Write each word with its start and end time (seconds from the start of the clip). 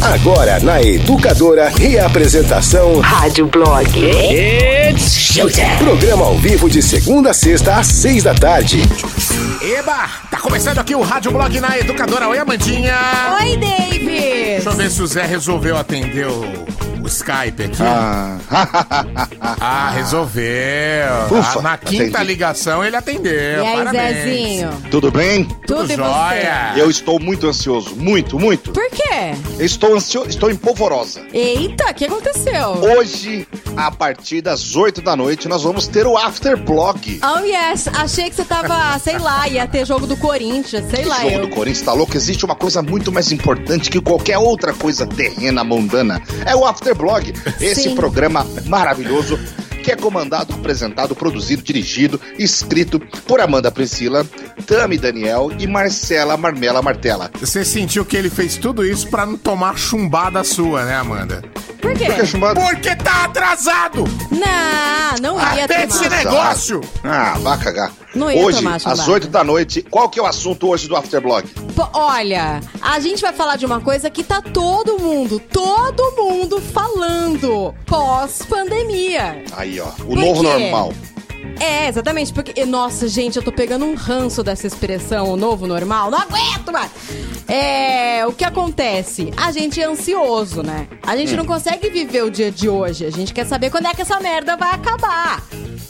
Agora 0.00 0.60
na 0.60 0.80
Educadora, 0.82 1.68
reapresentação 1.68 3.00
Rádio 3.00 3.46
Blog. 3.46 3.86
It's 4.88 5.12
showtime. 5.18 5.76
Programa 5.78 6.24
ao 6.26 6.36
vivo 6.38 6.68
de 6.70 6.82
segunda 6.82 7.30
a 7.30 7.34
sexta 7.34 7.76
às 7.76 7.86
seis 7.88 8.22
da 8.22 8.34
tarde. 8.34 8.80
Eba, 9.60 10.08
tá 10.30 10.38
começando 10.38 10.78
aqui 10.78 10.94
o 10.94 11.02
Rádio 11.02 11.32
Blog 11.32 11.58
na 11.60 11.78
Educadora. 11.78 12.28
Oi, 12.28 12.38
Amandinha. 12.38 12.94
Oi, 13.40 13.56
David! 13.56 14.06
Deixa 14.06 14.68
eu 14.70 14.72
ver 14.76 14.90
se 14.90 15.02
o 15.02 15.06
Zé 15.06 15.24
resolveu 15.26 15.76
atender 15.76 16.26
o, 16.26 16.44
o 17.02 17.06
Skype 17.06 17.64
aqui. 17.64 17.82
Ah, 17.82 18.38
Ah, 19.60 19.90
resolveu. 19.90 21.06
Ufa, 21.30 21.58
Ah, 21.58 21.62
na 21.62 21.78
quinta 21.78 22.18
atendi. 22.18 22.24
ligação 22.24 22.84
ele 22.84 22.96
atendeu. 22.96 23.32
E 23.62 23.66
aí, 23.66 23.76
Parabéns. 23.76 24.16
Zezinho? 24.16 24.70
tudo 24.90 25.10
bem? 25.10 25.44
Tudo 25.66 25.92
e 25.92 25.96
jóia. 25.96 26.70
você? 26.74 26.80
Eu 26.80 26.90
estou 26.90 27.18
muito 27.20 27.46
ansioso, 27.46 27.94
muito, 27.96 28.38
muito. 28.38 28.70
Por 28.72 28.88
quê? 28.90 29.34
Eu 29.58 29.66
estou 29.66 29.94
ansioso, 29.96 30.28
estou 30.28 30.50
em 30.50 30.56
polvorosa. 30.56 31.22
Eita, 31.32 31.90
o 31.90 31.94
que 31.94 32.04
aconteceu? 32.04 32.68
Hoje, 32.96 33.46
a 33.76 33.90
partir 33.90 34.40
das 34.42 34.75
8 34.76 35.00
da 35.02 35.16
noite, 35.16 35.48
nós 35.48 35.62
vamos 35.62 35.86
ter 35.86 36.06
o 36.06 36.16
After 36.16 36.56
Blog. 36.56 37.20
Oh, 37.22 37.44
yes. 37.44 37.88
Achei 37.88 38.28
que 38.28 38.36
você 38.36 38.44
tava, 38.44 38.98
sei 38.98 39.18
lá, 39.18 39.48
ia 39.48 39.66
ter 39.66 39.86
jogo 39.86 40.06
do 40.06 40.16
Corinthians, 40.16 40.84
sei 40.90 41.04
lá. 41.04 41.20
jogo 41.20 41.30
eu. 41.30 41.40
do 41.42 41.48
Corinthians, 41.48 41.84
tá 41.84 41.92
louco? 41.92 42.16
Existe 42.16 42.44
uma 42.44 42.54
coisa 42.54 42.82
muito 42.82 43.10
mais 43.10 43.32
importante 43.32 43.90
que 43.90 44.00
qualquer 44.00 44.38
outra 44.38 44.72
coisa 44.72 45.06
terrena, 45.06 45.64
mundana. 45.64 46.22
É 46.44 46.54
o 46.54 46.64
Afterblog. 46.64 47.32
Esse 47.60 47.84
Sim. 47.84 47.94
programa 47.94 48.46
maravilhoso 48.66 49.38
que 49.86 49.92
é 49.92 49.96
comandado, 49.96 50.52
apresentado, 50.52 51.14
produzido, 51.14 51.62
dirigido, 51.62 52.20
escrito 52.36 52.98
por 53.24 53.40
Amanda 53.40 53.70
Priscila, 53.70 54.26
Tami 54.66 54.98
Daniel 54.98 55.52
e 55.60 55.64
Marcela 55.68 56.36
Marmela 56.36 56.82
Martela. 56.82 57.30
Você 57.38 57.64
sentiu 57.64 58.04
que 58.04 58.16
ele 58.16 58.28
fez 58.28 58.56
tudo 58.56 58.84
isso 58.84 59.06
pra 59.08 59.24
não 59.24 59.36
tomar 59.38 59.78
chumbada 59.78 60.42
sua, 60.42 60.84
né, 60.84 60.96
Amanda? 60.96 61.40
Por 61.80 61.94
quê? 61.94 62.06
Por 62.06 62.14
que 62.16 62.26
chamado? 62.26 62.60
Porque 62.60 62.96
tá 62.96 63.26
atrasado! 63.26 64.02
Não, 64.32 65.36
não 65.36 65.54
ia 65.54 65.66
Até 65.66 65.84
esse 65.84 66.02
tomar. 66.02 66.16
negócio! 66.16 66.80
Ah, 67.04 67.38
vai 67.38 67.56
cagar. 67.58 67.92
Não 68.12 68.28
ia 68.28 68.42
hoje, 68.42 68.58
tomar 68.58 68.76
às 68.76 68.82
chumbada. 68.82 69.10
8 69.12 69.28
da 69.28 69.44
noite, 69.44 69.82
qual 69.82 70.08
que 70.08 70.18
é 70.18 70.22
o 70.22 70.26
assunto 70.26 70.68
hoje 70.68 70.88
do 70.88 70.96
Afterblog? 70.96 71.48
Olha, 71.92 72.60
a 72.80 72.98
gente 72.98 73.20
vai 73.20 73.32
falar 73.32 73.56
de 73.56 73.66
uma 73.66 73.80
coisa 73.80 74.10
que 74.10 74.24
tá 74.24 74.40
todo 74.40 74.98
mundo, 74.98 75.38
todo 75.38 76.12
mundo 76.16 76.60
falando 76.60 77.72
pós-pandemia. 77.86 79.44
Aí, 79.52 79.75
ó, 79.80 79.88
o 79.88 79.92
Por 80.06 80.16
novo 80.18 80.42
quê? 80.42 80.48
normal. 80.48 80.92
É, 81.58 81.88
exatamente, 81.88 82.32
porque, 82.32 82.64
nossa, 82.66 83.08
gente, 83.08 83.36
eu 83.36 83.42
tô 83.42 83.50
pegando 83.50 83.84
um 83.84 83.94
ranço 83.94 84.42
dessa 84.42 84.66
expressão, 84.66 85.30
o 85.32 85.36
novo 85.36 85.66
normal. 85.66 86.10
Não 86.10 86.18
aguento, 86.18 86.70
mais. 86.72 86.90
É, 87.48 88.26
o 88.26 88.32
que 88.32 88.44
acontece? 88.44 89.32
A 89.36 89.50
gente 89.52 89.80
é 89.80 89.84
ansioso, 89.86 90.62
né? 90.62 90.86
A 91.02 91.16
gente 91.16 91.34
não 91.36 91.44
consegue 91.46 91.88
viver 91.88 92.22
o 92.24 92.30
dia 92.30 92.50
de 92.50 92.68
hoje. 92.68 93.04
A 93.06 93.10
gente 93.10 93.32
quer 93.32 93.46
saber 93.46 93.70
quando 93.70 93.86
é 93.86 93.94
que 93.94 94.02
essa 94.02 94.18
merda 94.20 94.56
vai 94.56 94.70
acabar. 94.74 95.42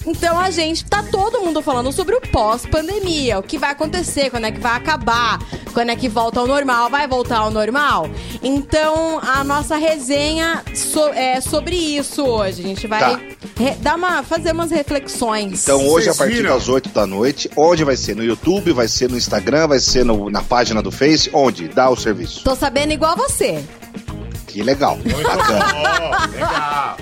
Então 0.07 0.39
a 0.39 0.51
gente 0.51 0.85
tá 0.85 1.03
todo 1.03 1.41
mundo 1.41 1.61
falando 1.61 1.91
sobre 1.91 2.15
o 2.15 2.21
pós-pandemia, 2.21 3.41
o 3.41 3.43
que 3.43 3.59
vai 3.59 3.73
acontecer, 3.73 4.31
quando 4.31 4.45
é 4.45 4.53
que 4.53 4.61
vai 4.61 4.77
acabar, 4.77 5.41
quando 5.75 5.91
é 5.91 5.97
que 5.97 6.09
volta 6.09 6.39
ao 6.39 6.47
normal, 6.47 6.89
vai 6.89 7.09
voltar 7.09 7.39
ao 7.39 7.51
normal. 7.51 8.09
Então 8.41 9.19
a 9.21 9.43
nossa 9.43 9.77
resenha 9.77 10.63
so- 10.77 11.09
é 11.09 11.41
sobre 11.41 11.75
isso 11.75 12.23
hoje. 12.25 12.63
A 12.63 12.67
gente 12.69 12.87
vai 12.87 13.01
Tá. 13.01 13.21
re- 13.59 13.75
dar 13.81 13.97
uma, 13.97 14.23
fazer 14.23 14.53
umas 14.53 14.71
reflexões. 14.71 15.46
Então 15.53 15.87
hoje, 15.89 16.09
a 16.09 16.15
partir 16.15 16.35
viram? 16.37 16.55
das 16.55 16.69
8 16.69 16.89
da 16.91 17.07
noite, 17.07 17.51
onde 17.57 17.85
vai 17.85 17.97
ser? 17.97 18.15
No 18.17 18.25
YouTube, 18.25 18.73
vai 18.73 18.89
ser 18.89 19.09
no 19.11 19.17
Instagram, 19.17 19.69
vai 19.69 19.79
ser 19.81 20.05
no- 20.05 20.29
na 20.31 20.43
página 20.43 20.83
do 20.83 20.91
Face? 20.91 21.31
Onde? 21.33 21.69
Dá 21.69 21.89
o 21.91 21.97
serviço. 21.97 22.43
Tô 22.45 22.55
sabendo 22.57 22.93
igual 22.93 23.17
você. 23.17 23.63
Que 24.47 24.63
legal. 24.63 24.99
Bacana. 25.23 25.67
Ó, 25.75 26.27
legal. 26.33 26.97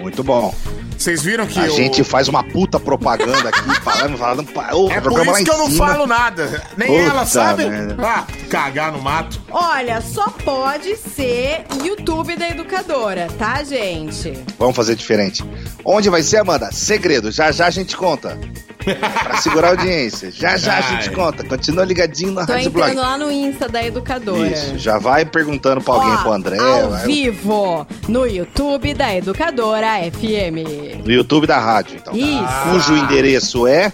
Muito 0.00 0.22
bom. 0.24 0.54
Vocês 1.02 1.20
viram 1.22 1.46
que 1.46 1.58
A 1.58 1.64
o- 1.64 1.70
gente 1.70 2.04
faz 2.04 2.28
uma 2.28 2.44
puta 2.44 2.78
propaganda 2.78 3.48
aqui, 3.48 3.74
falando, 3.82 4.16
falando. 4.16 4.48
ô, 4.72 4.88
É 4.90 5.00
por 5.00 5.26
isso 5.26 5.44
que 5.44 5.50
eu 5.50 5.58
não 5.58 5.68
cima. 5.68 5.88
falo 5.88 6.06
nada. 6.06 6.62
Nem 6.76 6.86
Puta 6.88 7.00
ela 7.10 7.26
sabe. 7.26 7.66
merda. 7.68 7.96
Ah, 8.06 8.24
cagar 8.48 8.92
no 8.92 9.02
mato. 9.02 9.40
Olha, 9.50 10.00
só 10.00 10.28
pode 10.30 10.96
ser 10.96 11.64
YouTube 11.84 12.36
da 12.36 12.48
educadora, 12.48 13.26
tá, 13.36 13.64
gente? 13.64 14.32
Vamos 14.56 14.76
fazer 14.76 14.94
diferente. 14.94 15.44
Onde 15.84 16.08
vai 16.08 16.22
ser, 16.22 16.36
Amanda? 16.38 16.70
Segredo. 16.70 17.32
Já 17.32 17.50
já 17.50 17.66
a 17.66 17.70
gente 17.70 17.96
conta. 17.96 18.38
Pra 18.84 19.36
segurar 19.38 19.68
a 19.68 19.70
audiência. 19.70 20.30
Já 20.32 20.56
já 20.56 20.78
a 20.78 20.80
gente 20.80 21.08
Ai. 21.08 21.14
conta. 21.14 21.44
Continua 21.44 21.84
ligadinho 21.84 22.32
na 22.32 22.46
Tô 22.46 22.52
Rádio 22.52 22.68
entrando 22.68 22.92
Blog. 22.92 22.96
lá 23.06 23.18
no 23.18 23.30
Insta 23.30 23.68
da 23.68 23.82
educadora. 23.84 24.48
Isso. 24.48 24.78
Já 24.78 24.98
vai 24.98 25.24
perguntando 25.24 25.80
pra 25.80 25.94
alguém, 25.94 26.12
Ó, 26.14 26.16
pro 26.18 26.32
André. 26.32 26.58
Ao 26.58 26.90
vai- 26.90 27.06
vivo, 27.06 27.86
no 28.08 28.26
YouTube 28.26 28.94
da 28.94 29.14
Educadora 29.14 29.86
FM. 30.10 31.02
No 31.04 31.12
YouTube 31.12 31.46
da 31.46 31.58
rádio, 31.58 31.96
então. 31.96 32.14
Isso. 32.14 32.70
Cujo 32.70 32.96
endereço 32.96 33.66
é. 33.66 33.92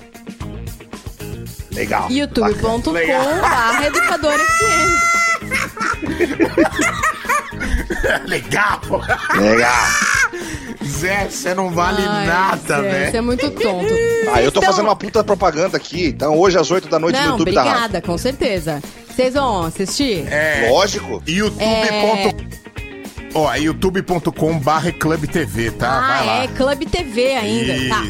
Legal. 1.73 2.09
youtube.com 2.11 2.93
barra 3.41 3.87
Educadora 3.87 4.43
FM. 4.45 5.09
Legal. 8.27 8.81
Legal. 9.35 9.87
Zé, 10.85 11.29
você 11.29 11.55
não 11.55 11.71
vale 11.71 12.03
Ai, 12.07 12.27
nada, 12.27 12.57
Zé, 12.77 12.83
velho. 12.83 13.11
Você 13.11 13.17
é 13.17 13.21
muito 13.21 13.51
tonto. 13.51 13.95
Ah, 14.31 14.43
eu 14.43 14.53
tô 14.53 14.61
Então- 14.61 14.71
fazendo 14.73 14.87
uma 14.89 14.97
puta 14.97 15.25
propaganda 15.25 15.77
aqui. 15.79 16.09
Então, 16.09 16.37
hoje 16.39 16.59
às 16.59 16.71
8 16.71 16.87
da 16.89 16.99
noite 16.99 17.17
no 17.17 17.23
Não, 17.23 17.31
YouTube 17.33 17.53
da 17.53 17.63
rádio. 17.63 17.77
obrigada, 17.79 18.03
com 18.07 18.19
certeza. 18.19 18.83
Vocês 19.09 19.33
vão 19.33 19.63
assistir? 19.65 20.27
É, 20.31 20.69
Lógico. 20.71 21.23
youtube.com. 21.27 22.35
Ó, 23.35 23.53
é 23.55 23.61
youtube.com 23.61 24.59
barra 24.59 24.93
Club 24.93 25.25
TV, 25.27 25.71
tá? 25.71 25.89
ah, 25.89 26.01
Vai 26.19 26.27
lá. 26.27 26.43
é 26.45 26.49
Club 26.49 26.83
TV 26.91 27.35
ainda. 27.37 27.89
Tá. 27.89 28.05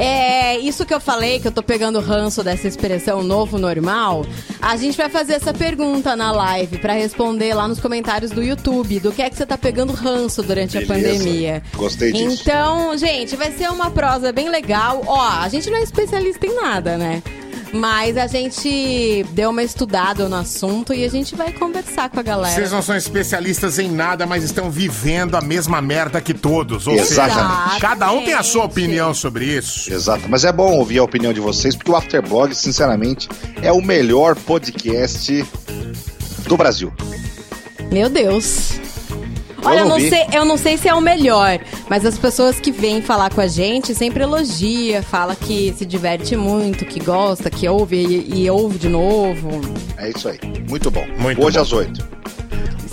É, 0.00 0.58
isso 0.58 0.86
que 0.86 0.94
eu 0.94 1.00
falei, 1.00 1.38
que 1.40 1.46
eu 1.46 1.52
tô 1.52 1.62
pegando 1.62 2.00
ranço 2.00 2.42
dessa 2.42 2.66
expressão 2.66 3.22
novo 3.22 3.58
normal, 3.58 4.24
a 4.60 4.74
gente 4.76 4.96
vai 4.96 5.10
fazer 5.10 5.34
essa 5.34 5.52
pergunta 5.52 6.16
na 6.16 6.32
live 6.32 6.78
pra 6.78 6.94
responder 6.94 7.52
lá 7.52 7.68
nos 7.68 7.78
comentários 7.78 8.30
do 8.30 8.42
YouTube, 8.42 8.98
do 8.98 9.12
que 9.12 9.20
é 9.20 9.28
que 9.28 9.36
você 9.36 9.44
tá 9.44 9.58
pegando 9.58 9.92
ranço 9.92 10.42
durante 10.42 10.78
a 10.78 10.80
Beleza. 10.80 11.18
pandemia. 11.18 11.62
Gostei 11.76 12.12
disso. 12.12 12.40
Então, 12.42 12.96
gente, 12.96 13.36
vai 13.36 13.52
ser 13.52 13.70
uma 13.70 13.90
prosa 13.90 14.32
bem 14.32 14.48
legal. 14.48 15.02
Ó, 15.06 15.20
a 15.20 15.48
gente 15.50 15.68
não 15.68 15.76
é 15.76 15.82
especialista 15.82 16.46
em 16.46 16.54
nada, 16.54 16.96
né? 16.96 17.22
Mas 17.72 18.16
a 18.16 18.26
gente 18.26 19.24
deu 19.30 19.50
uma 19.50 19.62
estudada 19.62 20.28
no 20.28 20.36
assunto 20.36 20.92
e 20.92 21.04
a 21.04 21.08
gente 21.08 21.36
vai 21.36 21.52
conversar 21.52 22.10
com 22.10 22.18
a 22.18 22.22
galera. 22.22 22.54
Vocês 22.54 22.72
não 22.72 22.82
são 22.82 22.96
especialistas 22.96 23.78
em 23.78 23.90
nada, 23.90 24.26
mas 24.26 24.42
estão 24.42 24.70
vivendo 24.70 25.36
a 25.36 25.40
mesma 25.40 25.80
merda 25.80 26.20
que 26.20 26.34
todos. 26.34 26.86
Ou 26.86 26.94
Exatamente. 26.94 27.68
seja, 27.68 27.80
cada 27.80 28.10
um 28.12 28.24
tem 28.24 28.34
a 28.34 28.42
sua 28.42 28.64
opinião 28.64 29.14
sobre 29.14 29.44
isso. 29.44 29.92
Exato. 29.92 30.28
Mas 30.28 30.44
é 30.44 30.52
bom 30.52 30.72
ouvir 30.78 30.98
a 30.98 31.04
opinião 31.04 31.32
de 31.32 31.40
vocês, 31.40 31.76
porque 31.76 31.90
o 31.90 31.96
Afterblog, 31.96 32.54
sinceramente, 32.54 33.28
é 33.62 33.72
o 33.72 33.80
melhor 33.80 34.34
podcast 34.34 35.44
do 36.48 36.56
Brasil. 36.56 36.92
Meu 37.90 38.08
Deus. 38.08 38.80
Olha, 39.64 39.80
eu 39.80 39.88
não 39.88 39.96
vi. 39.96 40.08
sei, 40.08 40.26
eu 40.32 40.44
não 40.44 40.56
sei 40.56 40.76
se 40.78 40.88
é 40.88 40.94
o 40.94 41.00
melhor, 41.00 41.58
mas 41.88 42.04
as 42.06 42.16
pessoas 42.18 42.58
que 42.58 42.70
vêm 42.72 43.02
falar 43.02 43.30
com 43.32 43.40
a 43.40 43.46
gente 43.46 43.94
sempre 43.94 44.22
elogia, 44.22 45.02
fala 45.02 45.36
que 45.36 45.74
se 45.76 45.84
diverte 45.84 46.34
muito, 46.36 46.84
que 46.84 46.98
gosta, 47.00 47.50
que 47.50 47.68
ouve 47.68 47.96
e, 47.96 48.42
e 48.44 48.50
ouve 48.50 48.78
de 48.78 48.88
novo. 48.88 49.60
É 49.98 50.10
isso 50.10 50.28
aí. 50.28 50.38
Muito 50.68 50.90
bom. 50.90 51.04
Muito 51.18 51.42
Hoje 51.44 51.56
bom. 51.56 51.62
às 51.62 51.72
8. 51.72 52.08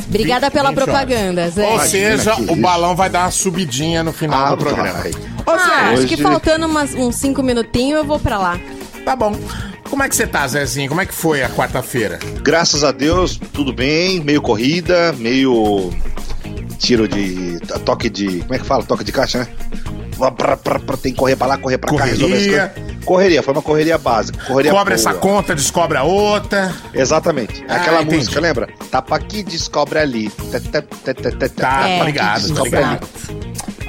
Obrigada 0.10 0.50
pela 0.50 0.70
20 0.70 0.78
horas. 0.80 0.86
propaganda, 0.94 1.50
Zé. 1.50 1.66
Ou 1.74 1.80
seja, 1.82 2.36
o 2.50 2.56
balão 2.56 2.96
vai 2.96 3.10
dar 3.10 3.26
uma 3.26 3.32
subidinha 3.32 4.04
no 4.04 4.14
final 4.14 4.46
Ah, 4.48 4.50
do 4.52 4.58
programa. 4.58 4.94
vai. 4.94 5.12
Ô, 5.12 5.58
Zé, 5.58 5.64
Ah, 5.72 5.90
acho 5.90 5.94
hoje- 6.00 6.08
que 6.08 6.18
faltando 6.18 6.66
umas- 6.66 6.94
uns 6.94 7.16
cinco 7.16 7.44
minutinhos 7.44 8.00
eu 8.00 8.06
vou 8.06 8.20
pra 8.20 8.38
lá. 8.38 8.60
tá 9.04 9.16
bom. 9.16 9.34
Como 9.90 10.04
é 10.04 10.10
que 10.10 10.16
você 10.16 10.28
tá, 10.28 10.46
Zezinho? 10.48 10.90
Como 10.90 11.00
é 11.00 11.06
que 11.06 11.14
foi 11.14 11.42
a 11.44 11.50
quarta-feira? 11.50 12.20
Graças 12.42 12.84
a 12.84 12.92
Deus, 12.92 13.40
tudo 13.54 13.72
bem. 13.74 14.20
Meio 14.22 14.42
corrida, 14.42 15.14
meio 15.18 15.92
tiro 16.78 17.08
de. 17.08 17.60
toque 17.86 18.10
de. 18.10 18.40
Como 18.42 18.54
é 18.54 18.60
que 18.60 18.66
fala? 18.66 18.84
Toque 18.84 19.04
de 19.04 19.12
caixa, 19.12 19.40
né? 19.40 19.48
Tem 21.02 21.12
que 21.14 21.18
correr 21.20 21.36
pra 21.36 21.46
lá, 21.48 21.58
correr 21.58 21.78
pra 21.78 21.96
cá, 21.96 22.06
resolver 22.06 22.34
as 22.34 22.40
Correria. 22.42 22.68
coisas. 22.70 23.06
Correria, 23.06 23.44
foi 23.44 23.54
uma 23.54 23.62
correria 23.62 23.98
básica. 24.00 24.44
Correria 24.46 24.72
Cobra 24.72 24.96
boa. 24.96 25.10
essa 25.10 25.14
conta, 25.20 25.54
descobre 25.56 25.98
a 25.98 26.04
outra. 26.04 26.74
Exatamente. 26.94 27.64
É 27.68 27.74
Ah, 27.74 27.76
Aquela 27.78 28.02
entendi. 28.02 28.18
música, 28.18 28.40
lembra? 28.40 28.68
Tapa 28.90 29.16
aqui, 29.16 29.44
descobre 29.44 30.00
ali. 30.00 30.30
Tá, 30.30 30.60
tá, 30.60 30.82
tá, 30.82 31.14
tá, 31.14 31.32
tá, 31.32 31.50
Tá, 31.50 31.50
tá 31.50 31.86
aqui, 31.86 32.04
ligado, 32.06 32.34
tá 32.34 32.40
descobre 32.48 32.70
ligado. 32.72 33.08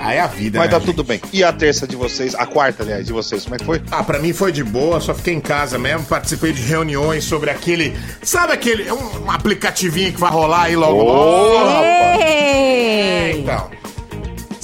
Aí 0.01 0.17
é 0.17 0.21
a 0.21 0.27
vida, 0.27 0.59
Mas 0.59 0.71
né, 0.71 0.79
tá 0.79 0.85
tudo 0.85 1.03
bem. 1.03 1.21
E 1.33 1.43
a 1.43 1.53
terça 1.53 1.87
de 1.87 1.97
vocês, 1.97 2.35
a 2.35 2.47
quarta, 2.47 2.83
aliás, 2.83 3.07
de 3.07 3.13
vocês, 3.13 3.43
como 3.45 3.57
é 3.57 3.59
que 3.59 3.65
foi? 3.65 3.83
Ah, 3.91 4.03
pra 4.03 4.19
mim 4.19 4.33
foi 4.33 4.53
de 4.53 4.63
boa, 4.63 5.01
só 5.01 5.15
fiquei 5.15 5.35
em 5.35 5.41
casa 5.41 5.79
mesmo, 5.79 6.05
participei 6.07 6.53
de 6.53 6.63
reuniões 6.63 7.25
sobre 7.25 7.51
aquele. 7.51 7.97
Sabe 8.23 8.53
aquele. 8.53 8.91
Um, 8.91 9.25
um 9.27 9.31
aplicativinho 9.31 10.13
que 10.13 10.21
vai 10.21 10.31
rolar 10.31 10.63
aí 10.65 10.77
logo 10.77 11.01
Ô, 11.01 11.05
logo? 11.05 11.67
rapaz. 11.67 12.21
É, 12.23 13.33
então. 13.33 13.71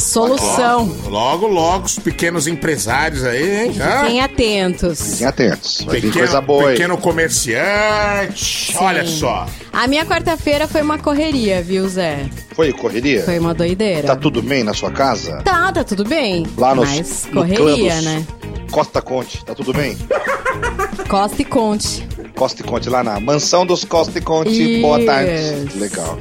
Solução. 0.05 0.95
Logo, 1.07 1.47
logo, 1.47 1.87
os 1.87 1.99
pequenos 1.99 2.47
empresários 2.47 3.25
aí, 3.25 3.65
hein? 3.67 3.75
Hã? 3.81 4.01
Fiquem 4.05 4.21
atentos. 4.21 5.11
Fiquem 5.13 5.27
atentos. 5.27 5.81
Vai 5.87 5.95
Pequeno, 5.97 6.13
coisa 6.15 6.41
boa 6.41 6.69
aí. 6.69 6.75
pequeno 6.77 6.99
comerciante. 6.99 8.77
Olha 8.77 9.07
só. 9.07 9.47
A 9.73 9.87
minha 9.87 10.05
quarta-feira 10.05 10.69
foi 10.69 10.83
uma 10.83 10.99
correria, 10.99 11.63
viu, 11.63 11.89
Zé? 11.89 12.27
Foi 12.55 12.73
correria? 12.73 13.23
Foi 13.25 13.39
uma 13.39 13.55
doideira. 13.55 14.07
Tá 14.07 14.17
tudo 14.17 14.43
bem 14.43 14.63
na 14.63 14.75
sua 14.75 14.91
casa? 14.91 15.39
Tá, 15.43 15.73
tá 15.73 15.83
tudo 15.83 16.05
bem. 16.05 16.47
Lá 16.57 16.75
nos, 16.75 16.89
Mas 16.89 17.25
no 17.27 17.41
correria, 17.41 17.95
dos 17.97 18.05
né? 18.05 18.27
Costa 18.71 19.01
Conte, 19.01 19.45
tá 19.45 19.55
tudo 19.55 19.73
bem? 19.73 19.97
Costa 21.09 21.43
e 21.43 21.45
conte. 21.45 22.07
Costa 22.35 22.63
e 22.63 22.65
Conte, 22.65 22.91
lá 22.91 23.03
na 23.05 23.21
mansão 23.21 23.65
dos 23.65 23.85
Costa 23.85 24.19
e 24.19 24.21
Conte. 24.21 24.81
Boa 24.81 25.03
tarde. 25.05 25.31
Isso. 25.69 25.79
Legal. 25.79 26.19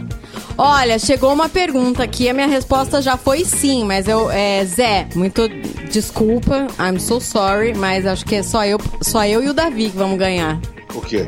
Olha, 0.57 0.99
chegou 0.99 1.33
uma 1.33 1.49
pergunta 1.49 2.03
aqui, 2.03 2.29
a 2.29 2.33
minha 2.33 2.47
resposta 2.47 3.01
já 3.01 3.17
foi 3.17 3.43
sim, 3.43 3.83
mas 3.85 4.07
eu, 4.07 4.29
é, 4.29 4.63
Zé, 4.65 5.07
muito 5.15 5.47
desculpa, 5.91 6.67
I'm 6.79 6.99
so 6.99 7.19
sorry, 7.19 7.73
mas 7.75 8.05
acho 8.05 8.23
que 8.25 8.35
é 8.35 8.43
só 8.43 8.63
eu, 8.65 8.79
só 9.01 9.25
eu 9.25 9.43
e 9.43 9.49
o 9.49 9.53
Davi 9.53 9.89
que 9.89 9.97
vamos 9.97 10.17
ganhar. 10.19 10.59
O 10.93 11.01
quê? 11.01 11.27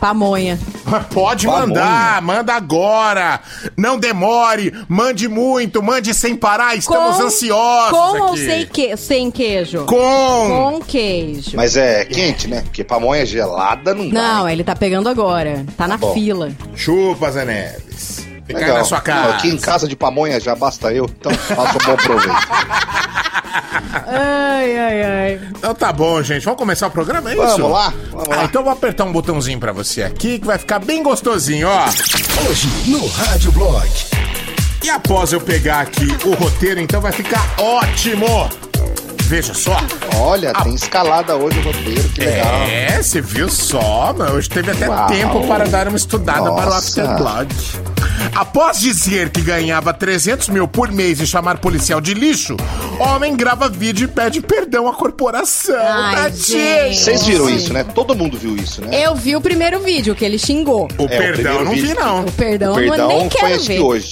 Pamonha. 0.00 0.58
Pode 1.12 1.44
Pamonha. 1.46 1.66
mandar, 1.66 2.22
manda 2.22 2.54
agora. 2.54 3.38
Não 3.76 3.98
demore, 3.98 4.72
mande 4.88 5.28
muito, 5.28 5.82
mande 5.82 6.14
sem 6.14 6.34
parar, 6.34 6.74
estamos 6.74 7.20
ansiosos 7.20 7.90
Com 7.90 8.14
aqui. 8.14 8.20
ou 8.22 8.36
sem, 8.38 8.66
que, 8.66 8.96
sem 8.96 9.30
queijo? 9.30 9.84
Com. 9.84 10.70
Com 10.78 10.80
queijo. 10.80 11.50
Mas 11.54 11.76
é 11.76 12.06
quente, 12.06 12.48
né? 12.48 12.62
Porque 12.62 12.82
pamonha 12.82 13.26
gelada 13.26 13.92
não 13.94 14.08
dá. 14.08 14.22
Não, 14.38 14.48
ele 14.48 14.64
tá 14.64 14.74
pegando 14.74 15.10
agora. 15.10 15.66
Tá 15.76 15.86
na 15.86 15.98
bom. 15.98 16.14
fila. 16.14 16.50
Chupa, 16.74 17.30
Zé 17.30 17.44
Neves. 17.44 18.19
Legal. 18.54 18.78
na 18.78 18.84
sua 18.84 18.98
Não, 18.98 19.04
casa. 19.04 19.28
Aqui 19.34 19.48
em 19.48 19.56
casa 19.58 19.86
de 19.88 19.96
pamonha 19.96 20.40
já 20.40 20.54
basta 20.54 20.92
eu, 20.92 21.04
então 21.06 21.32
faça 21.32 21.76
um 21.76 21.86
bom 21.86 21.96
proveito. 21.96 22.48
Ai, 24.06 24.78
ai, 24.78 25.02
ai. 25.02 25.40
Então 25.56 25.74
tá 25.74 25.92
bom, 25.92 26.22
gente. 26.22 26.44
Vamos 26.44 26.58
começar 26.58 26.86
o 26.86 26.90
programa, 26.90 27.30
é 27.30 27.34
isso? 27.34 27.42
Vamos 27.58 27.70
lá, 27.72 27.92
vamos 28.10 28.28
Ah, 28.30 28.36
lá. 28.36 28.44
então 28.44 28.60
eu 28.60 28.64
vou 28.64 28.72
apertar 28.72 29.04
um 29.04 29.12
botãozinho 29.12 29.58
pra 29.58 29.72
você 29.72 30.02
aqui 30.02 30.38
que 30.38 30.46
vai 30.46 30.58
ficar 30.58 30.78
bem 30.78 31.02
gostosinho, 31.02 31.68
ó. 31.68 31.86
Hoje 32.48 32.68
no 32.86 33.06
Rádio 33.06 33.52
Blog. 33.52 33.88
E 34.82 34.88
após 34.90 35.32
eu 35.32 35.40
pegar 35.40 35.80
aqui 35.80 36.06
o 36.24 36.34
roteiro, 36.34 36.80
então 36.80 37.00
vai 37.00 37.12
ficar 37.12 37.44
ótimo. 37.58 38.48
Veja 39.24 39.54
só. 39.54 39.76
Olha, 40.16 40.52
tem 40.54 40.74
escalada 40.74 41.36
hoje 41.36 41.58
o 41.60 41.62
roteiro, 41.62 42.08
que 42.08 42.20
legal. 42.20 42.62
É, 42.62 43.00
você 43.02 43.20
viu 43.20 43.48
só, 43.48 44.12
mas 44.16 44.30
hoje 44.32 44.48
teve 44.48 44.72
até 44.72 44.88
Uau. 44.88 45.06
tempo 45.06 45.46
para 45.46 45.66
dar 45.68 45.86
uma 45.86 45.96
estudada 45.96 46.50
para 46.52 46.66
o 46.66 46.74
Nossa. 46.74 46.78
Afterblog. 47.02 47.54
Após 48.34 48.80
dizer 48.80 49.30
que 49.30 49.40
ganhava 49.40 49.92
300 49.92 50.48
mil 50.48 50.66
por 50.68 50.90
mês 50.90 51.20
e 51.20 51.26
chamar 51.26 51.58
policial 51.58 52.00
de 52.00 52.14
lixo, 52.14 52.56
homem 52.98 53.36
grava 53.36 53.68
vídeo 53.68 54.04
e 54.04 54.08
pede 54.08 54.40
perdão 54.40 54.88
à 54.88 54.94
corporação. 54.94 55.76
Ai, 55.78 56.14
Tadinho. 56.14 56.42
gente. 56.42 57.00
Vocês 57.00 57.26
viram 57.26 57.50
isso, 57.50 57.72
né? 57.72 57.84
Todo 57.84 58.14
mundo 58.14 58.38
viu 58.38 58.56
isso, 58.56 58.80
né? 58.82 59.04
Eu 59.04 59.14
vi 59.14 59.36
o 59.36 59.40
primeiro 59.40 59.80
vídeo 59.80 60.14
que 60.14 60.24
ele 60.24 60.38
xingou. 60.38 60.88
O 60.98 61.02
É, 61.02 61.04
o 61.04 61.08
perdão 61.08 61.54
eu 61.54 61.64
não 61.64 61.72
vi, 61.72 61.94
não. 61.94 62.24
O 62.24 62.32
perdão, 62.32 62.74
o 62.74 62.80
eu 62.80 62.88
perdão 62.88 63.08
nem 63.08 63.30
foi 63.30 63.40
quero 63.40 63.62
ver. 63.62 63.76
que 63.76 63.80
hoje. 63.80 64.10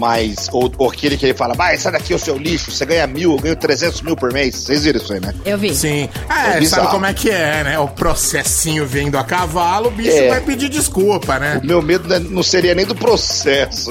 Mas, 0.00 0.48
ou, 0.50 0.72
ou 0.78 0.88
aquele 0.90 1.16
que 1.16 1.26
ele 1.26 1.34
fala, 1.34 1.54
vai, 1.54 1.76
sai 1.76 1.92
daqui 1.92 2.14
o 2.14 2.18
seu 2.18 2.38
lixo, 2.38 2.70
você 2.70 2.86
ganha 2.86 3.06
mil, 3.06 3.32
eu 3.32 3.38
ganho 3.38 3.56
300 3.56 4.00
mil 4.00 4.16
por 4.16 4.32
mês. 4.32 4.56
Vocês 4.56 4.82
viram 4.84 4.98
isso 4.98 5.12
aí, 5.12 5.20
né? 5.20 5.34
Eu 5.44 5.58
vi. 5.58 5.74
Sim. 5.74 6.08
É 6.28 6.58
É, 6.58 6.64
sabe 6.64 6.88
como 6.88 7.04
é 7.04 7.12
que 7.12 7.30
é, 7.30 7.62
né? 7.64 7.78
O 7.78 7.86
processinho 7.88 8.86
vindo 8.86 9.18
a 9.18 9.24
cavalo, 9.24 9.88
o 9.88 9.90
bicho 9.90 10.16
É. 10.16 10.28
vai 10.28 10.40
pedir 10.40 10.70
desculpa, 10.70 11.38
né? 11.38 11.60
O 11.62 11.66
meu 11.66 11.82
medo 11.82 12.08
né, 12.08 12.18
não 12.18 12.42
seria 12.42 12.74
nem 12.74 12.86
do 12.86 12.94
processo. 12.94 13.90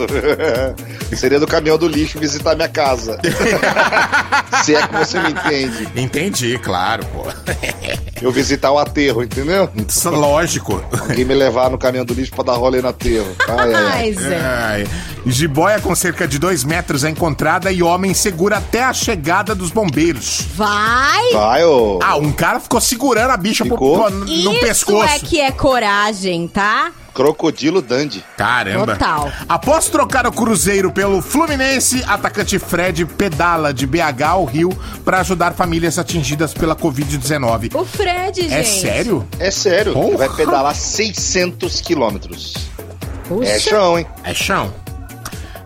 seria 1.16 1.40
do 1.40 1.46
caminhão 1.48 1.78
do 1.78 1.88
lixo 1.88 2.20
visitar 2.20 2.56
minha 2.56 2.68
casa. 2.70 3.20
Se 4.64 4.76
é 4.76 4.88
que 4.88 4.96
você 4.96 5.20
me 5.20 5.30
entende. 5.30 5.90
Entendi, 5.96 6.58
claro, 6.60 7.06
pô. 7.06 7.26
Eu 8.22 8.32
visitar 8.32 8.72
o 8.72 8.78
aterro, 8.78 9.24
entendeu? 9.24 9.70
Isso 9.88 10.08
é 10.08 10.12
Lógico. 10.12 10.84
Alguém 11.00 11.24
me 11.26 11.34
levar 11.34 11.70
no 11.70 11.78
caminhão 11.78 12.04
do 12.06 12.14
lixo 12.14 12.32
pra 12.34 12.44
dar 12.44 12.54
rolê 12.56 12.82
no 12.82 12.90
aterro. 12.90 13.28
Ai, 13.48 13.74
ai, 13.74 14.16
ai. 14.36 14.88
Jiboia 15.26 15.80
com 15.80 15.94
cerca 15.96 16.28
de 16.28 16.38
dois 16.40 16.64
metros 16.64 17.04
é 17.04 17.10
encontrada 17.10 17.72
e 17.72 17.82
homem 17.84 18.14
segura 18.14 18.58
até 18.58 18.84
a 18.84 18.94
chegada 18.94 19.54
dos 19.56 19.72
bombeiros. 19.72 20.46
Vai! 20.56 21.32
Vai, 21.34 21.64
ô. 21.66 22.00
Ah, 22.04 22.18
um 22.18 22.32
cara 22.32 22.60
ficou 22.60 22.82
segurando 22.82 23.32
a 23.32 23.38
bicha 23.38 23.64
pro- 23.66 23.76
Ficou? 23.76 23.98
pro- 24.04 24.10
no 24.12 24.26
Isso 24.54 24.60
pescoço. 24.60 25.14
é 25.14 25.20
que 25.20 25.40
é 25.40 25.52
coragem, 25.52 26.48
tá? 26.48 26.92
Crocodilo 27.14 27.82
Dandy. 27.82 28.24
Caramba. 28.38 28.94
Total. 28.94 29.32
Após 29.48 29.88
trocar 29.90 30.26
o 30.28 30.32
Cruzeiro 30.32 30.92
pelo 30.92 31.22
Fluminense, 31.22 32.04
atacante 32.08 32.58
Fred 32.60 33.06
pedala 33.06 33.74
de 33.74 33.86
BH 33.86 34.24
ao 34.28 34.46
Rio 34.46 34.70
para 35.04 35.20
ajudar 35.20 35.54
famílias 35.54 35.98
atingidas 36.00 36.54
pela 36.54 36.76
Covid-19. 36.76 37.76
O 37.76 37.86
Fred, 37.86 38.42
gente. 38.42 38.54
É 38.54 38.64
sério? 38.64 39.28
É 39.40 39.52
sério, 39.52 39.94
Porra. 39.94 40.18
vai 40.18 40.30
pedalar 40.30 40.76
600 40.76 41.82
quilômetros. 41.82 42.54
É 43.44 43.60
chão, 43.60 44.00
hein? 44.00 44.08
É 44.24 44.34
chão. 44.34 44.74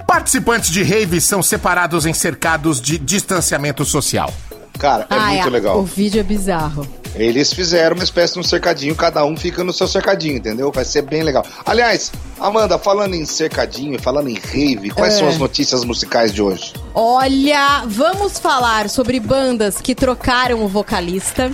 Participantes 0.06 0.70
de 0.70 0.84
rave 0.84 1.20
são 1.22 1.42
separados 1.42 2.06
em 2.06 2.14
cercados 2.14 2.82
de 2.82 2.98
distanciamento 2.98 3.86
social. 3.86 4.32
Cara, 4.78 5.08
é 5.10 5.16
Ai, 5.16 5.36
muito 5.36 5.50
legal. 5.50 5.80
O 5.80 5.84
vídeo 5.84 6.20
é 6.20 6.24
bizarro. 6.24 6.86
Eles 7.16 7.54
fizeram 7.54 7.96
uma 7.96 8.04
espécie 8.04 8.34
de 8.34 8.40
um 8.40 8.44
cercadinho, 8.44 8.96
cada 8.96 9.24
um 9.26 9.38
fica 9.38 9.64
no 9.64 9.72
seu 9.72 9.88
cercadinho, 9.88 10.38
entendeu? 10.38 10.72
Vai 10.72 10.84
ser 10.86 11.04
bem 11.04 11.22
legal. 11.24 11.46
Aliás, 11.66 12.12
Amanda, 12.40 12.78
falando 12.80 13.14
em 13.14 13.26
cercadinho, 13.26 14.02
falando 14.02 14.30
em 14.30 14.36
rave, 14.40 14.90
quais 14.90 15.14
É. 15.16 15.18
são 15.20 15.28
as 15.28 15.38
notícias 15.38 15.84
musicais 15.84 16.34
de 16.34 16.42
hoje? 16.42 16.74
Olha, 16.94 17.84
vamos 17.86 18.40
falar 18.40 18.90
sobre 18.90 19.20
bandas 19.20 19.80
que 19.80 19.94
trocaram 19.94 20.64
o 20.64 20.68
vocalista. 20.68 21.52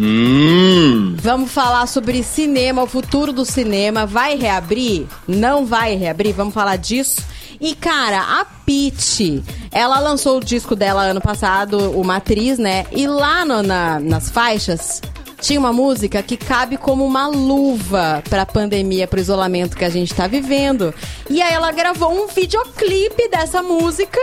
Hum. 0.00 1.14
Vamos 1.18 1.50
falar 1.52 1.86
sobre 1.86 2.22
cinema, 2.22 2.82
o 2.82 2.86
futuro 2.86 3.32
do 3.32 3.44
cinema. 3.44 4.06
Vai 4.06 4.36
reabrir? 4.36 5.06
Não 5.28 5.66
vai 5.66 5.94
reabrir? 5.94 6.32
Vamos 6.34 6.54
falar 6.54 6.76
disso. 6.76 7.20
E, 7.60 7.74
cara, 7.74 8.40
a 8.40 8.44
Pitty, 8.64 9.42
ela 9.70 10.00
lançou 10.00 10.38
o 10.38 10.44
disco 10.44 10.74
dela 10.74 11.02
ano 11.02 11.20
passado, 11.20 11.90
o 11.98 12.02
Matriz, 12.02 12.58
né? 12.58 12.86
E 12.90 13.06
lá 13.06 13.44
no- 13.44 13.62
na- 13.62 14.00
nas 14.00 14.30
faixas 14.30 15.02
tinha 15.42 15.60
uma 15.60 15.72
música 15.72 16.22
que 16.22 16.36
cabe 16.38 16.78
como 16.78 17.04
uma 17.04 17.26
luva 17.26 18.22
pra 18.30 18.46
pandemia, 18.46 19.06
pro 19.06 19.20
isolamento 19.20 19.76
que 19.76 19.84
a 19.84 19.90
gente 19.90 20.14
tá 20.14 20.26
vivendo. 20.26 20.94
E 21.28 21.42
aí 21.42 21.52
ela 21.52 21.70
gravou 21.72 22.10
um 22.12 22.26
videoclipe 22.28 23.28
dessa 23.28 23.62
música 23.62 24.18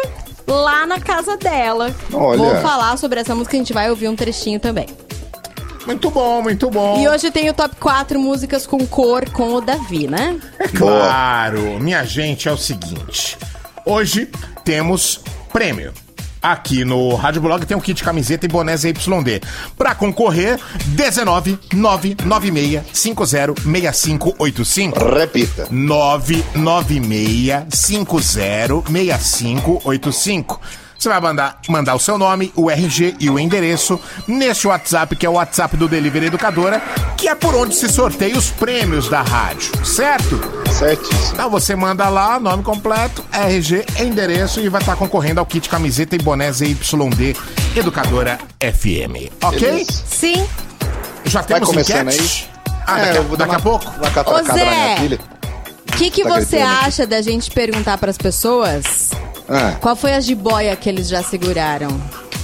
lá 0.48 0.88
na 0.88 1.00
casa 1.00 1.38
dela. 1.38 1.96
Olha. 2.12 2.38
Vou 2.38 2.56
falar 2.62 2.98
sobre 2.98 3.20
essa 3.20 3.36
música, 3.36 3.56
a 3.56 3.60
gente 3.60 3.74
vai 3.74 3.90
ouvir 3.92 4.08
um 4.08 4.16
trechinho 4.16 4.60
também. 4.60 4.88
Muito 5.88 6.12
bom, 6.12 6.42
muito 6.42 6.70
bom. 6.70 7.02
E 7.02 7.08
hoje 7.08 7.32
tem 7.32 7.50
o 7.50 7.54
top 7.54 7.78
4 7.78 8.20
músicas 8.20 8.68
com 8.68 8.86
cor 8.86 9.30
com 9.30 9.54
o 9.54 9.62
Davi, 9.62 10.06
né? 10.06 10.38
É 10.60 10.68
claro, 10.68 11.80
minha 11.80 12.04
gente, 12.04 12.50
é 12.50 12.52
o 12.52 12.58
seguinte. 12.58 13.38
Hoje 13.86 14.30
temos 14.66 15.22
prêmio. 15.52 15.94
Aqui 16.42 16.84
no 16.84 17.16
Rádio 17.16 17.42
Blog 17.42 17.66
tem 17.66 17.76
um 17.76 17.80
kit 17.80 18.04
camiseta 18.04 18.46
e 18.46 18.50
boné 18.50 18.76
ZYD. 18.76 19.42
Pra 19.78 19.96
concorrer, 19.96 20.60
19 20.88 21.58
996 21.74 22.84
50 22.94 23.54
6585. 23.64 25.06
Repita. 25.06 25.68
996 25.72 27.66
50 27.70 28.22
6585. 28.92 30.62
Você 30.98 31.10
vai 31.10 31.20
mandar, 31.22 31.60
mandar 31.70 31.96
o 31.96 32.00
seu 32.00 32.18
nome, 32.18 32.52
o 32.56 32.70
RG 32.72 33.16
e 33.20 33.30
o 33.30 33.38
endereço 33.38 34.00
neste 34.28 34.68
WhatsApp, 34.68 35.16
que 35.16 35.26
é 35.26 35.30
o 35.30 35.34
WhatsApp 35.34 35.78
do 35.78 35.88
Delivery 35.88 36.26
Educadora, 36.28 36.82
que 37.16 37.28
é 37.28 37.36
por 37.36 37.54
onde 37.56 37.76
se 37.76 37.88
sorteia 37.88 38.36
os 38.38 38.50
prêmios 38.50 39.08
da 39.08 39.22
rádio, 39.22 39.86
certo? 39.86 40.40
Certíssimo. 40.72 41.32
Então 41.34 41.50
você 41.50 41.76
manda 41.76 42.10
lá, 42.10 42.40
nome 42.40 42.64
completo, 42.64 43.24
RG, 43.32 43.86
endereço 44.00 44.60
e 44.60 44.70
vai 44.70 44.82
estar 44.82 44.96
concorrendo 44.96 45.40
ao 45.40 45.46
kit 45.46 45.70
camiseta 45.70 46.16
e 46.16 46.20
boné 46.20 46.52
ZYD 46.52 47.36
Educadora 47.76 48.40
FM. 48.60 49.32
Ok? 49.44 49.60
Beleza. 49.60 50.04
Sim. 50.10 50.48
Já 51.26 51.42
Vai 51.42 51.48
temos 51.48 51.70
começando 51.70 52.10
enquete? 52.12 52.50
aí? 52.66 52.72
Ah, 52.88 53.00
É, 53.02 53.14
daqui, 53.14 53.38
daqui 53.38 53.56
a 53.56 53.60
pouco? 53.60 53.86
Ô, 53.86 54.44
Zé. 54.54 54.96
O 55.90 55.98
que, 55.98 56.10
que 56.10 56.24
Tá 56.24 56.30
você 56.30 56.58
gritando 56.58 56.86
acha 56.86 57.08
da 57.08 57.22
gente 57.22 57.52
perguntar 57.52 57.98
pras 57.98 58.18
pessoas 58.18 59.10
Ah, 59.50 59.76
qual 59.80 59.96
foi 59.96 60.14
a 60.14 60.20
jiboia 60.20 60.76
que 60.76 60.90
eles 60.90 61.08
já 61.08 61.24
seguraram? 61.24 61.90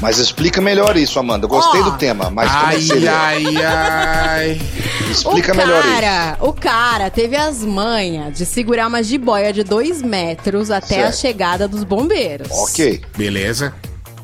mas 0.02 0.18
explica 0.18 0.60
melhor 0.60 0.98
isso, 0.98 1.18
Amanda. 1.18 1.46
Eu 1.46 1.50
Gostei 1.50 1.80
Ó. 1.80 1.86
do 1.86 1.98
tema, 1.98 2.30
mas 2.30 2.52
como 2.52 2.66
Ai, 2.66 2.82
seria? 2.82 3.14
ai, 3.14 3.44
ai. 3.66 4.62
Explica 5.10 5.54
o 5.54 5.56
melhor 5.56 5.80
isso. 5.80 5.94
cara, 5.94 6.38
o 6.42 6.52
cara 6.52 7.10
teve 7.10 7.38
as 7.38 7.64
manhas 7.64 8.38
de 8.38 8.46
segurar 8.46 8.88
uma 8.88 9.02
jiboia 9.02 9.54
de 9.54 9.64
dois 9.64 10.02
metros 10.02 10.70
até 10.70 11.04
a 11.04 11.12
Certo. 11.12 11.18
chegada 11.22 11.68
dos 11.70 11.86
bombeiros. 11.86 12.50
Ok. 12.52 13.02
Beleza? 13.16 13.74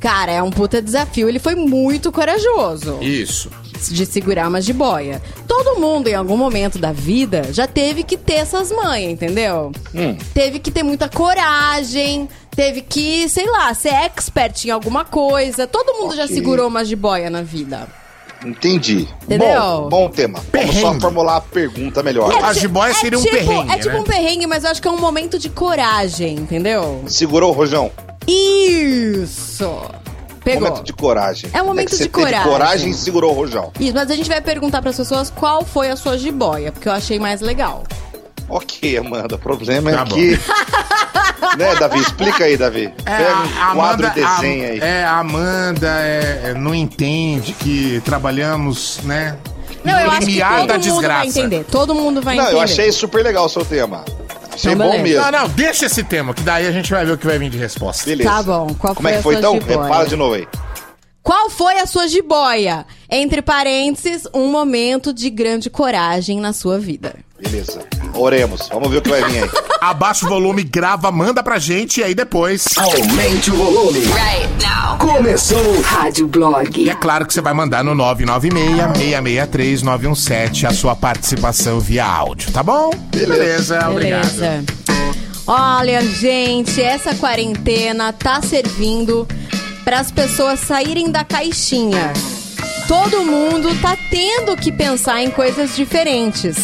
Cara, 0.02 0.32
é 0.34 0.44
um 0.44 0.50
puta 0.50 0.82
desafio. 0.82 1.30
Ele 1.30 1.40
foi 1.40 1.56
muito 1.56 2.12
corajoso 2.12 2.98
Isso. 3.02 3.50
de 3.90 4.06
segurar 4.06 4.48
uma 4.50 4.62
jiboia. 4.62 5.22
Todo 5.48 5.80
mundo, 5.80 6.08
em 6.10 6.16
algum 6.16 6.36
momento 6.38 6.78
da 6.78 6.92
vida, 6.92 7.50
já 7.54 7.68
teve 7.68 8.04
que 8.04 8.18
ter 8.18 8.36
essas 8.36 8.70
manhas, 8.72 9.12
entendeu? 9.12 9.72
Hum. 9.96 10.18
Teve 10.34 10.60
que 10.60 10.72
ter 10.72 10.84
muita 10.84 11.08
coragem, 11.10 12.28
teve 12.60 12.82
que, 12.82 13.30
sei 13.30 13.46
lá, 13.50 13.74
ser 13.74 13.94
expert 13.94 14.66
em 14.66 14.70
alguma 14.70 15.06
coisa. 15.06 15.66
Todo 15.66 15.94
mundo 15.94 16.14
já 16.14 16.26
Ok. 16.26 16.36
segurou 16.36 16.68
uma 16.68 16.84
jiboia 16.84 17.30
na 17.30 17.42
vida. 17.42 17.88
Entendi. 18.46 19.08
Entendeu? 19.24 19.62
Bom, 19.84 19.90
bom 19.90 20.10
tema. 20.10 20.40
Vamos 20.52 20.68
só 20.76 20.82
Perrengue. 20.82 21.00
formular 21.02 21.38
a 21.38 21.42
pergunta 21.42 22.04
melhor. 22.04 22.30
A 22.44 22.52
jiboia 22.52 22.94
seria 22.96 23.18
um 23.18 23.22
tipo, 23.22 23.34
perrengue, 23.34 23.72
É 23.72 23.78
tipo 23.78 23.94
né? 23.94 24.00
um 24.02 24.04
perrengue, 24.04 24.46
mas 24.46 24.66
eu 24.66 24.72
acho 24.72 24.82
que 24.82 24.88
é 24.90 24.92
um 24.92 25.00
momento 25.00 25.40
de 25.40 25.50
coragem, 25.50 26.36
entendeu? 26.36 27.02
Segurou 27.08 27.52
o 27.52 27.54
rojão? 27.54 27.92
Isso! 28.28 29.70
Pegou. 30.44 30.68
Momento 30.68 30.84
de 30.84 30.92
coragem. 30.94 31.50
É 31.54 31.62
um 31.62 31.66
momento 31.68 31.90
que 31.92 31.96
você 31.96 32.04
de 32.04 32.10
coragem. 32.10 32.44
coragem 32.52 32.90
e 32.92 32.94
segurou 32.94 33.32
o 33.32 33.36
rojão. 33.36 33.72
Isso, 33.80 33.94
mas 33.94 34.12
a 34.12 34.16
gente 34.16 34.28
vai 34.28 34.42
perguntar 34.42 34.82
pras 34.82 34.98
pessoas 34.98 35.30
qual 35.30 35.64
foi 35.64 35.90
a 35.90 35.96
sua 35.96 36.18
jiboia, 36.18 36.74
porque 36.74 36.90
eu 36.90 36.94
achei 36.94 37.20
mais 37.20 37.40
legal. 37.40 37.84
Ok, 38.50 38.98
Amanda. 38.98 39.36
O 39.36 39.40
problema 39.40 39.92
Tá 39.92 40.02
é 40.02 40.06
bom. 40.06 40.16
que. 40.16 40.40
né, 41.58 41.76
Davi? 41.76 42.00
Explica 42.00 42.44
aí, 42.44 42.58
Davi. 42.58 42.94
Pega 43.04 43.38
um 43.72 43.76
quadro 43.76 44.08
e 44.08 44.10
desenha 44.12 44.68
a, 44.68 44.72
aí. 44.72 44.80
É, 44.80 45.04
a 45.04 45.18
Amanda 45.20 45.88
é, 46.02 46.42
é, 46.46 46.54
não 46.54 46.74
entende 46.74 47.54
que 47.54 48.02
trabalhamos, 48.06 49.00
né? 49.04 49.38
Não, 49.84 50.00
eu 50.00 50.12
acho 50.12 50.28
que 50.28 50.40
todo 50.40 50.68
da 50.68 50.74
mundo 50.74 50.84
desgraça. 50.84 51.20
vai 51.20 51.28
entender. 51.28 51.64
Todo 51.66 51.96
mundo 51.96 52.22
vai 52.22 52.36
Não, 52.36 52.44
entender. 52.44 52.58
eu 52.58 52.62
achei 52.62 52.92
super 52.92 53.24
legal 53.24 53.46
o 53.46 53.50
seu 53.50 53.64
tema. 53.64 54.04
Achei 54.54 54.74
Então, 54.74 54.86
bom 54.88 54.92
beleza. 54.92 55.04
mesmo. 55.22 55.32
Não, 55.32 55.42
não, 55.44 55.50
deixa 55.50 55.86
esse 55.86 56.04
tema, 56.04 56.34
que 56.34 56.42
daí 56.42 56.68
a 56.68 56.72
gente 56.72 56.92
vai 56.92 57.06
ver 57.06 57.14
o 57.14 57.18
que 57.18 57.26
vai 57.26 57.40
vir 57.40 57.50
de 57.50 57.58
resposta. 57.58 58.04
Beleza. 58.06 58.30
Tá 58.30 58.44
bom, 58.44 58.74
qual 58.78 58.94
Como 58.94 59.08
é 59.08 59.22
foi 59.22 59.36
que 59.36 59.40
a 59.40 59.42
foi 59.42 59.52
sua 59.52 59.58
então? 59.58 59.68
jiboia? 59.70 59.82
Repara 59.84 60.10
de 60.10 60.16
novo 60.18 60.34
aí. 60.36 60.48
Qual 61.24 61.50
foi 61.50 61.80
a 61.80 61.86
sua 61.86 62.08
jiboia? 62.08 62.86
Entre 63.10 63.42
parênteses, 63.42 64.28
um 64.34 64.48
momento 64.52 65.14
de 65.14 65.30
grande 65.30 65.70
coragem 65.70 66.40
na 66.42 66.52
sua 66.54 66.78
vida. 66.80 67.16
Beleza. 67.40 67.86
Oremos. 68.14 68.68
Vamos 68.72 68.90
ver 68.90 68.98
o 68.98 69.02
que 69.02 69.10
vai 69.10 69.24
vir 69.24 69.44
aí. 69.44 69.50
Abaixa 69.82 70.26
o 70.26 70.30
volume, 70.30 70.64
grava, 70.64 71.12
manda 71.12 71.42
pra 71.42 71.58
gente 71.58 72.02
e 72.02 72.04
aí 72.04 72.14
depois. 72.14 72.66
Aumente 72.78 73.50
o 73.52 73.56
volume. 73.56 74.00
Right 74.00 74.50
now. 74.66 74.98
Começou. 74.98 75.82
Rádio 75.82 76.26
E 76.26 76.30
Blog. 76.30 76.90
é 76.90 76.96
claro 76.96 77.26
que 77.26 77.34
você 77.34 77.42
vai 77.42 77.54
mandar 77.54 77.84
no 77.84 77.94
996-663-917 77.96 80.66
a 80.68 80.74
sua 80.74 80.96
participação 80.96 81.80
via 81.80 82.06
áudio, 82.06 82.52
tá 82.52 82.62
bom? 82.64 82.92
Beleza. 83.14 83.88
obrigado. 83.90 84.30
Beleza. 84.32 84.64
Olha, 85.48 86.02
gente, 86.06 86.82
essa 86.82 87.16
quarentena 87.16 88.14
tá 88.14 88.42
servindo 88.42 89.28
para 89.84 90.00
as 90.00 90.12
pessoas 90.12 90.60
saírem 90.60 91.10
da 91.10 91.24
caixinha. 91.24 92.14
Todo 92.90 93.24
mundo 93.24 93.70
tá 93.80 93.96
tendo 94.10 94.58
que 94.58 94.70
pensar 94.72 95.22
em 95.22 95.30
coisas 95.30 95.76
diferentes. 95.76 96.58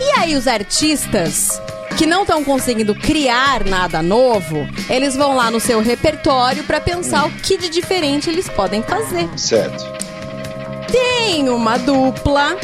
E 0.00 0.16
aí 0.16 0.36
os 0.36 0.46
artistas 0.46 1.60
que 1.98 2.06
não 2.06 2.22
estão 2.22 2.44
conseguindo 2.44 2.94
criar 2.94 3.64
nada 3.64 4.00
novo, 4.00 4.64
eles 4.88 5.16
vão 5.16 5.34
lá 5.34 5.50
no 5.50 5.58
seu 5.58 5.80
repertório 5.80 6.62
para 6.62 6.80
pensar 6.80 7.26
o 7.26 7.32
que 7.32 7.58
de 7.58 7.68
diferente 7.68 8.30
eles 8.30 8.48
podem 8.48 8.80
fazer. 8.80 9.28
Certo. 9.36 9.84
Tem 10.88 11.48
uma 11.48 11.76
dupla 11.78 12.56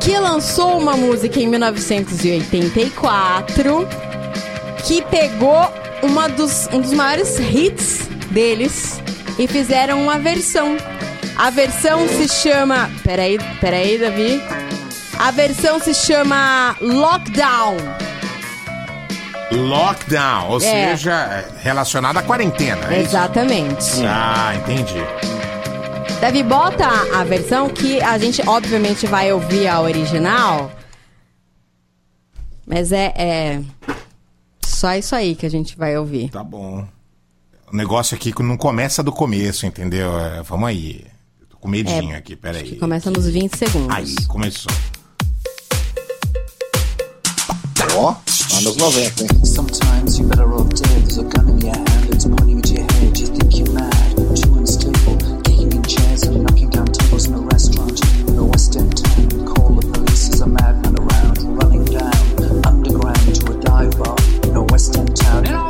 que 0.00 0.18
lançou 0.18 0.78
uma 0.78 0.96
música 0.96 1.38
em 1.38 1.46
1984 1.46 3.86
que 4.86 5.02
pegou 5.02 5.70
uma 6.02 6.26
dos, 6.26 6.70
um 6.72 6.80
dos 6.80 6.94
maiores 6.94 7.38
hits 7.38 8.08
deles 8.30 8.98
e 9.38 9.46
fizeram 9.46 10.02
uma 10.02 10.18
versão. 10.18 10.78
A 11.40 11.48
versão 11.50 12.06
se 12.06 12.28
chama. 12.28 12.90
Peraí, 13.02 13.38
peraí, 13.60 13.98
Davi. 13.98 14.40
A 15.18 15.30
versão 15.30 15.80
se 15.80 15.94
chama 15.94 16.76
Lockdown. 16.80 17.76
Lockdown, 19.52 20.48
ou 20.50 20.56
É. 20.58 20.60
seja, 20.96 21.44
relacionado 21.62 22.18
à 22.18 22.22
quarentena. 22.22 22.92
é? 22.94 23.00
Exatamente. 23.00 24.04
Ah, 24.06 24.54
entendi. 24.54 25.00
Davi, 26.20 26.42
bota 26.42 26.86
a 27.18 27.24
versão 27.24 27.68
que 27.70 28.00
a 28.02 28.16
gente, 28.18 28.42
obviamente, 28.46 29.06
vai 29.06 29.32
ouvir 29.32 29.66
a 29.66 29.80
original. 29.80 30.70
Mas 32.66 32.92
é, 32.92 33.12
é 33.16 33.60
só 34.64 34.94
isso 34.94 35.16
aí 35.16 35.34
que 35.34 35.46
a 35.46 35.50
gente 35.50 35.76
vai 35.76 35.96
ouvir. 35.96 36.28
Tá 36.30 36.44
bom. 36.44 36.86
O 37.72 37.76
negócio 37.76 38.14
aqui 38.14 38.32
não 38.42 38.56
começa 38.56 39.02
do 39.02 39.10
começo, 39.10 39.64
entendeu? 39.66 40.18
É, 40.20 40.42
vamos 40.42 40.68
aí. 40.68 41.04
Com 41.60 41.68
medinho 41.68 42.12
É, 42.12 42.16
aqui, 42.16 42.36
peraí. 42.36 42.76
Começa 42.76 43.10
nos 43.10 43.26
20 43.26 43.56
segundos. 43.56 43.94
Aí, 43.94 44.14
começou. 44.26 44.72
Ó, 47.96 48.14
anos 48.56 48.76
90, 48.76 49.22
hein? 49.22 49.28
Sometimes 49.44 50.18
you 50.18 50.26
better 50.26 50.46
off 50.52 50.68
dead. 50.74 51.02
There's 51.02 51.18
a 51.18 51.24
gun 51.24 51.48
in 51.50 51.60
your 51.60 51.74
hand, 51.76 52.14
it's 52.14 52.24
pointing 52.24 52.58
at 52.58 52.70
your 52.70 52.82
head. 52.82 53.18
You 53.18 53.26
think 53.26 53.58
you're 53.58 53.72
mad, 53.72 54.16
too 54.36 54.54
unstable. 54.54 55.16
Kicking 55.42 55.72
in 55.72 55.82
chairs 55.82 56.22
and 56.24 56.42
knocking 56.44 56.70
down 56.70 56.86
tables 56.86 57.26
in 57.26 57.34
a 57.34 57.40
restaurant 57.40 58.00
in 58.28 58.38
a 58.38 58.44
West 58.44 58.76
End 58.76 58.96
town. 58.96 59.46
Call 59.46 59.70
the 59.74 59.86
police, 59.92 60.28
there's 60.28 60.40
a 60.40 60.46
madman 60.46 60.96
around, 60.96 61.38
running 61.58 61.84
down 61.84 62.64
underground 62.64 63.34
to 63.34 63.52
a 63.52 63.60
dive 63.60 63.98
bar 63.98 64.16
in 64.44 64.56
a 64.56 64.62
West 64.64 64.96
End 64.96 65.16
town. 65.16 65.44
In 65.46 65.52
a 65.52 65.58
West 65.58 65.58
End 65.58 65.60
town, 65.60 65.69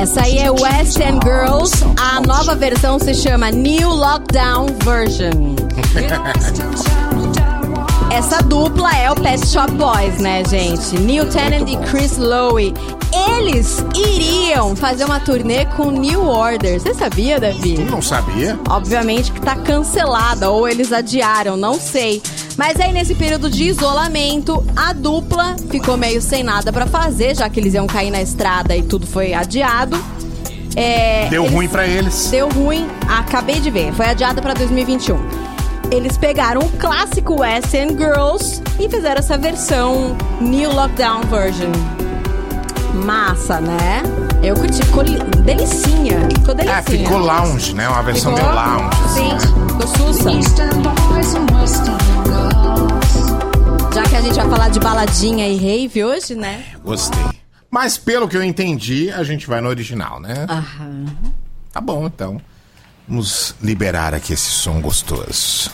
Essa 0.00 0.22
aí 0.22 0.38
é 0.38 0.50
West 0.50 0.98
End 0.98 1.20
Girls. 1.22 1.74
A 1.98 2.22
nova 2.22 2.54
versão 2.54 2.98
se 2.98 3.12
chama 3.12 3.50
New 3.50 3.90
Lockdown 3.90 4.68
Version. 4.82 5.54
Essa 8.10 8.42
dupla 8.42 8.90
é 8.96 9.10
o 9.10 9.14
Pet 9.14 9.46
Shop 9.46 9.70
Boys, 9.72 10.18
né, 10.18 10.42
gente? 10.46 10.98
Neil 10.98 11.26
Tennant 11.26 11.68
e 11.68 11.76
Chris 11.90 12.16
Lowe. 12.16 12.72
Eles 13.12 13.84
iriam 13.94 14.74
fazer 14.74 15.04
uma 15.04 15.20
turnê 15.20 15.66
com 15.66 15.90
New 15.90 16.26
Order. 16.26 16.80
Você 16.80 16.94
sabia, 16.94 17.38
Davi? 17.38 17.76
Não 17.90 18.00
sabia? 18.00 18.58
Obviamente 18.70 19.30
que 19.30 19.40
tá 19.42 19.54
cancelada, 19.54 20.48
ou 20.48 20.66
eles 20.66 20.94
adiaram, 20.94 21.58
não 21.58 21.74
sei. 21.74 22.22
Mas 22.60 22.78
aí 22.78 22.92
nesse 22.92 23.14
período 23.14 23.48
de 23.48 23.64
isolamento, 23.64 24.62
a 24.76 24.92
dupla 24.92 25.56
ficou 25.70 25.96
meio 25.96 26.20
sem 26.20 26.42
nada 26.42 26.70
pra 26.70 26.86
fazer, 26.86 27.34
já 27.34 27.48
que 27.48 27.58
eles 27.58 27.72
iam 27.72 27.86
cair 27.86 28.10
na 28.10 28.20
estrada 28.20 28.76
e 28.76 28.82
tudo 28.82 29.06
foi 29.06 29.32
adiado. 29.32 29.98
É, 30.76 31.26
Deu 31.30 31.44
eles- 31.44 31.54
ruim 31.54 31.68
pra 31.68 31.86
eles. 31.86 32.28
Deu 32.30 32.50
ruim, 32.50 32.86
acabei 33.08 33.60
de 33.60 33.70
ver, 33.70 33.94
foi 33.94 34.04
adiada 34.04 34.42
pra 34.42 34.52
2021. 34.52 35.18
Eles 35.90 36.18
pegaram 36.18 36.60
o 36.60 36.68
clássico 36.72 37.42
End 37.42 37.96
Girls 37.96 38.60
e 38.78 38.90
fizeram 38.90 39.20
essa 39.20 39.38
versão 39.38 40.14
New 40.38 40.70
Lockdown 40.70 41.22
Version. 41.30 41.72
Massa, 42.92 43.58
né? 43.58 44.02
Eu 44.42 44.54
curti, 44.54 44.84
ficou 44.84 45.02
li- 45.02 45.18
delicinha. 45.44 46.28
Ficou 46.38 46.54
delicinha. 46.54 46.78
É, 46.78 46.82
ficou 46.82 47.16
lounge, 47.16 47.74
né? 47.74 47.88
Uma 47.88 48.02
versão 48.02 48.36
Ficou? 48.36 48.52
meio 48.52 48.62
lounge. 48.62 48.96
assim, 49.06 49.14
Sim, 49.14 49.32
né? 49.32 49.38
ficou 49.66 50.12
sussa. 50.12 50.30
Que 54.10 54.16
a 54.16 54.20
gente 54.20 54.34
vai 54.34 54.50
falar 54.50 54.68
de 54.70 54.80
baladinha 54.80 55.48
e 55.48 55.56
rave 55.56 56.02
hoje, 56.02 56.34
né? 56.34 56.64
Gostei. 56.82 57.20
Mas 57.70 57.96
pelo 57.96 58.28
que 58.28 58.36
eu 58.36 58.42
entendi, 58.42 59.08
a 59.12 59.22
gente 59.22 59.46
vai 59.46 59.60
no 59.60 59.68
original, 59.68 60.18
né? 60.18 60.46
Aham. 60.48 61.06
Tá 61.72 61.80
bom, 61.80 62.06
então. 62.06 62.40
Vamos 63.08 63.54
liberar 63.62 64.12
aqui 64.12 64.32
esse 64.32 64.50
som 64.50 64.80
gostoso. 64.80 65.70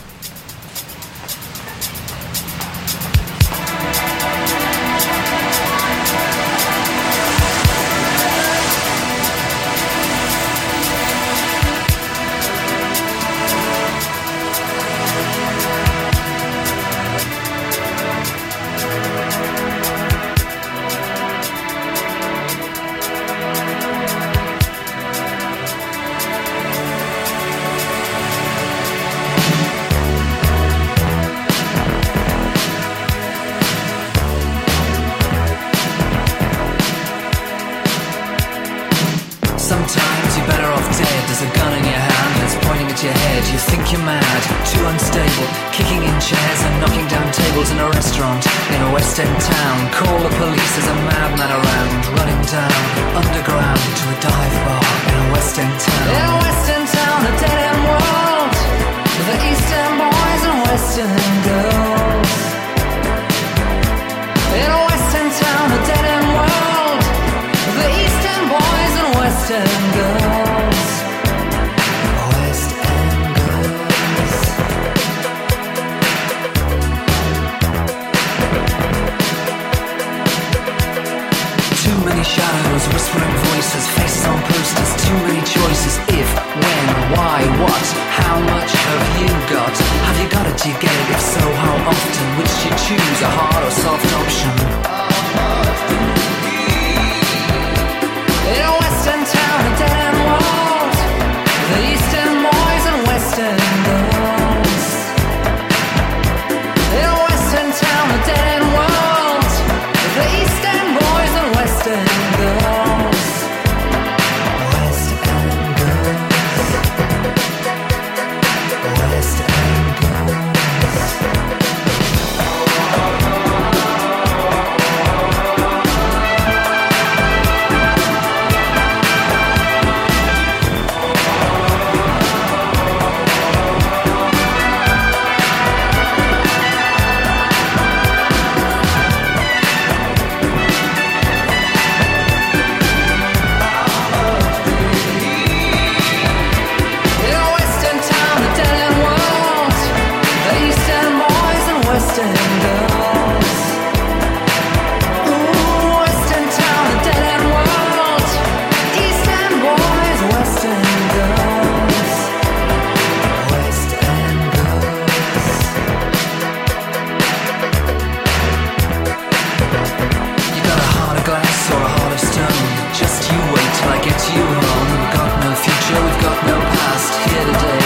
Just 172.93 173.29
you 173.31 173.39
wait 173.53 173.69
till 173.77 173.89
I 173.89 173.99
get 174.01 174.19
you 174.33 174.45
home. 174.45 174.87
We've 174.93 175.13
got 175.17 175.31
no 175.41 175.51
future, 175.57 175.99
we've 176.05 176.21
got 176.21 176.37
no 176.45 176.57
past. 176.59 177.11
Here 177.25 177.45
today, 177.49 177.81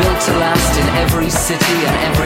built 0.00 0.20
to 0.26 0.32
last 0.38 0.72
in 0.78 0.86
every 1.02 1.30
city 1.30 1.76
and 1.86 1.96
every 2.10 2.25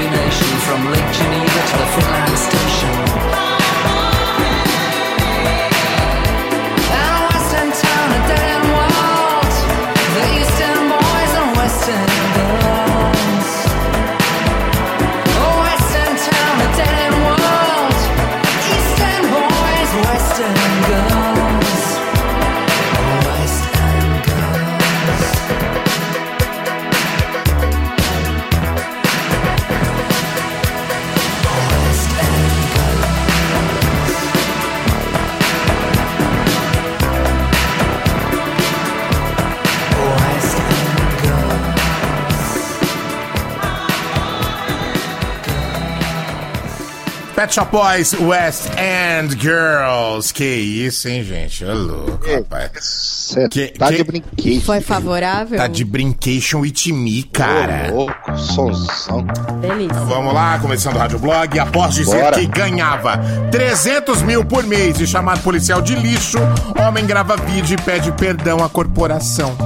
Pet 47.50 47.54
Shop 47.54 47.72
Boys, 47.72 48.14
West 48.14 48.68
End 48.78 49.34
Girls. 49.40 50.32
Que 50.32 50.44
isso, 50.44 51.08
hein, 51.08 51.24
gente? 51.24 51.64
Ô 51.64 51.74
louco, 51.74 52.32
rapaz. 52.32 52.70
Você 52.80 53.48
Que- 53.48 53.68
tá 53.76 53.88
que- 53.88 53.96
de 53.96 54.04
brinquedo. 54.04 54.60
Foi 54.64 54.80
favorável? 54.80 55.58
Tá 55.58 55.66
de 55.66 55.84
brincation 55.84 56.60
with 56.60 56.92
me, 56.92 57.24
cara. 57.24 57.90
Ô, 57.92 58.04
louco, 58.04 58.36
sonzão. 58.38 59.26
Delícia. 59.60 59.98
Vamos 60.04 60.32
lá, 60.32 60.60
começando 60.60 60.94
o 60.94 60.98
Rádio 60.98 61.18
Blog. 61.18 61.58
Após 61.58 61.94
dizer 61.94 62.20
Bora. 62.22 62.38
que 62.38 62.46
ganhava 62.46 63.18
300 63.50 64.22
mil 64.22 64.44
por 64.44 64.62
mês 64.64 65.00
e 65.00 65.06
chamar 65.06 65.40
policial 65.40 65.82
de 65.82 65.96
lixo, 65.96 66.38
homem 66.86 67.04
grava 67.04 67.36
vídeo 67.36 67.76
e 67.76 67.82
pede 67.82 68.12
perdão 68.12 68.62
à 68.62 68.68
corporação. 68.68 69.56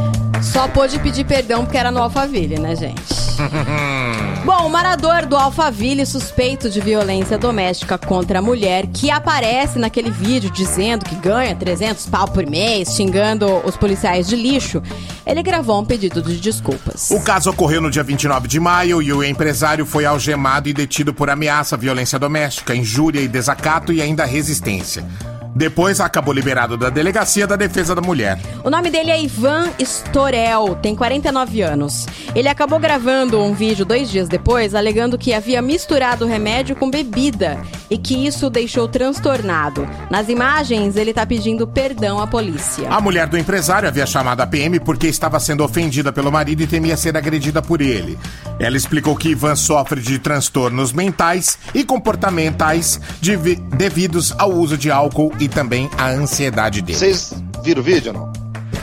Só 0.40 0.68
pôde 0.68 0.98
pedir 1.00 1.24
perdão 1.24 1.64
porque 1.64 1.76
era 1.76 1.90
no 1.90 2.02
Alphaville, 2.02 2.58
né, 2.58 2.74
gente? 2.76 3.02
Bom, 4.44 4.66
o 4.66 4.68
morador 4.68 5.24
do 5.24 5.38
Alphaville 5.38 6.04
suspeito 6.04 6.68
de 6.68 6.78
violência 6.78 7.38
doméstica 7.38 7.96
contra 7.96 8.40
a 8.40 8.42
mulher 8.42 8.86
que 8.88 9.10
aparece 9.10 9.78
naquele 9.78 10.10
vídeo 10.10 10.50
dizendo 10.50 11.02
que 11.02 11.14
ganha 11.14 11.56
300 11.56 12.04
pau 12.04 12.28
por 12.28 12.46
mês, 12.46 12.94
xingando 12.94 13.46
os 13.64 13.74
policiais 13.74 14.28
de 14.28 14.36
lixo, 14.36 14.82
ele 15.26 15.42
gravou 15.42 15.80
um 15.80 15.84
pedido 15.84 16.20
de 16.20 16.36
desculpas. 16.36 17.10
O 17.10 17.22
caso 17.22 17.48
ocorreu 17.48 17.80
no 17.80 17.90
dia 17.90 18.02
29 18.02 18.46
de 18.46 18.60
maio 18.60 19.00
e 19.00 19.10
o 19.14 19.24
empresário 19.24 19.86
foi 19.86 20.04
algemado 20.04 20.68
e 20.68 20.74
detido 20.74 21.14
por 21.14 21.30
ameaça, 21.30 21.74
violência 21.74 22.18
doméstica, 22.18 22.74
injúria 22.74 23.20
e 23.20 23.28
desacato 23.28 23.94
e 23.94 24.02
ainda 24.02 24.26
resistência. 24.26 25.06
Depois 25.54 26.00
acabou 26.00 26.34
liberado 26.34 26.76
da 26.76 26.90
delegacia 26.90 27.46
da 27.46 27.54
defesa 27.56 27.94
da 27.94 28.00
mulher. 28.02 28.38
O 28.64 28.70
nome 28.70 28.90
dele 28.90 29.10
é 29.10 29.22
Ivan 29.22 29.68
Storel, 29.78 30.74
tem 30.82 30.94
49 30.96 31.62
anos. 31.62 32.06
Ele 32.34 32.48
acabou 32.48 32.78
gravando 32.80 33.40
um 33.40 33.54
vídeo 33.54 33.84
dois 33.84 34.10
dias 34.10 34.28
depois, 34.28 34.74
alegando 34.74 35.16
que 35.16 35.32
havia 35.32 35.62
misturado 35.62 36.24
o 36.24 36.28
remédio 36.28 36.74
com 36.74 36.90
bebida 36.90 37.58
e 37.88 37.96
que 37.96 38.26
isso 38.26 38.46
o 38.46 38.50
deixou 38.50 38.88
transtornado. 38.88 39.86
Nas 40.10 40.28
imagens, 40.28 40.96
ele 40.96 41.12
tá 41.14 41.24
pedindo 41.24 41.66
perdão 41.68 42.20
à 42.20 42.26
polícia. 42.26 42.88
A 42.88 43.00
mulher 43.00 43.28
do 43.28 43.38
empresário 43.38 43.88
havia 43.88 44.06
chamado 44.06 44.40
a 44.40 44.46
PM 44.46 44.80
porque 44.80 45.06
estava 45.06 45.38
sendo 45.38 45.62
ofendida 45.62 46.12
pelo 46.12 46.32
marido 46.32 46.62
e 46.62 46.66
temia 46.66 46.96
ser 46.96 47.16
agredida 47.16 47.62
por 47.62 47.80
ele. 47.80 48.18
Ela 48.58 48.76
explicou 48.76 49.14
que 49.14 49.28
Ivan 49.30 49.54
sofre 49.54 50.00
de 50.00 50.18
transtornos 50.18 50.92
mentais 50.92 51.58
e 51.72 51.84
comportamentais 51.84 53.00
devi- 53.20 53.56
devidos 53.56 54.34
ao 54.38 54.50
uso 54.52 54.76
de 54.76 54.90
álcool 54.90 55.32
e 55.38 55.43
também 55.48 55.88
à 55.98 56.08
ansiedade 56.08 56.80
dele. 56.82 56.98
Vocês 56.98 57.34
viram 57.62 57.80
o 57.80 57.84
vídeo 57.84 58.12
ou 58.12 58.18
não? 58.20 58.32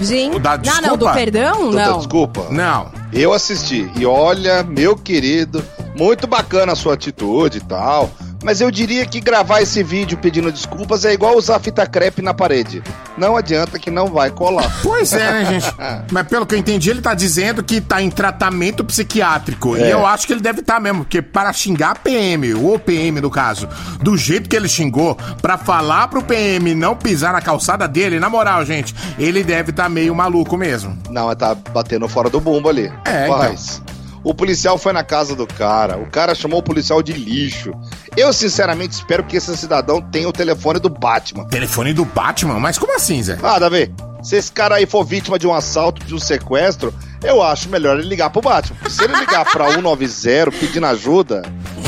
Gente, 0.02 0.38
O 0.38 0.40
da 0.40 0.58
não, 0.58 0.64
não, 0.64 0.72
desculpa? 0.82 0.98
do 0.98 1.14
perdão? 1.14 1.72
Não. 1.72 1.98
Desculpa. 1.98 2.48
Não. 2.50 2.92
Eu 3.14 3.34
assisti. 3.34 3.92
E 3.96 4.06
olha, 4.06 4.64
meu 4.64 4.96
querido, 4.96 5.64
muito 5.96 6.26
bacana 6.26 6.72
a 6.74 6.76
sua 6.76 6.94
atitude 6.96 7.60
e 7.60 7.62
tal. 7.62 8.10
Mas 8.44 8.60
eu 8.62 8.72
diria 8.72 9.06
que 9.06 9.20
gravar 9.20 9.62
esse 9.62 9.84
vídeo 9.84 10.18
pedindo 10.18 10.52
desculpas 10.52 11.06
é 11.06 11.14
igual 11.14 11.38
usar 11.38 11.60
fita 11.60 11.86
crepe 11.86 12.22
na 12.22 12.34
parede. 12.34 12.82
Não 13.18 13.38
adianta 13.38 13.78
que 13.78 13.92
não 13.92 14.08
vai 14.08 14.32
colar. 14.32 14.72
Pois 14.82 15.14
é, 15.14 15.32
né, 15.32 15.46
gente? 15.46 15.74
Mas 16.12 16.28
pelo 16.28 16.46
que 16.46 16.56
eu 16.56 16.60
entendi, 16.60 16.90
ele 16.90 17.02
tá 17.02 17.14
dizendo 17.14 17.64
que 17.64 17.80
tá 17.80 18.02
em 18.02 18.10
tratamento 18.10 18.84
psiquiátrico. 18.84 19.78
E 19.78 19.84
É. 19.84 19.94
eu 19.94 20.06
acho 20.06 20.26
que 20.26 20.34
ele 20.34 20.42
deve 20.42 20.62
estar 20.62 20.80
mesmo, 20.80 21.04
porque 21.04 21.22
para 21.22 21.54
xingar 21.54 22.00
PM, 22.00 22.54
ou 22.56 22.80
PM 22.80 23.22
no 23.22 23.30
caso, 23.30 23.68
do 24.02 24.18
jeito 24.18 24.50
que 24.50 24.56
ele 24.56 24.68
xingou, 24.68 25.16
pra 25.42 25.58
falar 25.58 26.08
pro 26.08 26.24
PM 26.24 26.74
não 26.74 26.96
pisar 26.96 27.34
na 27.34 27.42
calçada 27.42 27.88
dele, 27.88 28.20
na 28.20 28.30
moral, 28.30 28.66
gente, 28.66 28.96
ele 29.20 29.44
deve 29.44 29.70
estar 29.72 29.88
meio 29.90 30.16
maluco 30.16 30.58
mesmo. 30.58 30.98
Não, 31.10 31.34
tá 31.36 31.54
batendo 31.56 32.08
fora 32.08 32.30
do 32.30 32.40
bumbo 32.42 32.70
ali. 32.70 32.92
É, 33.06 33.28
Mas, 33.28 33.82
o 34.24 34.34
policial 34.34 34.78
foi 34.78 34.94
na 34.94 35.04
casa 35.04 35.36
do 35.36 35.48
cara, 35.48 35.98
o 35.98 36.06
cara 36.08 36.34
chamou 36.36 36.60
o 36.60 36.64
policial 36.64 37.02
de 37.02 37.14
lixo. 37.14 37.72
Eu, 38.18 38.34
sinceramente, 38.34 38.94
espero 38.96 39.24
que 39.24 39.38
esse 39.38 39.56
cidadão 39.56 40.02
tenha 40.02 40.28
o 40.28 40.34
telefone 40.34 40.80
do 40.80 40.90
Batman. 40.90 41.46
Telefone 41.46 41.94
do 41.94 42.04
Batman? 42.04 42.60
Mas 42.60 42.78
como 42.78 42.94
assim, 42.96 43.24
Zé? 43.24 43.38
Ah, 43.42 43.58
Davi, 43.58 43.94
se 44.22 44.36
esse 44.36 44.52
cara 44.52 44.76
aí 44.76 44.86
for 44.86 45.04
vítima 45.06 45.40
de 45.40 45.48
um 45.48 45.54
assalto, 45.54 46.06
de 46.06 46.14
um 46.14 46.20
sequestro, 46.20 46.94
eu 47.24 47.42
acho 47.42 47.70
melhor 47.70 47.98
ele 47.98 48.10
ligar 48.10 48.30
pro 48.30 48.42
Batman. 48.42 48.78
Se 48.90 49.04
ele 49.04 49.16
ligar 49.16 49.46
pra 49.46 49.72
190 49.74 50.52
pedindo 50.60 50.86
ajuda, 50.88 51.42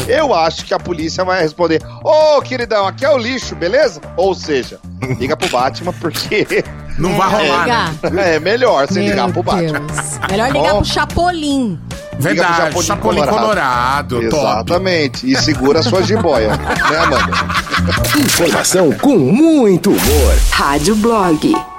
eu 0.08 0.34
acho 0.34 0.66
que 0.66 0.74
a 0.74 0.80
polícia 0.80 1.24
vai 1.24 1.42
responder: 1.42 1.82
Ô, 2.04 2.42
queridão, 2.42 2.88
aqui 2.88 3.06
é 3.06 3.10
o 3.10 3.18
lixo, 3.18 3.56
beleza? 3.56 4.02
Ou 4.18 4.34
seja, 4.34 4.80
liga 5.20 5.36
pro 5.36 5.50
Batman 5.50 5.94
porque 5.94 6.64
Não 6.98 7.16
vai 7.18 7.30
rolar, 7.30 7.68
né? 7.68 7.96
Ligar. 8.04 8.28
é 8.28 8.40
melhor 8.40 8.88
você 8.88 9.00
Meu 9.00 9.10
ligar 9.10 9.32
pro 9.32 9.44
Batman. 9.44 9.80
Deus. 9.80 10.20
Melhor 10.30 10.48
ligar 10.52 10.72
Bom. 10.72 10.78
pro 10.78 10.86
Chapolin. 10.86 11.80
Verdade, 12.20 12.84
Chapolin 12.84 13.26
Colorado, 13.26 14.30
top. 14.30 14.36
Exatamente. 14.36 15.32
E 15.32 15.36
segura 15.36 15.80
a 15.80 15.84
sua 15.84 16.04
jiboia, 16.04 16.50
né, 16.50 16.98
Amanda? 17.00 17.32
Informação 18.20 18.92
com 18.92 19.18
muito 19.18 19.90
humor. 19.90 20.36
Rádio 20.52 20.96
Blog. 20.96 21.73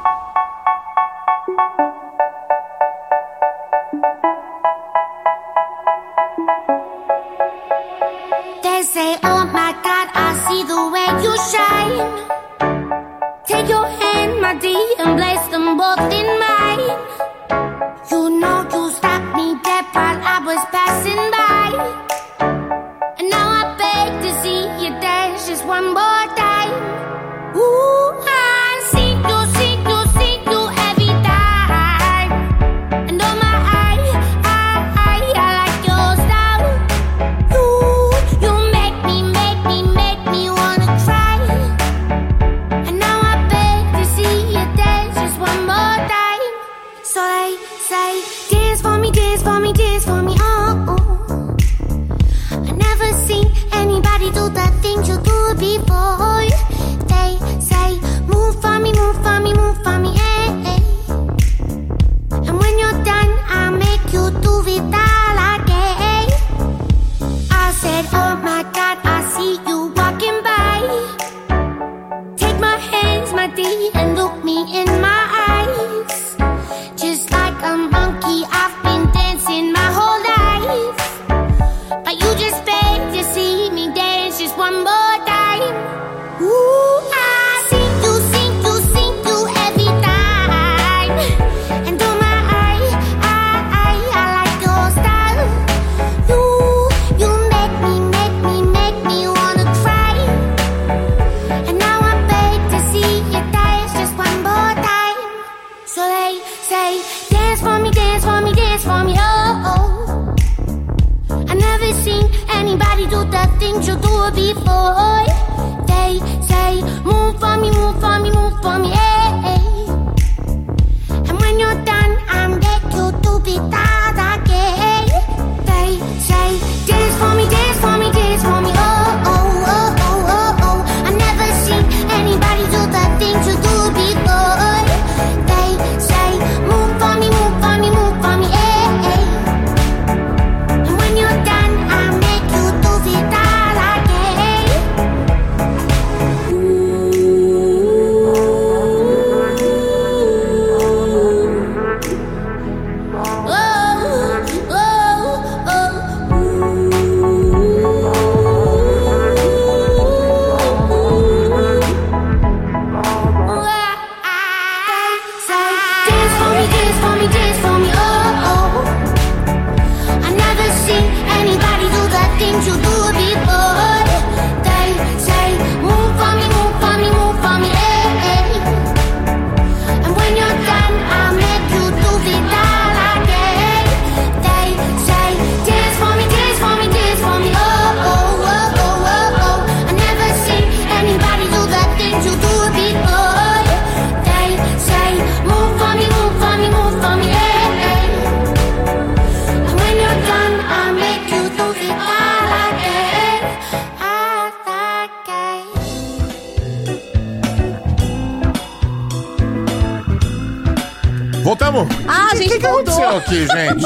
A 212.34 212.36
O 212.36 212.42
gente 212.42 212.52
que, 212.52 212.58
que 212.58 212.66
voltou. 212.66 212.94
aconteceu 213.04 213.16
aqui, 213.16 213.46
gente? 213.46 213.84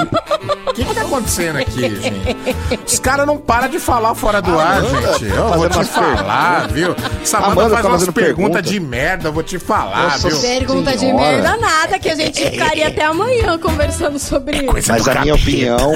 O 0.69 0.73
que, 0.75 0.85
que 0.85 0.95
tá 0.95 1.01
acontecendo 1.03 1.57
aqui, 1.59 1.81
gente? 1.81 2.37
Os 2.87 2.99
caras 2.99 3.27
não 3.27 3.37
param 3.39 3.69
de 3.69 3.79
falar 3.79 4.15
fora 4.15 4.41
do 4.43 4.59
ar, 4.59 4.79
Amanda, 4.79 5.13
gente. 5.19 5.25
Eu 5.27 5.49
tá 5.51 5.57
vou 5.57 5.71
fazendo 5.71 5.85
te 5.87 5.93
falar, 6.17 6.69
viu? 6.69 6.97
Essa 7.23 7.39
Amanda 7.39 7.53
Amanda 7.53 7.71
faz 7.71 7.83
tá 7.83 7.89
umas 7.89 8.05
perguntas 8.05 8.25
pergunta. 8.25 8.63
de 8.63 8.81
merda, 8.81 9.29
eu 9.29 9.33
vou 9.33 9.43
te 9.43 9.59
falar, 9.59 10.05
Nossa 10.05 10.29
viu? 10.29 10.41
Pergunta 10.41 10.97
de 10.97 11.13
merda 11.13 11.57
nada, 11.57 11.99
que 11.99 12.09
a 12.09 12.15
gente 12.15 12.43
ficaria 12.51 12.89
até 12.89 13.05
amanhã 13.05 13.59
conversando 13.59 14.19
sobre 14.19 14.59
isso. 14.59 14.67
Coisa 14.67 14.93
Mas 14.93 15.09
a 15.09 15.21
minha 15.21 15.35
opinião, 15.35 15.93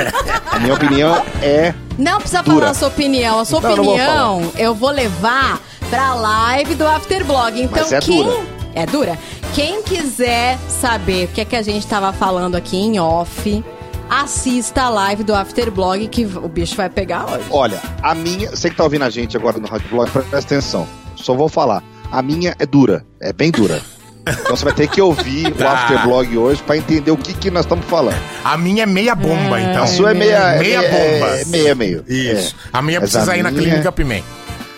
a 0.51 0.59
minha 0.59 0.75
opinião 0.75 1.25
é 1.43 1.75
Não 1.99 2.19
precisa 2.19 2.43
Dura. 2.43 2.57
falar 2.59 2.71
a 2.71 2.75
sua 2.75 2.89
opinião. 2.89 3.39
A 3.41 3.45
sua 3.45 3.61
Não, 3.61 3.77
não 3.77 3.85
vou 3.85 3.95
opinião 3.95 4.53
eu 4.57 4.75
vou 4.75 4.91
levar 4.91 5.61
pra 5.91 6.15
live 6.15 6.75
do 6.75 6.87
Afterblog. 6.87 7.61
Então, 7.63 7.83
Mas 7.83 7.93
é 7.93 8.01
quem. 8.01 8.25
dura. 8.25 8.37
É 8.75 8.87
dura? 8.87 9.19
Quem 9.55 9.83
quiser 9.83 10.59
saber 10.69 11.27
o 11.27 11.29
que 11.29 11.41
é 11.43 11.45
que 11.45 11.57
a 11.57 11.63
gente 11.63 11.87
tava 11.87 12.13
falando 12.13 12.55
aqui 12.55 12.77
em 12.77 12.99
off, 12.99 13.63
assista 14.09 14.83
a 14.85 14.89
live 14.89 15.23
do 15.25 15.35
Afterblog 15.35 16.09
que 16.09 16.25
o 16.25 16.49
bicho 16.49 16.75
vai 16.75 16.89
pegar 16.89 17.27
hoje. 17.27 17.45
Olha, 17.51 17.79
a 18.03 18.15
minha. 18.15 18.51
Você 18.51 18.71
que 18.71 18.77
tá 18.77 18.85
ouvindo 18.85 19.05
a 19.05 19.11
gente 19.11 19.37
agora 19.37 19.59
no 19.59 19.67
Rádio 19.69 19.89
Blog, 19.91 20.11
presta 20.11 20.39
atenção. 20.39 20.89
Só 21.17 21.35
vou 21.35 21.49
falar. 21.49 21.83
A 22.11 22.23
minha 22.23 22.55
é 22.59 22.65
dura. 22.67 23.05
É 23.21 23.33
bem 23.33 23.51
dura. 23.51 23.81
Então 24.27 24.57
você 24.57 24.65
vai 24.65 24.73
ter 24.73 24.89
que 24.89 25.01
ouvir 25.03 25.49
o 25.49 25.53
Tá. 25.57 25.73
Afterblog 25.73 26.39
hoje 26.39 26.63
pra 26.63 26.77
entender 26.77 27.11
o 27.11 27.17
que, 27.17 27.35
que 27.35 27.51
nós 27.51 27.65
estamos 27.67 27.85
falando. 27.87 28.17
A 28.45 28.57
minha 28.57 28.85
é 28.85 28.87
meia 28.87 29.15
bomba, 29.15 29.61
então. 29.61 29.83
A 29.83 29.87
sua 29.87 30.13
é 30.13 30.15
meia. 30.15 30.37
é 30.55 30.59
Meia 30.61 30.79
meia 30.81 30.91
bomba. 30.91 31.27
É 31.41 31.45
meia 31.45 31.75
meio. 31.75 32.05
Isso. 32.09 32.55
É. 32.65 32.69
A 32.73 32.81
minha 32.81 33.01
Mas 33.01 33.11
precisa 33.11 33.33
a 33.33 33.37
ir 33.37 33.43
na 33.43 33.51
minha- 33.51 33.63
clínica 33.65 33.93
Pimenta. 33.93 34.25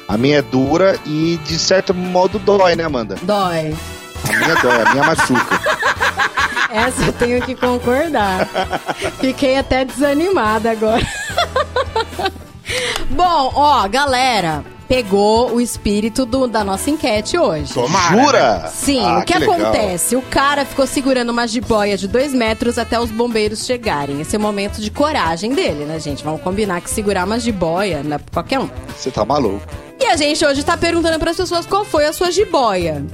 A 0.09 0.19
minha 0.19 0.39
é 0.39 0.43
dura 0.43 0.99
e 1.07 1.39
de 1.47 1.59
certo 1.59 1.95
modo 1.95 2.39
dói, 2.41 2.75
né, 2.75 2.85
Amanda? 2.85 3.17
Dói. 3.23 3.75
A 4.29 4.37
minha 4.39 4.55
dói, 4.57 4.83
a 4.83 4.91
minha 4.93 5.05
machuca. 5.05 5.61
Essa 6.71 7.05
eu 7.05 7.13
tenho 7.13 7.41
que 7.43 7.55
concordar. 7.55 8.49
Fiquei 9.21 9.57
até 9.57 9.85
desanimada 9.85 10.71
agora. 10.73 11.07
Bom, 13.11 13.53
ó, 13.55 13.87
galera, 13.87 14.65
pegou 14.89 15.53
o 15.53 15.61
espírito 15.61 16.27
do- 16.27 16.49
da 16.49 16.65
nossa 16.65 16.91
enquete 16.91 17.39
hoje. 17.39 17.73
Tomara. 17.73 18.17
né? 18.17 18.25
Jura? 18.25 18.71
Sim, 18.75 19.05
Ah, 19.05 19.19
o 19.19 19.25
que, 19.25 19.39
legal. 19.39 19.55
acontece? 19.61 20.17
O 20.17 20.23
cara 20.23 20.65
ficou 20.65 20.85
segurando 20.87 21.31
uma 21.31 21.47
jiboia 21.47 21.97
de 21.97 22.09
dois 22.09 22.33
metros 22.35 22.77
até 22.77 22.99
os 22.99 23.11
bombeiros 23.11 23.65
chegarem. 23.65 24.21
Esse 24.21 24.35
é 24.35 24.39
o 24.39 24.43
momento 24.43 24.81
de 24.81 24.91
coragem 24.91 25.55
dele, 25.55 25.85
né, 25.85 26.01
gente? 26.01 26.25
Vamos 26.25 26.41
combinar 26.43 26.81
que 26.81 26.91
segurar 26.91 27.25
uma 27.25 27.39
jiboia 27.39 28.03
não 28.03 28.17
é 28.17 28.19
pra 28.19 28.33
qualquer 28.43 28.59
um. 28.59 28.69
Você 28.97 29.13
tá 29.13 29.25
maluco. 29.25 29.63
E 30.01 30.07
a 30.07 30.17
gente 30.17 30.45
hoje 30.45 30.65
tá 30.65 30.77
perguntando 30.77 31.21
pras 31.21 31.37
pessoas 31.37 31.67
qual 31.67 31.85
foi 31.85 32.07
a 32.07 32.13
sua 32.13 32.33
jiboia. 32.33 33.05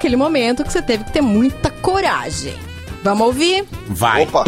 Aquele 0.00 0.16
momento 0.16 0.64
que 0.64 0.72
você 0.72 0.80
teve 0.80 1.04
que 1.04 1.12
ter 1.12 1.20
muita 1.20 1.68
coragem. 1.68 2.54
Vamos 3.04 3.26
ouvir? 3.26 3.66
Vai. 3.86 4.22
Opa, 4.22 4.44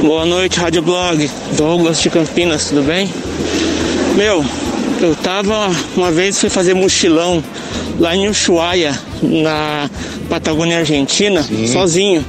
Boa 0.00 0.24
noite, 0.24 0.60
Rádio 0.60 0.80
Blog. 0.80 1.28
Douglas 1.56 2.00
de 2.00 2.08
Campinas, 2.08 2.68
tudo 2.68 2.84
bem? 2.84 3.10
Meu, 4.14 4.44
eu 5.00 5.16
tava 5.16 5.68
uma 5.96 6.12
vez 6.12 6.38
fui 6.38 6.48
fazer 6.48 6.72
mochilão 6.72 7.42
lá 7.98 8.14
em 8.14 8.28
Ushuaia, 8.28 8.96
na 9.20 9.90
Patagônia 10.28 10.78
Argentina, 10.78 11.44
sozinho. 11.72 12.24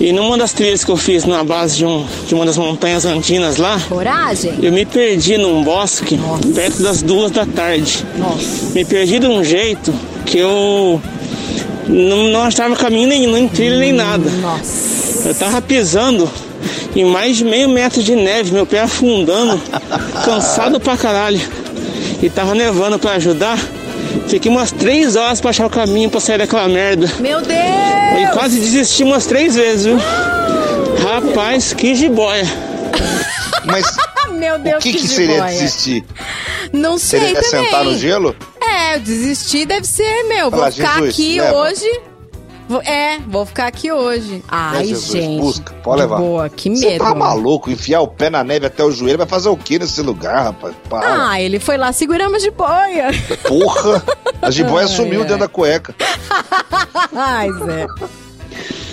E 0.00 0.12
numa 0.12 0.38
das 0.38 0.52
trilhas 0.52 0.84
que 0.84 0.90
eu 0.90 0.96
fiz 0.96 1.24
na 1.24 1.42
base 1.42 1.78
de, 1.78 1.84
um, 1.84 2.06
de 2.26 2.34
uma 2.34 2.46
das 2.46 2.56
montanhas 2.56 3.04
andinas 3.04 3.56
lá, 3.56 3.80
Coragem? 3.88 4.54
eu 4.62 4.72
me 4.72 4.86
perdi 4.86 5.36
num 5.36 5.64
bosque 5.64 6.18
perto 6.54 6.82
das 6.82 7.02
duas 7.02 7.32
da 7.32 7.44
tarde. 7.44 8.04
Nossa. 8.16 8.72
Me 8.74 8.84
perdi 8.84 9.18
de 9.18 9.26
um 9.26 9.42
jeito 9.42 9.92
que 10.24 10.38
eu 10.38 11.00
não, 11.88 12.28
não 12.28 12.42
achava 12.42 12.76
caminho 12.76 13.08
nenhum, 13.08 13.32
nem 13.32 13.48
trilha 13.48 13.76
nem 13.78 13.92
nada. 13.92 14.30
Nossa. 14.40 15.28
Eu 15.30 15.34
tava 15.34 15.60
pisando 15.60 16.30
em 16.94 17.04
mais 17.04 17.36
de 17.36 17.44
meio 17.44 17.68
metro 17.68 18.00
de 18.02 18.14
neve, 18.14 18.52
meu 18.52 18.64
pé 18.66 18.80
afundando, 18.80 19.60
cansado 20.24 20.78
pra 20.78 20.96
caralho. 20.96 21.40
E 22.22 22.30
tava 22.30 22.54
nevando 22.54 22.98
pra 23.00 23.12
ajudar. 23.12 23.58
Fiquei 24.28 24.50
umas 24.50 24.70
três 24.72 25.16
horas 25.16 25.40
pra 25.40 25.50
achar 25.50 25.66
o 25.66 25.70
caminho 25.70 26.10
pra 26.10 26.20
sair 26.20 26.38
daquela 26.38 26.68
merda. 26.68 27.10
Meu 27.18 27.40
E 27.40 27.44
Deus! 27.44 28.30
quase 28.34 28.58
desisti 28.60 29.02
umas 29.02 29.26
três 29.26 29.54
vezes, 29.56 29.86
viu? 29.86 29.96
Rapaz, 31.02 31.72
que 31.72 31.94
jiboia. 31.94 32.44
mas 33.64 33.86
Meu 34.32 34.58
Deus, 34.58 34.76
o 34.76 34.80
que, 34.80 34.92
que 34.92 35.08
seria 35.08 35.34
jiboia. 35.36 35.50
desistir? 35.52 36.04
Não 36.72 36.98
sei 36.98 37.20
Seria 37.20 37.42
também. 37.42 37.64
sentar 37.64 37.84
no 37.84 37.96
gelo? 37.98 38.36
É, 38.62 38.96
eu 38.96 39.00
desistir 39.00 39.66
deve 39.66 39.86
ser, 39.86 40.24
meu. 40.28 40.50
Vou 40.50 40.70
ficar 40.70 41.02
aqui 41.02 41.40
leva. 41.40 41.56
hoje. 41.56 42.00
É, 42.84 43.18
vou 43.26 43.46
ficar 43.46 43.66
aqui 43.66 43.90
hoje. 43.90 44.44
Ai, 44.48 44.86
Jesus, 44.86 45.10
gente. 45.10 45.40
busca, 45.40 45.72
pode 45.82 46.00
levar. 46.02 46.18
Boa, 46.18 46.48
que 46.48 46.68
Você 46.76 46.86
medo. 46.90 47.04
tá 47.04 47.14
maluco? 47.14 47.70
Enfiar 47.70 48.00
o 48.02 48.08
pé 48.08 48.28
na 48.28 48.44
neve 48.44 48.66
até 48.66 48.84
o 48.84 48.90
joelho 48.90 49.18
vai 49.18 49.26
fazer 49.26 49.48
o 49.48 49.56
que 49.56 49.78
nesse 49.78 50.02
lugar, 50.02 50.44
rapaz? 50.44 50.74
Para. 50.88 51.30
Ah, 51.30 51.40
ele 51.40 51.58
foi 51.58 51.76
lá 51.76 51.92
segurando 51.92 52.38
de 52.38 52.50
boia. 52.50 53.08
Porra! 53.46 54.02
A 54.42 54.50
jiboia 54.50 54.86
sumiu 54.88 55.20
ai. 55.22 55.26
dentro 55.26 55.40
da 55.40 55.48
cueca. 55.48 55.94
Ai, 57.14 57.48
Zé. 57.64 57.86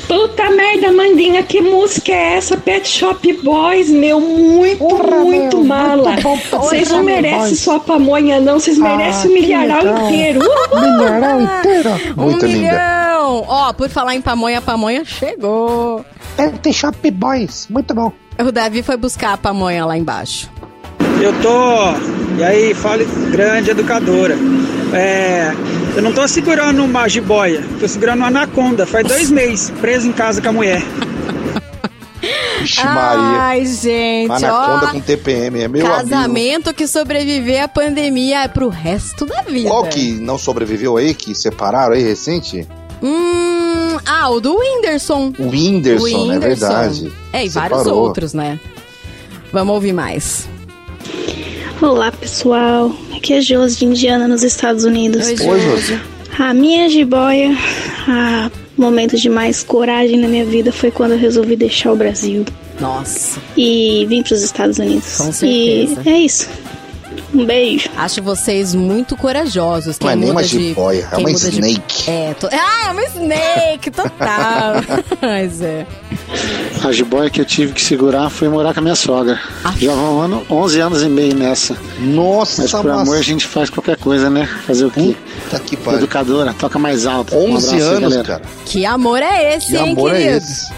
Puta 0.07 0.51
merda, 0.51 0.91
Mandinha, 0.91 1.41
que 1.41 1.61
música 1.61 2.11
é 2.11 2.35
essa? 2.37 2.55
Pet 2.57 2.87
Shop 2.87 3.33
Boys, 3.43 3.89
meu, 3.89 4.19
muito, 4.19 4.83
muito 5.23 5.63
mala. 5.63 6.15
Vocês 6.51 6.89
não 6.89 7.03
merecem 7.03 7.55
só 7.55 7.79
pamonha, 7.79 8.39
não. 8.39 8.59
Vocês 8.59 8.77
merecem 8.77 9.31
o 9.31 9.33
milharal 9.33 10.05
inteiro. 10.05 10.41
Uhul. 10.41 12.15
Um 12.17 12.29
Muito 12.29 12.45
linda. 12.45 12.57
milhão. 12.59 13.45
Ó, 13.47 13.73
por 13.73 13.89
falar 13.89 14.15
em 14.15 14.21
pamonha, 14.21 14.59
a 14.59 14.61
pamonha 14.61 15.03
chegou. 15.03 16.05
Pet 16.35 16.71
Shop 16.73 17.09
Boys, 17.11 17.67
muito 17.69 17.93
bom. 17.93 18.11
O 18.37 18.51
Davi 18.51 18.83
foi 18.83 18.97
buscar 18.97 19.33
a 19.33 19.37
pamonha 19.37 19.85
lá 19.85 19.97
embaixo. 19.97 20.51
Eu 21.21 21.33
tô. 21.41 22.37
E 22.37 22.43
aí, 22.43 22.73
fale 22.73 23.05
grande 23.31 23.71
educadora. 23.71 24.37
É. 24.93 25.53
Eu 25.95 26.01
não 26.01 26.11
tô 26.11 26.27
segurando 26.27 26.83
uma 26.83 27.07
jiboia, 27.07 27.63
tô 27.79 27.87
segurando 27.87 28.17
uma 28.19 28.27
anaconda. 28.27 28.85
Faz 28.85 29.07
dois 29.07 29.31
meses, 29.31 29.69
preso 29.79 30.07
em 30.07 30.11
casa 30.11 30.41
com 30.41 30.49
a 30.49 30.51
mulher. 30.51 30.83
Vixe, 32.59 32.83
Maria. 32.83 33.39
Ai, 33.39 33.65
gente, 33.65 34.31
Anaconda 34.31 34.85
ó. 34.87 34.91
com 34.91 34.99
TPM, 34.99 35.61
é 35.61 35.67
meu 35.67 35.85
amigo. 35.85 35.87
Casamento 35.87 36.73
que 36.73 36.87
sobreviver 36.87 37.63
à 37.63 37.67
pandemia 37.67 38.43
é 38.43 38.47
pro 38.47 38.67
resto 38.69 39.25
da 39.25 39.41
vida. 39.43 39.69
Qual 39.69 39.85
que 39.85 40.13
não 40.19 40.37
sobreviveu 40.37 40.97
aí, 40.97 41.13
que 41.13 41.33
separaram 41.35 41.93
aí 41.93 42.03
recente? 42.03 42.67
Hum, 43.03 43.97
ah, 44.05 44.29
o 44.29 44.39
do 44.41 44.57
Whindersson. 44.57 45.31
O 45.37 45.49
Whindersson, 45.49 46.03
O 46.03 46.07
é 46.07 46.11
Whindersson. 46.11 46.67
verdade. 46.67 47.13
É, 47.31 47.45
e 47.45 47.49
vários 47.49 47.79
Separou. 47.79 48.01
outros, 48.03 48.33
né? 48.33 48.59
Vamos 49.53 49.73
ouvir 49.75 49.93
mais. 49.93 50.49
Olá 51.81 52.09
pessoal, 52.09 52.89
aqui 53.13 53.33
é 53.33 53.41
Josi 53.41 53.79
de 53.79 53.85
Indiana, 53.85 54.29
nos 54.29 54.43
Estados 54.43 54.85
Unidos. 54.85 55.27
Oi. 55.27 55.35
Josi. 55.35 55.99
A 56.39 56.53
minha 56.53 56.87
jiboia, 56.87 57.51
a 58.07 58.49
momento 58.77 59.17
de 59.17 59.29
mais 59.29 59.61
coragem 59.61 60.17
na 60.17 60.27
minha 60.27 60.45
vida 60.45 60.71
foi 60.71 60.89
quando 60.89 61.11
eu 61.11 61.17
resolvi 61.17 61.55
deixar 61.55 61.91
o 61.91 61.95
Brasil 61.95 62.45
Nossa, 62.79 63.39
e 63.57 64.05
vim 64.07 64.23
para 64.23 64.33
os 64.33 64.41
Estados 64.41 64.79
Unidos. 64.79 65.17
Com 65.17 65.31
certeza. 65.31 66.01
E 66.05 66.09
é 66.09 66.19
isso. 66.19 66.49
Um 67.33 67.45
beijo. 67.45 67.89
acho 67.97 68.21
vocês 68.21 68.73
muito 68.75 69.15
corajosos. 69.17 69.97
Quem 69.97 70.07
Não 70.07 70.13
é 70.13 70.15
nem 70.15 70.31
uma 70.31 70.43
de, 70.43 70.69
jiboia, 70.69 71.07
é 71.11 71.15
quem 71.15 71.25
uma 71.25 71.31
muda 71.33 71.49
de- 71.51 71.59
snake. 71.59 72.09
É, 72.09 72.33
to... 72.33 72.47
ah, 72.51 72.87
é 72.87 72.91
uma 72.91 73.03
snake, 73.05 73.91
total. 73.91 74.75
Mas 75.21 75.61
é. 75.61 75.85
A 76.83 76.91
jiboia 76.91 77.29
que 77.29 77.41
eu 77.41 77.45
tive 77.45 77.73
que 77.73 77.81
segurar 77.81 78.29
foi 78.29 78.47
morar 78.49 78.73
com 78.73 78.79
a 78.79 78.83
minha 78.83 78.95
sogra. 78.95 79.39
Já 79.77 79.93
vão 79.93 80.21
ano, 80.21 80.45
11 80.49 80.79
anos 80.79 81.03
e 81.03 81.07
meio 81.09 81.35
nessa. 81.35 81.75
Nossa, 81.99 82.61
Mas 82.63 82.71
por 82.71 82.83
mas... 82.85 82.99
amor 83.01 83.17
a 83.17 83.21
gente 83.21 83.45
faz 83.45 83.69
qualquer 83.69 83.97
coisa, 83.97 84.29
né? 84.29 84.47
Fazer 84.67 84.85
o 84.85 84.91
quê? 84.91 85.15
Puta 85.45 85.59
que 85.59 85.75
pariu. 85.77 85.99
Educadora, 85.99 86.53
toca 86.53 86.77
mais 86.77 87.05
alto. 87.05 87.35
Um 87.35 87.55
11 87.55 87.67
abraço 87.67 87.73
aí, 87.75 87.81
anos, 87.81 88.01
galera. 88.09 88.23
cara. 88.27 88.41
Que 88.65 88.85
amor 88.85 89.21
é 89.21 89.55
esse, 89.55 89.67
Que 89.67 89.77
hein, 89.77 89.91
amor 89.93 90.13
é 90.13 90.17
querido? 90.17 90.37
esse? 90.37 90.71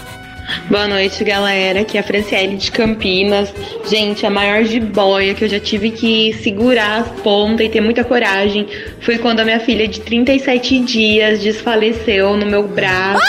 Boa 0.70 0.88
noite, 0.88 1.22
galera. 1.24 1.80
Aqui 1.80 1.96
é 1.96 2.00
a 2.00 2.02
Franciele 2.02 2.56
de 2.56 2.70
Campinas. 2.70 3.52
Gente, 3.88 4.24
a 4.24 4.30
maior 4.30 4.64
jiboia 4.64 5.34
que 5.34 5.44
eu 5.44 5.48
já 5.48 5.60
tive 5.60 5.90
que 5.90 6.32
segurar 6.42 7.02
as 7.02 7.08
pontas 7.20 7.66
e 7.66 7.68
ter 7.68 7.80
muita 7.80 8.02
coragem 8.02 8.66
foi 9.00 9.18
quando 9.18 9.40
a 9.40 9.44
minha 9.44 9.60
filha 9.60 9.86
de 9.86 10.00
37 10.00 10.80
dias 10.80 11.40
desfaleceu 11.40 12.36
no 12.36 12.46
meu 12.46 12.66
braço, 12.66 13.20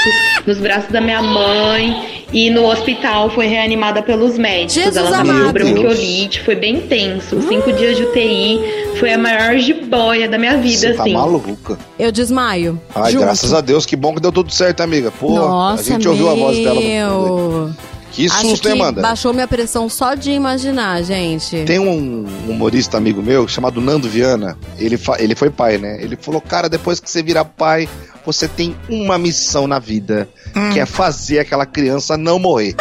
nos 0.46 0.60
braços 0.60 0.92
da 0.92 1.02
minha 1.02 1.22
mãe. 1.22 2.20
E 2.32 2.52
no 2.52 2.68
hospital 2.68 3.32
foi 3.32 3.48
reanimada 3.48 4.04
pelos 4.04 4.38
médicos. 4.38 4.74
Jesus 4.76 4.96
Ela 4.98 5.10
tava 5.10 5.32
amado. 5.32 5.46
com 5.48 5.52
bronquiolite, 5.54 6.42
foi 6.42 6.54
bem 6.56 6.80
tenso. 6.82 7.42
Cinco 7.42 7.74
dias 7.74 7.98
de 7.98 8.04
UTI. 8.04 8.60
Foi 9.00 9.14
a 9.14 9.18
maior 9.18 9.58
jiboia 9.58 10.28
da 10.28 10.38
minha 10.38 10.58
vida, 10.58 10.78
Você 10.78 10.94
tá 10.94 11.04
assim. 11.04 11.14
maluca. 11.14 11.78
Eu 11.98 12.12
desmaio. 12.12 12.80
Ai, 12.94 13.12
junto. 13.12 13.24
graças 13.24 13.54
a 13.54 13.62
Deus, 13.62 13.86
que 13.86 13.96
bom 13.96 14.14
que 14.14 14.22
deu 14.22 14.32
tudo 14.32 14.52
certo, 14.54 14.82
amiga. 14.82 15.12
Pô, 15.12 15.36
Nossa, 15.36 15.82
a 15.82 15.84
gente 15.86 16.08
ouviu 16.08 16.30
a 16.30 16.34
voz 16.36 16.58
dela. 16.58 16.80
meu. 16.80 17.72
Que 18.12 18.26
Acho 18.26 18.40
susto, 18.50 18.64
que 18.68 18.74
hein, 18.74 18.82
Amanda? 18.82 19.02
baixou 19.04 19.32
minha 19.34 19.48
pressão 19.48 19.88
só 19.88 20.16
de 20.16 20.32
imaginar, 20.32 21.04
gente. 21.04 21.64
Tem 21.64 21.78
um 21.80 22.26
humorista 22.50 22.98
amigo 22.98 23.22
meu 23.22 23.48
chamado 23.48 23.80
Nando 23.80 24.10
Viana. 24.10 24.58
Ele, 24.80 24.98
fa- 24.98 25.18
ele 25.20 25.36
foi 25.36 25.50
pai, 25.52 25.78
né? 25.78 26.02
Ele 26.02 26.18
falou: 26.20 26.42
Cara, 26.42 26.68
depois 26.68 27.00
que 27.00 27.10
você 27.10 27.22
virar 27.22 27.46
pai, 27.46 27.88
você 28.26 28.48
tem 28.48 28.76
uma 28.90 29.18
missão 29.20 29.68
na 29.68 29.78
vida, 29.78 30.28
que 30.74 30.80
é 30.80 30.88
fazer 30.88 31.38
aquela 31.40 31.68
criança 31.68 32.18
não 32.18 32.40
morrer. 32.40 32.76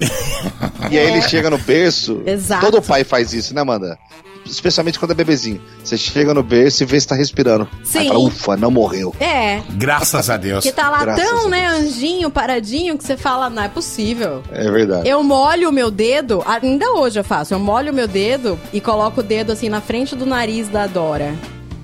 e 0.90 0.98
aí 0.98 1.08
ele 1.10 1.22
chega 1.22 1.48
no 1.50 1.58
berço. 1.58 2.20
Exato. 2.26 2.64
Todo 2.66 2.82
pai 2.82 3.02
faz 3.02 3.32
isso, 3.32 3.54
né, 3.54 3.62
Amanda? 3.62 3.98
Especialmente 4.46 4.98
quando 4.98 5.10
é 5.10 5.14
bebezinho. 5.14 5.60
Você 5.82 5.96
chega 5.96 6.32
no 6.32 6.42
berço 6.42 6.82
e 6.82 6.86
vê 6.86 7.00
se 7.00 7.06
tá 7.06 7.14
respirando. 7.14 7.68
Sim. 7.84 7.98
Aí 7.98 8.08
fala, 8.08 8.20
ufa, 8.20 8.56
não 8.56 8.70
morreu. 8.70 9.14
É. 9.20 9.62
Graças 9.72 10.30
a 10.30 10.36
Deus. 10.36 10.62
Que 10.62 10.72
tá 10.72 10.88
lá 10.88 11.04
Graças 11.04 11.28
tão, 11.28 11.48
né, 11.48 11.66
anjinho, 11.66 12.30
paradinho, 12.30 12.96
que 12.96 13.04
você 13.04 13.16
fala, 13.16 13.50
não 13.50 13.62
é 13.62 13.68
possível. 13.68 14.42
É 14.50 14.70
verdade. 14.70 15.08
Eu 15.08 15.22
molho 15.22 15.68
o 15.68 15.72
meu 15.72 15.90
dedo, 15.90 16.42
ainda 16.46 16.92
hoje 16.92 17.18
eu 17.18 17.24
faço, 17.24 17.54
eu 17.54 17.58
molho 17.58 17.92
o 17.92 17.94
meu 17.94 18.08
dedo 18.08 18.58
e 18.72 18.80
coloco 18.80 19.20
o 19.20 19.24
dedo 19.24 19.52
assim 19.52 19.68
na 19.68 19.80
frente 19.80 20.14
do 20.14 20.26
nariz 20.26 20.68
da 20.68 20.86
Dora. 20.86 21.34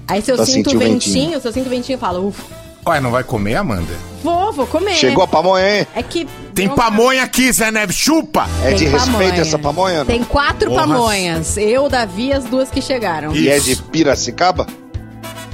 Aí 0.07 0.21
se 0.21 0.31
eu 0.31 0.45
sinto 0.45 0.75
o 0.75 0.79
ventinho, 0.79 0.93
ventinho. 0.93 1.41
se 1.41 1.49
eu 1.49 1.53
sinto 1.53 1.67
o 1.67 1.71
ventinho, 1.71 1.97
eu 1.97 2.01
falo, 2.01 2.29
ufa, 2.29 2.62
Ué, 2.87 3.01
não 3.01 3.11
vai 3.11 3.23
comer, 3.25 3.55
Amanda? 3.57 3.93
vou, 4.25 4.53
vou 4.53 4.67
comer. 4.67 4.95
Chegou 4.95 5.23
a 5.25 5.27
pamonha, 5.29 5.79
hein? 5.81 5.87
É 5.95 6.03
que. 6.03 6.27
Tem 6.55 6.67
não- 6.69 6.75
pamonha 6.75 7.23
aqui, 7.23 7.51
Zé 7.53 7.71
Neves, 7.71 7.97
chupa! 7.97 8.47
É 8.65 8.73
de 8.73 8.85
Tem 8.85 8.89
respeito 8.89 9.13
pamonha. 9.13 9.41
essa 9.41 9.59
pamonha? 9.59 9.99
não? 10.01 10.07
Tem 10.07 10.23
quatro 10.25 10.69
Porra. 10.71 10.83
pamonhas. 10.87 11.57
Eu, 11.57 11.89
Davi 11.89 12.27
e 12.29 12.33
as 12.33 12.45
duas 12.45 12.69
que 12.71 12.83
chegaram. 12.83 13.33
E 13.35 13.49
é 13.49 13.57
Isso. 13.57 13.67
de 13.67 13.77
Piracicaba? 13.83 14.67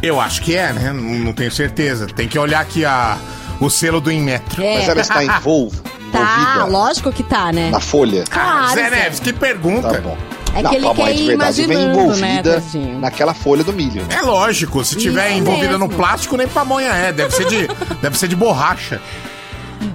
Eu 0.02 0.20
acho 0.20 0.42
que 0.42 0.56
é, 0.56 0.72
né? 0.72 0.92
Não, 0.92 1.02
não 1.02 1.32
tenho 1.32 1.50
certeza. 1.52 2.06
Tem 2.06 2.26
que 2.28 2.38
olhar 2.38 2.60
aqui 2.60 2.84
a, 2.84 3.16
o 3.60 3.68
selo 3.70 4.00
do 4.00 4.10
Inmetro. 4.10 4.62
É. 4.62 4.78
Mas 4.78 4.88
ela 4.88 5.00
está 5.00 5.24
envol- 5.24 5.72
Tá, 6.10 6.20
envolvida 6.20 6.64
lógico 6.64 7.12
que 7.12 7.22
tá, 7.22 7.52
né? 7.52 7.70
na 7.70 7.80
folha? 7.80 8.24
Claro, 8.30 8.74
Zé 8.74 8.88
Zé. 8.88 8.90
Neves, 8.90 9.20
que 9.20 9.32
pergunta. 9.32 9.90
Tá 9.92 10.00
bom. 10.00 10.16
É 10.54 10.62
Não, 10.62 10.70
que 10.70 10.76
ele 10.76 10.88
quer 10.94 11.12
de 11.14 11.22
ir 11.22 11.26
verdade 11.28 11.66
vem 11.66 11.82
imaginando, 11.82 12.16
né, 12.16 12.42
tadinho? 12.42 12.98
naquela 13.00 13.34
folha 13.34 13.62
do 13.62 13.72
milho. 13.72 14.02
né? 14.02 14.16
É 14.18 14.22
lógico, 14.22 14.84
se 14.84 14.96
tiver 14.96 15.28
Isso 15.30 15.38
envolvida 15.38 15.72
no 15.78 15.86
mesmo. 15.86 15.94
plástico, 15.94 16.36
nem 16.36 16.48
pamonha 16.48 16.88
é. 16.90 17.12
Deve 17.12 17.32
ser 17.34 17.44
de, 17.46 17.68
deve 18.02 18.18
ser 18.18 18.26
de 18.28 18.34
borracha. 18.36 19.00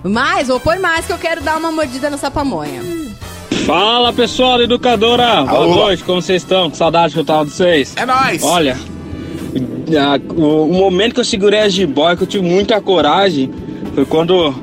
Mais, 0.04 0.48
vou 0.48 0.60
pôr 0.60 0.80
mais 0.80 1.06
que 1.06 1.12
eu 1.12 1.18
quero 1.18 1.42
dar 1.42 1.58
uma 1.58 1.72
mordida 1.72 2.10
nessa 2.10 2.32
pamonha. 2.32 2.82
Fala 3.66 4.12
pessoal 4.14 4.62
Educadora, 4.62 5.44
boa 5.44 5.64
Alô. 5.64 5.76
noite, 5.76 6.04
como 6.04 6.22
vocês 6.22 6.42
estão? 6.42 6.70
Que 6.70 6.78
saudade 6.78 7.14
que 7.14 7.20
eu 7.20 7.26
tava 7.26 7.46
de 7.46 7.52
vocês. 7.52 7.94
É 7.96 8.06
nóis. 8.06 8.44
Olha, 8.44 8.78
a- 8.78 10.34
o, 10.36 10.70
o 10.70 10.74
momento 10.74 11.14
que 11.16 11.20
eu 11.20 11.26
segurei 11.26 11.60
a 11.62 11.70
jiboia, 11.70 12.16
que 12.16 12.24
eu 12.24 12.28
tive 12.28 12.46
muita 12.48 12.80
coragem, 12.82 13.52
foi 13.96 14.06
quando 14.06 14.54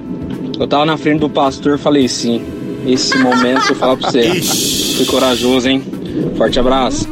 eu 0.59 0.67
tava 0.67 0.85
na 0.87 0.97
frente 0.97 1.21
do 1.21 1.31
pastor 1.31 1.79
e 1.79 1.79
falei 1.79 2.09
sim. 2.09 2.43
Esse 2.87 3.17
momento 3.19 3.69
eu 3.71 3.75
falo 3.77 3.97
pra 3.97 4.11
você. 4.11 4.21
Ixi. 4.21 4.97
Fui 4.97 5.07
corajoso, 5.07 5.69
hein? 5.69 5.85
Forte 6.37 6.59
abraço. 6.59 7.07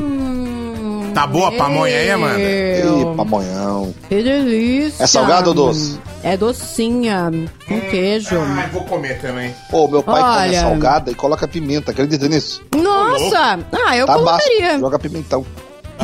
Tá 1.15 1.27
boa 1.27 1.49
a 1.49 1.53
pamonha 1.53 1.97
aí, 1.97 2.11
Amanda? 2.11 2.39
Ih, 2.41 3.17
pamonhão. 3.17 3.95
que 4.09 4.23
delícia. 4.23 5.03
É 5.03 5.07
salgado 5.07 5.49
ou 5.49 5.55
doce? 5.55 5.99
É 6.23 6.37
docinha, 6.37 7.31
com 7.67 7.81
queijo. 7.81 8.39
Ai, 8.41 8.69
vou 8.71 8.83
comer 8.85 9.21
também. 9.21 9.55
Pô, 9.71 9.89
meu 9.89 10.03
pai 10.03 10.21
come 10.21 10.37
Olha. 10.49 10.61
salgada 10.61 11.11
e 11.11 11.15
coloca 11.15 11.49
pimenta. 11.49 11.91
Acredita 11.91 12.29
nisso? 12.29 12.63
Nossa! 12.77 13.59
Ah, 13.73 13.97
eu 13.97 14.07
Tabasco. 14.07 14.25
colocaria. 14.47 14.79
Joga 14.79 14.99
pimentão. 14.99 15.45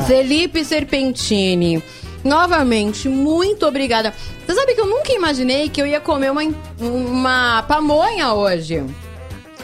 Felipe 0.07 0.65
Serpentini. 0.65 1.83
Novamente, 2.25 3.09
muito 3.09 3.67
obrigada. 3.67 4.13
Você 4.47 4.55
sabe 4.55 4.75
que 4.75 4.81
eu 4.81 4.87
nunca 4.87 5.13
imaginei 5.13 5.69
que 5.69 5.81
eu 5.81 5.87
ia 5.87 6.01
comer 6.01 6.33
uma, 6.33 6.43
uma 6.81 7.63
pamonha 7.69 8.33
hoje. 8.33 8.83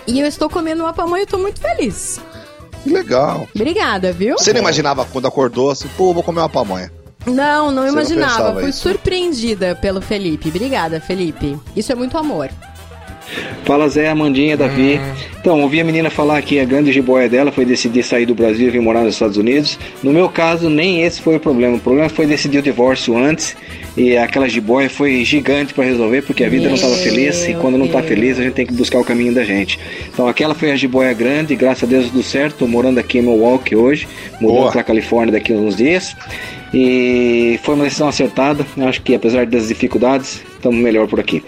E 0.06 0.20
eu 0.20 0.26
estou 0.26 0.48
comendo 0.48 0.82
uma 0.82 0.92
pamonha 0.92 1.22
e 1.22 1.26
tô 1.26 1.38
muito 1.38 1.60
feliz. 1.60 2.20
Que 2.82 2.90
legal. 2.90 3.46
Obrigada, 3.54 4.12
viu? 4.12 4.38
Você 4.38 4.52
não 4.52 4.60
imaginava 4.60 5.04
quando 5.04 5.26
acordou 5.28 5.70
assim, 5.70 5.88
pô, 5.96 6.14
vou 6.14 6.22
comer 6.22 6.40
uma 6.40 6.48
pamonha. 6.48 6.90
Não, 7.26 7.70
não 7.70 7.82
Você 7.82 7.86
não 7.86 7.88
imaginava. 7.88 8.32
pensava 8.36 8.60
Fui 8.60 8.70
isso? 8.70 8.80
surpreendida 8.80 9.74
pelo 9.76 10.00
Felipe. 10.00 10.48
Obrigada, 10.48 11.00
Felipe. 11.00 11.58
Isso 11.76 11.92
é 11.92 11.94
muito 11.94 12.16
amor. 12.16 12.48
Fala 13.64 13.88
Zé, 13.88 14.08
Amandinha, 14.08 14.56
Davi. 14.56 15.00
Então, 15.40 15.60
ouvi 15.62 15.80
a 15.80 15.84
menina 15.84 16.10
falar 16.10 16.42
que 16.42 16.60
a 16.60 16.64
grande 16.64 16.92
jiboia 16.92 17.28
dela 17.28 17.50
foi 17.50 17.64
decidir 17.64 18.02
sair 18.02 18.26
do 18.26 18.34
Brasil 18.34 18.68
e 18.68 18.70
vir 18.70 18.80
morar 18.82 19.02
nos 19.02 19.14
Estados 19.14 19.36
Unidos. 19.36 19.78
No 20.02 20.12
meu 20.12 20.28
caso, 20.28 20.68
nem 20.68 21.02
esse 21.02 21.22
foi 21.22 21.36
o 21.36 21.40
problema. 21.40 21.76
O 21.76 21.80
problema 21.80 22.08
foi 22.08 22.26
decidir 22.26 22.58
o 22.58 22.62
divórcio 22.62 23.16
antes. 23.16 23.56
E 23.96 24.16
aquela 24.16 24.48
jiboia 24.48 24.90
foi 24.90 25.24
gigante 25.24 25.72
para 25.72 25.84
resolver, 25.84 26.22
porque 26.22 26.44
a 26.44 26.48
vida 26.48 26.68
não 26.68 26.74
estava 26.74 26.94
feliz. 26.96 27.48
E 27.48 27.54
quando 27.54 27.78
não 27.78 27.88
tá 27.88 28.02
feliz, 28.02 28.38
a 28.38 28.42
gente 28.42 28.54
tem 28.54 28.66
que 28.66 28.72
buscar 28.74 28.98
o 28.98 29.04
caminho 29.04 29.34
da 29.34 29.44
gente. 29.44 29.78
Então, 30.12 30.28
aquela 30.28 30.54
foi 30.54 30.72
a 30.72 30.76
jiboia 30.76 31.12
grande. 31.12 31.56
Graças 31.56 31.84
a 31.84 31.86
Deus, 31.86 32.06
tudo 32.06 32.22
certo. 32.22 32.58
Tô 32.58 32.66
morando 32.66 32.98
aqui 32.98 33.18
em 33.18 33.22
Milwaukee 33.22 33.74
hoje. 33.74 34.06
Mudando 34.40 34.72
para 34.72 34.82
Califórnia 34.82 35.32
daqui 35.32 35.52
a 35.52 35.56
uns 35.56 35.76
dias. 35.76 36.14
E 36.72 37.59
foi 37.64 37.74
uma 37.74 37.85
decisão 37.85 38.09
acertada. 38.09 38.64
Eu 38.76 38.88
Acho 38.88 39.02
que 39.02 39.14
apesar 39.14 39.46
das 39.46 39.68
dificuldades, 39.68 40.42
estamos 40.54 40.78
melhor 40.78 41.09
por 41.09 41.18
aqui. 41.18 41.42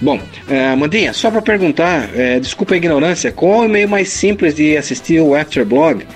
Bom, 0.00 0.20
eh, 0.48 0.76
Mandinha, 0.76 1.12
só 1.12 1.30
para 1.30 1.42
perguntar, 1.42 2.10
eh, 2.14 2.38
desculpa 2.38 2.74
a 2.74 2.76
ignorância, 2.76 3.32
qual 3.32 3.64
é 3.64 3.66
o 3.66 3.70
meio 3.70 3.88
mais 3.88 4.10
simples 4.10 4.54
de 4.54 4.76
assistir 4.76 5.20
o 5.20 5.34
Afterblog? 5.34 6.06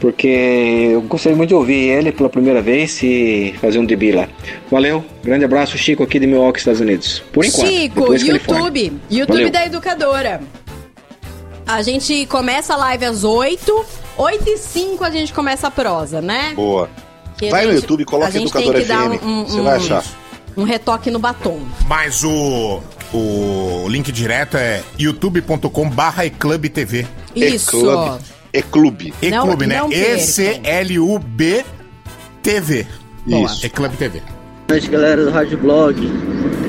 Porque 0.00 0.90
eu 0.92 1.02
gostaria 1.02 1.36
muito 1.36 1.48
de 1.48 1.54
ouvir 1.54 1.88
ele 1.88 2.12
pela 2.12 2.28
primeira 2.28 2.62
vez 2.62 3.02
e 3.02 3.54
fazer 3.60 3.78
um 3.78 3.84
debut 3.84 4.14
lá. 4.14 4.28
Valeu, 4.70 5.04
grande 5.24 5.44
abraço, 5.44 5.76
Chico 5.76 6.04
aqui 6.04 6.20
de 6.20 6.26
Milwaukee, 6.26 6.60
Estados 6.60 6.80
Unidos. 6.80 7.22
Por 7.32 7.44
enquanto. 7.44 7.68
Chico. 7.68 8.14
YouTube. 8.14 8.92
YouTube 9.10 9.36
Valeu. 9.36 9.50
da 9.50 9.66
Educadora. 9.66 10.40
A 11.66 11.82
gente 11.82 12.26
começa 12.26 12.74
a 12.74 12.76
live 12.76 13.04
às 13.04 13.24
8. 13.24 13.84
8 14.16 14.48
e 14.48 14.56
5 14.56 15.04
a 15.04 15.10
gente 15.10 15.32
começa 15.32 15.66
a 15.66 15.70
prosa, 15.70 16.20
né? 16.20 16.52
Boa. 16.54 16.88
Que 17.38 17.46
a 17.48 17.50
Vai 17.50 17.64
no 17.66 17.72
gente- 17.72 17.82
YouTube, 17.82 18.04
coloca 18.04 18.36
a 18.36 18.40
Educadora 18.40 18.72
tem 18.78 18.82
que 18.82 18.88
dar 18.88 19.10
FM. 19.10 19.22
um- 19.24 19.28
um- 19.40 19.44
Você 19.46 19.60
vai 19.60 19.72
um- 19.74 19.76
achar. 19.76 20.04
Um 20.56 20.62
retoque 20.64 21.10
no 21.10 21.18
batom. 21.20 21.60
Mas 21.86 22.24
o, 22.24 22.80
o 23.14 23.86
link 23.88 24.10
direto 24.10 24.56
é 24.56 24.82
youtube.com 24.98 25.88
barra 25.88 26.26
eclubtv. 26.26 27.06
Isso. 27.36 27.76
E-Club. 27.76 28.20
E-Clube. 28.52 29.14
E-Clube, 29.22 29.66
né? 29.66 29.80
E-C-L-U-B 29.88 31.64
TV. 32.42 32.86
Isso. 33.26 33.64
E-Club 33.66 33.92
TV. 33.96 34.18
Boa 34.20 34.30
noite, 34.70 34.88
galera 34.90 35.24
do 35.24 35.30
Rádio 35.30 35.58
Blog. 35.58 35.96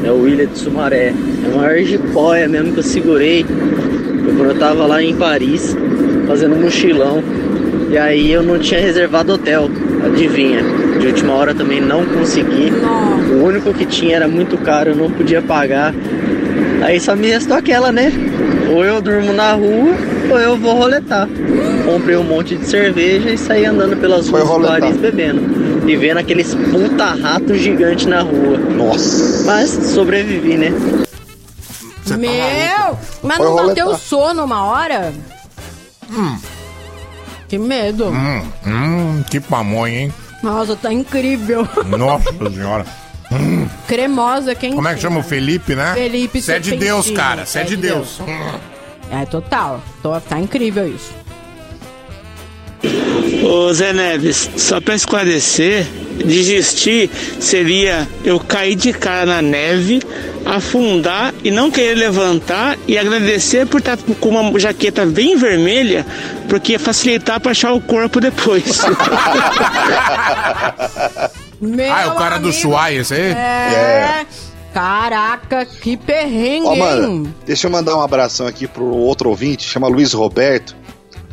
É 0.05 0.11
o 0.11 0.21
William 0.21 0.45
de 0.47 0.59
Sumaré. 0.59 1.07
É 1.09 1.47
uma 1.55 1.65
argipóia 1.65 2.47
mesmo 2.47 2.73
que 2.73 2.79
eu 2.79 2.83
segurei. 2.83 3.43
Eu 3.43 4.59
tava 4.59 4.85
lá 4.85 5.01
em 5.01 5.15
Paris, 5.15 5.75
fazendo 6.27 6.55
um 6.55 6.61
mochilão. 6.61 7.23
E 7.89 7.97
aí 7.97 8.31
eu 8.31 8.43
não 8.43 8.59
tinha 8.59 8.79
reservado 8.79 9.33
hotel. 9.33 9.69
Adivinha? 10.05 10.61
De 10.99 11.07
última 11.07 11.33
hora 11.33 11.53
também 11.55 11.81
não 11.81 12.05
consegui. 12.05 12.71
O 13.31 13.43
único 13.43 13.73
que 13.73 13.85
tinha 13.85 14.17
era 14.17 14.27
muito 14.27 14.57
caro, 14.57 14.91
eu 14.91 14.95
não 14.95 15.09
podia 15.09 15.41
pagar. 15.41 15.93
Aí 16.83 16.99
só 16.99 17.15
me 17.15 17.27
restou 17.27 17.57
aquela, 17.57 17.91
né? 17.91 18.11
Ou 18.71 18.85
eu 18.85 19.01
durmo 19.01 19.33
na 19.33 19.53
rua, 19.53 19.93
ou 20.29 20.39
eu 20.39 20.55
vou 20.57 20.75
roletar. 20.75 21.27
Comprei 21.85 22.15
um 22.15 22.23
monte 22.23 22.55
de 22.55 22.65
cerveja 22.65 23.29
e 23.31 23.37
saí 23.37 23.65
andando 23.65 23.97
pelas 23.97 24.27
Foi 24.29 24.41
ruas 24.41 24.51
roletar. 24.51 24.79
Paris 24.81 24.97
bebendo. 24.97 25.89
E 25.89 25.95
vendo 25.95 26.17
aqueles 26.17 26.53
puta 26.53 27.05
rato 27.15 27.55
gigante 27.55 28.07
na 28.07 28.21
rua. 28.21 28.57
Nossa. 28.57 29.43
Mas 29.45 29.69
sobrevivi, 29.71 30.55
né? 30.57 30.71
Você 32.03 32.13
tá 32.13 32.17
Meu! 32.17 32.29
maluco? 32.31 32.99
Mas 33.23 33.37
Foi 33.37 33.45
não 33.45 33.55
roletar. 33.55 33.85
bateu 33.85 33.97
sono 33.97 34.43
uma 34.45 34.65
hora? 34.65 35.11
Que 37.49 37.57
medo. 37.57 38.05
Hum, 38.05 38.43
hum, 38.65 39.23
que 39.29 39.39
pamonha, 39.39 40.01
hein? 40.01 40.13
Nossa, 40.43 40.75
tá 40.75 40.93
incrível. 40.93 41.67
Nossa 41.97 42.31
senhora. 42.51 42.85
Cremosa, 43.87 44.55
quem 44.55 44.73
Como 44.73 44.87
é 44.87 44.93
que 44.95 45.01
chama 45.01 45.19
o 45.19 45.23
Felipe, 45.23 45.75
né? 45.75 45.93
Felipe 45.93 46.41
Você 46.41 46.53
é 46.53 46.59
de. 46.59 46.75
Deus, 46.75 47.11
cara. 47.11 47.45
Você 47.45 47.59
é 47.59 47.63
de 47.63 47.75
Deus. 47.75 48.19
É 49.11 49.25
total. 49.25 49.81
Tô- 50.01 50.19
tá 50.21 50.39
incrível 50.39 50.87
isso. 50.87 51.11
Ô 53.43 53.73
Zé 53.73 53.93
Neves, 53.93 54.49
só 54.57 54.79
pra 54.79 54.95
esclarecer, 54.95 55.85
desistir 56.25 57.09
seria 57.39 58.07
eu 58.23 58.39
cair 58.39 58.75
de 58.75 58.93
cara 58.93 59.25
na 59.25 59.41
neve, 59.41 60.01
afundar 60.45 61.33
e 61.43 61.51
não 61.51 61.71
querer 61.71 61.95
levantar 61.95 62.77
e 62.87 62.97
agradecer 62.97 63.65
por 63.65 63.79
estar 63.79 63.97
com 63.97 64.29
uma 64.29 64.59
jaqueta 64.59 65.05
bem 65.05 65.37
vermelha, 65.37 66.05
porque 66.47 66.73
ia 66.73 66.79
facilitar 66.79 67.39
pra 67.39 67.51
achar 67.51 67.73
o 67.73 67.81
corpo 67.81 68.19
depois. 68.19 68.63
Meu 71.61 71.93
Ah, 71.93 72.01
é 72.03 72.07
o 72.07 72.15
cara 72.15 72.37
do 72.37 72.47
amigo. 72.47 72.61
Chuai, 72.61 72.97
esse 72.97 73.13
aí? 73.13 73.31
É. 73.31 74.25
Caraca, 74.73 75.65
que 75.65 75.97
perrengue, 75.97 76.67
Ó, 76.67 76.75
mano, 76.75 77.33
deixa 77.45 77.67
eu 77.67 77.71
mandar 77.71 77.97
um 77.97 78.01
abração 78.01 78.45
aqui 78.45 78.67
pro 78.67 78.85
outro 78.85 79.29
ouvinte, 79.29 79.67
chama 79.67 79.87
Luiz 79.87 80.13
Roberto. 80.13 80.75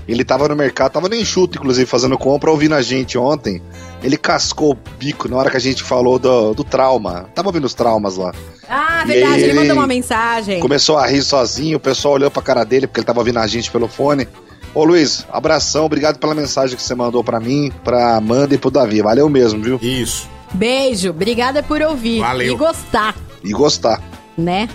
Ele 0.09 0.25
tava 0.25 0.49
no 0.49 0.55
mercado, 0.55 0.93
tava 0.93 1.09
no 1.09 1.15
enxuto, 1.17 1.59
inclusive, 1.59 1.85
fazendo 1.87 2.17
compra, 2.17 2.51
ouvindo 2.51 2.75
a 2.75 2.83
gente 2.83 3.19
ontem. 3.19 3.61
Ele 4.03 4.17
cascou 4.17 4.73
o 4.73 4.79
bico 4.99 5.29
na 5.29 5.37
hora 5.37 5.51
que 5.51 5.57
a 5.57 5.61
gente 5.61 5.83
falou 5.83 6.19
do, 6.19 6.55
do 6.55 6.63
trauma. 6.63 7.29
Tava 7.35 7.49
ouvindo 7.49 7.65
os 7.65 7.75
traumas 7.75 8.17
lá. 8.17 8.33
Ah, 8.69 9.03
E 9.05 9.09
verdade, 9.09 9.35
ele 9.43 9.51
ele 9.51 9.53
mandou 9.61 9.77
uma 9.77 9.87
mensagem. 9.87 10.61
Começou 10.61 10.97
a 10.97 11.07
rir 11.07 11.23
sozinho, 11.23 11.77
o 11.77 11.81
pessoal 11.81 12.15
olhou 12.15 12.31
pra 12.31 12.41
cara 12.43 12.63
dele, 12.65 12.87
porque 12.87 13.01
ele 13.01 13.07
tava 13.07 13.19
ouvindo 13.19 13.39
a 13.41 13.47
gente 13.47 13.71
pelo 13.71 13.89
fone. 13.89 14.29
Ô 14.75 14.85
Luiz, 14.85 15.25
abração, 15.33 15.85
obrigado 15.87 16.19
pela 16.19 16.35
mensagem 16.35 16.77
que 16.77 16.83
você 16.83 16.95
mandou 16.95 17.25
pra 17.25 17.41
mim, 17.41 17.73
pra 17.83 18.17
Amanda 18.17 18.55
e 18.55 18.59
pro 18.59 18.71
Davi. 18.71 19.01
Valeu 19.03 19.29
mesmo, 19.29 19.63
viu? 19.63 19.79
Isso. 19.83 20.29
Beijo, 20.53 21.11
obrigada 21.11 21.63
por 21.63 21.81
ouvir 21.83 22.21
Valeu. 22.21 22.55
e 22.55 22.57
gostar, 22.57 23.15
E 23.43 23.53
gostar. 23.53 24.01
né? 24.39 24.69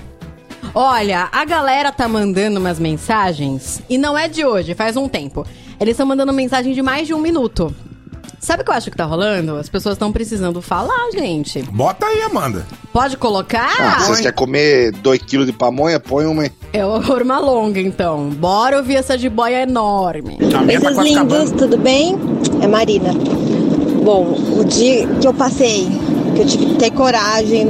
Olha, 0.74 1.28
a 1.32 1.44
galera 1.44 1.92
tá 1.92 2.08
mandando 2.08 2.60
umas 2.60 2.80
mensagens 2.80 3.82
e 3.90 3.98
não 3.98 4.18
é 4.18 4.30
de 4.30 4.46
hoje, 4.46 4.74
faz 4.74 4.96
um 4.96 5.08
tempo. 5.08 5.46
Eles 5.80 5.94
estão 5.94 6.06
mandando 6.06 6.32
mensagem 6.32 6.74
de 6.74 6.82
mais 6.82 7.08
de 7.08 7.14
um 7.14 7.20
minuto. 7.20 7.76
Sabe 8.40 8.62
o 8.62 8.66
que 8.66 8.72
eu 8.72 8.76
acho 8.76 8.90
que 8.90 8.98
tá 8.98 9.06
rolando? 9.06 9.56
As 9.58 9.70
pessoas 9.70 9.94
estão 9.94 10.12
precisando 10.12 10.62
falar, 10.62 11.12
gente. 11.12 11.62
Bota 11.64 12.06
aí, 12.08 12.22
Amanda. 12.24 12.66
Pode 12.92 13.18
colocar? 13.18 13.70
Ah, 13.80 14.00
vocês 14.00 14.20
querem 14.20 14.36
comer 14.36 14.94
2kg 14.94 15.46
de 15.46 15.54
pamonha? 15.54 16.00
Põe 16.00 16.26
uma. 16.26 16.44
aí. 16.44 16.52
É 16.74 16.84
uma 16.86 17.40
longa, 17.40 17.80
então. 17.80 18.30
Bora 18.30 18.78
ouvir 18.78 18.96
essa 18.96 19.18
jiboia 19.18 19.62
enorme. 19.62 20.38
Coisas 20.40 20.98
lindas, 20.98 21.52
tudo 21.52 21.78
bem? 21.78 22.16
É 22.62 22.68
Marina. 22.68 23.14
Bom, 24.04 24.36
o 24.58 24.64
dia 24.64 25.06
que 25.08 25.28
eu 25.28 25.34
passei, 25.34 25.88
que 26.34 26.42
eu 26.42 26.48
tive 26.48 26.66
que 26.66 26.76
ter 26.76 26.92
coragem 26.92 27.68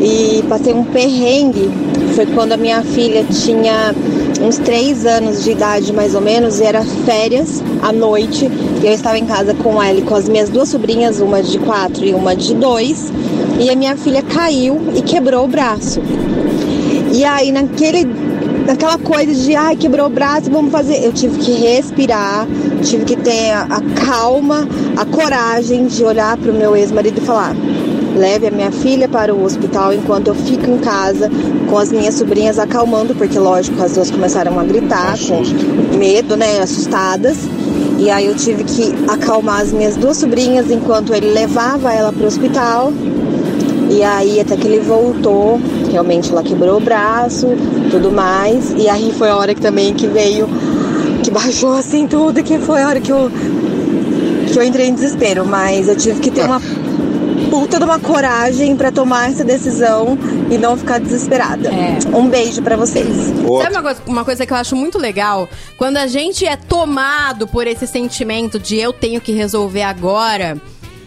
e 0.00 0.44
passei 0.48 0.72
um 0.72 0.84
perrengue, 0.84 1.68
foi 2.14 2.26
quando 2.26 2.52
a 2.52 2.56
minha 2.56 2.82
filha 2.82 3.24
tinha 3.24 3.94
uns 4.40 4.58
três 4.58 5.04
anos 5.04 5.44
de 5.44 5.52
idade, 5.52 5.92
mais 5.92 6.14
ou 6.14 6.20
menos, 6.20 6.60
e 6.60 6.64
era 6.64 6.82
férias 6.82 7.62
à 7.82 7.92
noite, 7.92 8.50
e 8.82 8.86
eu 8.86 8.92
estava 8.92 9.18
em 9.18 9.26
casa 9.26 9.54
com 9.54 9.82
ela 9.82 9.98
e 9.98 10.02
com 10.02 10.14
as 10.14 10.28
minhas 10.28 10.48
duas 10.48 10.68
sobrinhas, 10.68 11.20
uma 11.20 11.42
de 11.42 11.58
quatro 11.58 12.04
e 12.04 12.14
uma 12.14 12.34
de 12.34 12.54
dois, 12.54 13.12
e 13.58 13.68
a 13.70 13.76
minha 13.76 13.96
filha 13.96 14.22
caiu 14.22 14.80
e 14.94 15.02
quebrou 15.02 15.44
o 15.44 15.48
braço. 15.48 16.00
E 17.12 17.24
aí, 17.24 17.52
naquele, 17.52 18.06
naquela 18.66 18.96
coisa 18.96 19.34
de, 19.34 19.54
ai, 19.54 19.76
quebrou 19.76 20.06
o 20.06 20.10
braço, 20.10 20.50
vamos 20.50 20.70
fazer. 20.70 21.04
Eu 21.04 21.12
tive 21.12 21.38
que 21.38 21.52
respirar, 21.52 22.46
tive 22.82 23.04
que 23.04 23.16
ter 23.16 23.50
a, 23.50 23.62
a 23.62 23.80
calma, 24.06 24.66
a 24.96 25.04
coragem 25.04 25.86
de 25.86 26.04
olhar 26.04 26.36
para 26.36 26.50
o 26.50 26.54
meu 26.54 26.76
ex-marido 26.76 27.20
e 27.20 27.24
falar: 27.24 27.54
leve 28.14 28.46
a 28.46 28.50
minha 28.50 28.70
filha 28.70 29.08
para 29.08 29.34
o 29.34 29.44
hospital 29.44 29.92
enquanto 29.92 30.28
eu 30.28 30.34
fico 30.34 30.68
em 30.68 30.78
casa 30.78 31.30
com 31.68 31.78
as 31.78 31.92
minhas 31.92 32.14
sobrinhas 32.14 32.58
acalmando, 32.58 33.14
porque, 33.14 33.38
lógico, 33.38 33.80
as 33.82 33.94
duas 33.94 34.10
começaram 34.10 34.58
a 34.58 34.64
gritar 34.64 35.16
com 35.18 35.96
medo, 35.96 36.36
né, 36.36 36.60
assustadas. 36.60 37.36
E 37.98 38.10
aí 38.10 38.26
eu 38.26 38.34
tive 38.34 38.64
que 38.64 38.94
acalmar 39.08 39.60
as 39.60 39.72
minhas 39.72 39.96
duas 39.96 40.16
sobrinhas 40.16 40.70
enquanto 40.70 41.14
ele 41.14 41.30
levava 41.30 41.92
ela 41.92 42.12
para 42.12 42.24
o 42.24 42.26
hospital. 42.26 42.92
E 43.90 44.02
aí 44.02 44.40
até 44.40 44.56
que 44.56 44.66
ele 44.66 44.80
voltou, 44.80 45.60
realmente 45.90 46.30
ela 46.30 46.42
quebrou 46.42 46.78
o 46.78 46.80
braço, 46.80 47.48
tudo 47.90 48.10
mais. 48.10 48.72
E 48.76 48.88
aí 48.88 49.12
foi 49.16 49.28
a 49.28 49.36
hora 49.36 49.54
que 49.54 49.60
também 49.60 49.92
que 49.92 50.06
veio, 50.06 50.48
que 51.22 51.30
baixou 51.30 51.74
assim 51.74 52.06
tudo, 52.06 52.42
que 52.42 52.58
foi 52.58 52.82
a 52.82 52.88
hora 52.88 53.00
que 53.00 53.12
eu, 53.12 53.30
que 54.50 54.58
eu 54.58 54.62
entrei 54.62 54.86
em 54.86 54.94
desespero. 54.94 55.44
Mas 55.44 55.86
eu 55.86 55.96
tive 55.96 56.20
que 56.20 56.30
ter 56.30 56.44
uma 56.44 56.60
puta 57.50 57.78
de 57.78 57.84
uma 57.84 57.98
coragem 57.98 58.76
pra 58.76 58.92
tomar 58.92 59.30
essa 59.30 59.44
decisão 59.44 60.16
e 60.48 60.56
não 60.56 60.76
ficar 60.76 61.00
desesperada. 61.00 61.68
Um 62.14 62.28
beijo 62.28 62.62
pra 62.62 62.76
vocês. 62.76 63.08
Sabe 63.62 63.74
uma 63.74 63.82
coisa, 63.82 64.02
uma 64.06 64.24
coisa 64.24 64.46
que 64.46 64.52
eu 64.52 64.56
acho 64.56 64.76
muito 64.76 64.96
legal? 64.96 65.48
Quando 65.76 65.96
a 65.96 66.06
gente 66.06 66.46
é 66.46 66.56
tomado 66.56 67.48
por 67.48 67.66
esse 67.66 67.86
sentimento 67.86 68.58
de 68.58 68.76
eu 68.78 68.92
tenho 68.92 69.20
que 69.20 69.32
resolver 69.32 69.82
agora, 69.82 70.56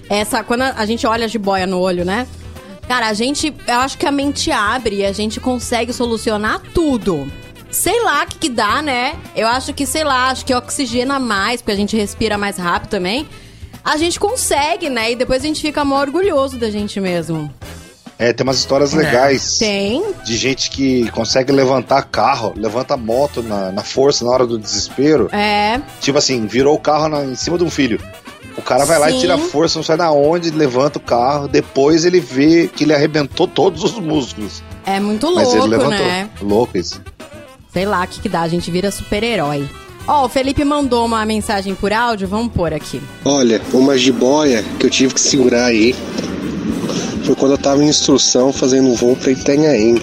essa 0.09 0.43
quando 0.43 0.63
a, 0.63 0.73
a 0.77 0.85
gente 0.85 1.07
olha 1.07 1.25
a 1.25 1.27
jiboia 1.29 1.65
no 1.65 1.79
olho, 1.79 2.03
né? 2.03 2.27
Cara, 2.89 3.07
a 3.07 3.13
gente, 3.13 3.55
eu 3.65 3.79
acho 3.79 3.97
que 3.97 4.05
a 4.05 4.11
mente 4.11 4.51
abre 4.51 4.97
e 4.97 5.05
a 5.05 5.13
gente 5.13 5.39
consegue 5.39 5.93
solucionar 5.93 6.61
tudo. 6.73 7.31
Sei 7.71 8.03
lá 8.03 8.23
o 8.23 8.27
que, 8.27 8.37
que 8.37 8.49
dá, 8.49 8.81
né? 8.81 9.15
Eu 9.33 9.47
acho 9.47 9.73
que, 9.73 9.85
sei 9.85 10.03
lá, 10.03 10.29
acho 10.29 10.45
que 10.45 10.53
oxigena 10.53 11.17
mais, 11.17 11.61
porque 11.61 11.71
a 11.71 11.77
gente 11.77 11.95
respira 11.95 12.37
mais 12.37 12.57
rápido 12.57 12.89
também. 12.89 13.27
A 13.83 13.97
gente 13.97 14.19
consegue, 14.19 14.89
né? 14.89 15.11
E 15.11 15.15
depois 15.15 15.43
a 15.43 15.47
gente 15.47 15.61
fica 15.61 15.83
mó 15.83 15.99
orgulhoso 15.99 16.57
da 16.57 16.69
gente 16.69 16.99
mesmo. 16.99 17.53
É, 18.17 18.31
tem 18.31 18.43
umas 18.45 18.57
histórias 18.59 18.93
legais. 18.93 19.57
Tem. 19.57 20.01
De 20.23 20.37
gente 20.37 20.69
que 20.69 21.09
consegue 21.11 21.51
levantar 21.51 22.03
carro, 22.03 22.53
levanta 22.55 22.95
moto 22.95 23.41
na, 23.43 23.71
na 23.71 23.83
força 23.83 24.23
na 24.23 24.31
hora 24.31 24.45
do 24.47 24.57
desespero. 24.57 25.27
É. 25.33 25.81
Tipo 25.99 26.17
assim, 26.19 26.45
virou 26.45 26.75
o 26.75 26.79
carro 26.79 27.09
na- 27.09 27.25
em 27.25 27.35
cima 27.35 27.57
de 27.57 27.63
um 27.63 27.69
filho. 27.69 27.99
O 28.55 28.61
cara 28.61 28.85
vai 28.85 28.99
lá 28.99 29.09
e 29.09 29.13
Sim. 29.13 29.19
tira 29.21 29.33
a 29.35 29.37
força, 29.39 29.79
não 29.79 29.83
sai 29.83 29.97
da 29.97 30.11
onde, 30.11 30.51
levanta 30.51 30.99
o 30.99 31.01
carro. 31.01 31.47
Depois 31.47 32.05
ele 32.05 32.19
vê 32.19 32.67
que 32.73 32.83
ele 32.83 32.93
arrebentou 32.93 33.47
todos 33.47 33.83
os 33.83 33.93
músculos. 33.99 34.61
É 34.85 34.99
muito 34.99 35.33
Mas 35.33 35.49
ele 35.49 35.57
louco, 35.61 35.69
levantou. 35.71 36.05
né? 36.05 36.29
Louco 36.41 36.77
isso. 36.77 37.01
Sei 37.73 37.85
lá 37.85 38.03
o 38.03 38.07
que, 38.07 38.21
que 38.21 38.29
dá, 38.29 38.41
a 38.41 38.47
gente 38.47 38.69
vira 38.69 38.91
super-herói. 38.91 39.67
Ó, 40.05 40.25
o 40.25 40.29
Felipe 40.29 40.65
mandou 40.65 41.05
uma 41.05 41.25
mensagem 41.25 41.73
por 41.73 41.93
áudio, 41.93 42.27
vamos 42.27 42.51
pôr 42.51 42.73
aqui. 42.73 43.01
Olha, 43.23 43.61
uma 43.71 43.97
jiboia 43.97 44.63
que 44.77 44.85
eu 44.85 44.89
tive 44.89 45.13
que 45.13 45.21
segurar 45.21 45.65
aí 45.65 45.95
foi 47.23 47.35
quando 47.35 47.53
eu 47.53 47.57
tava 47.57 47.81
em 47.81 47.87
instrução 47.87 48.51
fazendo 48.51 48.89
um 48.89 48.95
voo 48.95 49.15
pra 49.15 49.31
Itanhaém. 49.31 50.01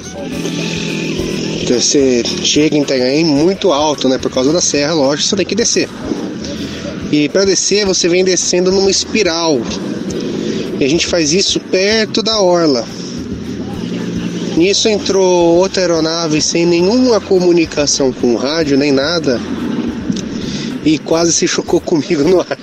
Então, 1.63 1.79
Você 1.79 2.23
chega 2.43 2.77
em 2.77 2.83
Itanhaém 2.83 3.27
muito 3.27 3.73
alto, 3.73 4.09
né? 4.09 4.17
Por 4.17 4.31
causa 4.31 4.51
da 4.53 4.61
serra, 4.63 4.95
lógico, 4.95 5.29
você 5.29 5.37
tem 5.37 5.47
que 5.47 5.55
descer. 5.55 5.89
E 7.13 7.29
para 7.29 7.45
descer, 7.45 7.85
você 7.85 8.09
vem 8.09 8.25
descendo 8.25 8.73
numa 8.73 8.91
espiral. 8.91 9.61
E 10.79 10.85
a 10.85 10.89
gente 10.89 11.07
faz 11.07 11.35
isso 11.35 11.61
perto 11.61 12.23
da 12.23 12.41
orla. 12.41 12.87
Nisso 14.57 14.89
entrou 14.89 15.57
outra 15.57 15.83
aeronave 15.83 16.41
sem 16.41 16.65
nenhuma 16.65 17.21
comunicação 17.21 18.13
com 18.13 18.35
rádio 18.37 18.79
nem 18.79 18.91
nada 18.91 19.39
e 20.85 20.99
quase 20.99 21.33
se 21.33 21.47
chocou 21.47 21.81
comigo 21.81 22.23
no 22.25 22.41
ar. 22.41 22.59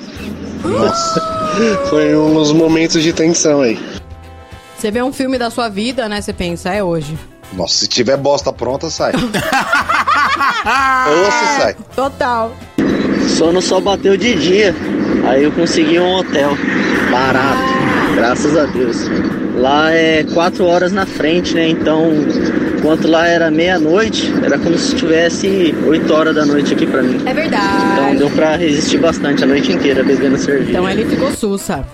Nossa. 0.63 1.37
Foi 1.89 2.15
um 2.15 2.33
dos 2.33 2.51
momentos 2.51 3.01
de 3.01 3.13
tensão 3.13 3.61
aí. 3.61 3.79
Você 4.77 4.91
vê 4.91 5.01
um 5.01 5.11
filme 5.11 5.37
da 5.37 5.49
sua 5.49 5.69
vida, 5.69 6.07
né? 6.07 6.21
Você 6.21 6.31
pensa, 6.31 6.69
é 6.71 6.83
hoje. 6.83 7.17
Nossa, 7.53 7.73
se 7.75 7.87
tiver 7.87 8.17
bosta 8.17 8.53
pronta, 8.53 8.89
sai. 8.89 9.13
Ou 9.17 9.21
se 11.31 11.61
sai. 11.61 11.75
Total. 11.95 12.53
Sono 13.37 13.61
só 13.61 13.79
bateu 13.79 14.17
de 14.17 14.35
dia. 14.35 14.75
Aí 15.27 15.43
eu 15.43 15.51
consegui 15.51 15.99
um 15.99 16.15
hotel 16.17 16.51
barato, 17.11 17.61
graças 18.15 18.55
a 18.55 18.65
Deus. 18.65 18.97
Lá 19.55 19.91
é 19.91 20.23
quatro 20.33 20.65
horas 20.65 20.91
na 20.91 21.05
frente, 21.05 21.55
né? 21.55 21.67
Então, 21.67 22.11
enquanto 22.87 23.07
lá 23.09 23.27
era 23.27 23.51
meia-noite, 23.51 24.33
era 24.41 24.57
como 24.57 24.77
se 24.77 24.95
tivesse 24.95 25.75
8 25.85 26.13
horas 26.13 26.33
da 26.33 26.45
noite 26.45 26.73
aqui 26.73 26.85
pra 26.85 27.03
mim. 27.03 27.21
É 27.27 27.33
verdade. 27.33 27.83
Então 27.93 28.15
deu 28.15 28.29
pra 28.29 28.55
resistir 28.55 28.97
bastante 28.97 29.43
a 29.43 29.47
noite 29.47 29.73
inteira 29.73 30.03
bebendo 30.05 30.37
cerveja. 30.37 30.71
Então 30.71 30.89
ele 30.89 31.03
ficou 31.05 31.29
sussa. 31.33 31.85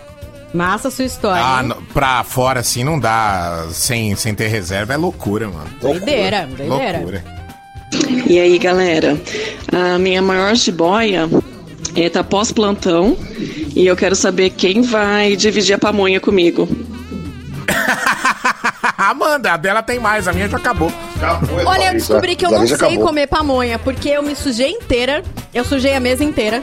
Massa 0.53 0.89
a 0.89 0.91
sua 0.91 1.05
história. 1.05 1.43
Ah, 1.43 1.63
no- 1.63 1.75
pra 1.95 2.23
fora 2.23 2.59
assim 2.59 2.83
não 2.83 2.99
dá 2.99 3.65
sem, 3.71 4.15
sem 4.15 4.35
ter 4.35 4.47
reserva, 4.49 4.93
é 4.93 4.97
loucura, 4.97 5.47
mano. 5.47 5.65
Doideira, 5.81 6.47
doideira. 6.55 6.97
Loucura. 6.99 7.23
E 8.27 8.39
aí, 8.39 8.59
galera? 8.59 9.17
A 9.71 9.97
minha 9.97 10.21
maior 10.21 10.53
jiboia 10.55 11.27
é 11.95 12.07
tá 12.07 12.23
pós-plantão 12.23 13.17
e 13.75 13.87
eu 13.87 13.95
quero 13.95 14.15
saber 14.15 14.51
quem 14.51 14.83
vai 14.83 15.35
dividir 15.35 15.73
a 15.73 15.79
pamonha 15.79 16.19
comigo. 16.19 16.69
Amanda, 19.09 19.53
a 19.53 19.57
dela 19.57 19.81
tem 19.81 19.99
mais, 19.99 20.27
a 20.27 20.33
minha 20.33 20.47
já 20.49 20.57
acabou. 20.57 20.91
Olha, 21.65 21.87
eu 21.87 21.93
descobri 21.93 22.35
que 22.35 22.45
eu 22.45 22.51
não 22.51 22.67
sei 22.67 22.97
comer 22.97 23.27
pamonha, 23.27 23.79
porque 23.79 24.09
eu 24.09 24.23
me 24.23 24.35
sujei 24.35 24.71
inteira. 24.71 25.23
Eu 25.53 25.63
sujei 25.63 25.95
a 25.95 25.99
mesa 25.99 26.23
inteira. 26.23 26.61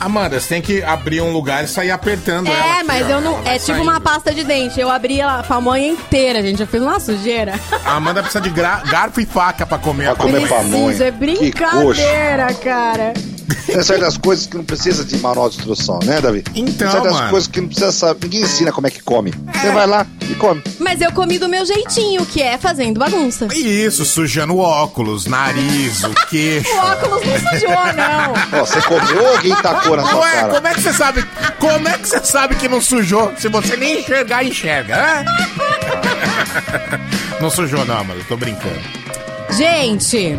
Amanda, 0.00 0.40
você 0.40 0.48
tem 0.48 0.62
que 0.62 0.82
abrir 0.82 1.20
um 1.20 1.30
lugar 1.30 1.62
e 1.62 1.68
sair 1.68 1.90
apertando 1.90 2.46
ela. 2.46 2.80
É, 2.80 2.82
mas 2.82 3.06
ó. 3.06 3.10
eu 3.10 3.20
não. 3.20 3.38
É 3.44 3.58
tipo 3.58 3.66
saindo. 3.66 3.82
uma 3.82 4.00
pasta 4.00 4.32
de 4.32 4.44
dente. 4.44 4.80
Eu 4.80 4.90
abri 4.90 5.20
a 5.20 5.42
pamonha 5.46 5.88
inteira, 5.88 6.40
gente. 6.42 6.60
Eu 6.60 6.66
fiz 6.66 6.80
uma 6.80 6.98
sujeira. 6.98 7.60
A 7.84 7.96
Amanda 7.96 8.22
precisa 8.22 8.40
de 8.40 8.48
garfo 8.48 9.20
e 9.20 9.26
faca 9.26 9.66
pra 9.66 9.76
comer 9.76 10.08
a 10.08 10.14
comer 10.14 10.48
pamonha. 10.48 10.92
Isso 10.92 11.02
é 11.02 11.12
Que 11.12 11.18
brincadeira, 11.18 12.54
cara. 12.54 13.12
Tem 13.66 13.82
certas 13.82 14.16
coisas 14.16 14.46
que 14.46 14.56
não 14.56 14.64
precisa 14.64 15.04
de 15.04 15.16
manual 15.18 15.48
de 15.50 15.56
instrução, 15.56 15.98
né, 16.04 16.20
Davi? 16.20 16.44
Então, 16.54 16.74
Tem 16.76 16.90
certas 16.90 17.12
mano. 17.12 17.30
coisas 17.30 17.48
que 17.48 17.60
não 17.60 17.68
precisa 17.68 17.92
saber. 17.92 18.20
Ninguém 18.24 18.42
ensina 18.42 18.72
como 18.72 18.86
é 18.86 18.90
que 18.90 19.02
come. 19.02 19.32
Você 19.54 19.70
vai 19.72 19.86
lá 19.86 20.06
e 20.28 20.34
come. 20.34 20.62
Mas 20.78 21.00
eu 21.00 21.12
comi 21.12 21.38
do 21.38 21.48
meu 21.48 21.64
jeitinho, 21.64 22.24
que 22.26 22.42
é 22.42 22.58
fazendo 22.58 22.98
bagunça. 22.98 23.46
Isso, 23.54 24.04
sujando 24.04 24.54
o 24.54 24.58
óculos, 24.58 25.26
nariz, 25.26 26.02
o 26.04 26.10
queixo. 26.28 26.70
O 26.80 26.92
óculos 26.92 27.22
não 27.26 27.50
sujou, 27.50 27.70
não. 27.70 28.60
Ó, 28.60 28.64
você 28.64 28.80
comeu 28.82 29.22
ou 29.22 29.36
alguém 29.36 29.54
tacou 29.56 29.96
na 29.96 30.04
sua 30.06 30.20
Ué, 30.20 30.30
cara? 30.32 30.54
como 30.54 30.68
é 30.68 30.74
que 30.74 30.80
você 30.80 30.92
sabe? 30.92 31.24
Como 31.58 31.88
é 31.88 31.98
que 31.98 32.08
você 32.08 32.24
sabe 32.24 32.54
que 32.56 32.68
não 32.68 32.80
sujou? 32.80 33.32
Se 33.38 33.48
você 33.48 33.76
nem 33.76 34.00
enxergar, 34.00 34.44
enxerga, 34.44 34.96
hã? 34.96 35.24
Não 37.40 37.50
sujou, 37.50 37.84
não, 37.86 38.04
mano. 38.04 38.20
Eu 38.20 38.24
tô 38.26 38.36
brincando. 38.36 38.78
Gente, 39.56 40.38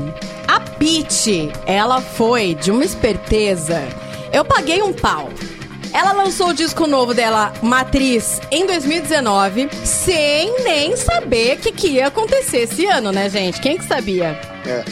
a 0.81 0.83
Pitty, 0.83 1.51
ela 1.67 2.01
foi 2.01 2.55
de 2.55 2.71
uma 2.71 2.83
esperteza. 2.83 3.79
Eu 4.33 4.43
paguei 4.43 4.81
um 4.81 4.91
pau. 4.91 5.29
Ela 5.93 6.11
lançou 6.11 6.47
o 6.47 6.53
disco 6.53 6.87
novo 6.87 7.13
dela, 7.13 7.53
Matriz, 7.61 8.41
em 8.49 8.65
2019, 8.65 9.69
sem 9.83 10.63
nem 10.63 10.97
saber 10.97 11.57
o 11.57 11.59
que, 11.59 11.71
que 11.71 11.87
ia 11.89 12.07
acontecer 12.07 12.61
esse 12.61 12.87
ano, 12.87 13.11
né, 13.11 13.29
gente? 13.29 13.61
Quem 13.61 13.77
que 13.77 13.85
sabia? 13.85 14.39
É. 14.65 14.83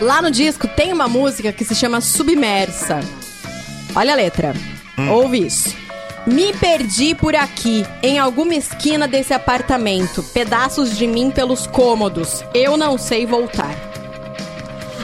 Lá 0.00 0.20
no 0.20 0.30
disco 0.30 0.68
tem 0.68 0.92
uma 0.92 1.08
música 1.08 1.50
que 1.52 1.64
se 1.64 1.74
chama 1.74 2.00
Submersa. 2.00 3.00
Olha 3.94 4.12
a 4.12 4.16
letra. 4.16 4.52
Ouve 5.10 5.46
isso. 5.46 5.74
Me 6.26 6.52
perdi 6.52 7.14
por 7.14 7.34
aqui, 7.34 7.86
em 8.02 8.18
alguma 8.18 8.54
esquina 8.54 9.08
desse 9.08 9.32
apartamento. 9.32 10.22
Pedaços 10.24 10.94
de 10.98 11.06
mim 11.06 11.30
pelos 11.30 11.66
cômodos. 11.66 12.44
Eu 12.52 12.76
não 12.76 12.98
sei 12.98 13.24
voltar. 13.24 13.88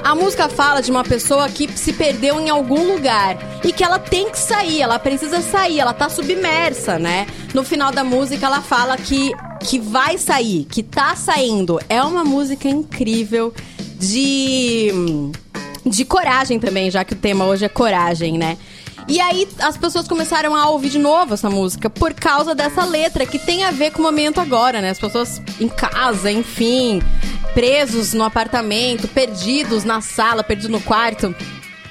A 0.05 0.15
música 0.15 0.51
fala 0.51 0.83
de 0.83 0.91
uma 0.91 1.03
pessoa 1.03 1.49
que 1.49 1.67
se 1.79 1.91
perdeu 1.95 2.39
em 2.39 2.51
algum 2.51 2.93
lugar 2.93 3.39
e 3.65 3.73
que 3.73 3.83
ela 3.83 3.99
tem 3.99 4.29
que 4.29 4.39
sair, 4.39 4.83
ela 4.83 4.99
precisa 4.99 5.41
sair, 5.41 5.81
ela 5.81 5.95
tá 5.95 6.11
submersa, 6.11 6.99
né? 6.99 7.27
No 7.55 7.65
final 7.65 7.91
da 7.91 8.05
música 8.05 8.45
ela 8.45 8.61
fala 8.61 8.99
que 8.99 9.33
que 9.61 9.79
vai 9.79 10.19
sair, 10.19 10.67
que 10.67 10.83
tá 10.83 11.17
saindo. 11.17 11.81
É 11.89 12.03
uma 12.03 12.23
música 12.23 12.69
incrível 12.69 13.55
de 13.99 14.93
de 15.87 16.05
coragem 16.05 16.61
também, 16.61 16.91
já 16.91 17.03
que 17.03 17.15
o 17.15 17.17
tema 17.17 17.47
hoje 17.47 17.65
é 17.65 17.69
coragem, 17.71 18.37
né? 18.37 18.59
E 19.07 19.21
aí 19.21 19.47
as 19.59 19.77
pessoas 19.77 20.09
começaram 20.09 20.55
a 20.55 20.69
ouvir 20.69 20.89
de 20.89 20.99
novo 20.99 21.35
essa 21.35 21.51
música 21.51 21.91
por 21.91 22.15
causa 22.15 22.55
dessa 22.55 22.85
letra 22.85 23.27
que 23.27 23.39
tem 23.39 23.65
a 23.65 23.71
ver 23.71 23.91
com 23.91 24.01
o 24.01 24.03
momento 24.03 24.41
agora, 24.41 24.81
né? 24.81 24.91
As 24.91 24.99
pessoas 24.99 25.43
em 25.61 25.69
casa, 25.69 26.31
enfim, 26.31 27.03
presos 27.53 28.15
no 28.15 28.25
apartamento, 28.25 29.07
perdidos 29.09 29.85
na 29.85 30.01
sala, 30.01 30.43
perdidos 30.43 30.71
no 30.71 30.81
quarto. 30.81 31.35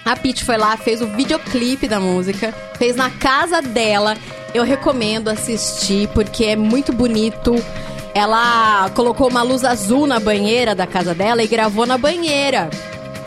A 0.03 0.15
Pete 0.15 0.43
foi 0.43 0.57
lá, 0.57 0.75
fez 0.75 1.01
o 1.01 1.07
videoclipe 1.07 1.87
da 1.87 1.99
música, 1.99 2.53
fez 2.77 2.95
na 2.95 3.09
casa 3.09 3.61
dela. 3.61 4.17
Eu 4.53 4.63
recomendo 4.63 5.29
assistir 5.29 6.09
porque 6.09 6.45
é 6.45 6.55
muito 6.55 6.91
bonito. 6.91 7.55
Ela 8.13 8.89
colocou 8.93 9.29
uma 9.29 9.41
luz 9.41 9.63
azul 9.63 10.05
na 10.05 10.19
banheira 10.19 10.75
da 10.75 10.85
casa 10.85 11.15
dela 11.15 11.43
e 11.43 11.47
gravou 11.47 11.85
na 11.85 11.97
banheira. 11.97 12.69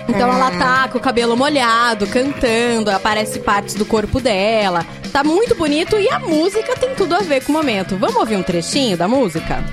Então 0.08 0.32
ela 0.32 0.50
tá 0.52 0.88
com 0.88 0.98
o 0.98 1.00
cabelo 1.00 1.36
molhado, 1.36 2.06
cantando, 2.06 2.90
aparece 2.90 3.40
partes 3.40 3.74
do 3.74 3.84
corpo 3.84 4.20
dela. 4.20 4.86
Tá 5.12 5.24
muito 5.24 5.54
bonito 5.54 5.98
e 5.98 6.08
a 6.08 6.18
música 6.18 6.76
tem 6.76 6.94
tudo 6.94 7.14
a 7.14 7.20
ver 7.20 7.42
com 7.44 7.52
o 7.52 7.54
momento. 7.54 7.96
Vamos 7.96 8.16
ouvir 8.16 8.36
um 8.36 8.42
trechinho 8.42 8.96
da 8.96 9.08
música? 9.08 9.64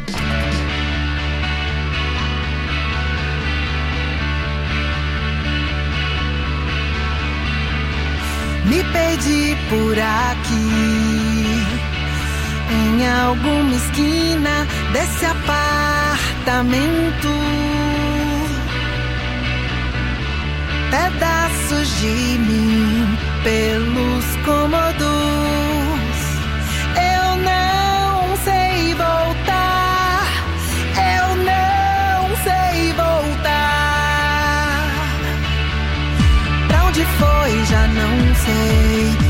Me 8.66 8.84
perdi 8.86 9.56
por 9.70 10.00
aqui, 10.00 11.64
em 12.72 13.08
alguma 13.08 13.76
esquina 13.76 14.66
desse 14.94 15.26
apartamento. 15.26 16.24
Pedaços 20.94 21.90
de 22.02 22.38
mim 22.38 23.18
pelos 23.44 24.26
cômodos. 24.46 25.02
Eu 26.96 27.36
não 27.38 28.38
sei 28.38 28.94
voltar, 28.94 30.28
eu 30.96 31.36
não 31.38 32.36
sei 32.44 32.94
voltar. 32.94 33.50
Pra 36.68 36.84
onde 36.86 37.04
foi, 37.04 37.66
já 37.66 37.88
não 37.88 38.36
sei. 38.36 39.23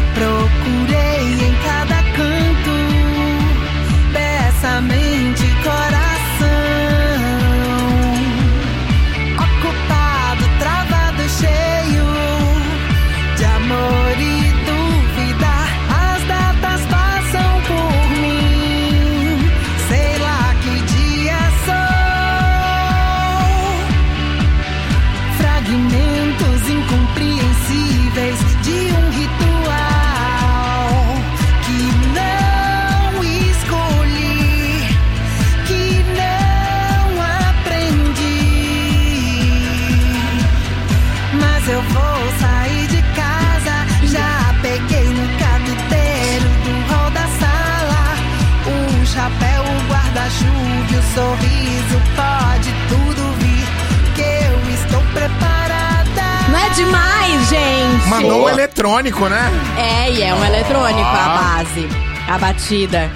Eletrônico, 59.03 59.29
né? 59.29 59.51
É, 59.77 60.11
e 60.11 60.21
é 60.21 60.33
um 60.33 60.43
eletrônico 60.45 61.01
a 61.01 61.25
Ah. 61.25 61.57
base, 61.57 61.87
a 62.27 62.37
batida. 62.37 63.11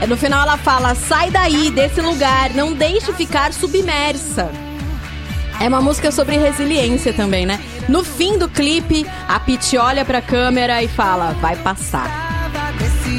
É, 0.00 0.06
No 0.06 0.16
final 0.16 0.42
ela 0.42 0.56
fala: 0.56 0.94
sai 0.94 1.30
daí, 1.30 1.70
desse 1.70 2.00
lugar, 2.00 2.50
não 2.54 2.72
deixe 2.72 3.12
ficar 3.12 3.52
submersa. 3.52 4.50
É 5.60 5.68
uma 5.68 5.80
música 5.80 6.10
sobre 6.10 6.36
resiliência 6.38 7.12
também, 7.12 7.46
né? 7.46 7.60
No 7.88 8.02
fim 8.04 8.36
do 8.38 8.48
clipe, 8.48 9.06
a 9.28 9.38
Pete 9.38 9.76
olha 9.76 10.04
pra 10.04 10.20
câmera 10.20 10.82
e 10.82 10.88
fala: 10.88 11.34
vai 11.40 11.56
passar. 11.56 12.50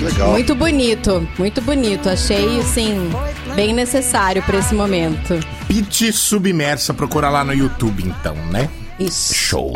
Legal. 0.02 0.32
Muito 0.32 0.56
bonito, 0.56 1.28
muito 1.38 1.62
bonito. 1.62 2.10
Achei, 2.10 2.60
assim, 2.60 3.10
bem 3.56 3.74
necessário 3.74 4.42
pra 4.44 4.58
esse 4.58 4.74
momento. 4.76 5.40
Pit 5.68 6.12
Submersa, 6.12 6.94
procura 6.94 7.30
lá 7.30 7.44
no 7.44 7.54
YouTube 7.54 8.04
então, 8.04 8.36
né? 8.50 8.70
Isso. 9.00 9.34
Show. 9.34 9.74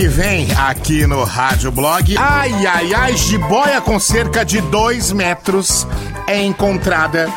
Que 0.00 0.08
vem, 0.08 0.48
aqui 0.52 1.06
no 1.06 1.24
Rádio 1.24 1.70
Blog, 1.70 2.16
ai, 2.16 2.66
ai, 2.66 2.94
ai, 2.94 3.16
jiboia 3.18 3.82
com 3.82 4.00
cerca 4.00 4.42
de 4.42 4.58
2 4.58 5.12
metros 5.12 5.86
é 6.26 6.42
encontrada 6.42 7.28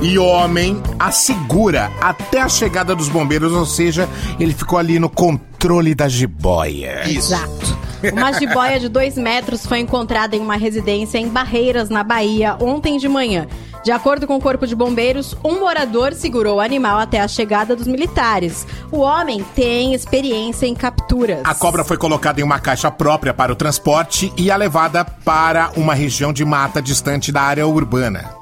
e 0.00 0.16
o 0.16 0.24
homem 0.24 0.80
a 1.00 1.10
segura 1.10 1.90
até 2.00 2.40
a 2.40 2.48
chegada 2.48 2.94
dos 2.94 3.08
bombeiros, 3.08 3.52
ou 3.52 3.66
seja, 3.66 4.08
ele 4.38 4.54
ficou 4.54 4.78
ali 4.78 5.00
no 5.00 5.10
controle 5.10 5.96
da 5.96 6.08
jiboia. 6.08 7.10
Exato. 7.10 7.76
Uma 8.12 8.30
jiboia 8.30 8.78
de 8.78 8.88
2 8.88 9.16
metros 9.16 9.66
foi 9.66 9.80
encontrada 9.80 10.36
em 10.36 10.40
uma 10.40 10.54
residência 10.54 11.18
em 11.18 11.26
Barreiras, 11.26 11.88
na 11.88 12.04
Bahia, 12.04 12.56
ontem 12.60 12.98
de 12.98 13.08
manhã. 13.08 13.48
De 13.84 13.90
acordo 13.90 14.28
com 14.28 14.36
o 14.36 14.40
Corpo 14.40 14.64
de 14.64 14.76
Bombeiros, 14.76 15.36
um 15.44 15.58
morador 15.58 16.12
segurou 16.12 16.56
o 16.56 16.60
animal 16.60 17.00
até 17.00 17.20
a 17.20 17.26
chegada 17.26 17.74
dos 17.74 17.88
militares. 17.88 18.64
O 18.92 18.98
homem 18.98 19.44
tem 19.56 19.92
experiência 19.92 20.66
em 20.66 20.74
capturas. 20.74 21.40
A 21.42 21.52
cobra 21.52 21.82
foi 21.82 21.96
colocada 21.96 22.40
em 22.40 22.44
uma 22.44 22.60
caixa 22.60 22.92
própria 22.92 23.34
para 23.34 23.52
o 23.52 23.56
transporte 23.56 24.32
e 24.36 24.52
a 24.52 24.56
levada 24.56 25.04
para 25.04 25.72
uma 25.76 25.94
região 25.94 26.32
de 26.32 26.44
mata 26.44 26.80
distante 26.80 27.32
da 27.32 27.42
área 27.42 27.66
urbana. 27.66 28.41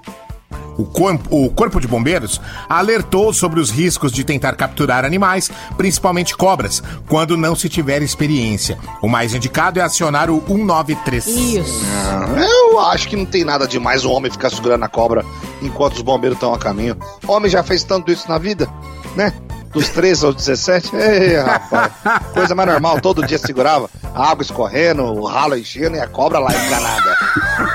O 0.78 0.84
corpo, 0.84 1.44
o 1.44 1.50
corpo 1.50 1.80
de 1.80 1.86
Bombeiros 1.86 2.40
alertou 2.68 3.32
sobre 3.32 3.60
os 3.60 3.70
riscos 3.70 4.12
de 4.12 4.24
tentar 4.24 4.54
capturar 4.54 5.04
animais, 5.04 5.50
principalmente 5.76 6.36
cobras, 6.36 6.82
quando 7.08 7.36
não 7.36 7.54
se 7.54 7.68
tiver 7.68 8.02
experiência. 8.02 8.78
O 9.02 9.08
mais 9.08 9.34
indicado 9.34 9.78
é 9.78 9.82
acionar 9.82 10.30
o 10.30 10.40
193. 10.46 11.26
Isso. 11.26 11.80
Ah, 12.06 12.40
Eu 12.40 12.80
acho 12.80 13.08
que 13.08 13.16
não 13.16 13.26
tem 13.26 13.44
nada 13.44 13.66
demais 13.66 14.04
o 14.04 14.10
homem 14.10 14.30
ficar 14.30 14.50
segurando 14.50 14.84
a 14.84 14.88
cobra 14.88 15.24
enquanto 15.60 15.96
os 15.96 16.02
bombeiros 16.02 16.36
estão 16.36 16.54
a 16.54 16.58
caminho. 16.58 16.96
O 17.26 17.32
homem 17.32 17.50
já 17.50 17.62
fez 17.62 17.82
tanto 17.84 18.10
isso 18.10 18.28
na 18.28 18.38
vida, 18.38 18.68
né? 19.16 19.32
Dos 19.72 19.88
13 19.90 20.26
aos 20.26 20.34
17. 20.34 20.96
Ei, 20.96 21.36
rapaz. 21.36 21.92
Coisa 22.34 22.54
mais 22.56 22.68
normal, 22.68 23.00
todo 23.00 23.24
dia 23.24 23.38
segurava. 23.38 23.88
A 24.12 24.30
água 24.30 24.42
escorrendo, 24.42 25.04
o 25.04 25.26
ralo 25.26 25.56
enchendo 25.56 25.96
e 25.96 26.00
a 26.00 26.08
cobra 26.08 26.40
lá 26.40 26.50
enganada. 26.52 27.16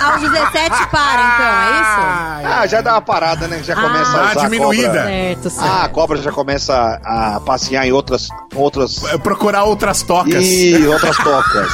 Aos 0.02 0.22
17 0.22 0.88
para, 0.88 1.22
então, 1.22 1.46
é 1.46 1.82
isso? 1.82 2.54
Ah, 2.58 2.68
já 2.68 2.82
dá 2.82 2.94
uma 2.94 3.02
parada, 3.02 3.48
né? 3.48 3.62
Já 3.64 3.76
começa 3.76 4.12
Ah, 4.18 4.28
a 4.28 4.32
usar 4.32 4.42
diminuída. 4.50 4.88
A 4.88 4.92
cobra. 4.92 5.04
Certo, 5.06 5.50
certo. 5.50 5.68
Ah, 5.72 5.84
a 5.84 5.90
cobra 5.90 6.22
já 6.22 6.32
começa 6.32 7.00
a 7.04 7.40
passear 7.42 7.86
em 7.88 7.92
outras. 7.92 8.28
outras... 8.56 9.00
Procurar 9.24 9.64
outras 9.64 10.02
tocas. 10.04 10.44
E 10.46 10.86
outras 10.88 11.18
tocas. 11.18 11.68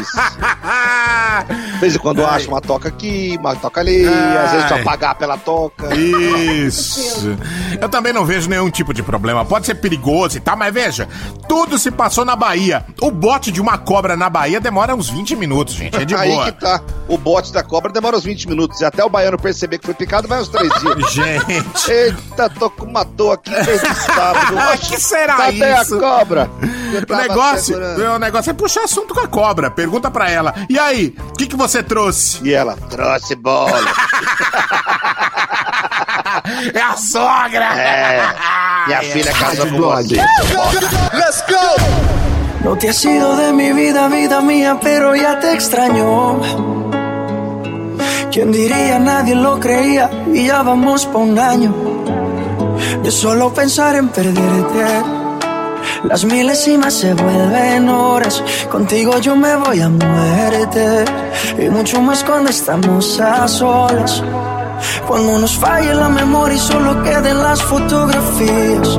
Isso. 0.00 0.16
De 1.74 1.78
vez 1.80 1.94
em 1.96 1.98
quando 1.98 2.24
acha 2.24 2.48
uma 2.48 2.60
toca 2.60 2.88
aqui, 2.88 3.36
uma 3.40 3.54
toca 3.56 3.80
ali, 3.80 4.06
às 4.06 4.52
vezes 4.52 4.68
só 4.68 4.74
Ai. 4.76 4.82
pagar 4.84 5.14
pela 5.16 5.36
toca. 5.36 5.94
Isso. 5.94 7.36
Eu 7.80 7.88
também 7.88 8.12
não 8.12 8.24
vejo 8.24 8.48
nenhum 8.48 8.70
tipo 8.70 8.94
de 8.94 9.02
problema. 9.02 9.44
Pode 9.44 9.66
ser 9.66 9.74
perigoso 9.76 10.36
e 10.36 10.40
tal, 10.40 10.56
mas 10.56 10.72
veja, 10.72 11.08
tudo 11.48 11.78
se 11.78 11.90
passou 11.90 12.24
na 12.24 12.36
Bahia. 12.36 12.84
O 13.00 13.10
bote 13.10 13.50
de 13.50 13.60
uma 13.60 13.76
cobra 13.78 14.16
na 14.16 14.30
Bahia 14.30 14.60
demora 14.60 14.94
uns 14.94 15.08
20 15.10 15.36
minutos, 15.36 15.74
gente. 15.74 15.96
É 16.00 16.04
de 16.04 16.14
Aí 16.14 16.30
boa. 16.30 16.44
que 16.46 16.52
tá. 16.52 16.80
O 17.08 17.18
bote 17.18 17.52
da 17.54 17.62
cobra 17.62 17.90
demora 17.90 18.16
uns 18.16 18.24
20 18.24 18.48
minutos. 18.48 18.80
E 18.80 18.84
até 18.84 19.04
o 19.04 19.08
baiano 19.08 19.38
perceber 19.38 19.78
que 19.78 19.86
foi 19.86 19.94
picado 19.94 20.28
vai 20.28 20.40
uns 20.40 20.48
3 20.48 20.68
dias. 20.80 21.12
Gente. 21.12 21.90
Eita, 21.90 22.50
tô 22.50 22.68
com 22.68 22.84
uma 22.84 23.04
dor 23.04 23.32
aqui 23.32 23.50
desde 23.50 23.94
sábado. 23.94 24.54
Ah, 24.64 24.76
que 24.78 24.98
será 25.00 25.36
Cadê 25.36 25.74
isso? 25.80 25.96
a 25.96 26.00
cobra? 26.00 26.50
O 27.08 27.16
negócio, 27.16 27.76
o 27.76 28.18
negócio 28.18 28.50
é 28.50 28.52
puxar 28.54 28.84
assunto 28.84 29.14
com 29.14 29.20
a 29.20 29.28
cobra. 29.28 29.70
Pergunta 29.70 30.10
pra 30.10 30.30
ela. 30.30 30.54
E 30.68 30.78
aí, 30.78 31.14
o 31.30 31.32
que, 31.34 31.46
que 31.46 31.56
você 31.56 31.82
trouxe? 31.82 32.40
E 32.42 32.52
ela, 32.54 32.76
trouxe 32.88 33.34
bolo. 33.34 33.70
é 36.74 36.80
a 36.80 36.96
sogra! 36.96 37.78
É. 37.78 38.22
Minha 38.86 39.02
filha 39.02 39.32
casou 39.32 39.66
com 39.66 39.78
você. 39.78 40.16
Let's 41.12 41.44
go. 41.48 42.14
No 42.64 42.76
te 42.76 42.88
has 42.88 43.04
ido 43.04 43.36
de 43.36 43.52
mi 43.52 43.74
vida, 43.74 44.08
vida 44.08 44.40
mía, 44.40 44.78
pero 44.80 45.14
ya 45.14 45.38
te 45.38 45.52
extraño. 45.52 46.83
¿Quién 48.34 48.50
diría? 48.50 48.98
Nadie 48.98 49.36
lo 49.36 49.60
creía 49.60 50.10
y 50.32 50.48
ya 50.48 50.64
vamos 50.64 51.06
por 51.06 51.22
un 51.22 51.38
año. 51.38 51.72
De 53.00 53.08
solo 53.08 53.54
pensar 53.54 53.94
en 53.94 54.08
perderte. 54.08 54.86
Las 56.02 56.24
milésimas 56.24 56.94
se 56.94 57.14
vuelven 57.14 57.88
horas. 57.88 58.42
Contigo 58.68 59.20
yo 59.20 59.36
me 59.36 59.54
voy 59.54 59.80
a 59.80 59.88
muerte. 59.88 61.04
Y 61.60 61.68
mucho 61.68 62.00
más 62.00 62.24
cuando 62.24 62.50
estamos 62.50 63.20
a 63.20 63.46
solas. 63.46 64.20
Cuando 65.06 65.38
nos 65.38 65.56
falle 65.56 65.94
la 65.94 66.08
memoria 66.08 66.56
y 66.56 66.58
solo 66.58 67.04
queden 67.04 67.40
las 67.40 67.62
fotografías. 67.62 68.98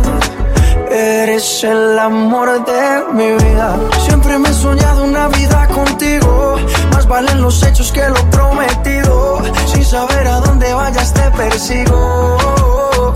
Eres 0.93 1.63
el 1.63 1.97
amor 1.97 2.65
de 2.65 3.13
mi 3.13 3.31
vida. 3.31 3.79
Siempre 4.05 4.37
me 4.37 4.49
he 4.49 4.53
soñado 4.53 5.05
una 5.05 5.29
vida 5.29 5.65
contigo. 5.67 6.57
Más 6.91 7.07
valen 7.07 7.41
los 7.41 7.63
hechos 7.63 7.93
que 7.93 8.05
lo 8.09 8.29
prometido. 8.29 9.41
Sin 9.67 9.85
saber 9.85 10.27
a 10.27 10.41
dónde 10.41 10.73
vayas 10.73 11.13
te 11.13 11.31
persigo. 11.31 13.15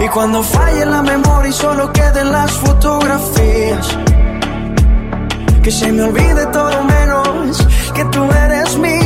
Y 0.00 0.08
cuando 0.08 0.42
falle 0.42 0.84
la 0.84 1.00
memoria 1.00 1.48
y 1.48 1.52
solo 1.52 1.90
queden 1.94 2.30
las 2.30 2.52
fotografías. 2.52 3.96
Que 5.62 5.70
se 5.70 5.90
me 5.90 6.02
olvide 6.02 6.44
todo 6.52 6.84
menos 6.84 7.66
que 7.94 8.04
tú 8.04 8.22
eres 8.30 8.76
mía. 8.76 9.05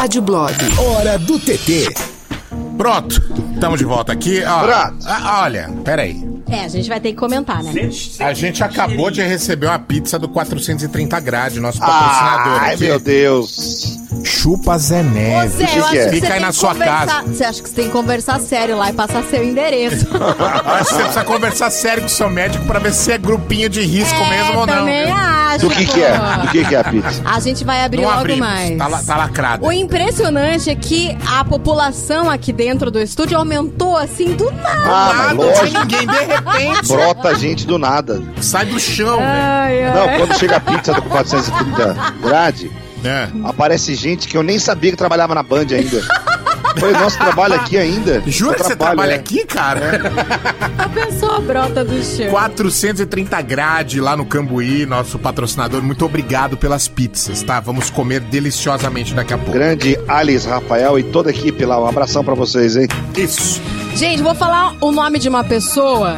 Rádio 0.00 0.22
Blog. 0.22 0.54
Hora 0.78 1.18
do 1.18 1.38
TT. 1.38 1.92
Pronto, 2.78 3.22
estamos 3.52 3.78
de 3.78 3.84
volta 3.84 4.12
aqui. 4.12 4.42
Ó, 4.42 4.60
Pronto. 4.60 4.96
Ah, 5.06 5.42
olha, 5.44 5.68
peraí. 5.84 6.26
É, 6.50 6.64
a 6.64 6.68
gente 6.68 6.88
vai 6.88 6.98
ter 6.98 7.10
que 7.10 7.16
comentar, 7.18 7.62
né? 7.62 7.70
A 8.18 8.32
gente 8.32 8.64
acabou 8.64 9.10
de 9.10 9.20
receber 9.22 9.66
uma 9.66 9.78
pizza 9.78 10.18
do 10.18 10.26
430 10.26 11.20
graus, 11.20 11.54
nosso 11.56 11.78
patrocinador 11.78 12.60
Ai, 12.62 12.74
aqui. 12.74 12.84
meu 12.84 12.98
Deus. 12.98 13.98
Chupa 14.24 14.78
Zé 14.78 15.02
Neves. 15.02 15.52
Zé, 15.52 15.64
eu 15.64 15.84
acho 15.84 15.90
que 15.90 15.96
você 16.02 16.10
Fica 16.10 16.26
tem 16.28 16.36
aí 16.36 16.40
na 16.40 16.48
que 16.48 16.52
sua 16.54 16.72
conversar- 16.72 17.06
casa. 17.06 17.22
Você 17.28 17.44
acha 17.44 17.62
que 17.62 17.68
você 17.68 17.74
tem 17.74 17.84
que 17.84 17.92
conversar 17.92 18.40
sério 18.40 18.76
lá 18.78 18.88
e 18.90 18.92
passar 18.94 19.22
seu 19.24 19.44
endereço? 19.44 20.06
Acho 20.64 20.88
que 20.88 20.94
você 20.94 21.02
precisa 21.02 21.24
conversar 21.24 21.70
sério 21.70 22.00
com 22.02 22.06
o 22.08 22.10
seu 22.10 22.28
médico 22.30 22.64
pra 22.64 22.78
ver 22.78 22.92
se 22.94 23.12
é 23.12 23.18
grupinho 23.18 23.68
de 23.68 23.82
risco 23.82 24.18
mesmo 24.26 24.60
ou 24.60 24.66
não. 24.66 24.74
É, 24.74 24.78
também 24.78 25.12
acho, 25.12 25.39
Do 25.60 25.70
que 25.70 25.86
que 25.86 26.02
é? 26.02 26.18
Do 26.42 26.48
que 26.48 26.64
que 26.64 26.74
é 26.74 26.78
a 26.80 26.84
pizza? 26.84 27.22
A 27.24 27.40
gente 27.40 27.64
vai 27.64 27.84
abrir 27.84 27.98
Não 28.02 28.08
logo 28.08 28.18
abrimos, 28.20 28.40
mais. 28.40 28.78
Tá, 28.78 28.86
la- 28.88 29.02
tá 29.02 29.16
lacrado. 29.16 29.66
O 29.66 29.72
impressionante 29.72 30.70
é 30.70 30.74
que 30.74 31.16
a 31.28 31.44
população 31.44 32.28
aqui 32.30 32.52
dentro 32.52 32.90
do 32.90 32.98
estúdio 33.00 33.36
aumentou 33.38 33.96
assim 33.96 34.34
do 34.34 34.50
nada. 34.50 34.80
Ah, 34.86 35.34
mas 35.34 35.36
lógico. 35.36 35.78
ninguém, 35.80 36.06
de 36.06 36.18
repente. 36.24 36.88
Brota 36.88 37.34
gente 37.34 37.66
do 37.66 37.78
nada. 37.78 38.22
Sai 38.40 38.66
do 38.66 38.78
chão, 38.80 39.18
velho. 39.18 39.28
Ai, 39.30 39.84
ai. 39.84 39.94
Não, 39.94 40.18
quando 40.26 40.38
chega 40.38 40.56
a 40.56 40.60
pizza 40.60 40.92
do 40.92 41.02
430 41.02 41.96
grade, 42.22 42.70
É. 43.04 43.28
aparece 43.44 43.94
gente 43.94 44.28
que 44.28 44.36
eu 44.36 44.42
nem 44.42 44.58
sabia 44.58 44.90
que 44.90 44.96
trabalhava 44.96 45.34
na 45.34 45.42
Band 45.42 45.66
ainda. 45.70 46.02
Foi 46.78 46.92
nosso 46.92 47.18
trabalho 47.18 47.54
aqui 47.54 47.76
ainda. 47.76 48.22
Jura 48.26 48.56
que 48.56 48.62
você 48.62 48.76
trabalha 48.76 49.12
é. 49.12 49.16
aqui, 49.16 49.44
cara? 49.44 50.00
A 50.78 50.88
pessoa 50.88 51.40
brota 51.40 51.84
do 51.84 52.02
chão. 52.02 52.30
430 52.30 53.42
grade 53.42 54.00
lá 54.00 54.16
no 54.16 54.24
Cambuí, 54.24 54.86
nosso 54.86 55.18
patrocinador. 55.18 55.82
Muito 55.82 56.04
obrigado 56.04 56.56
pelas 56.56 56.88
pizzas, 56.88 57.42
tá? 57.42 57.60
Vamos 57.60 57.90
comer 57.90 58.20
deliciosamente 58.20 59.14
daqui 59.14 59.34
a 59.34 59.38
pouco. 59.38 59.52
Grande 59.52 59.98
Alice 60.08 60.48
Rafael 60.48 60.98
e 60.98 61.02
toda 61.04 61.30
a 61.30 61.32
equipe 61.32 61.64
lá. 61.64 61.80
Um 61.80 61.86
abração 61.86 62.24
pra 62.24 62.34
vocês, 62.34 62.76
hein? 62.76 62.88
Isso. 63.16 63.60
Gente, 63.94 64.22
vou 64.22 64.34
falar 64.34 64.76
o 64.80 64.92
nome 64.92 65.18
de 65.18 65.28
uma 65.28 65.44
pessoa 65.44 66.16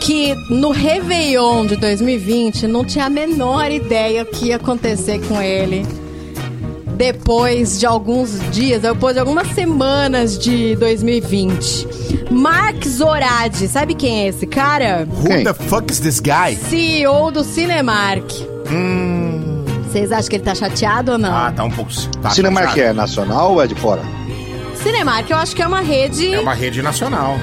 que 0.00 0.34
no 0.48 0.70
Réveillon 0.70 1.66
de 1.66 1.76
2020 1.76 2.66
não 2.66 2.84
tinha 2.84 3.06
a 3.06 3.10
menor 3.10 3.70
ideia 3.70 4.22
o 4.22 4.26
que 4.26 4.46
ia 4.46 4.56
acontecer 4.56 5.20
com 5.26 5.40
ele. 5.42 5.84
Depois 6.98 7.78
de 7.78 7.86
alguns 7.86 8.40
dias, 8.50 8.82
depois 8.82 9.14
de 9.14 9.20
algumas 9.20 9.46
semanas 9.54 10.36
de 10.36 10.74
2020. 10.74 11.86
Mark 12.28 12.84
Zoradi, 12.84 13.68
sabe 13.68 13.94
quem 13.94 14.24
é 14.24 14.26
esse 14.26 14.48
cara? 14.48 15.06
Who 15.08 15.44
the 15.44 15.54
fuck 15.54 15.92
is 15.92 16.00
this 16.00 16.18
guy? 16.18 16.56
CEO 16.68 17.30
do 17.30 17.44
Cinemark. 17.44 18.24
Hum. 18.68 19.64
Vocês 19.84 20.10
acham 20.10 20.28
que 20.28 20.36
ele 20.36 20.42
tá 20.44 20.56
chateado 20.56 21.12
ou 21.12 21.18
não? 21.18 21.32
Ah, 21.32 21.52
tá 21.54 21.62
um 21.62 21.70
pouco. 21.70 21.90
Tá 22.20 22.30
Cinemark 22.30 22.70
chateado. 22.70 22.90
é 22.90 22.92
nacional 22.92 23.52
ou 23.52 23.62
é 23.62 23.68
de 23.68 23.76
fora? 23.76 24.02
Cinemark 24.82 25.30
eu 25.30 25.36
acho 25.36 25.54
que 25.54 25.62
é 25.62 25.66
uma 25.68 25.80
rede. 25.80 26.34
É 26.34 26.40
uma 26.40 26.52
rede 26.52 26.82
nacional. 26.82 27.36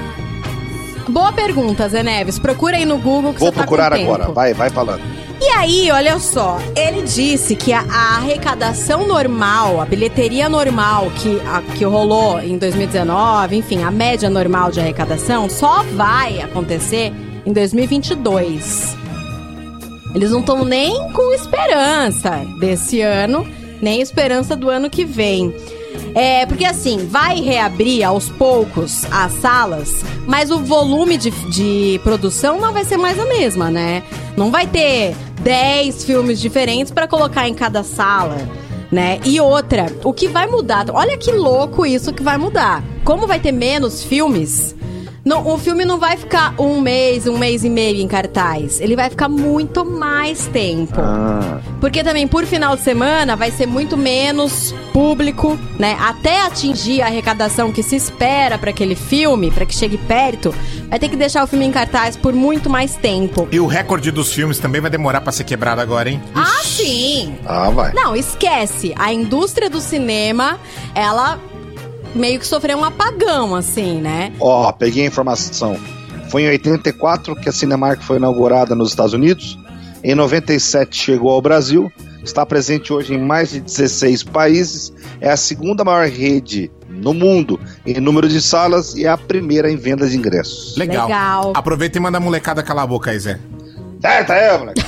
Boa 1.08 1.32
pergunta, 1.32 1.88
Zé 1.88 2.02
Neves. 2.02 2.38
Procura 2.38 2.76
aí 2.76 2.84
no 2.84 2.98
Google 2.98 3.32
que 3.32 3.40
Vou 3.40 3.48
você 3.48 3.54
tá 3.54 3.60
procurar 3.62 3.90
com 3.90 3.96
tempo. 3.96 4.12
agora. 4.12 4.32
Vai, 4.32 4.52
vai 4.52 4.68
falando. 4.68 5.00
E 5.40 5.44
aí, 5.50 5.90
olha 5.90 6.18
só, 6.18 6.58
ele 6.74 7.02
disse 7.02 7.54
que 7.54 7.72
a, 7.72 7.80
a 7.80 8.16
arrecadação 8.16 9.06
normal, 9.06 9.80
a 9.80 9.84
bilheteria 9.84 10.48
normal 10.48 11.10
que, 11.16 11.40
a- 11.46 11.62
que 11.76 11.84
rolou 11.84 12.40
em 12.40 12.56
2019, 12.56 13.56
enfim, 13.56 13.82
a 13.82 13.90
média 13.90 14.30
normal 14.30 14.70
de 14.70 14.80
arrecadação, 14.80 15.48
só 15.50 15.82
vai 15.94 16.40
acontecer 16.40 17.12
em 17.44 17.52
2022. 17.52 18.96
Eles 20.14 20.30
não 20.30 20.40
estão 20.40 20.64
nem 20.64 21.12
com 21.12 21.32
esperança 21.34 22.42
desse 22.58 23.02
ano, 23.02 23.46
nem 23.82 24.00
esperança 24.00 24.56
do 24.56 24.70
ano 24.70 24.88
que 24.88 25.04
vem. 25.04 25.54
É, 26.14 26.46
porque 26.46 26.64
assim, 26.64 27.06
vai 27.06 27.40
reabrir 27.42 28.02
aos 28.02 28.30
poucos 28.30 29.04
as 29.10 29.32
salas, 29.34 30.02
mas 30.26 30.50
o 30.50 30.60
volume 30.60 31.18
de, 31.18 31.30
de 31.50 32.00
produção 32.02 32.58
não 32.58 32.72
vai 32.72 32.84
ser 32.86 32.96
mais 32.96 33.18
a 33.20 33.26
mesma, 33.26 33.70
né? 33.70 34.02
Não 34.34 34.50
vai 34.50 34.66
ter 34.66 35.14
10 35.46 36.04
filmes 36.04 36.40
diferentes 36.40 36.90
pra 36.90 37.06
colocar 37.06 37.48
em 37.48 37.54
cada 37.54 37.84
sala, 37.84 38.36
né? 38.90 39.20
E 39.24 39.40
outra, 39.40 39.86
o 40.02 40.12
que 40.12 40.26
vai 40.26 40.44
mudar? 40.48 40.86
Olha 40.90 41.16
que 41.16 41.30
louco 41.30 41.86
isso 41.86 42.12
que 42.12 42.20
vai 42.20 42.36
mudar. 42.36 42.82
Como 43.04 43.28
vai 43.28 43.38
ter 43.38 43.52
menos 43.52 44.02
filmes, 44.02 44.74
não, 45.26 45.44
o 45.44 45.58
filme 45.58 45.84
não 45.84 45.98
vai 45.98 46.16
ficar 46.16 46.54
um 46.56 46.80
mês, 46.80 47.26
um 47.26 47.36
mês 47.36 47.64
e 47.64 47.68
meio 47.68 48.00
em 48.00 48.06
cartaz. 48.06 48.80
Ele 48.80 48.94
vai 48.94 49.10
ficar 49.10 49.28
muito 49.28 49.84
mais 49.84 50.46
tempo. 50.46 51.00
Ah. 51.00 51.60
Porque 51.80 52.04
também 52.04 52.28
por 52.28 52.46
final 52.46 52.76
de 52.76 52.82
semana 52.82 53.34
vai 53.34 53.50
ser 53.50 53.66
muito 53.66 53.96
menos 53.96 54.72
público, 54.92 55.58
né? 55.80 55.96
Até 56.00 56.42
atingir 56.42 57.02
a 57.02 57.06
arrecadação 57.06 57.72
que 57.72 57.82
se 57.82 57.96
espera 57.96 58.56
para 58.56 58.70
aquele 58.70 58.94
filme, 58.94 59.50
para 59.50 59.66
que 59.66 59.74
chegue 59.74 59.98
perto, 59.98 60.54
vai 60.88 61.00
ter 61.00 61.08
que 61.08 61.16
deixar 61.16 61.42
o 61.42 61.46
filme 61.48 61.64
em 61.64 61.72
cartaz 61.72 62.16
por 62.16 62.32
muito 62.32 62.70
mais 62.70 62.94
tempo. 62.94 63.48
E 63.50 63.58
o 63.58 63.66
recorde 63.66 64.12
dos 64.12 64.32
filmes 64.32 64.60
também 64.60 64.80
vai 64.80 64.92
demorar 64.92 65.22
pra 65.22 65.32
ser 65.32 65.42
quebrado 65.42 65.80
agora, 65.80 66.08
hein? 66.08 66.22
Ah, 66.36 66.62
sim! 66.62 67.34
Ah, 67.44 67.68
vai. 67.70 67.92
Não, 67.92 68.14
esquece. 68.14 68.94
A 68.96 69.12
indústria 69.12 69.68
do 69.68 69.80
cinema, 69.80 70.60
ela 70.94 71.40
meio 72.14 72.38
que 72.38 72.46
sofreu 72.46 72.78
um 72.78 72.84
apagão, 72.84 73.54
assim, 73.54 74.00
né? 74.00 74.32
Ó, 74.40 74.70
peguei 74.72 75.04
a 75.04 75.06
informação. 75.06 75.76
Foi 76.30 76.42
em 76.42 76.48
84 76.48 77.36
que 77.36 77.48
a 77.48 77.52
Cinemark 77.52 78.02
foi 78.02 78.16
inaugurada 78.16 78.74
nos 78.74 78.90
Estados 78.90 79.12
Unidos. 79.12 79.58
Em 80.02 80.14
97 80.14 80.96
chegou 80.96 81.30
ao 81.30 81.40
Brasil. 81.40 81.92
Está 82.22 82.44
presente 82.44 82.92
hoje 82.92 83.14
em 83.14 83.18
mais 83.18 83.50
de 83.50 83.60
16 83.60 84.24
países. 84.24 84.92
É 85.20 85.30
a 85.30 85.36
segunda 85.36 85.84
maior 85.84 86.06
rede 86.08 86.70
no 86.88 87.14
mundo 87.14 87.60
em 87.84 88.00
número 88.00 88.28
de 88.28 88.40
salas 88.40 88.94
e 88.94 89.04
é 89.04 89.08
a 89.08 89.16
primeira 89.16 89.70
em 89.70 89.76
venda 89.76 90.08
de 90.08 90.16
ingressos. 90.16 90.76
Legal. 90.76 91.06
Legal. 91.06 91.52
Aproveita 91.54 91.98
e 91.98 92.00
manda 92.00 92.18
a 92.18 92.20
molecada 92.20 92.62
calar 92.62 92.84
a 92.84 92.86
boca 92.86 93.10
aí, 93.10 93.18
Zé. 93.18 93.38
Certo, 94.00 94.32
é, 94.32 94.58
moleque. 94.58 94.82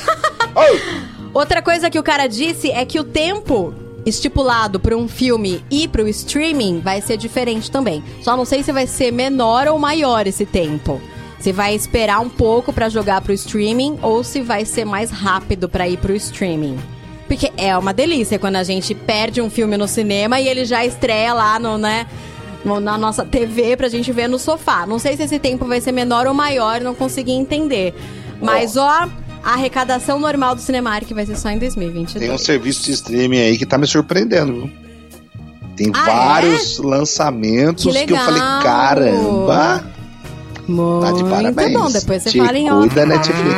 Outra 1.33 1.63
coisa 1.63 1.91
que 1.91 1.99
o 1.99 2.03
cara 2.03 2.27
disse 2.27 2.71
é 2.71 2.85
que 2.85 2.99
o 2.99 3.05
tempo 3.05 3.75
estipulado 4.09 4.81
para 4.81 4.97
um 4.97 5.07
filme 5.07 5.63
ir 5.71 5.89
para 5.89 6.03
o 6.03 6.09
streaming 6.09 6.81
vai 6.81 7.01
ser 7.01 7.17
diferente 7.17 7.71
também. 7.71 8.03
Só 8.23 8.37
não 8.37 8.45
sei 8.45 8.63
se 8.63 8.73
vai 8.73 8.87
ser 8.87 9.13
menor 9.13 9.67
ou 9.69 9.79
maior 9.79 10.27
esse 10.27 10.47
tempo. 10.47 11.01
Se 11.39 11.53
vai 11.53 11.75
esperar 11.75 12.21
um 12.21 12.29
pouco 12.29 12.73
para 12.73 12.89
jogar 12.89 13.21
pro 13.21 13.33
streaming 13.33 13.99
ou 14.03 14.25
se 14.25 14.41
vai 14.41 14.65
ser 14.65 14.85
mais 14.85 15.11
rápido 15.11 15.69
para 15.69 15.89
ir 15.89 15.99
pro 15.99 16.15
streaming. 16.17 16.79
Porque 17.29 17.53
é 17.57 17.77
uma 17.77 17.93
delícia 17.93 18.39
quando 18.39 18.57
a 18.57 18.65
gente 18.65 18.95
perde 18.95 19.41
um 19.41 19.51
filme 19.51 19.77
no 19.77 19.87
cinema 19.87 20.41
e 20.41 20.49
ele 20.49 20.65
já 20.65 20.85
estreia 20.85 21.35
lá 21.35 21.59
no, 21.59 21.77
né, 21.77 22.07
na 22.65 22.99
nossa 22.99 23.25
TV 23.25 23.77
pra 23.77 23.89
gente 23.89 24.11
ver 24.11 24.29
no 24.29 24.39
sofá. 24.39 24.87
Não 24.87 24.99
sei 24.99 25.17
se 25.17 25.25
esse 25.25 25.39
tempo 25.39 25.67
vai 25.67 25.81
ser 25.81 25.93
menor 25.93 26.27
ou 26.27 26.35
maior, 26.35 26.81
não 26.81 26.95
consegui 26.95 27.33
entender. 27.33 27.95
Mas 28.41 28.77
ó, 28.77 29.09
a 29.45 29.53
arrecadação 29.55 30.19
normal 30.19 30.55
do 30.55 30.61
Cinemark 30.61 31.11
vai 31.13 31.25
ser 31.27 31.37
só 31.37 31.49
em 31.51 31.59
2022. 31.59 32.25
Tem 32.27 32.31
um 32.35 32.39
serviço 32.39 32.85
de 32.85 32.93
streaming 32.93 33.39
aí 33.41 33.59
que 33.59 33.65
tá 33.67 33.79
me 33.79 33.87
surpreendendo, 33.87 34.53
viu? 34.53 34.71
Tem 35.77 35.91
Ah, 35.95 36.05
vários 36.05 36.79
lançamentos 36.79 37.85
Que 37.97 38.07
que, 38.07 38.13
eu 38.13 38.17
falei, 38.19 38.41
caramba! 38.63 39.85
Muito 40.67 41.01
Tá 41.07 41.13
de 41.13 41.25
parabéns. 41.25 41.73
bom, 41.73 41.91
depois 41.91 42.23
você 42.23 42.31
Te 42.31 42.39
fala 42.39 42.59
em 42.59 42.71
off. 42.71 42.89
cuida, 42.89 43.07
Netflix. 43.07 43.55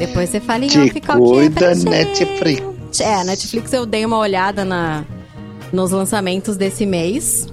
Depois 0.00 0.30
você 0.30 0.40
fala 0.40 0.64
em 0.64 0.68
Te 0.68 0.78
off 0.80 0.96
é 0.96 1.00
cuida. 1.00 1.74
Netflix. 1.74 3.00
É, 3.00 3.24
Netflix 3.24 3.72
eu 3.72 3.86
dei 3.86 4.04
uma 4.04 4.18
olhada 4.18 4.64
na, 4.64 5.04
nos 5.72 5.90
lançamentos 5.92 6.56
desse 6.56 6.84
mês. 6.86 7.46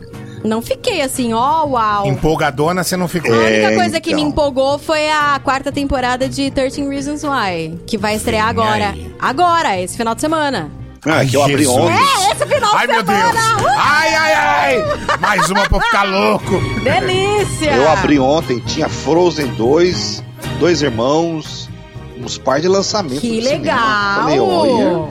Não 0.43 0.61
fiquei 0.61 1.01
assim, 1.01 1.33
ó, 1.33 1.65
uau. 1.65 2.05
Empolgadona, 2.07 2.83
você 2.83 2.97
não 2.97 3.07
ficou. 3.07 3.33
A 3.33 3.37
É, 3.49 3.63
única 3.67 3.75
coisa 3.75 4.01
que 4.01 4.11
então. 4.11 4.23
me 4.23 4.29
empolgou 4.29 4.77
foi 4.77 5.09
a 5.09 5.39
quarta 5.43 5.71
temporada 5.71 6.27
de 6.27 6.51
13 6.51 6.87
Reasons 6.87 7.23
Why, 7.23 7.79
que 7.87 7.97
vai 7.97 8.15
estrear 8.15 8.47
agora. 8.49 8.93
Agora, 9.19 9.79
esse 9.79 9.95
final 9.95 10.13
de 10.15 10.21
semana. 10.21 10.69
Ah, 11.05 11.25
que 11.25 11.35
eu 11.35 11.43
abri 11.43 11.67
ontem. 11.67 11.93
É, 11.97 12.31
esse 12.31 12.45
final 12.45 12.75
Ai, 12.75 12.87
de 12.87 12.93
meu 12.93 13.03
Deus! 13.03 13.17
semana! 13.19 13.57
Uh, 13.61 13.67
Ai, 13.77 14.15
ai, 14.15 14.33
ai! 14.33 14.83
Mais 15.19 15.49
uma 15.49 15.67
pra 15.67 15.79
ficar 15.81 16.03
louco! 16.03 16.61
delícia! 16.81 17.71
Eu 17.75 17.89
abri 17.91 18.17
ontem, 18.19 18.59
tinha 18.59 18.87
Frozen 18.87 19.47
2, 19.55 20.23
Dois 20.59 20.81
Irmãos, 20.81 21.69
uns 22.17 22.37
par 22.37 22.61
de 22.61 22.69
lançamentos. 22.69 23.19
Que. 23.19 23.41
Falei, 23.41 23.57
legal! 23.59 24.47
olha. 24.47 25.09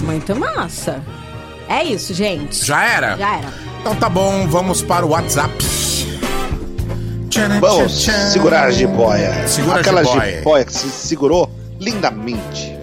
Muito 0.00 0.34
massa. 0.34 1.02
É 1.68 1.84
isso, 1.84 2.14
gente. 2.14 2.64
Já 2.64 2.82
era? 2.84 3.16
Já 3.18 3.34
era. 3.36 3.67
Então 3.88 4.00
tá 4.00 4.08
bom, 4.10 4.46
vamos 4.46 4.82
para 4.82 5.06
o 5.06 5.12
WhatsApp. 5.12 5.50
Vamos 7.58 8.04
segurar 8.04 8.64
a 8.64 8.70
jiboia. 8.70 9.48
Segura 9.48 9.76
a 9.76 9.80
Aquela 9.80 10.04
jiboia. 10.04 10.36
jiboia 10.36 10.64
que 10.66 10.72
se 10.74 10.90
segurou 10.90 11.50
lindamente. 11.80 12.77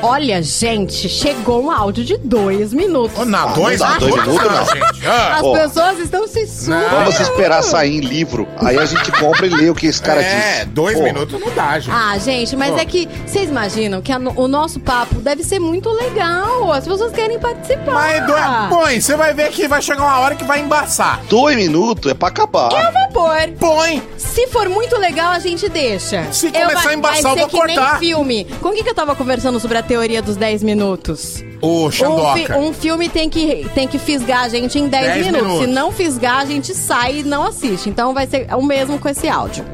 Olha, 0.00 0.40
gente, 0.42 1.08
chegou 1.08 1.64
um 1.64 1.70
áudio 1.70 2.04
de 2.04 2.16
dois 2.18 2.72
minutos. 2.72 3.26
Não, 3.26 3.38
Ah, 3.48 3.52
dois 3.52 3.80
não 3.80 3.88
dá 3.88 3.98
minutos, 4.06 4.24
dois 4.26 4.42
não. 4.52 4.66
gente. 4.66 5.06
Ah. 5.06 5.36
As 5.36 5.42
Ó. 5.42 5.52
pessoas 5.52 5.98
estão 5.98 6.26
se 6.28 6.46
surpreendendo. 6.46 6.94
Vamos 6.98 7.20
esperar 7.20 7.62
sair 7.62 7.96
em 7.96 8.00
livro. 8.00 8.46
Aí 8.58 8.78
a 8.78 8.84
gente 8.86 9.10
compra 9.12 9.46
e 9.46 9.50
lê 9.50 9.68
o 9.70 9.74
que 9.74 9.86
esse 9.88 10.00
cara 10.00 10.22
É, 10.22 10.54
disse. 10.60 10.66
dois 10.66 10.96
Pô, 10.96 11.02
minutos 11.04 11.40
não 11.40 11.50
dá, 11.52 11.78
gente. 11.80 11.94
Ah, 11.94 12.16
gente, 12.18 12.56
mas 12.56 12.76
é 12.76 12.84
que 12.84 13.08
vocês 13.26 13.48
imaginam 13.48 14.00
que 14.00 14.12
a 14.12 14.18
o 14.18 14.46
nosso 14.46 14.78
papo 14.78 15.16
deve 15.16 15.42
ser 15.42 15.58
muito 15.58 15.88
legal. 15.90 16.72
As 16.72 16.86
pessoas 16.86 17.12
querem 17.12 17.38
participar. 17.38 17.92
Mas, 17.92 18.26
do... 18.26 18.34
põe, 18.68 19.00
você 19.00 19.16
vai 19.16 19.34
ver 19.34 19.50
que 19.50 19.66
vai 19.66 19.82
chegar 19.82 20.02
uma 20.04 20.18
hora 20.20 20.34
que 20.36 20.44
vai 20.44 20.60
embaçar. 20.60 21.20
Dois 21.28 21.56
minutos 21.56 22.10
é 22.10 22.14
pra 22.14 22.28
acabar. 22.28 22.70
Eu 22.72 22.92
vou 22.92 23.08
pôr. 23.12 23.28
Põe. 23.58 24.02
Se 24.16 24.46
for 24.48 24.68
muito 24.68 24.96
legal, 24.96 25.32
a 25.32 25.38
gente 25.38 25.68
deixa. 25.68 26.24
Se 26.32 26.50
começar 26.52 26.90
a 26.90 26.94
embaçar, 26.94 27.22
vai 27.22 27.30
eu 27.32 27.34
ser 27.34 27.40
vou 27.40 27.48
que 27.48 27.56
cortar. 27.56 27.90
nem 27.92 28.00
filme. 28.00 28.44
Com 28.60 28.68
o 28.68 28.72
que, 28.72 28.82
que 28.84 28.90
eu 28.90 28.94
tava 28.94 29.14
conversando 29.16 29.58
sobre 29.58 29.78
a 29.78 29.82
teoria 29.88 30.22
dos 30.22 30.36
10 30.36 30.62
minutos? 30.62 31.42
O 31.60 31.86
Um, 31.86 31.90
fi- 31.90 32.52
um 32.56 32.72
filme 32.72 33.08
tem 33.08 33.28
que, 33.28 33.66
tem 33.74 33.88
que 33.88 33.98
fisgar 33.98 34.44
a 34.44 34.48
gente 34.48 34.78
em 34.78 34.86
10, 34.86 35.04
10 35.06 35.26
minutos. 35.26 35.42
minutos. 35.46 35.66
Se 35.66 35.72
não 35.72 35.90
fisgar, 35.90 36.38
a 36.40 36.44
gente 36.44 36.72
sai 36.74 37.20
e 37.20 37.22
não 37.24 37.42
assiste. 37.42 37.88
Então 37.88 38.14
vai 38.14 38.26
ser 38.28 38.46
o 38.54 38.62
mesmo 38.62 38.98
com 38.98 39.08
esse 39.08 39.26
áudio. 39.26 39.64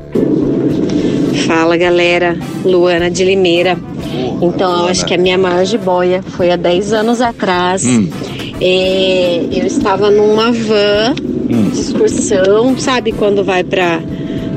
Fala 1.46 1.76
galera, 1.76 2.38
Luana 2.64 3.10
de 3.10 3.24
Limeira. 3.24 3.76
Então 4.40 4.84
eu 4.84 4.88
acho 4.88 5.04
que 5.04 5.12
a 5.14 5.18
minha 5.18 5.36
maior 5.36 5.64
jiboia 5.64 6.22
foi 6.22 6.50
há 6.50 6.56
10 6.56 6.92
anos 6.92 7.20
atrás. 7.20 7.84
Hum. 7.84 8.08
É, 8.60 9.40
eu 9.52 9.66
estava 9.66 10.10
numa 10.10 10.52
van 10.52 11.14
de 11.72 11.80
excursão, 11.80 12.78
sabe 12.78 13.12
quando 13.12 13.44
vai 13.44 13.62
pra, 13.64 14.00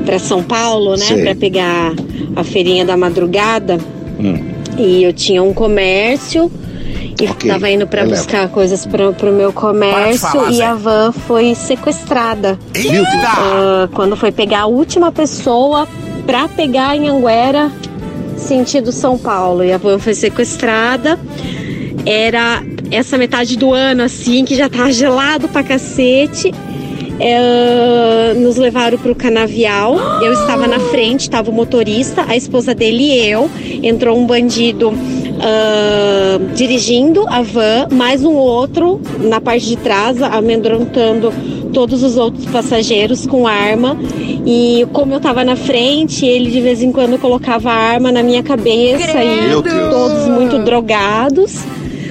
pra 0.06 0.18
São 0.18 0.42
Paulo, 0.42 0.92
né? 0.92 1.04
Sei. 1.04 1.22
Pra 1.22 1.34
pegar 1.34 1.92
a 2.36 2.44
feirinha 2.44 2.84
da 2.84 2.96
madrugada. 2.96 3.78
Hum. 4.18 4.57
E 4.78 5.02
eu 5.02 5.12
tinha 5.12 5.42
um 5.42 5.52
comércio 5.52 6.50
e 7.20 7.26
Ok, 7.28 7.50
tava 7.50 7.68
indo 7.68 7.86
pra 7.86 8.02
releva. 8.02 8.16
buscar 8.16 8.48
coisas 8.48 8.86
pro, 8.86 9.12
pro 9.12 9.32
meu 9.32 9.52
comércio 9.52 10.20
falar, 10.28 10.50
e 10.52 10.56
Zé. 10.56 10.64
a 10.64 10.74
van 10.74 11.10
foi 11.12 11.54
sequestrada. 11.54 12.58
Eita! 12.74 13.06
Ah, 13.26 13.88
quando 13.92 14.16
foi 14.16 14.30
pegar 14.30 14.60
a 14.60 14.66
última 14.66 15.10
pessoa 15.10 15.86
pra 16.24 16.46
pegar 16.48 16.96
em 16.96 17.08
Anguera, 17.08 17.72
sentido 18.36 18.92
São 18.92 19.18
Paulo. 19.18 19.64
E 19.64 19.72
a 19.72 19.78
van 19.78 19.98
foi 19.98 20.14
sequestrada. 20.14 21.18
Era 22.06 22.62
essa 22.90 23.18
metade 23.18 23.56
do 23.58 23.72
ano, 23.74 24.02
assim, 24.04 24.44
que 24.44 24.54
já 24.54 24.68
tá 24.68 24.90
gelado 24.90 25.48
pra 25.48 25.62
cacete. 25.64 26.54
É, 27.20 28.34
nos 28.34 28.56
levaram 28.56 28.98
pro 28.98 29.14
canavial. 29.14 29.96
Eu 30.22 30.32
estava 30.32 30.66
na 30.66 30.78
frente, 30.78 31.22
estava 31.22 31.50
o 31.50 31.52
motorista, 31.52 32.24
a 32.28 32.36
esposa 32.36 32.74
dele 32.74 33.04
e 33.04 33.28
eu. 33.28 33.50
Entrou 33.82 34.18
um 34.18 34.26
bandido 34.26 34.92
ah, 35.40 36.38
dirigindo 36.54 37.24
a 37.28 37.42
van, 37.42 37.88
mais 37.92 38.24
um 38.24 38.34
outro 38.34 39.00
na 39.20 39.40
parte 39.40 39.66
de 39.66 39.76
trás, 39.76 40.20
amedrontando 40.20 41.32
todos 41.72 42.02
os 42.02 42.16
outros 42.16 42.44
passageiros 42.46 43.26
com 43.26 43.46
arma. 43.46 43.96
E 44.44 44.86
como 44.92 45.14
eu 45.14 45.20
tava 45.20 45.44
na 45.44 45.54
frente, 45.54 46.26
ele 46.26 46.50
de 46.50 46.60
vez 46.60 46.82
em 46.82 46.90
quando 46.90 47.18
colocava 47.18 47.70
a 47.70 47.74
arma 47.74 48.10
na 48.10 48.22
minha 48.22 48.42
cabeça 48.42 49.14
Meu 49.14 49.60
e 49.60 49.90
todos 49.90 50.26
muito 50.28 50.58
drogados. 50.64 51.64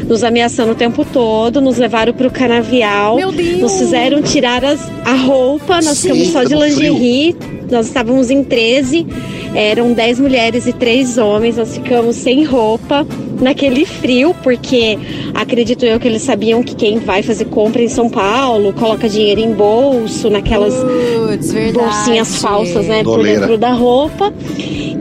Nos 0.07 0.23
ameaçando 0.23 0.71
o 0.71 0.75
tempo 0.75 1.03
todo, 1.05 1.59
nos 1.59 1.77
levaram 1.77 2.13
pro 2.13 2.31
canavial, 2.31 3.17
Meu 3.17 3.31
Deus. 3.31 3.59
nos 3.59 3.77
fizeram 3.77 4.21
tirar 4.21 4.63
as, 4.63 4.79
a 5.03 5.13
roupa, 5.13 5.75
nós 5.81 5.97
Sim, 5.97 6.09
ficamos 6.09 6.27
só 6.29 6.43
de 6.43 6.49
tamo 6.51 6.61
frio. 6.61 6.93
lingerie, 6.93 7.35
nós 7.69 7.87
estávamos 7.87 8.29
em 8.31 8.41
13, 8.43 9.05
eram 9.53 9.91
10 9.91 10.19
mulheres 10.21 10.65
e 10.65 10.71
3 10.71 11.17
homens, 11.17 11.57
nós 11.57 11.73
ficamos 11.75 12.15
sem 12.15 12.45
roupa 12.45 13.05
naquele 13.41 13.85
frio, 13.85 14.33
porque 14.41 14.97
acredito 15.33 15.83
eu 15.85 15.99
que 15.99 16.07
eles 16.07 16.21
sabiam 16.21 16.63
que 16.63 16.73
quem 16.73 16.99
vai 16.99 17.21
fazer 17.21 17.45
compra 17.45 17.81
em 17.83 17.89
São 17.89 18.09
Paulo 18.09 18.71
coloca 18.73 19.09
dinheiro 19.09 19.41
em 19.41 19.51
bolso, 19.51 20.29
naquelas 20.29 20.73
verdade. 20.73 21.73
bolsinhas 21.73 22.37
falsas, 22.41 22.85
né, 22.87 23.03
por 23.03 23.17
Doleira. 23.17 23.41
dentro 23.41 23.57
da 23.57 23.73
roupa. 23.73 24.33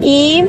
E 0.02 0.44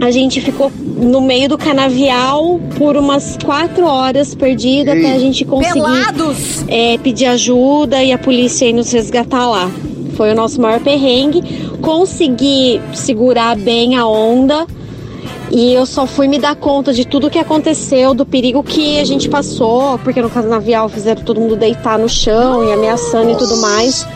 a 0.00 0.10
gente 0.10 0.40
ficou 0.40 0.70
no 0.98 1.20
meio 1.20 1.48
do 1.48 1.56
canavial 1.56 2.60
por 2.76 2.96
umas 2.96 3.38
quatro 3.44 3.86
horas 3.86 4.34
perdida 4.34 4.92
até 4.92 5.12
a 5.12 5.18
gente 5.18 5.44
conseguir 5.44 5.74
Pelados! 5.74 6.64
é, 6.68 6.98
pedir 6.98 7.26
ajuda 7.26 8.02
e 8.02 8.12
a 8.12 8.18
polícia 8.18 8.66
ir 8.66 8.72
nos 8.72 8.90
resgatar 8.90 9.48
lá. 9.48 9.70
Foi 10.16 10.32
o 10.32 10.34
nosso 10.34 10.60
maior 10.60 10.80
perrengue. 10.80 11.42
Consegui 11.80 12.80
segurar 12.92 13.56
bem 13.56 13.96
a 13.96 14.04
onda 14.06 14.66
e 15.50 15.72
eu 15.72 15.86
só 15.86 16.06
fui 16.06 16.28
me 16.28 16.38
dar 16.38 16.56
conta 16.56 16.92
de 16.92 17.06
tudo 17.06 17.30
que 17.30 17.38
aconteceu, 17.38 18.12
do 18.12 18.26
perigo 18.26 18.62
que 18.62 18.98
a 18.98 19.04
gente 19.04 19.28
passou, 19.28 19.98
porque 19.98 20.20
no 20.20 20.28
canavial 20.28 20.88
fizeram 20.88 21.22
todo 21.22 21.40
mundo 21.40 21.56
deitar 21.56 21.98
no 21.98 22.08
chão 22.08 22.68
e 22.68 22.72
ameaçando 22.72 23.30
e 23.30 23.36
tudo 23.36 23.56
mais. 23.58 24.06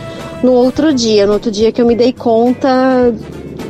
No 0.42 0.52
outro 0.52 0.92
dia, 0.92 1.26
no 1.26 1.34
outro 1.34 1.50
dia 1.50 1.70
que 1.70 1.80
eu 1.80 1.86
me 1.86 1.94
dei 1.94 2.12
conta 2.12 3.14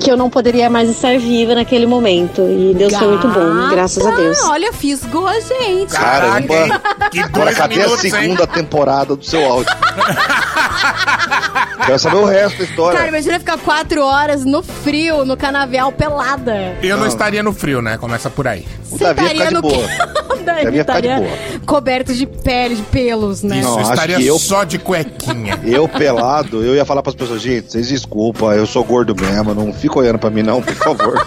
que 0.03 0.11
eu 0.11 0.17
não 0.17 0.29
poderia 0.29 0.69
mais 0.69 0.91
estar 0.91 1.17
viva 1.19 1.55
naquele 1.55 1.87
momento. 1.87 2.43
E 2.43 2.75
Deus 2.75 2.95
foi 2.95 3.09
muito 3.09 3.29
bom, 3.29 3.69
graças 3.71 4.05
a 4.05 4.11
Deus. 4.11 4.39
Olha, 4.45 4.73
fisgou 4.73 5.27
a 5.27 5.41
gente. 5.41 5.93
Caramba. 5.93 6.81
Que 7.11 7.21
Agora 7.21 7.55
cadê 7.55 7.77
minutos, 7.77 8.05
a 8.05 8.07
hein? 8.07 8.13
segunda 8.13 8.47
temporada 8.47 9.17
do 9.17 9.25
seu 9.25 9.45
áudio? 9.45 9.73
Quero 11.87 11.99
saber 11.99 12.17
o 12.17 12.25
resto 12.25 12.59
da 12.59 12.65
história. 12.65 12.99
Cara, 12.99 13.09
imagina 13.09 13.39
ficar 13.39 13.59
quatro 13.59 14.05
horas 14.05 14.45
no 14.45 14.63
frio, 14.63 15.25
no 15.25 15.37
canavial, 15.37 15.93
pelada. 15.93 16.77
Eu 16.83 16.97
não. 16.97 17.03
Não. 17.03 17.09
estaria 17.09 17.43
no 17.43 17.53
frio, 17.53 17.83
né? 17.83 17.99
Começa 17.99 18.31
por 18.31 18.47
aí. 18.47 18.67
o 18.91 18.99
Davi 18.99 19.23
ia 19.23 19.29
ficar 19.31 19.49
de 19.49 19.55
no 19.55 19.63
boa. 20.43 20.55
Davi 20.55 20.65
Davi 20.65 20.77
ia 20.77 20.85
ficar 20.85 21.01
de 21.01 21.07
estaria 21.09 21.17
boa. 21.29 21.61
coberto 21.67 22.15
de 22.15 22.27
pele, 22.27 22.77
de 22.77 22.83
pelos, 22.83 23.43
né? 23.43 23.59
Isso, 23.61 23.69
Não, 23.69 23.81
estaria 23.81 24.21
eu- 24.21 24.39
só 24.39 24.65
de 24.65 24.79
cuequinha. 24.79 25.59
Eu 25.65 25.89
pelado, 25.89 26.63
eu 26.63 26.75
ia 26.75 26.85
falar 26.85 27.03
pras 27.03 27.15
pessoas, 27.15 27.41
gente, 27.41 27.71
vocês 27.73 27.89
desculpa, 27.89 28.47
eu 28.55 28.67
sou 28.67 28.85
gordo 28.85 29.15
mesmo, 29.19 29.55
não 29.55 29.73
fica 29.73 29.99
olhando 29.99 30.19
pra 30.19 30.29
mim 30.31 30.43
não, 30.43 30.61
por 30.61 30.75
favor. 30.75 31.27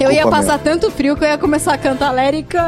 eu 0.00 0.10
ia 0.10 0.14
Desculpa 0.22 0.30
passar 0.30 0.58
tanto 0.58 0.90
frio 0.90 1.16
que 1.16 1.24
eu 1.24 1.28
ia 1.28 1.38
começar 1.38 1.74
a 1.74 1.78
cantar 1.78 2.10
Lérica, 2.12 2.62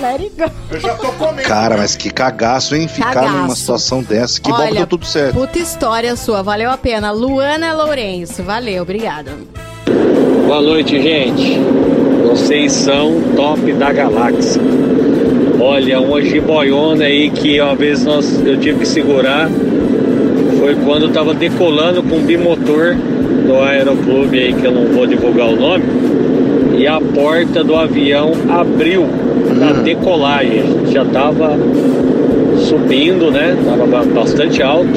Lérica. 0.00 0.50
Eu 0.70 0.80
já 0.80 0.94
tô 0.94 1.08
comendo. 1.12 1.46
Cara, 1.48 1.76
mas 1.76 1.94
que 1.96 2.10
cagaço, 2.10 2.74
hein? 2.74 2.88
Ficar 2.88 3.12
Cagaço. 3.14 3.36
numa 3.36 3.54
situação 3.56 4.02
dessa. 4.02 4.40
Que 4.40 4.50
bom 4.50 4.56
que 4.56 4.62
Olha, 4.62 4.74
deu 4.74 4.86
tudo 4.86 5.06
certo. 5.06 5.34
Puta 5.34 5.58
história 5.58 6.14
sua, 6.16 6.42
valeu 6.42 6.70
a 6.70 6.76
pena. 6.76 7.10
Luana 7.10 7.72
Lourenço, 7.74 8.42
valeu, 8.42 8.82
obrigada. 8.82 9.32
Boa 10.46 10.60
noite, 10.60 11.00
gente. 11.00 11.58
Vocês 12.22 12.72
são 12.72 13.20
top 13.36 13.72
da 13.72 13.92
galáxia. 13.92 14.60
Olha, 15.60 16.00
uma 16.00 16.20
jiboiona 16.22 17.04
aí 17.04 17.30
que 17.30 17.60
uma 17.60 17.74
vez 17.74 18.04
nós, 18.04 18.42
eu 18.44 18.56
tive 18.56 18.80
que 18.80 18.88
segurar 18.88 19.50
foi 20.58 20.74
quando 20.84 21.04
eu 21.06 21.12
tava 21.12 21.34
decolando 21.34 22.02
com 22.02 22.16
um 22.16 22.22
bimotor 22.22 22.96
do 23.46 23.56
aeroclube 23.60 24.38
aí, 24.38 24.52
que 24.52 24.64
eu 24.64 24.72
não 24.72 24.86
vou 24.86 25.06
divulgar 25.06 25.48
o 25.48 25.56
nome, 25.56 25.84
e 26.78 26.86
a 26.86 27.00
porta 27.00 27.62
do 27.64 27.74
avião 27.76 28.32
abriu 28.48 29.04
na 29.58 29.72
decolagem. 29.72 30.62
Já 30.92 31.04
tava 31.04 31.56
subindo, 32.58 33.30
né? 33.30 33.56
Tava 33.64 33.86
ba- 33.86 34.04
bastante 34.04 34.62
alto. 34.62 34.88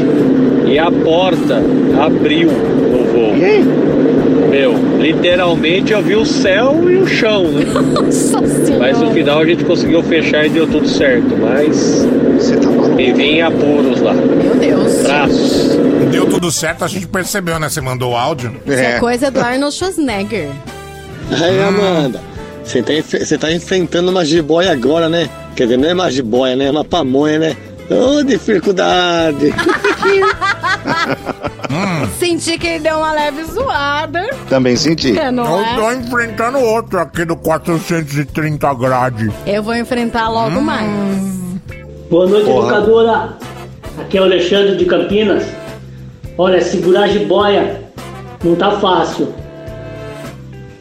E 0.68 0.80
a 0.80 0.91
porta 0.91 1.61
abriu 2.03 2.49
no 2.51 3.05
voo. 3.05 3.34
Meu, 4.49 4.74
literalmente 4.99 5.91
eu 5.91 6.01
vi 6.01 6.16
o 6.16 6.26
céu 6.26 6.89
e 6.89 6.95
o 6.95 7.07
chão, 7.07 7.43
né? 7.51 7.66
Nossa 7.93 8.47
senhora. 8.47 8.80
Mas 8.80 8.99
no 9.01 9.11
final 9.11 9.39
a 9.39 9.45
gente 9.45 9.63
conseguiu 9.66 10.01
fechar 10.03 10.45
e 10.45 10.49
deu 10.49 10.66
tudo 10.68 10.88
certo. 10.88 11.36
Mas 11.38 12.05
Você 12.38 12.55
tá 12.57 12.70
maluco? 12.70 12.95
me 12.95 13.11
vim 13.13 13.24
em 13.38 13.41
apuros 13.41 14.01
lá. 14.01 14.13
Meu 14.13 14.55
Deus. 14.55 14.93
Traços. 14.97 15.78
Deu 16.11 16.26
tudo 16.28 16.51
certo, 16.51 16.86
a 16.86 16.88
gente 16.88 17.07
percebeu, 17.07 17.59
né? 17.59 17.68
Você 17.70 17.82
mandou 17.82 18.11
o 18.13 18.16
áudio. 18.16 18.55
Isso 18.66 18.80
é 18.80 18.99
coisa 18.99 19.30
do 19.30 19.39
Arnold 19.39 19.74
Schwarzenegger. 19.76 20.49
Aí, 21.32 21.59
Amanda, 21.61 22.22
você 22.63 22.82
tá, 22.82 22.93
você 23.01 23.38
tá 23.38 23.51
enfrentando 23.51 24.09
uma 24.11 24.24
jiboia 24.24 24.72
agora, 24.72 25.09
né? 25.09 25.30
Quer 25.55 25.63
dizer, 25.63 25.78
não 25.78 25.89
é 25.89 25.93
uma 25.93 26.11
jiboia, 26.11 26.55
né? 26.55 26.66
É 26.66 26.72
uma 26.72 26.86
pamonha, 26.86 27.39
né? 27.39 27.57
Ô, 27.89 28.23
dificuldade! 28.23 29.53
Senti 32.17 32.57
que 32.57 32.67
ele 32.67 32.79
deu 32.79 32.97
uma 32.97 33.11
leve 33.11 33.43
zoada. 33.43 34.27
Também 34.49 34.75
senti. 34.75 35.17
É, 35.17 35.29
não 35.31 35.43
Eu 35.59 35.75
tô 35.75 35.89
é? 35.91 35.95
enfrentando 35.95 36.59
outro 36.59 36.99
aqui 36.99 37.25
do 37.25 37.36
430 37.36 38.73
grade. 38.75 39.31
Eu 39.45 39.61
vou 39.61 39.75
enfrentar 39.75 40.29
logo 40.29 40.61
mais. 40.61 40.89
Boa 42.09 42.27
noite, 42.27 42.45
Porra. 42.45 42.67
educadora. 42.77 43.38
Aqui 43.99 44.17
é 44.17 44.21
o 44.21 44.23
Alexandre 44.25 44.77
de 44.77 44.86
Campinas. 44.86 45.43
Olha, 46.38 46.61
segurar 46.61 47.03
a 47.03 47.07
jiboia 47.07 47.81
não 48.43 48.55
tá 48.55 48.71
fácil. 48.79 49.33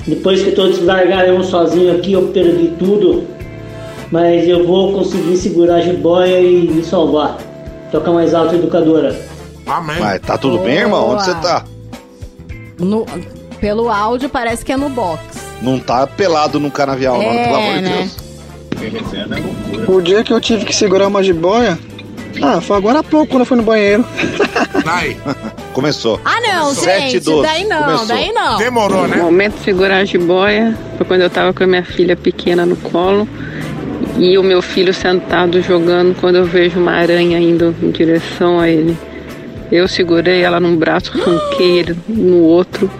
Depois 0.06 0.42
que 0.42 0.52
todos 0.52 0.82
largaram 0.84 1.34
eu 1.34 1.44
sozinho 1.44 1.96
aqui, 1.96 2.12
eu 2.12 2.28
perdi 2.28 2.68
tudo. 2.78 3.26
Mas 4.10 4.46
eu 4.48 4.66
vou 4.66 4.92
conseguir 4.92 5.36
segurar 5.36 5.76
a 5.76 5.80
jiboia 5.80 6.40
e 6.40 6.68
me 6.68 6.84
salvar. 6.84 7.36
Toca 7.90 8.10
mais 8.12 8.34
alto, 8.34 8.54
educadora. 8.54 9.18
Amém. 9.66 9.96
Mas 10.00 10.20
tá 10.20 10.36
tudo 10.38 10.58
bem, 10.58 10.76
irmão? 10.78 11.10
Onde 11.10 11.24
você 11.24 11.34
tá? 11.36 11.64
No- 12.78 13.06
pelo 13.60 13.88
áudio 13.88 14.28
parece 14.28 14.64
que 14.64 14.72
é 14.72 14.76
no 14.76 14.88
box. 14.88 15.22
Não 15.62 15.78
tá 15.78 16.06
pelado 16.06 16.60
num 16.60 16.68
canavial, 16.70 17.16
não, 17.18 17.24
É, 17.30 17.44
pelo 17.44 17.56
amor 17.56 17.74
de 17.76 17.80
né? 17.82 17.96
Deus. 17.98 19.88
O 19.88 20.00
dia 20.02 20.22
que 20.22 20.32
eu 20.32 20.40
tive 20.40 20.64
que 20.66 20.74
segurar 20.74 21.06
uma 21.06 21.22
jiboia, 21.22 21.78
ah, 22.42 22.60
foi 22.60 22.76
agora 22.76 22.98
há 22.98 23.02
pouco 23.02 23.28
quando 23.28 23.40
eu 23.40 23.46
fui 23.46 23.56
no 23.56 23.62
banheiro. 23.62 24.04
Vai. 24.84 25.16
Começou. 25.72 26.20
Ah, 26.24 26.40
não, 26.40 26.72
e 26.72 26.74
gente, 26.74 27.20
doze. 27.20 27.42
daí 27.42 27.64
não, 27.64 27.82
Começou. 27.84 28.06
daí 28.06 28.32
não. 28.32 28.58
Demorou, 28.58 29.08
né? 29.08 29.16
O 29.16 29.24
momento 29.24 29.54
de 29.56 29.64
segurar 29.64 29.96
a 29.98 30.04
jiboia 30.04 30.76
foi 30.96 31.06
quando 31.06 31.22
eu 31.22 31.30
tava 31.30 31.52
com 31.54 31.64
a 31.64 31.66
minha 31.66 31.84
filha 31.84 32.16
pequena 32.16 32.66
no 32.66 32.76
colo 32.76 33.26
e 34.18 34.38
o 34.38 34.42
meu 34.42 34.62
filho 34.62 34.94
sentado 34.94 35.60
jogando 35.60 36.14
quando 36.20 36.36
eu 36.36 36.44
vejo 36.44 36.78
uma 36.78 36.92
aranha 36.92 37.38
indo 37.38 37.74
em 37.82 37.90
direção 37.90 38.60
a 38.60 38.68
ele. 38.68 38.96
Eu 39.72 39.88
segurei 39.88 40.42
ela 40.42 40.60
num 40.60 40.76
braço, 40.76 41.12
arranquei 41.12 41.78
ele 41.78 41.96
no 42.06 42.38
outro 42.42 42.90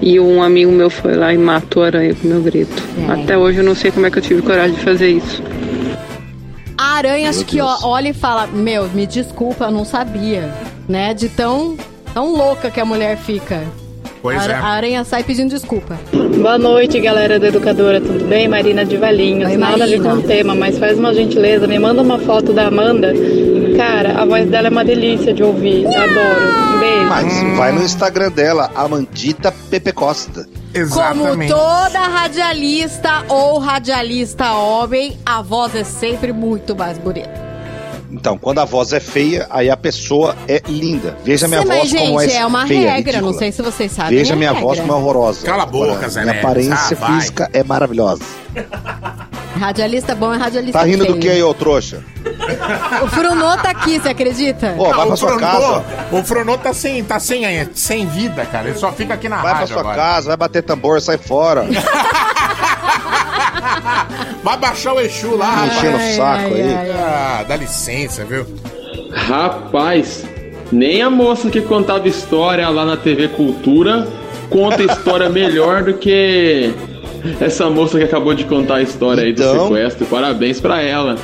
e 0.00 0.18
um 0.20 0.42
amigo 0.42 0.70
meu 0.70 0.88
foi 0.88 1.14
lá 1.14 1.32
e 1.34 1.38
matou 1.38 1.82
a 1.82 1.86
aranha 1.86 2.14
com 2.14 2.28
meu 2.28 2.40
grito. 2.40 2.82
Até 3.08 3.36
hoje 3.36 3.58
eu 3.58 3.64
não 3.64 3.74
sei 3.74 3.90
como 3.90 4.06
é 4.06 4.10
que 4.10 4.18
eu 4.18 4.22
tive 4.22 4.42
coragem 4.42 4.76
de 4.76 4.82
fazer 4.82 5.10
isso. 5.10 5.42
A 6.78 6.94
aranha 6.94 7.28
acho 7.28 7.44
que 7.44 7.60
ó, 7.60 7.76
olha 7.82 8.08
e 8.08 8.14
fala: 8.14 8.46
Meu, 8.46 8.88
me 8.88 9.06
desculpa, 9.06 9.66
eu 9.66 9.70
não 9.70 9.84
sabia. 9.84 10.54
Né? 10.88 11.12
De 11.12 11.28
tão, 11.28 11.76
tão 12.14 12.34
louca 12.34 12.70
que 12.70 12.80
a 12.80 12.84
mulher 12.84 13.16
fica. 13.16 13.62
Pois 14.22 14.38
a, 14.46 14.52
é. 14.52 14.54
a 14.54 14.66
aranha 14.66 15.04
sai 15.04 15.24
pedindo 15.24 15.50
desculpa. 15.50 15.98
Boa 16.12 16.58
noite, 16.58 17.00
galera 17.00 17.38
da 17.38 17.48
Educadora, 17.48 18.00
tudo 18.00 18.26
bem? 18.28 18.48
Marina 18.48 18.84
de 18.84 18.96
Valinhos. 18.96 19.50
Oi, 19.50 19.56
Nada 19.56 19.84
a 19.84 19.86
ver 19.86 19.98
Marina. 19.98 20.10
com 20.10 20.16
o 20.16 20.22
tema, 20.22 20.54
mas 20.54 20.78
faz 20.78 20.98
uma 20.98 21.14
gentileza, 21.14 21.66
me 21.66 21.78
manda 21.78 22.02
uma 22.02 22.18
foto 22.18 22.52
da 22.52 22.66
Amanda. 22.66 23.12
Cara, 23.76 24.20
a 24.20 24.24
voz 24.26 24.48
dela 24.48 24.68
é 24.68 24.70
uma 24.70 24.84
delícia 24.84 25.32
de 25.32 25.42
ouvir. 25.42 25.86
Adoro. 25.86 26.74
Um 26.74 26.78
beijo. 26.78 27.08
Mas 27.08 27.56
vai 27.56 27.72
no 27.72 27.82
Instagram 27.82 28.30
dela, 28.30 28.70
Amandita 28.74 29.52
Pepe 29.70 29.92
Costa. 29.92 30.46
Como 30.92 31.48
toda 31.48 31.98
radialista 31.98 33.24
ou 33.28 33.58
radialista 33.58 34.52
homem, 34.52 35.18
a 35.26 35.42
voz 35.42 35.74
é 35.74 35.82
sempre 35.82 36.32
muito 36.32 36.76
mais 36.76 36.96
bonita. 36.96 37.49
Então, 38.12 38.36
quando 38.36 38.58
a 38.58 38.64
voz 38.64 38.92
é 38.92 38.98
feia, 39.00 39.46
aí 39.50 39.70
a 39.70 39.76
pessoa 39.76 40.34
é 40.48 40.60
linda. 40.66 41.16
Veja 41.24 41.46
minha 41.46 41.62
Sim, 41.62 41.66
voz 41.68 41.78
mas, 41.78 42.00
como 42.02 42.20
gente, 42.20 42.32
é 42.32 42.36
é 42.38 42.46
uma 42.46 42.66
feia, 42.66 42.80
regra, 42.92 42.96
ridícula. 43.12 43.32
não 43.32 43.38
sei 43.38 43.52
se 43.52 43.62
vocês 43.62 43.92
sabem. 43.92 44.18
Veja 44.18 44.32
é 44.32 44.36
minha 44.36 44.50
regra. 44.50 44.66
voz 44.66 44.80
como 44.80 44.92
é 44.92 44.96
horrorosa. 44.96 45.46
Cala 45.46 45.62
a 45.62 45.66
boca, 45.66 46.08
Zé 46.08 46.22
Minha 46.24 46.38
aparência 46.40 46.74
Ah, 46.74 46.94
vai. 47.06 47.20
física 47.20 47.48
é 47.52 47.62
maravilhosa. 47.62 48.22
Radialista 49.58 50.14
bom 50.14 50.32
é 50.32 50.38
radialista 50.38 50.78
Tá 50.78 50.84
rindo 50.84 51.04
do 51.04 51.12
feio. 51.12 51.20
que 51.20 51.28
aí, 51.28 51.42
ô 51.42 51.52
trouxa? 51.52 52.02
O 53.02 53.08
Frunô 53.08 53.56
tá 53.58 53.70
aqui, 53.70 54.00
você 54.00 54.08
acredita? 54.08 54.74
Ô, 54.78 54.84
vai 54.90 55.02
Ah, 55.02 55.06
pra 55.06 55.16
sua 55.16 55.28
Fronô- 55.30 55.40
casa. 55.40 55.84
O 56.12 56.22
Fronô 56.24 56.58
tá 56.58 56.72
sem, 56.72 57.04
tá 57.04 57.20
sem, 57.20 57.44
sem 57.74 58.06
vida, 58.06 58.44
cara. 58.46 58.68
Ele 58.70 58.78
só 58.78 58.90
fica 58.92 59.14
aqui 59.14 59.28
na 59.28 59.36
Vai 59.36 59.50
pra 59.50 59.60
rádio 59.60 59.72
sua 59.74 59.80
agora. 59.82 59.96
casa, 59.96 60.28
vai 60.28 60.36
bater 60.36 60.62
tambor, 60.62 61.00
sai 61.00 61.18
fora. 61.18 61.66
Vai 64.42 64.56
baixar 64.58 64.94
o 64.94 65.00
Exu 65.00 65.36
lá, 65.36 65.66
enchendo 65.66 65.96
o 65.96 65.98
rapaz. 65.98 66.16
saco 66.16 66.54
aí. 66.54 66.74
Ah, 66.94 67.44
dá 67.48 67.56
licença, 67.56 68.24
viu? 68.24 68.46
Rapaz, 69.12 70.24
nem 70.72 71.02
a 71.02 71.10
moça 71.10 71.50
que 71.50 71.60
contava 71.60 72.06
história 72.08 72.68
lá 72.68 72.84
na 72.84 72.96
TV 72.96 73.28
Cultura 73.28 74.06
conta 74.48 74.82
história 74.82 75.28
melhor 75.30 75.82
do 75.84 75.94
que 75.94 76.72
essa 77.40 77.68
moça 77.68 77.98
que 77.98 78.04
acabou 78.04 78.34
de 78.34 78.44
contar 78.44 78.76
a 78.76 78.82
história 78.82 79.22
aí 79.24 79.32
do 79.32 79.42
Então? 79.42 79.68
sequestro. 79.68 80.06
Parabéns 80.06 80.60
pra 80.60 80.80
ela. 80.82 81.16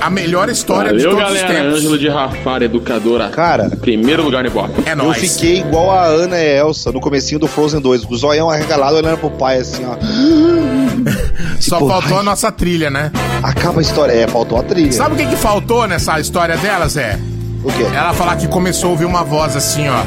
A 0.00 0.10
melhor 0.10 0.48
história 0.48 0.92
de 0.92 0.98
Valeu, 1.04 1.16
todos 1.16 1.32
os 1.32 1.40
galera. 1.42 1.62
tempos. 1.62 1.78
Ângelo 1.78 1.98
de 1.98 2.08
Rafara, 2.08 2.64
educadora. 2.64 3.28
Cara, 3.28 3.70
primeiro 3.80 4.24
lugar 4.24 4.42
no 4.42 4.48
Ibope. 4.48 4.82
É 4.84 4.94
Eu 4.94 5.12
fiquei 5.14 5.58
igual 5.58 5.92
a 5.92 6.06
Ana 6.06 6.36
e 6.38 6.58
Elsa 6.58 6.90
no 6.90 7.00
comecinho 7.00 7.38
do 7.38 7.46
Frozen 7.46 7.80
2, 7.80 8.04
com 8.06 8.12
o 8.14 8.16
zoião 8.16 8.50
arregalado 8.50 8.96
olhando 8.96 9.18
pro 9.18 9.30
pai 9.30 9.58
assim, 9.58 9.84
ó. 9.86 9.94
Só 11.62 11.76
Tipo, 11.76 11.88
faltou 11.88 12.16
ai, 12.16 12.20
a 12.20 12.22
nossa 12.22 12.50
trilha, 12.52 12.90
né? 12.90 13.10
Acaba 13.42 13.80
a 13.80 13.82
história. 13.82 14.12
É, 14.12 14.26
faltou 14.26 14.58
a 14.58 14.62
trilha. 14.62 14.92
Sabe 14.92 15.14
o 15.14 15.18
que, 15.18 15.26
que 15.26 15.36
faltou 15.36 15.86
nessa 15.86 16.18
história 16.20 16.56
dela, 16.56 16.88
Zé? 16.88 17.18
O 17.62 17.72
quê? 17.72 17.84
Ela 17.84 18.12
falar 18.12 18.36
que 18.36 18.48
começou 18.48 18.88
a 18.88 18.92
ouvir 18.92 19.04
uma 19.04 19.22
voz 19.22 19.56
assim, 19.56 19.88
ó. 19.88 20.02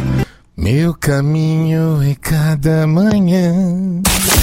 Meu 0.57 0.93
caminho 0.93 2.01
é 2.03 2.15
cada 2.15 2.85
manhã. 2.87 3.53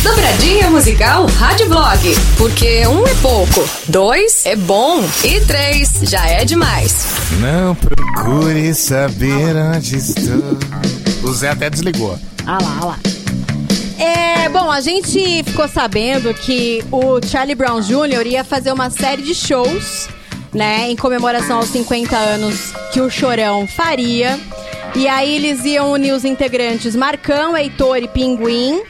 Dobradinha 0.02 0.70
musical 0.70 1.26
Rádio 1.26 1.68
Blog. 1.68 2.14
Porque 2.36 2.86
um 2.86 3.06
é 3.06 3.14
pouco, 3.16 3.68
dois 3.88 4.44
é 4.44 4.56
bom 4.56 5.02
e 5.24 5.40
três 5.40 6.00
já 6.02 6.26
é 6.26 6.44
demais. 6.44 7.06
Não 7.40 7.74
procure 7.74 8.74
saber 8.74 9.54
onde 9.56 9.96
estou. 9.96 10.58
O 11.22 11.32
Zé 11.32 11.50
até 11.50 11.70
desligou. 11.70 12.18
Ah 12.46 12.58
lá, 12.60 12.78
ah 12.80 12.84
lá. 12.86 12.98
É, 14.02 14.48
bom, 14.48 14.68
a 14.68 14.80
gente 14.80 15.44
ficou 15.44 15.68
sabendo 15.68 16.34
que 16.34 16.84
o 16.90 17.24
Charlie 17.24 17.54
Brown 17.54 17.80
Jr. 17.80 18.26
ia 18.26 18.42
fazer 18.42 18.72
uma 18.72 18.90
série 18.90 19.22
de 19.22 19.32
shows, 19.32 20.08
né, 20.52 20.90
em 20.90 20.96
comemoração 20.96 21.58
aos 21.58 21.68
50 21.68 22.16
anos 22.16 22.72
que 22.92 23.00
o 23.00 23.08
Chorão 23.08 23.64
faria. 23.68 24.40
E 24.96 25.06
aí 25.06 25.36
eles 25.36 25.64
iam 25.64 25.92
unir 25.92 26.12
os 26.12 26.24
integrantes 26.24 26.96
Marcão, 26.96 27.56
Heitor 27.56 27.98
e 27.98 28.08
Pinguim. 28.08 28.82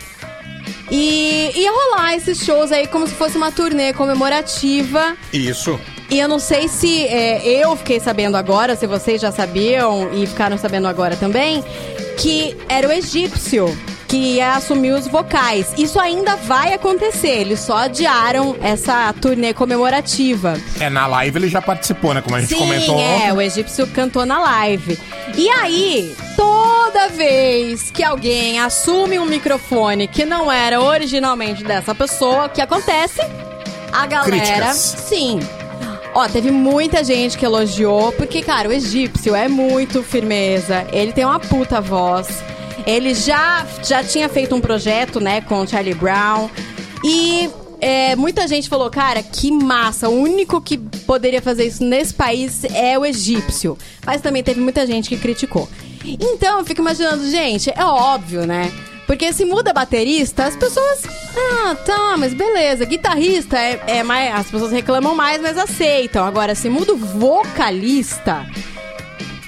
E 0.90 1.50
ia 1.56 1.70
rolar 1.70 2.14
esses 2.14 2.42
shows 2.42 2.72
aí 2.72 2.86
como 2.86 3.06
se 3.06 3.12
fosse 3.12 3.36
uma 3.36 3.52
turnê 3.52 3.92
comemorativa. 3.92 5.14
Isso. 5.30 5.78
E 6.08 6.18
eu 6.18 6.26
não 6.26 6.38
sei 6.38 6.68
se 6.68 7.04
é, 7.04 7.46
eu 7.46 7.76
fiquei 7.76 8.00
sabendo 8.00 8.38
agora, 8.38 8.74
se 8.76 8.86
vocês 8.86 9.20
já 9.20 9.30
sabiam 9.30 10.08
e 10.14 10.26
ficaram 10.26 10.56
sabendo 10.56 10.88
agora 10.88 11.16
também, 11.16 11.62
que 12.16 12.56
era 12.66 12.88
o 12.88 12.92
egípcio 12.92 13.66
que 14.12 14.34
ia 14.34 14.56
assumir 14.56 14.92
os 14.92 15.06
vocais. 15.06 15.72
Isso 15.78 15.98
ainda 15.98 16.36
vai 16.36 16.74
acontecer, 16.74 17.30
eles 17.30 17.60
só 17.60 17.78
adiaram 17.78 18.54
essa 18.60 19.10
turnê 19.18 19.54
comemorativa. 19.54 20.60
É, 20.78 20.90
na 20.90 21.06
live 21.06 21.38
ele 21.38 21.48
já 21.48 21.62
participou, 21.62 22.12
né? 22.12 22.20
Como 22.20 22.36
a 22.36 22.40
gente 22.42 22.50
Sim, 22.50 22.58
comentou 22.58 23.00
é, 23.00 23.32
o 23.32 23.40
egípcio 23.40 23.86
cantou 23.86 24.26
na 24.26 24.38
live. 24.38 24.98
E 25.34 25.48
aí, 25.48 26.14
toda 26.36 27.08
vez 27.08 27.90
que 27.90 28.04
alguém 28.04 28.60
assume 28.60 29.18
um 29.18 29.24
microfone 29.24 30.06
que 30.06 30.26
não 30.26 30.52
era 30.52 30.78
originalmente 30.78 31.64
dessa 31.64 31.94
pessoa, 31.94 32.44
o 32.44 32.50
que 32.50 32.60
acontece? 32.60 33.22
A 33.90 34.06
galera. 34.06 34.30
Críticas. 34.30 34.76
Sim. 35.08 35.40
Ó, 36.14 36.28
teve 36.28 36.50
muita 36.50 37.02
gente 37.02 37.38
que 37.38 37.46
elogiou, 37.46 38.12
porque, 38.12 38.42
cara, 38.42 38.68
o 38.68 38.72
egípcio 38.74 39.34
é 39.34 39.48
muito 39.48 40.02
firmeza, 40.02 40.86
ele 40.92 41.14
tem 41.14 41.24
uma 41.24 41.40
puta 41.40 41.80
voz. 41.80 42.42
Ele 42.86 43.14
já, 43.14 43.66
já 43.82 44.02
tinha 44.02 44.28
feito 44.28 44.54
um 44.54 44.60
projeto, 44.60 45.20
né, 45.20 45.40
com 45.40 45.66
Charlie 45.66 45.94
Brown. 45.94 46.48
E 47.04 47.50
é, 47.80 48.14
muita 48.14 48.46
gente 48.46 48.68
falou, 48.68 48.88
cara, 48.90 49.22
que 49.22 49.50
massa. 49.50 50.08
O 50.08 50.20
único 50.20 50.60
que 50.60 50.78
poderia 50.78 51.42
fazer 51.42 51.66
isso 51.66 51.82
nesse 51.82 52.14
país 52.14 52.64
é 52.64 52.98
o 52.98 53.04
egípcio. 53.04 53.76
Mas 54.06 54.20
também 54.20 54.42
teve 54.42 54.60
muita 54.60 54.86
gente 54.86 55.08
que 55.08 55.16
criticou. 55.16 55.68
Então, 56.04 56.58
eu 56.58 56.64
fico 56.64 56.80
imaginando, 56.80 57.28
gente, 57.28 57.70
é 57.70 57.84
óbvio, 57.84 58.46
né? 58.46 58.70
Porque 59.06 59.32
se 59.32 59.44
muda 59.44 59.72
baterista, 59.72 60.44
as 60.44 60.56
pessoas. 60.56 61.02
Ah, 61.36 61.74
tá, 61.74 62.16
mas 62.16 62.32
beleza. 62.32 62.84
Guitarrista 62.84 63.58
é, 63.58 63.82
é 63.86 64.02
mais. 64.02 64.34
As 64.34 64.50
pessoas 64.50 64.72
reclamam 64.72 65.14
mais, 65.14 65.42
mas 65.42 65.58
aceitam. 65.58 66.24
Agora, 66.24 66.54
se 66.54 66.68
muda 66.68 66.94
vocalista. 66.94 68.46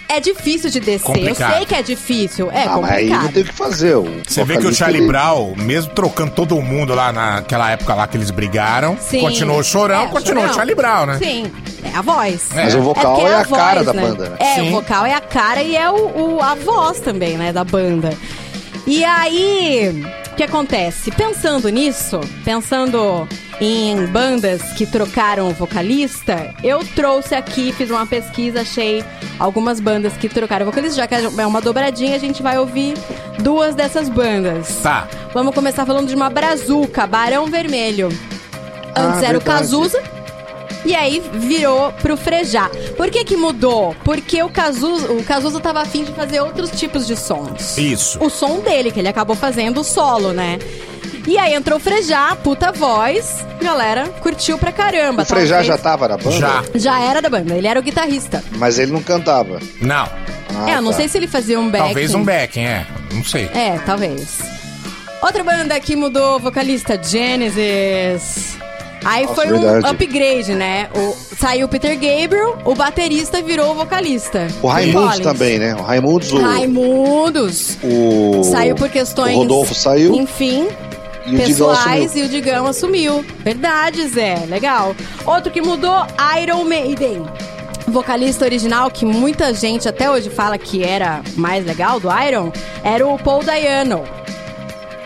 É 0.09 0.21
difícil 0.21 0.71
de 0.71 0.81
descer. 0.81 1.05
Complicado. 1.07 1.51
Eu 1.53 1.57
sei 1.59 1.67
que 1.67 1.75
é 1.75 1.83
difícil. 1.83 2.51
É 2.51 2.65
ah, 2.65 2.77
mas 2.79 2.91
aí 2.91 2.97
complicado. 3.09 3.23
não 3.25 3.33
tem 3.33 3.43
o 3.43 3.47
que 3.47 3.53
fazer. 3.55 3.97
O 3.97 4.23
Você 4.27 4.45
vê 4.45 4.59
que 4.59 4.67
o 4.67 4.75
Charlie 4.75 5.07
Brown, 5.07 5.55
mesmo 5.57 5.93
trocando 5.93 6.31
todo 6.33 6.61
mundo 6.63 6.95
lá 6.95 7.13
naquela 7.13 7.71
época 7.71 7.95
lá 7.95 8.07
que 8.07 8.17
eles 8.17 8.31
brigaram, 8.31 8.97
Sim. 9.01 9.21
continuou 9.21 9.63
chorão, 9.63 10.05
É, 10.05 10.07
continuou 10.09 10.45
o 10.45 10.49
Chorão. 10.49 10.55
Charlie 10.55 10.75
Brown, 10.75 11.07
né? 11.07 11.19
Sim, 11.19 11.51
é 11.83 11.97
a 11.97 12.03
voz. 12.03 12.49
Mas 12.55 12.75
o 12.75 12.83
vocal 12.83 13.15
porque 13.17 13.27
é 13.29 13.35
a 13.37 13.45
cara 13.45 13.83
voz, 13.83 13.87
da 13.87 13.93
banda, 14.03 14.29
né? 14.31 14.37
É, 14.39 14.55
Sim. 14.57 14.69
o 14.69 14.71
vocal 14.73 15.07
é 15.07 15.15
a 15.15 15.21
cara 15.21 15.63
e 15.63 15.75
é 15.77 15.91
o, 15.91 15.95
o- 16.37 16.41
a 16.43 16.55
voz 16.55 17.01
também, 17.01 17.37
né, 17.37 17.53
da 17.53 17.65
banda. 17.65 18.11
E 18.87 19.03
aí, 19.05 20.05
o 20.31 20.35
que 20.37 20.43
acontece? 20.43 21.11
Pensando 21.11 21.69
nisso, 21.71 22.21
pensando 22.45 23.27
em 23.61 24.07
bandas 24.07 24.63
que 24.73 24.87
trocaram 24.87 25.49
o 25.49 25.53
vocalista, 25.53 26.53
eu 26.63 26.85
trouxe 26.95 27.35
aqui, 27.35 27.73
fiz 27.73 27.91
uma 27.91 28.07
pesquisa, 28.07 28.63
achei 28.63 29.05
algumas 29.39 29.81
bandas 29.81 30.15
que 30.15 30.29
trocaram 30.29 30.67
o 30.67 30.71
vocalista, 30.71 30.97
já 30.97 31.07
que 31.07 31.15
é 31.15 31.47
uma 31.47 31.61
dobradinha, 31.61 32.17
a 32.17 32.19
gente 32.19 32.43
vai 32.43 32.59
ouvir 32.59 32.95
duas 33.39 33.75
dessas 33.75 34.09
bandas. 34.09 34.69
Tá. 34.83 35.09
Vamos 35.33 35.55
começar 35.55 35.87
falando 35.87 36.09
de 36.09 36.15
uma 36.15 36.29
brazuca, 36.31 37.07
Barão 37.07 37.47
Vermelho. 37.47 38.09
Antes 38.97 39.23
Ah, 39.23 39.27
era 39.27 39.39
o. 39.39 39.41
Cazuza. 39.41 40.03
E 40.85 40.95
aí 40.95 41.23
virou 41.33 41.93
pro 41.95 42.15
Frejá. 42.15 42.71
Por 42.95 43.09
que 43.11 43.25
que 43.25 43.37
mudou? 43.37 43.97
Porque 44.05 44.43
o 44.43 44.51
Cazuza, 44.51 45.11
o 45.13 45.25
Cazuza 45.25 45.59
tava 45.59 45.81
afim 45.81 46.05
de 46.05 46.13
fazer 46.13 46.41
outros 46.41 46.71
tipos 46.73 47.07
de 47.07 47.17
sons. 47.17 47.79
Isso. 47.79 48.23
O 48.23 48.29
som 48.29 48.61
dele, 48.61 48.91
que 48.91 49.01
ele 49.01 49.09
acabou 49.09 49.35
fazendo 49.35 49.83
solo, 49.83 50.33
né? 50.35 50.59
E 51.27 51.39
aí 51.39 51.55
entrou 51.55 51.79
o 51.79 51.81
Frejá, 51.81 52.37
puta 52.37 52.71
voz. 52.71 53.45
Galera, 53.63 54.09
curtiu 54.21 54.59
pra 54.59 54.71
caramba. 54.71 55.23
O 55.23 55.27
Frejá 55.27 55.63
já 55.63 55.79
tava 55.79 56.07
na 56.09 56.17
banda? 56.19 56.31
Já. 56.37 56.63
Já 56.75 57.01
era 57.01 57.23
da 57.23 57.31
banda, 57.31 57.55
ele 57.55 57.67
era 57.67 57.81
o 57.81 57.83
guitarrista. 57.83 58.43
Mas 58.57 58.79
ele 58.79 58.93
não 58.93 59.03
cantava. 59.03 59.59
Não. 59.81 60.07
Ah, 60.57 60.71
é, 60.71 60.77
eu 60.77 60.83
não 60.83 60.91
tá. 60.91 60.99
sei 60.99 61.09
se 61.09 61.17
ele 61.19 61.27
fazia 61.27 61.59
um 61.59 61.69
back. 61.71 61.85
Talvez 61.85 62.15
um 62.15 62.23
backing, 62.23 62.61
é. 62.65 62.87
Não 63.13 63.25
sei. 63.25 63.45
É, 63.55 63.79
talvez. 63.87 64.39
Outra 65.23 65.43
banda 65.43 65.81
que 65.81 65.97
mudou 65.97 66.39
vocalista, 66.39 67.01
Genesis. 67.03 68.57
Aí 69.05 69.23
Nossa, 69.25 69.35
foi 69.35 69.53
um 69.53 69.61
verdade. 69.61 69.87
upgrade, 69.95 70.55
né? 70.55 70.89
O, 70.95 71.15
saiu 71.39 71.67
o 71.67 71.69
Peter 71.69 71.93
Gabriel, 71.95 72.59
o 72.65 72.75
baterista 72.75 73.43
virou 73.43 73.73
o 73.73 73.75
vocalista. 73.75 74.47
O 74.63 74.67
Raimundos 74.67 75.19
também, 75.21 75.59
né? 75.59 75.75
O 75.75 75.83
Raimundos, 75.83 76.33
o, 76.33 76.41
Raimundos. 76.41 77.77
o- 77.83 78.43
Saiu 78.45 78.75
por 78.75 78.89
questões. 78.89 79.35
O 79.37 79.41
Rodolfo 79.41 79.75
saiu. 79.75 80.15
Enfim. 80.15 80.69
E 81.27 81.35
o 81.35 81.39
pessoais 81.39 82.07
assumiu. 82.11 82.25
e 82.25 82.27
o 82.27 82.31
Digão 82.31 82.67
assumiu. 82.67 83.25
Verdade, 83.45 84.07
Zé. 84.09 84.45
Legal. 84.49 84.95
Outro 85.25 85.51
que 85.51 85.61
mudou, 85.63 86.07
Iron 86.43 86.65
Maiden. 86.65 87.25
Vocalista 87.87 88.45
original, 88.45 88.91
que 88.91 89.05
muita 89.05 89.53
gente 89.53 89.89
até 89.89 90.11
hoje 90.11 90.31
fala 90.31 90.57
que 90.57 90.83
era 90.83 91.23
mais 91.37 91.65
legal 91.67 92.01
do 92.01 92.09
Iron, 92.11 92.51
era 92.83 93.07
o 93.07 93.19
Paul 93.19 93.43
Dayano. 93.45 94.05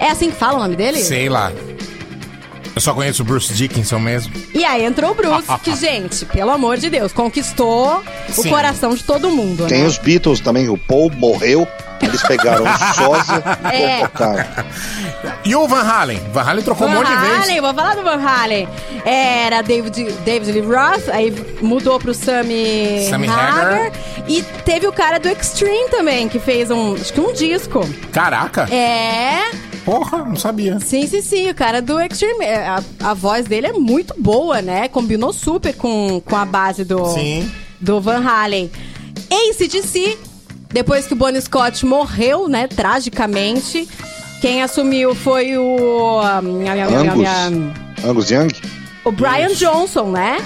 É 0.01 0.11
assim 0.11 0.31
que 0.31 0.37
fala 0.37 0.59
o 0.59 0.63
nome 0.63 0.77
dele? 0.77 0.99
Sei 0.99 1.29
lá. 1.29 1.53
Eu 2.75 2.81
só 2.81 2.95
conheço 2.95 3.23
o 3.23 3.25
Bruce 3.25 3.53
Dickinson 3.53 3.99
mesmo. 3.99 4.33
E 4.55 4.65
aí 4.65 4.85
entrou 4.85 5.11
o 5.11 5.15
Bruce, 5.15 5.49
que, 5.65 5.75
gente, 5.77 6.25
pelo 6.27 6.53
amor 6.53 6.77
de 6.77 6.89
Deus, 6.89 7.13
conquistou 7.13 8.01
o 8.29 8.43
Sim. 8.43 8.49
coração 8.51 8.95
de 8.95 9.03
todo 9.03 9.29
mundo, 9.31 9.67
Tem 9.67 9.81
né? 9.83 9.87
os 9.89 9.99
Beatles 9.99 10.39
também, 10.39 10.69
o 10.69 10.79
Paul 10.79 11.11
morreu. 11.17 11.67
Eles 12.01 12.23
pegaram 12.23 12.65
o 12.65 12.95
sósia 12.95 13.43
e 13.73 13.77
É. 13.77 13.99
colocaram. 14.09 14.47
E 15.45 15.57
o 15.57 15.67
Van 15.67 15.83
Halen? 15.83 16.21
Van 16.33 16.43
Halen 16.43 16.63
trocou 16.65 16.87
um 16.87 16.91
Van 16.91 16.99
monte 16.99 17.09
de 17.11 17.17
vezes. 17.17 17.39
Halen, 17.45 17.61
vou 17.61 17.75
falar 17.75 17.95
do 17.97 18.03
Van 18.03 18.21
Halen. 18.25 18.69
Era 19.05 19.63
David, 19.63 20.13
David 20.25 20.53
Lee 20.53 20.61
Roth, 20.63 21.09
aí 21.11 21.35
mudou 21.61 21.99
pro 21.99 22.13
Sammy, 22.15 23.07
Sammy 23.09 23.29
Hagar. 23.29 23.65
Hagar. 23.87 23.93
E 24.29 24.43
teve 24.65 24.87
o 24.87 24.93
cara 24.93 25.19
do 25.19 25.29
Extreme 25.29 25.89
também, 25.91 26.29
que 26.29 26.39
fez 26.39 26.71
um, 26.71 26.95
acho 26.95 27.13
que 27.13 27.21
um 27.21 27.33
disco. 27.33 27.81
Caraca. 28.13 28.69
É. 28.73 29.51
Porra, 29.85 30.19
não 30.19 30.37
sabia. 30.37 30.79
Sim, 30.81 31.07
sim, 31.07 31.23
sim. 31.23 31.49
O 31.51 31.55
cara 31.55 31.81
do 31.81 31.99
Extreme. 32.01 32.45
é, 32.45 32.67
A, 32.67 32.83
a 33.03 33.15
voz 33.15 33.47
dele 33.47 33.69
é 33.69 33.73
muito 33.73 34.15
boa, 34.19 34.61
né? 34.61 34.87
Combinou 34.89 35.33
super 35.33 35.75
com, 35.75 36.21
com 36.21 36.37
a 36.37 36.45
base 36.45 36.85
do, 36.85 37.07
Sim. 37.15 37.51
do 37.81 37.99
Van 38.01 38.23
Halen. 38.23 38.71
ACDC, 39.31 40.19
depois 40.71 41.07
que 41.07 41.13
o 41.13 41.17
Bonnie 41.17 41.41
Scott 41.41 41.85
morreu, 41.85 42.49
né? 42.49 42.67
Tragicamente. 42.67 43.89
Quem 44.41 44.63
assumiu 44.63 45.15
foi 45.15 45.57
o. 45.59 46.21
Angus. 46.21 48.05
Angus 48.05 48.31
Young? 48.31 48.49
O 49.05 49.11
Brian 49.11 49.49
Johnson, 49.55 50.11
né? 50.11 50.39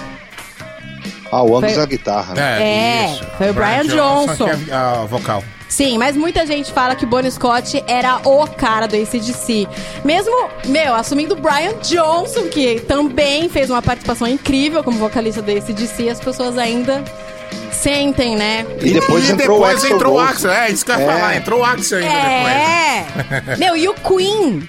Ah, 1.30 1.42
o 1.42 1.56
Angus 1.56 1.72
Foi- 1.72 1.80
é 1.80 1.82
a 1.82 1.86
guitarra, 1.86 2.34
né? 2.34 2.62
É, 2.62 3.20
foi 3.38 3.50
o 3.50 3.54
Brian 3.54 3.86
Johnson. 3.86 4.44
que 4.48 4.70
é 4.70 4.74
a 4.74 5.04
vocal. 5.04 5.42
Sim, 5.68 5.96
mas 5.96 6.14
muita 6.14 6.44
gente 6.46 6.70
fala 6.70 6.94
que 6.94 7.06
Bonnie 7.06 7.30
Scott 7.30 7.82
era 7.86 8.18
o 8.28 8.46
cara 8.46 8.86
do 8.86 8.94
ACDC. 8.94 9.66
Mesmo, 10.04 10.50
meu, 10.66 10.94
assumindo 10.94 11.32
o 11.34 11.36
Brian 11.38 11.72
Johnson, 11.82 12.42
que 12.48 12.80
também 12.80 13.48
fez 13.48 13.70
uma 13.70 13.80
participação 13.80 14.28
incrível 14.28 14.84
como 14.84 14.98
vocalista 14.98 15.40
do 15.40 15.50
ACDC, 15.50 16.10
as 16.10 16.20
pessoas 16.20 16.58
ainda 16.58 17.02
sentem, 17.70 18.36
né? 18.36 18.64
E 18.80 18.92
depois 18.92 19.28
e 19.28 19.32
entrou 19.32 19.59
o 19.59 19.61
depois 19.61 19.82
Axl 19.82 19.94
entrou 19.94 20.14
o. 20.16 20.20
Axel. 20.20 20.50
É, 20.50 20.70
isso 20.70 20.84
que 20.84 20.90
eu 20.92 20.96
ia 20.98 21.03
É. 21.03 21.07
falar. 21.07 21.36
Entrou 21.36 21.61
o 21.61 21.64
Axel 21.64 21.98
ainda 21.98 22.11
É! 22.11 23.05
depois. 23.16 23.59
Meu, 23.59 23.76
e 23.76 23.88
o 23.88 23.94
Queen? 23.94 24.68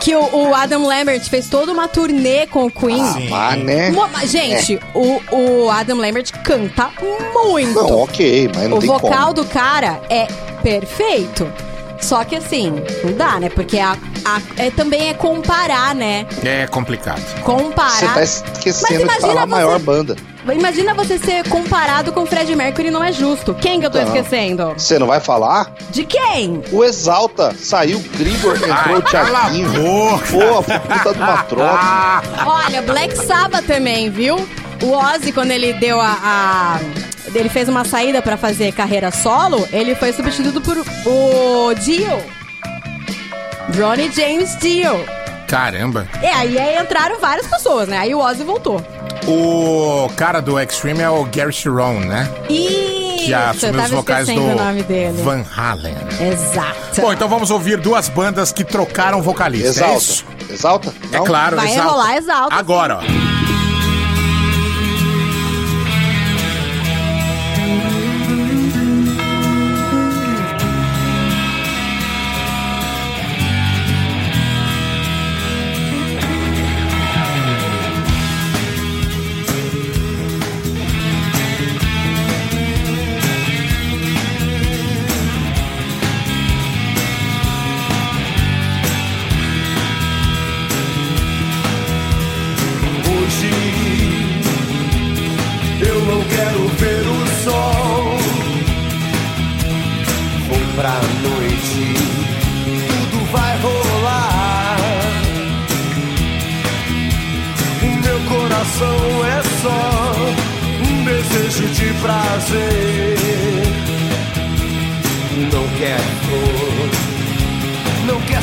Que 0.00 0.16
o, 0.16 0.48
o 0.48 0.54
Adam 0.54 0.84
Lambert 0.84 1.22
fez 1.28 1.48
toda 1.48 1.70
uma 1.70 1.86
turnê 1.86 2.46
com 2.48 2.66
o 2.66 2.70
Queen. 2.70 3.00
Ah, 3.32 3.54
mas, 3.54 3.62
né? 3.62 3.92
Gente, 4.26 4.80
o, 4.94 5.20
o 5.30 5.70
Adam 5.70 5.96
Lambert 5.98 6.32
canta 6.42 6.90
muito. 7.32 7.72
Não, 7.74 7.98
ok, 8.00 8.50
mas 8.52 8.68
não 8.68 8.78
o 8.78 8.80
tem 8.80 8.88
vocal 8.88 9.20
como. 9.28 9.34
do 9.34 9.44
cara 9.44 10.00
é 10.10 10.26
perfeito. 10.60 11.50
Só 12.00 12.24
que 12.24 12.34
assim, 12.34 12.72
não 13.04 13.12
dá, 13.12 13.38
né? 13.38 13.48
Porque 13.48 13.78
a, 13.78 13.92
a- 14.24 14.40
é, 14.56 14.70
também 14.72 15.08
é 15.10 15.14
comparar, 15.14 15.94
né? 15.94 16.26
É 16.44 16.66
complicado. 16.66 17.22
Comparar. 17.42 17.90
Você 17.90 18.08
tá 18.08 18.22
esquecendo 18.24 19.06
Mas 19.06 19.14
de 19.14 19.20
falar 19.20 19.32
imagina 19.34 19.42
a 19.42 19.46
maior 19.46 19.78
você- 19.78 19.84
banda. 19.84 20.16
Imagina 20.50 20.92
você 20.94 21.18
ser 21.18 21.48
comparado 21.48 22.12
com 22.12 22.22
o 22.22 22.26
Fred 22.26 22.54
Mercury, 22.56 22.90
não 22.90 23.02
é 23.02 23.12
justo. 23.12 23.54
Quem 23.54 23.78
que 23.78 23.86
eu 23.86 23.90
tô 23.90 23.98
Não. 23.98 24.06
esquecendo? 24.06 24.72
Você 24.76 24.98
não 24.98 25.06
vai 25.06 25.20
falar? 25.20 25.72
De 25.90 26.04
quem? 26.04 26.62
O 26.72 26.82
Exalta. 26.82 27.54
Saiu 27.58 27.98
o 27.98 28.02
Grigor, 28.18 28.56
entrou 28.56 28.98
o 28.98 29.02
Thiaguinho. 29.02 29.70
Pô, 30.30 30.62
foi 30.62 30.78
puta 30.80 31.12
de 31.14 31.18
uma 31.20 31.42
troca. 31.44 32.22
Olha, 32.46 32.82
Black 32.82 33.16
Sabbath 33.16 33.66
também, 33.66 34.10
viu? 34.10 34.36
O 34.82 34.90
Ozzy, 34.90 35.30
quando 35.32 35.52
ele 35.52 35.74
deu 35.74 36.00
a. 36.00 36.18
a- 36.22 36.80
ele 37.34 37.48
fez 37.48 37.68
uma 37.68 37.84
saída 37.84 38.20
pra 38.20 38.36
fazer 38.36 38.72
carreira 38.72 39.10
solo, 39.12 39.66
ele 39.72 39.94
foi 39.94 40.12
substituído 40.12 40.60
por 40.60 40.76
o 41.06 41.72
Dio. 41.74 42.18
Ronnie 43.78 44.10
James 44.12 44.56
Dio. 44.58 45.21
Caramba. 45.52 46.08
E 46.22 46.26
aí, 46.26 46.58
aí 46.58 46.78
entraram 46.78 47.20
várias 47.20 47.46
pessoas, 47.46 47.86
né? 47.86 47.98
Aí 47.98 48.14
o 48.14 48.20
Ozzy 48.20 48.42
voltou. 48.42 48.82
O 49.28 50.08
cara 50.16 50.40
do 50.40 50.58
Extreme 50.58 51.02
é 51.02 51.10
o 51.10 51.24
Gary 51.24 51.52
Sharon, 51.52 52.00
né? 52.00 52.26
Isso, 52.48 53.26
Que 53.26 53.34
assumiu 53.34 53.82
os 53.82 53.90
vocais 53.90 54.26
do. 54.28 55.22
Van 55.22 55.44
Halen. 55.54 55.94
Exato. 56.32 57.02
Bom, 57.02 57.12
então 57.12 57.28
vamos 57.28 57.50
ouvir 57.50 57.76
duas 57.76 58.08
bandas 58.08 58.50
que 58.50 58.64
trocaram 58.64 59.20
vocalista. 59.20 59.68
Exalta. 59.68 59.92
É 59.92 59.98
isso? 59.98 60.24
Exalta? 60.48 60.94
É 61.12 61.18
claro, 61.18 61.56
Vai 61.56 61.70
Exalta. 61.70 61.90
rolar 61.90 62.16
Exalta, 62.16 62.54
Agora, 62.56 62.98
ó. 63.00 63.21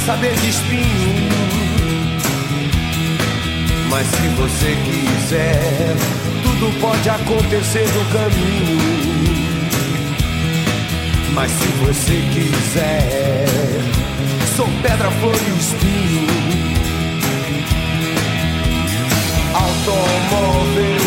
Saber 0.10 0.34
de 0.38 0.50
espinho. 0.50 1.30
Mas 3.92 4.08
se 4.08 4.28
você 4.30 4.76
quiser, 4.86 5.96
tudo 6.42 6.80
pode 6.82 7.08
acontecer 7.08 7.88
no 7.94 8.06
caminho. 8.06 8.80
Mas 11.36 11.52
se 11.52 11.68
você 11.84 12.24
quiser, 12.34 13.46
sou 14.56 14.68
pedra, 14.82 15.12
flor 15.12 15.36
e 15.36 15.60
espinho. 15.60 16.28
Automóveis 19.54 21.00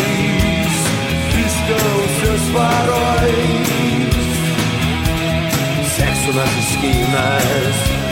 piscam 1.33 1.87
seus 2.21 2.43
faróis. 2.53 3.73
Sexo 5.93 6.31
nas 6.31 6.51
esquinas, 6.57 8.02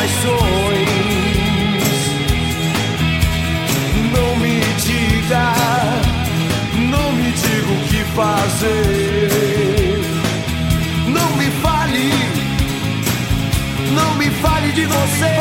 paixões. 0.00 0.88
Não 4.14 4.36
me 4.36 4.60
diga, 4.86 5.52
não 6.88 7.12
me 7.12 7.30
diga 7.32 7.72
o 7.72 7.80
que 7.88 8.02
fazer. 8.16 9.30
Não 11.06 11.36
me 11.36 11.50
fale, 11.62 12.12
não 13.92 14.14
me 14.14 14.30
fale 14.42 14.72
de 14.72 14.86
você. 14.86 15.36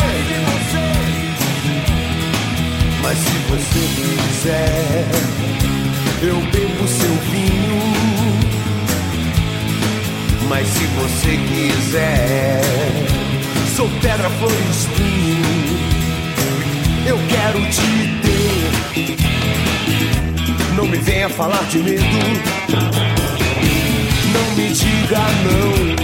Mas 3.02 3.18
se 3.18 3.38
você 3.50 3.82
quiser, 3.96 5.06
eu 6.22 6.36
bebo 6.52 6.88
seu 6.88 7.16
vinho. 7.32 7.80
Mas 10.50 10.68
se 10.68 10.86
você 10.86 11.38
quiser, 11.48 13.19
sou 13.80 13.90
pedra, 14.02 14.30
flor 14.32 14.52
e 14.52 14.56
espinho. 14.72 15.80
Eu 17.08 17.18
quero 17.30 17.62
te 17.72 18.10
ter. 18.22 18.72
Não 20.76 20.86
me 20.86 20.98
venha 20.98 21.30
falar 21.30 21.64
de 21.70 21.78
medo. 21.78 22.04
Não 24.34 24.56
me 24.58 24.68
diga 24.74 25.20
não. 25.46 25.96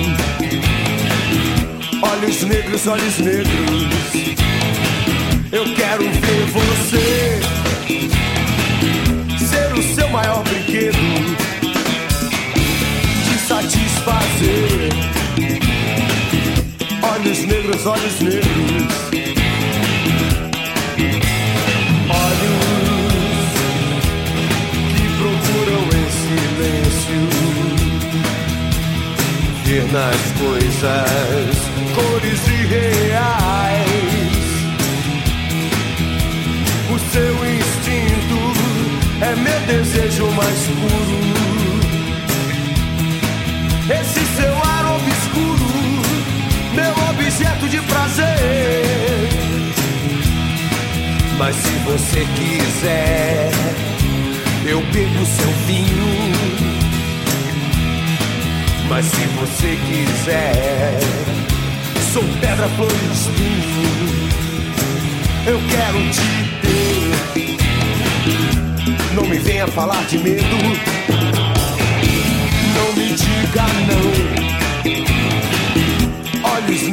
Olhos 2.10 2.44
negros, 2.44 2.88
olhos 2.88 3.18
negros. 3.18 4.14
Eu 5.52 5.66
quero 5.76 6.04
ver 6.04 6.46
você 6.54 7.42
ser 9.38 9.74
o 9.78 9.84
seu 9.96 10.08
maior 10.10 10.42
brinquedo, 10.44 10.98
te 13.26 13.38
satisfazer. 13.46 15.25
Negros, 17.48 17.86
olhos 17.86 18.20
negros. 18.22 18.46
Olhos 22.10 22.66
que 24.96 25.06
procuram 25.20 25.84
em 25.94 26.08
silêncio 26.26 27.22
ver 29.66 29.86
nas 29.92 30.22
coisas 30.40 31.56
cores 31.94 32.42
irreais. 32.48 33.86
O 36.90 36.98
seu 37.12 37.34
instinto 37.46 38.40
é 39.22 39.36
meu 39.36 39.60
desejo 39.68 40.26
mais 40.32 40.62
puro. 40.68 41.20
Esse 43.88 44.26
seu 44.36 44.65
de 47.70 47.80
prazer. 47.82 48.86
Mas 51.38 51.56
se 51.56 51.72
você 51.86 52.26
quiser, 52.36 53.52
eu 54.66 54.82
bebo 54.92 55.26
seu 55.26 55.52
vinho. 55.68 56.34
Mas 58.88 59.06
se 59.06 59.26
você 59.40 59.78
quiser, 59.88 61.00
sou 62.14 62.24
pedra, 62.40 62.70
flor 62.70 62.92
e 62.92 63.14
espinho. 63.14 63.86
Eu 65.48 65.60
quero 65.70 66.00
te 66.12 66.22
ter. 66.62 67.56
Não 69.14 69.26
me 69.26 69.38
venha 69.40 69.68
falar 69.68 70.04
de 70.06 70.18
medo. 70.20 70.58
Não 72.76 72.94
me 72.94 73.10
diga 73.14 73.64
não. 73.88 74.35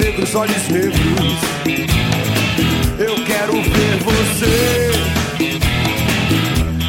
Negros, 0.02 0.34
olhos 0.34 0.68
negros. 0.68 1.00
Eu 2.98 3.14
quero 3.24 3.52
ver 3.52 3.98
você 4.02 4.90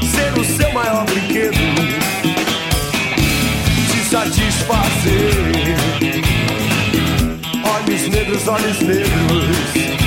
ser 0.01 0.39
o 0.39 0.43
seu 0.43 0.73
maior 0.73 1.05
brinquedo 1.05 1.53
te 3.91 4.09
satisfazer. 4.09 5.75
Olhos 7.63 8.07
negros, 8.09 8.47
olhos 8.47 8.79
negros. 8.81 10.02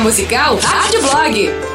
Musical 0.00 0.58
Rádio 0.58 1.00
Blog. 1.02 1.73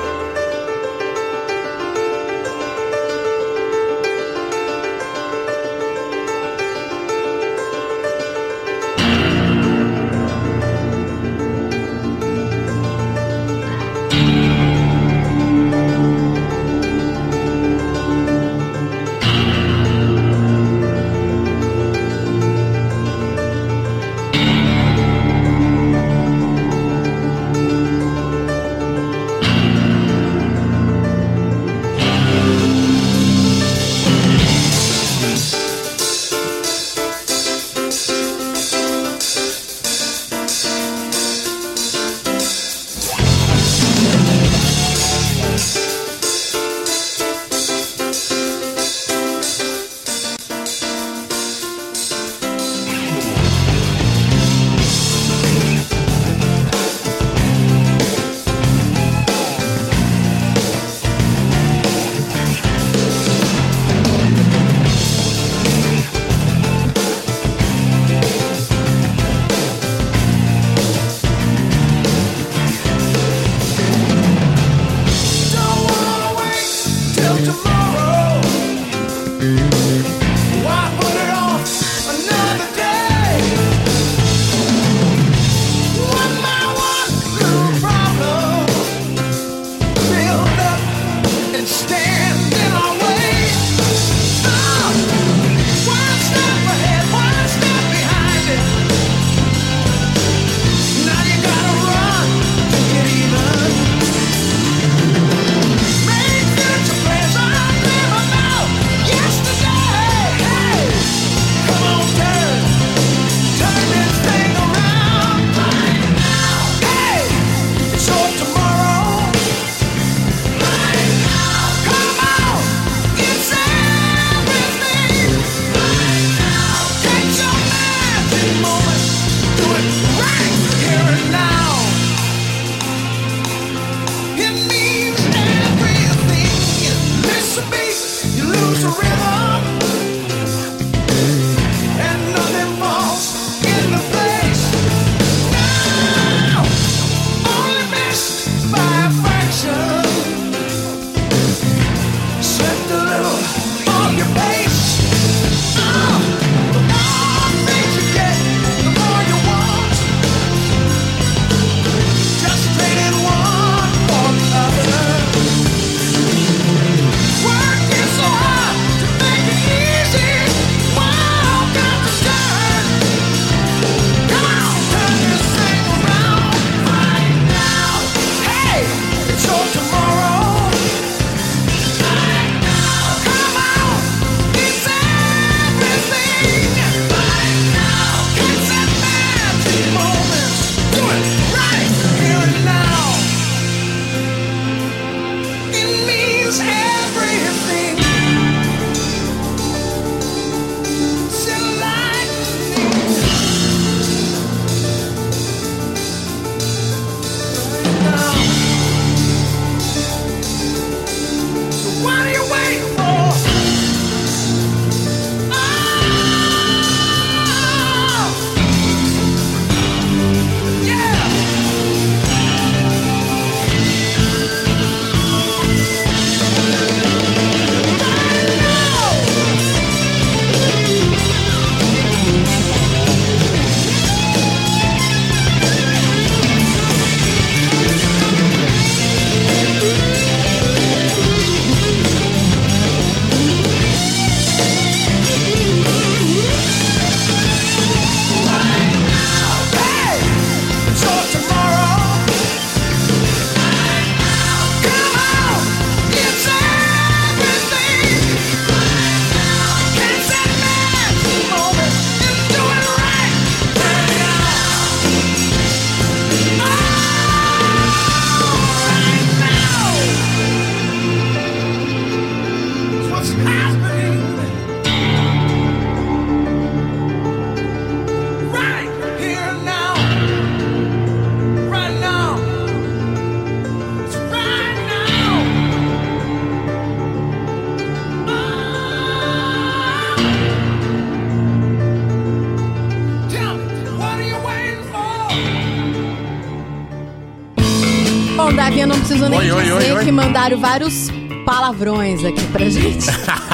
Mandaram 300.40 300.58
vários 300.58 301.12
palavrões 301.46 302.24
aqui 302.24 302.46
pra 302.48 302.70
gente. 302.70 303.06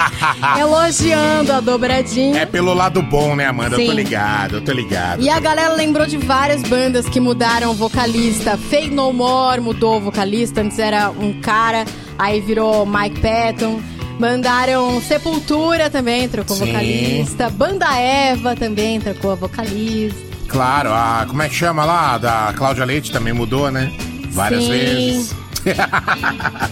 Elogiando 0.59 1.53
a 1.53 1.59
dobradinha. 1.59 2.41
É 2.41 2.45
pelo 2.45 2.73
lado 2.75 3.01
bom, 3.01 3.35
né, 3.35 3.47
Amanda? 3.47 3.75
Eu 3.75 3.85
tô 3.85 3.91
Sim. 3.91 3.95
ligado, 3.95 4.55
eu 4.57 4.61
tô 4.61 4.71
ligado. 4.71 5.21
E 5.21 5.29
a 5.29 5.39
galera 5.39 5.73
lembrou 5.73 6.05
de 6.05 6.17
várias 6.17 6.61
bandas 6.61 7.09
que 7.09 7.19
mudaram 7.19 7.71
o 7.71 7.73
vocalista. 7.73 8.55
Fade 8.55 8.91
No 8.91 9.11
More 9.11 9.59
mudou 9.61 9.97
o 9.97 10.01
vocalista, 10.01 10.61
antes 10.61 10.77
era 10.77 11.09
um 11.09 11.41
cara, 11.41 11.85
aí 12.19 12.39
virou 12.39 12.85
Mike 12.85 13.19
Patton. 13.19 13.81
Mandaram 14.19 15.01
Sepultura 15.01 15.89
também, 15.89 16.29
trocou 16.29 16.55
Sim. 16.55 16.67
vocalista. 16.67 17.49
Banda 17.49 17.97
Eva 17.97 18.55
também 18.55 18.99
trocou 19.01 19.31
a 19.31 19.35
vocalista. 19.35 20.19
Claro, 20.47 20.93
a. 20.93 21.25
Como 21.27 21.41
é 21.41 21.49
que 21.49 21.55
chama 21.55 21.83
lá? 21.83 22.17
Da 22.17 22.53
Cláudia 22.55 22.85
Leite 22.85 23.11
também 23.11 23.33
mudou, 23.33 23.71
né? 23.71 23.91
Várias 24.29 24.63
Sim. 24.63 24.69
vezes. 24.69 25.35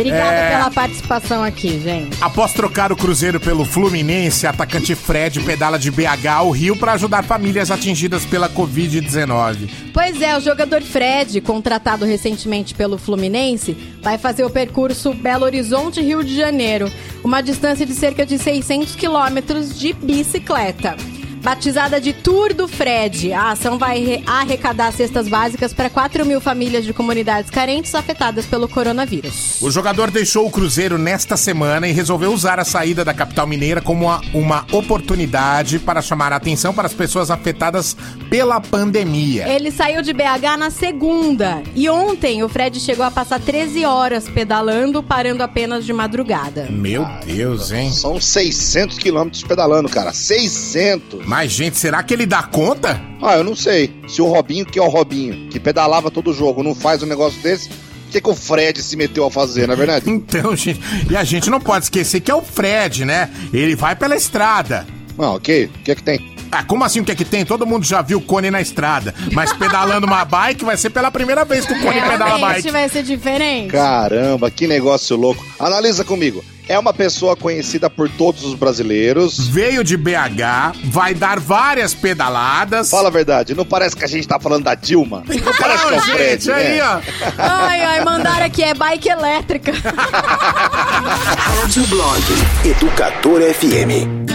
Obrigada 0.00 0.34
É. 0.34 0.50
pela 0.56 0.70
participação 0.70 1.44
aqui, 1.44 1.80
gente. 1.80 2.16
Após 2.20 2.52
trocar 2.52 2.90
o 2.92 2.96
Cruzeiro 2.96 3.38
pelo 3.38 3.64
Fluminense, 3.64 4.46
atacante 4.46 4.94
Fred 4.94 5.40
pedala 5.40 5.78
de 5.78 5.90
BH 5.90 6.26
ao 6.34 6.50
Rio 6.50 6.76
para 6.76 6.92
ajudar 6.92 7.22
famílias 7.22 7.70
atingidas 7.70 8.24
pela 8.24 8.48
Covid-19. 8.48 9.68
Pois 9.92 10.20
é, 10.22 10.36
o 10.36 10.40
jogador 10.40 10.82
Fred, 10.82 11.40
contratado 11.40 12.04
recentemente 12.04 12.74
pelo 12.74 12.98
Fluminense, 12.98 13.76
vai 14.02 14.16
fazer 14.18 14.44
o 14.44 14.50
percurso 14.50 15.12
Belo 15.12 15.44
Horizonte-Rio 15.44 16.24
de 16.24 16.36
Janeiro, 16.36 16.90
uma 17.22 17.40
distância 17.42 17.84
de 17.84 17.94
cerca 17.94 18.24
de 18.24 18.38
600 18.38 18.94
quilômetros 18.96 19.78
de 19.78 19.92
bicicleta. 19.92 20.96
Batizada 21.42 21.98
de 22.00 22.12
Tour 22.12 22.52
do 22.52 22.68
Fred, 22.68 23.32
a 23.32 23.52
ação 23.52 23.78
vai 23.78 23.98
re- 24.00 24.22
arrecadar 24.26 24.92
cestas 24.92 25.26
básicas 25.26 25.72
para 25.72 25.88
4 25.88 26.24
mil 26.26 26.40
famílias 26.40 26.84
de 26.84 26.92
comunidades 26.92 27.50
carentes 27.50 27.94
afetadas 27.94 28.44
pelo 28.44 28.68
coronavírus. 28.68 29.56
O 29.62 29.70
jogador 29.70 30.10
deixou 30.10 30.46
o 30.46 30.50
Cruzeiro 30.50 30.98
nesta 30.98 31.38
semana 31.38 31.88
e 31.88 31.92
resolveu 31.92 32.30
usar 32.32 32.60
a 32.60 32.64
saída 32.64 33.04
da 33.04 33.14
capital 33.14 33.46
mineira 33.46 33.80
como 33.80 34.04
uma, 34.04 34.20
uma 34.34 34.66
oportunidade 34.70 35.78
para 35.78 36.02
chamar 36.02 36.30
a 36.32 36.36
atenção 36.36 36.74
para 36.74 36.86
as 36.86 36.92
pessoas 36.94 37.30
afetadas 37.30 37.96
pela 38.28 38.60
pandemia. 38.60 39.48
Ele 39.48 39.70
saiu 39.70 40.02
de 40.02 40.12
BH 40.12 40.58
na 40.58 40.70
segunda 40.70 41.62
e 41.74 41.88
ontem 41.88 42.42
o 42.42 42.48
Fred 42.50 42.78
chegou 42.78 43.04
a 43.04 43.10
passar 43.10 43.40
13 43.40 43.84
horas 43.86 44.28
pedalando, 44.28 45.02
parando 45.02 45.42
apenas 45.42 45.86
de 45.86 45.92
madrugada. 45.94 46.66
Meu 46.70 47.06
Deus, 47.24 47.72
hein? 47.72 47.90
São 47.92 48.20
600 48.20 48.98
quilômetros 48.98 49.42
pedalando, 49.42 49.88
cara. 49.88 50.12
600! 50.12 51.29
Mas, 51.30 51.52
gente, 51.52 51.78
será 51.78 52.02
que 52.02 52.12
ele 52.12 52.26
dá 52.26 52.42
conta? 52.42 53.00
Ah, 53.22 53.36
eu 53.36 53.44
não 53.44 53.54
sei. 53.54 53.94
Se 54.08 54.20
o 54.20 54.26
Robinho, 54.26 54.66
que 54.66 54.80
é 54.80 54.82
o 54.82 54.88
Robinho, 54.88 55.48
que 55.48 55.60
pedalava 55.60 56.10
todo 56.10 56.34
jogo, 56.34 56.60
não 56.60 56.74
faz 56.74 57.04
um 57.04 57.06
negócio 57.06 57.40
desse, 57.40 57.68
o 57.68 58.10
que, 58.10 58.20
que 58.20 58.28
o 58.28 58.34
Fred 58.34 58.82
se 58.82 58.96
meteu 58.96 59.24
a 59.24 59.30
fazer, 59.30 59.68
não 59.68 59.74
é 59.74 59.76
verdade? 59.76 60.06
Então, 60.10 60.56
gente, 60.56 60.80
e 61.08 61.16
a 61.16 61.22
gente 61.22 61.48
não 61.48 61.60
pode 61.60 61.84
esquecer 61.84 62.18
que 62.18 62.32
é 62.32 62.34
o 62.34 62.42
Fred, 62.42 63.04
né? 63.04 63.30
Ele 63.52 63.76
vai 63.76 63.94
pela 63.94 64.16
estrada. 64.16 64.84
Ah, 65.16 65.30
ok. 65.30 65.66
O 65.66 65.84
que 65.84 65.92
é 65.92 65.94
que 65.94 66.02
tem? 66.02 66.34
Ah, 66.50 66.64
como 66.64 66.82
assim 66.82 66.98
o 66.98 67.04
que 67.04 67.12
é 67.12 67.14
que 67.14 67.24
tem? 67.24 67.44
Todo 67.46 67.64
mundo 67.64 67.86
já 67.86 68.02
viu 68.02 68.18
o 68.18 68.22
Cone 68.22 68.50
na 68.50 68.60
estrada. 68.60 69.14
Mas 69.32 69.52
pedalando 69.52 70.08
uma 70.08 70.24
bike 70.26 70.64
vai 70.64 70.76
ser 70.76 70.90
pela 70.90 71.12
primeira 71.12 71.44
vez 71.44 71.64
que 71.64 71.74
o 71.74 71.80
Cone 71.80 72.00
pedala 72.00 72.38
bike. 72.40 72.72
vai 72.72 72.88
ser 72.88 73.04
diferente. 73.04 73.70
Caramba, 73.70 74.50
que 74.50 74.66
negócio 74.66 75.16
louco. 75.16 75.46
Analisa 75.60 76.02
comigo. 76.02 76.44
É 76.70 76.78
uma 76.78 76.92
pessoa 76.92 77.34
conhecida 77.34 77.90
por 77.90 78.08
todos 78.08 78.44
os 78.44 78.54
brasileiros. 78.54 79.48
Veio 79.48 79.82
de 79.82 79.96
BH, 79.96 80.78
vai 80.84 81.12
dar 81.12 81.40
várias 81.40 81.92
pedaladas. 81.92 82.88
Fala 82.88 83.08
a 83.08 83.10
verdade, 83.10 83.56
não 83.56 83.64
parece 83.64 83.96
que 83.96 84.04
a 84.04 84.06
gente 84.06 84.28
tá 84.28 84.38
falando 84.38 84.62
da 84.62 84.76
Dilma? 84.76 85.24
Não 85.26 85.52
parece 85.58 85.84
que 85.84 85.94
é 85.94 85.96
o 85.96 86.00
gente, 86.00 86.44
Fred, 86.44 86.52
aí, 86.52 86.76
né? 86.76 86.82
ó. 86.84 87.00
Ai, 87.38 87.82
ai, 87.82 88.04
mandaram 88.04 88.46
aqui, 88.46 88.62
é 88.62 88.72
bike 88.72 89.08
elétrica. 89.08 89.72
Rádio 89.82 91.84
Blog 91.88 92.22
Educador 92.64 93.40
FM. 93.52 94.29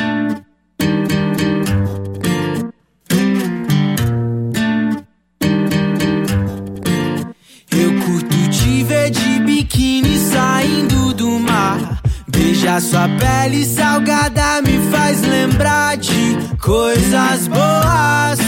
Beijar 12.66 12.82
sua 12.82 13.08
pele 13.20 13.64
salgada 13.64 14.60
me 14.64 14.80
faz 14.90 15.22
lembrar 15.22 15.98
de 15.98 16.36
coisas 16.60 17.48
boas. 17.48 18.40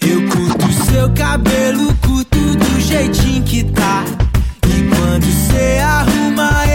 Eu 0.00 0.28
curto 0.28 0.72
seu 0.88 1.12
cabelo, 1.12 1.92
curto 1.96 2.38
do 2.38 2.80
jeitinho 2.80 3.42
que 3.42 3.64
tá. 3.64 4.04
E 4.68 4.88
quando 4.88 5.26
cê 5.50 5.80
arruma 5.80 6.69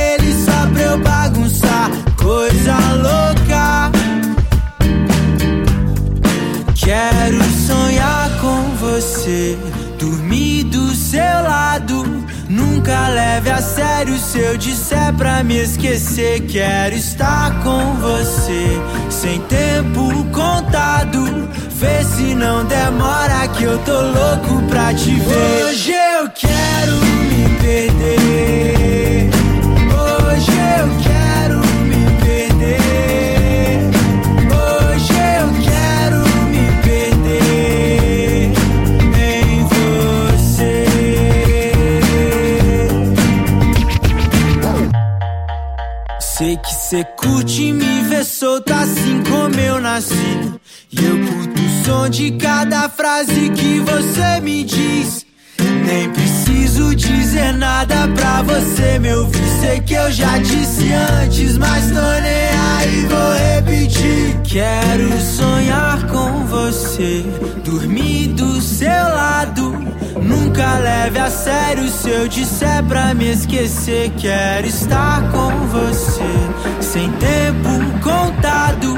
Nunca 12.85 13.09
leve 13.09 13.49
a 13.49 13.63
sério 13.63 14.15
se 14.15 14.37
eu 14.37 14.55
disser 14.57 15.11
pra 15.15 15.43
me 15.43 15.57
esquecer. 15.57 16.41
Quero 16.41 16.93
estar 16.93 17.63
com 17.63 17.95
você, 17.95 18.79
sem 19.09 19.41
tempo 19.41 20.23
contado. 20.25 21.49
Vê 21.71 22.03
se 22.03 22.35
não 22.35 22.63
demora 22.63 23.47
que 23.47 23.63
eu 23.63 23.79
tô 23.79 23.99
louco 23.99 24.61
pra 24.69 24.93
te 24.93 25.15
ver. 25.15 25.65
Hoje 25.65 25.93
eu 25.93 26.29
quero 26.29 26.93
me 27.25 27.57
perder. 27.59 29.29
Hoje 29.89 30.51
eu 30.51 31.03
quero 31.03 31.14
Sei 46.37 46.57
que 46.57 46.73
cê 46.73 47.05
curte 47.17 47.71
me 47.71 48.01
ver 48.09 48.25
solto 48.25 48.69
assim 48.73 49.23
como 49.23 49.57
eu 49.57 49.79
nasci. 49.79 50.13
E 50.91 50.97
eu 50.97 51.17
curto 51.27 51.61
o 51.61 51.85
som 51.85 52.09
de 52.09 52.31
cada 52.31 52.89
frase 52.89 53.51
que 53.51 53.79
você 53.79 54.41
me 54.41 54.65
diz. 54.65 55.24
Nem 55.85 56.09
preciso 56.09 56.95
dizer 56.95 57.53
nada 57.53 58.07
pra 58.15 58.41
você 58.41 58.97
me 58.99 59.13
ouvir. 59.13 59.43
Sei 59.61 59.79
que 59.81 59.93
eu 59.93 60.11
já 60.11 60.37
disse 60.39 60.91
antes, 60.93 61.57
mas 61.57 61.85
tô 61.85 62.21
nem 62.21 62.49
aí, 62.77 63.07
vou 63.07 63.55
repetir. 63.55 64.39
Quero 64.43 65.21
sonhar 65.21 66.07
com 66.07 66.45
você, 66.45 67.23
dormir 67.63 68.29
do 68.29 68.59
seu 68.61 68.87
lado. 68.89 69.75
Nunca 70.21 70.79
leve 70.79 71.19
a 71.19 71.29
sério 71.29 71.87
se 71.89 72.09
eu 72.09 72.27
disser 72.27 72.83
pra 72.85 73.13
me 73.13 73.31
esquecer. 73.31 74.11
Quero 74.17 74.67
estar 74.67 75.29
com 75.31 75.51
você, 75.67 76.23
sem 76.81 77.11
tempo 77.11 77.99
contado. 78.01 78.97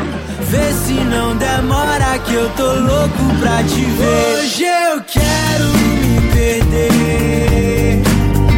Vê 0.50 0.72
se 0.86 0.94
não 0.94 1.36
demora 1.36 2.18
que 2.20 2.34
eu 2.34 2.50
tô 2.52 2.72
louco 2.74 3.36
pra 3.40 3.64
te 3.64 3.82
ver. 3.82 4.38
Hoje 4.40 4.64
eu 4.64 5.02
quero 5.02 5.78
me 6.02 6.07
perder. 6.48 8.02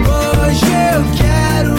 Hoje 0.06 0.66
eu 0.94 1.02
quero 1.18 1.79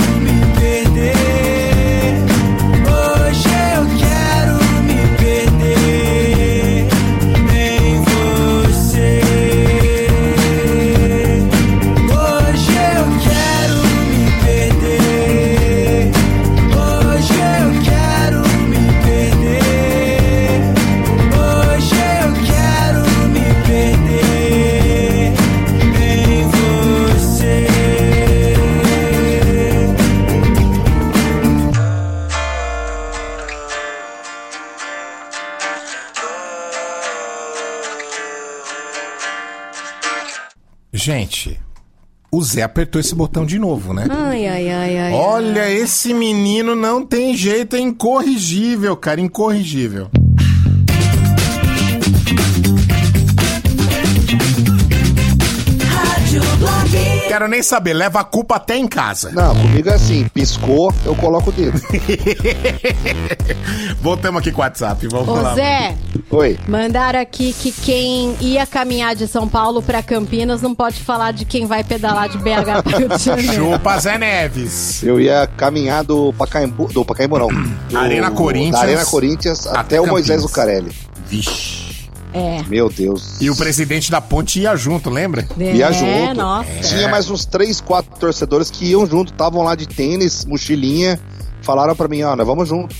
Zé 42.60 42.62
apertou 42.62 43.00
esse 43.00 43.14
botão 43.14 43.46
de 43.46 43.58
novo, 43.58 43.94
né? 43.94 44.06
Ai, 44.10 44.46
ai, 44.46 44.68
ai, 44.68 44.98
ai. 44.98 45.12
Olha, 45.14 45.70
esse 45.70 46.12
menino 46.12 46.76
não 46.76 47.04
tem 47.04 47.34
jeito, 47.34 47.74
é 47.74 47.80
incorrigível, 47.80 48.96
cara, 48.96 49.20
Quero 57.40 57.50
nem 57.50 57.62
saber, 57.62 57.94
leva 57.94 58.20
a 58.20 58.24
culpa 58.24 58.56
até 58.56 58.76
em 58.76 58.86
casa. 58.86 59.30
Não, 59.32 59.56
comigo 59.56 59.88
é 59.88 59.94
assim, 59.94 60.28
piscou, 60.28 60.92
eu 61.06 61.14
coloco 61.16 61.48
o 61.48 61.52
dedo. 61.54 61.80
Voltamos 63.98 64.40
aqui 64.40 64.52
com 64.52 64.60
o 64.60 64.64
WhatsApp, 64.64 65.08
vamos 65.08 65.26
Ô 65.26 65.36
falar. 65.36 65.54
Zé, 65.54 65.94
Oi. 66.30 66.58
mandaram 66.68 67.18
aqui 67.18 67.54
que 67.54 67.72
quem 67.72 68.36
ia 68.42 68.66
caminhar 68.66 69.16
de 69.16 69.26
São 69.26 69.48
Paulo 69.48 69.80
pra 69.80 70.02
Campinas 70.02 70.60
não 70.60 70.74
pode 70.74 71.00
falar 71.02 71.32
de 71.32 71.46
quem 71.46 71.64
vai 71.64 71.82
pedalar 71.82 72.28
de 72.28 72.36
BH 72.36 72.82
para 72.84 72.98
Rio 72.98 73.08
de 73.08 73.16
Janeiro. 73.24 73.54
Chupa 73.54 73.98
Zé 73.98 74.18
Neves. 74.18 75.02
Eu 75.02 75.18
ia 75.18 75.46
caminhar 75.56 76.04
do 76.04 76.34
Pacaembu, 76.34 76.88
do 76.92 77.06
Pacaembu 77.06 77.38
não. 77.38 77.48
Do- 77.88 77.96
Arena 77.98 78.30
Corinthians. 78.30 78.72
Da 78.74 78.80
Arena 78.80 79.04
Corinthians 79.06 79.66
até, 79.66 79.98
o 79.98 80.06
Moisés. 80.06 80.42
Lucarelli. 80.42 80.92
Vixe. 81.26 81.89
É. 82.32 82.62
Meu 82.68 82.88
Deus. 82.88 83.40
E 83.40 83.50
o 83.50 83.56
presidente 83.56 84.10
da 84.10 84.20
ponte 84.20 84.60
ia 84.60 84.76
junto, 84.76 85.10
lembra? 85.10 85.46
Ia 85.58 85.90
junto. 85.92 86.34
nossa. 86.34 86.70
Tinha 86.82 87.08
mais 87.08 87.28
uns 87.30 87.44
três, 87.44 87.80
quatro 87.80 88.18
torcedores 88.18 88.70
que 88.70 88.86
iam 88.86 89.06
junto, 89.06 89.32
estavam 89.32 89.62
lá 89.62 89.74
de 89.74 89.86
tênis, 89.88 90.44
mochilinha. 90.44 91.18
Falaram 91.62 91.94
pra 91.96 92.06
mim, 92.08 92.22
ó, 92.22 92.34
nós 92.36 92.46
vamos 92.46 92.68
junto. 92.68 92.94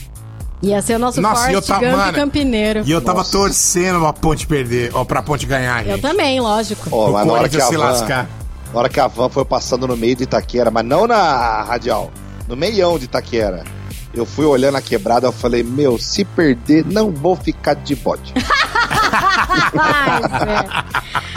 Ia 0.63 0.83
ser 0.83 0.97
o 0.97 0.99
nosso 0.99 1.21
Nossa, 1.23 1.51
eu 1.51 1.63
Forrest 1.63 1.69
tava- 1.69 1.81
Gump 1.87 1.97
mano, 1.97 2.13
campineiro. 2.13 2.83
E 2.85 2.91
eu 2.91 3.01
tava 3.01 3.25
torcendo 3.25 4.01
pra 4.01 4.13
ponte 4.13 4.47
perder, 4.47 4.91
ó, 4.93 5.05
pra 5.05 5.23
ponte 5.23 5.47
ganhar, 5.47 5.87
Eu 5.87 5.93
gente. 5.95 6.03
também, 6.03 6.39
lógico. 6.39 6.87
Ó, 6.93 7.11
mas 7.13 7.27
na 7.27 7.33
hora 7.33 7.49
que 7.49 7.57
a 7.57 7.61
Corinthians 7.65 7.69
se 7.69 7.77
van, 7.77 7.85
lascar. 8.01 8.29
na 8.75 8.79
hora 8.79 8.89
que 8.91 9.01
a 9.01 9.07
van 9.07 9.31
foi 9.31 9.45
passando 9.47 9.89
no 9.89 9.97
meio 9.97 10.15
de 10.17 10.25
Itaquera, 10.25 10.71
mas 10.71 10.85
não 10.85 11.07
na 11.07 11.63
radial, 11.63 12.11
no 12.47 12.55
meião 12.57 12.99
de 12.99 13.07
Itaquera. 13.07 13.65
Eu 14.13 14.27
fui 14.27 14.45
olhando 14.45 14.75
a 14.77 14.83
quebrada, 14.83 15.27
eu 15.29 15.33
falei, 15.33 15.63
meu, 15.63 15.97
se 15.97 16.25
perder, 16.27 16.85
não 16.85 17.11
vou 17.11 17.37
ficar 17.37 17.75
de 17.75 17.95
bode. 17.95 18.35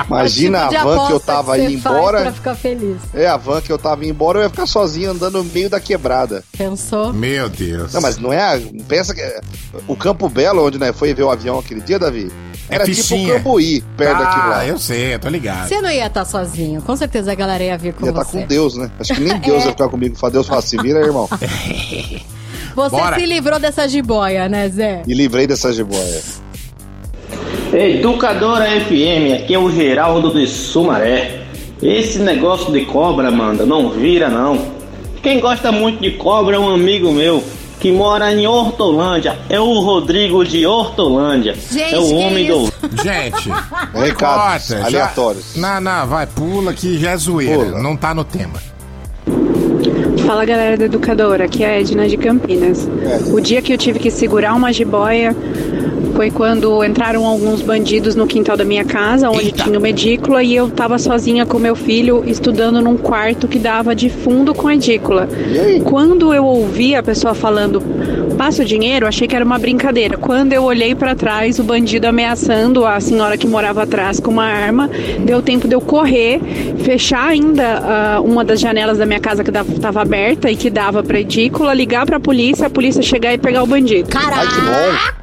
Imagina 0.07 0.59
É 0.65 0.67
tipo 0.69 0.79
a 0.81 0.83
van 0.95 1.07
que 1.07 1.13
eu 1.13 1.19
tava 1.19 1.57
indo 1.59 1.71
embora. 1.71 2.21
Pra 2.21 2.31
ficar 2.33 2.55
feliz. 2.55 2.97
É, 3.13 3.27
a 3.27 3.37
van 3.37 3.61
que 3.61 3.71
eu 3.71 3.77
tava 3.77 4.03
indo 4.03 4.11
embora, 4.11 4.39
eu 4.39 4.43
ia 4.43 4.49
ficar 4.49 4.65
sozinho 4.65 5.11
andando 5.11 5.37
no 5.37 5.43
meio 5.45 5.69
da 5.69 5.79
quebrada. 5.79 6.43
Pensou? 6.57 7.13
Meu 7.13 7.49
Deus. 7.49 7.93
Não, 7.93 8.01
mas 8.01 8.17
não 8.17 8.31
é. 8.33 8.55
a- 8.55 8.59
Pensa 8.87 9.13
que. 9.13 9.21
O 9.87 9.95
Campo 9.95 10.27
Belo, 10.29 10.65
onde 10.65 10.77
nós 10.77 10.95
foi 10.97 11.13
ver 11.13 11.23
o 11.23 11.31
avião 11.31 11.57
aquele 11.59 11.81
dia, 11.81 11.97
Davi, 11.99 12.31
era 12.69 12.85
tipo 12.85 13.15
o. 13.15 13.27
Cambuí, 13.27 13.81
perto 13.97 14.15
ah, 14.21 14.23
daquilo 14.23 14.49
lá. 14.49 14.65
eu 14.67 14.77
sei, 14.79 15.15
eu 15.15 15.19
tô 15.19 15.29
ligado. 15.29 15.67
Você 15.67 15.81
não 15.81 15.89
ia 15.89 16.07
estar 16.07 16.25
sozinho. 16.25 16.81
Com 16.81 16.95
certeza 16.95 17.31
a 17.31 17.35
galera 17.35 17.63
ia 17.63 17.77
vir 17.77 17.93
com 17.93 18.05
Ia 18.05 18.11
estar 18.11 18.23
você. 18.23 18.41
com 18.41 18.47
Deus, 18.47 18.75
né? 18.75 18.91
Acho 18.99 19.13
que 19.15 19.21
nem 19.21 19.37
Deus 19.41 19.63
É. 19.63 19.65
ia 19.67 19.71
ficar 19.71 19.89
comigo. 19.89 20.15
Fala, 20.15 20.31
Deus 20.31 20.47
fala, 20.47 20.61
se 20.61 20.77
vira, 20.77 20.99
irmão. 20.99 21.27
Você 22.75 22.89
Bora. 22.95 23.15
se 23.19 23.25
livrou 23.25 23.59
dessa 23.59 23.87
jiboia, 23.87 24.49
né, 24.49 24.67
Zé? 24.69 25.03
E 25.07 25.13
livrei 25.13 25.45
dessa 25.45 25.71
jiboia. 25.71 26.21
Educadora 27.73 28.65
FM, 28.81 29.33
aqui 29.41 29.53
é 29.53 29.59
o 29.59 29.71
Geraldo 29.71 30.31
de 30.31 30.45
Sumaré. 30.47 31.39
Esse 31.81 32.19
negócio 32.19 32.71
de 32.71 32.81
cobra, 32.85 33.31
manda, 33.31 33.65
não 33.65 33.89
vira 33.89 34.29
não. 34.29 34.67
Quem 35.21 35.39
gosta 35.39 35.71
muito 35.71 35.99
de 36.01 36.11
cobra 36.11 36.55
é 36.55 36.59
um 36.59 36.69
amigo 36.69 37.11
meu 37.11 37.43
que 37.79 37.91
mora 37.91 38.31
em 38.31 38.45
Hortolândia. 38.45 39.37
É 39.49 39.59
o 39.59 39.79
Rodrigo 39.79 40.45
de 40.45 40.65
Hortolândia. 40.65 41.55
Gente, 41.71 41.95
é 41.95 41.99
o 41.99 42.05
que 42.07 42.13
homem 42.13 42.45
isso? 42.47 42.73
do. 42.81 43.03
Gente, 43.03 43.49
Recados 43.93 44.67
corta, 44.69 44.77
já- 44.81 44.85
aleatórios. 44.85 45.55
Não, 45.55 45.81
não, 45.81 46.07
vai, 46.07 46.27
pula 46.27 46.73
que 46.73 46.97
já 46.99 47.11
é 47.11 47.17
zoeira. 47.17 47.81
Não 47.81 47.97
tá 47.97 48.13
no 48.13 48.23
tema. 48.23 48.53
Fala 50.25 50.45
galera 50.45 50.77
da 50.77 50.85
Educadora, 50.85 51.43
aqui 51.45 51.63
é 51.65 51.67
a 51.69 51.79
Edna 51.81 52.07
de 52.07 52.15
Campinas. 52.15 52.87
O 53.33 53.41
dia 53.41 53.61
que 53.61 53.73
eu 53.73 53.77
tive 53.77 53.99
que 53.99 54.09
segurar 54.09 54.53
uma 54.53 54.71
jiboia 54.71 55.35
foi 56.15 56.29
quando 56.29 56.83
entraram 56.83 57.25
alguns 57.25 57.61
bandidos 57.61 58.15
no 58.15 58.27
quintal 58.27 58.55
da 58.55 58.63
minha 58.63 58.85
casa, 58.85 59.29
onde 59.29 59.51
tinha 59.51 59.77
uma 59.77 59.89
edícula, 59.89 60.43
e 60.43 60.55
eu 60.55 60.69
tava 60.69 60.97
sozinha 60.97 61.45
com 61.45 61.57
meu 61.57 61.75
filho 61.75 62.23
estudando 62.25 62.81
num 62.81 62.97
quarto 62.97 63.47
que 63.47 63.57
dava 63.59 63.95
de 63.95 64.09
fundo 64.09 64.53
com 64.53 64.67
a 64.67 64.75
edícula. 64.75 65.27
Quando 65.83 66.33
eu 66.33 66.45
ouvi 66.45 66.95
a 66.95 67.03
pessoa 67.03 67.33
falando, 67.33 67.81
passa 68.37 68.61
o 68.61 68.65
dinheiro, 68.65 69.07
achei 69.07 69.27
que 69.27 69.35
era 69.35 69.43
uma 69.43 69.57
brincadeira. 69.57 70.17
Quando 70.17 70.53
eu 70.53 70.63
olhei 70.63 70.93
pra 70.93 71.15
trás, 71.15 71.59
o 71.59 71.63
bandido 71.63 72.07
ameaçando 72.07 72.85
a 72.85 72.99
senhora 72.99 73.37
que 73.37 73.47
morava 73.47 73.83
atrás 73.83 74.19
com 74.19 74.31
uma 74.31 74.45
arma, 74.45 74.89
deu 75.19 75.41
tempo 75.41 75.67
de 75.67 75.75
eu 75.75 75.81
correr, 75.81 76.39
fechar 76.83 77.27
ainda 77.27 77.79
ah, 77.83 78.21
uma 78.21 78.43
das 78.43 78.59
janelas 78.59 78.97
da 78.97 79.05
minha 79.05 79.19
casa 79.19 79.43
que 79.43 79.49
estava 79.49 80.01
aberta 80.01 80.49
e 80.51 80.55
que 80.55 80.69
dava 80.69 81.03
pra 81.03 81.19
edícula, 81.19 81.73
ligar 81.73 82.05
pra 82.05 82.19
polícia, 82.19 82.67
a 82.67 82.69
polícia 82.69 83.01
chegar 83.01 83.33
e 83.33 83.37
pegar 83.37 83.63
o 83.63 83.67
bandido. 83.67 84.09
Caraca! 84.09 85.22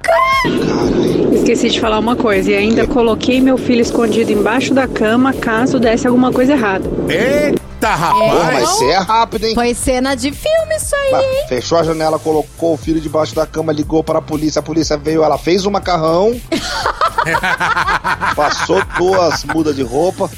Esqueci 1.35 1.71
de 1.71 1.81
falar 1.81 1.99
uma 1.99 2.17
coisa, 2.17 2.51
e 2.51 2.57
ainda 2.57 2.87
coloquei 2.87 3.41
meu 3.41 3.59
filho 3.59 3.81
escondido 3.81 4.33
embaixo 4.33 4.73
da 4.73 4.87
cama 4.87 5.33
caso 5.33 5.79
desse 5.79 6.07
alguma 6.07 6.33
coisa 6.33 6.53
errada. 6.53 6.89
Eita, 7.09 7.95
rapaz! 7.95 8.53
Mas 8.53 8.69
você 8.69 8.85
é 8.87 8.99
rápido, 8.99 9.47
hein? 9.47 9.55
Foi 9.55 9.75
cena 9.75 10.15
de 10.15 10.33
filme 10.33 10.77
isso 10.77 10.95
aí, 10.95 11.11
Bah, 11.11 11.23
hein? 11.23 11.45
Fechou 11.49 11.79
a 11.79 11.83
janela, 11.83 12.19
colocou 12.19 12.75
o 12.75 12.77
filho 12.77 13.01
debaixo 13.01 13.35
da 13.35 13.47
cama, 13.47 13.73
ligou 13.73 14.03
para 14.05 14.19
a 14.19 14.23
polícia. 14.23 14.61
A 14.61 14.63
polícia 14.63 14.97
veio, 14.97 15.23
ela 15.23 15.39
fez 15.39 15.67
o 15.67 15.71
macarrão. 15.71 16.41
passou 18.37 18.83
duas 18.97 19.45
mudas 19.45 19.77
de 19.77 19.83
roupa. 19.83 20.31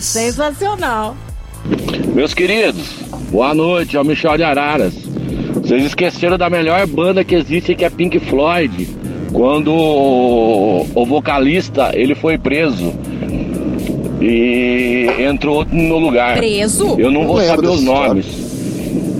Sensacional. 0.00 1.16
Meus 2.14 2.32
queridos, 2.32 2.86
boa 3.30 3.52
noite, 3.52 3.96
é 3.96 4.00
o 4.00 4.04
Michel 4.04 4.36
de 4.36 4.44
Araras. 4.44 4.94
Vocês 5.66 5.84
esqueceram 5.84 6.38
da 6.38 6.48
melhor 6.48 6.86
banda 6.86 7.24
que 7.24 7.34
existe, 7.34 7.74
que 7.74 7.84
é 7.84 7.90
Pink 7.90 8.20
Floyd. 8.20 8.88
Quando 9.32 9.72
o, 9.74 10.86
o 10.94 11.04
vocalista 11.04 11.90
ele 11.92 12.14
foi 12.14 12.38
preso 12.38 12.94
e 14.20 15.06
entrou 15.18 15.56
outro 15.56 15.74
no 15.74 15.98
lugar. 15.98 16.36
Preso? 16.36 16.94
Eu 16.98 17.10
não 17.10 17.22
Não 17.22 17.26
vou 17.28 17.40
saber 17.42 17.66
os 17.66 17.80
história. 17.80 18.08
nomes, 18.08 18.26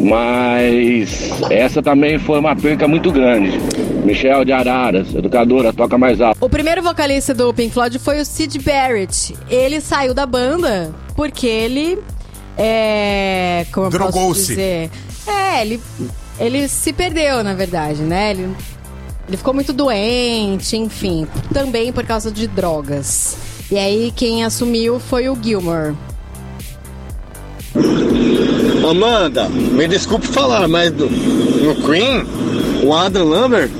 mas 0.00 1.30
essa 1.50 1.82
também 1.82 2.18
foi 2.18 2.38
uma 2.38 2.54
perca 2.54 2.86
muito 2.88 3.10
grande. 3.10 3.58
Michel 4.04 4.44
de 4.44 4.52
Araras, 4.52 5.12
educadora, 5.14 5.72
toca 5.72 5.98
mais 5.98 6.20
alto. 6.20 6.38
O 6.40 6.48
primeiro 6.48 6.80
vocalista 6.80 7.34
do 7.34 7.52
Pink 7.52 7.74
Floyd 7.74 7.98
foi 7.98 8.20
o 8.20 8.24
Sid 8.24 8.58
Barrett. 8.60 9.34
Ele 9.50 9.80
saiu 9.80 10.14
da 10.14 10.24
banda 10.24 10.94
porque 11.16 11.46
ele 11.46 11.98
é, 12.56 13.66
como 13.72 13.86
eu 13.86 13.90
posso 13.90 14.12
Drogou-se. 14.12 14.46
dizer? 14.48 14.90
É, 15.26 15.60
ele 15.62 15.80
ele 16.38 16.68
se 16.68 16.92
perdeu, 16.92 17.42
na 17.42 17.54
verdade, 17.54 18.02
né? 18.02 18.30
Ele 18.32 18.50
ele 19.28 19.36
ficou 19.36 19.52
muito 19.52 19.72
doente, 19.72 20.76
enfim, 20.76 21.26
também 21.52 21.92
por 21.92 22.04
causa 22.04 22.30
de 22.30 22.46
drogas. 22.46 23.36
E 23.70 23.76
aí 23.76 24.12
quem 24.14 24.44
assumiu 24.44 25.00
foi 25.00 25.28
o 25.28 25.36
Gilmore. 25.42 25.94
Amanda, 28.88 29.48
me 29.48 29.88
desculpe 29.88 30.26
falar, 30.28 30.68
mas 30.68 30.92
do- 30.92 31.10
no 31.10 31.74
Queen, 31.74 32.24
o 32.84 32.92
Adam 32.94 33.24
Lambert 33.26 33.70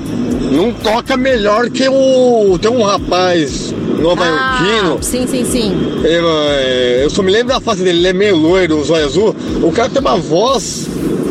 não 0.51 0.73
toca 0.73 1.15
melhor 1.15 1.69
que 1.69 1.87
o. 1.87 2.57
Tem 2.59 2.69
um 2.69 2.83
rapaz 2.83 3.73
nova-iorquino. 4.01 4.95
Ah, 4.99 5.01
sim, 5.01 5.25
sim, 5.27 5.45
sim. 5.45 5.71
Eu, 6.03 6.27
é, 6.49 7.01
eu 7.03 7.09
só 7.09 7.21
me 7.23 7.31
lembro 7.31 7.53
da 7.53 7.61
face 7.61 7.81
dele, 7.83 7.99
ele 7.99 8.07
é 8.09 8.13
meio 8.13 8.35
loiro, 8.35 8.83
zóio 8.83 9.05
azul. 9.05 9.35
O 9.63 9.71
cara 9.71 9.89
tem 9.89 10.01
uma 10.01 10.17
voz 10.17 10.87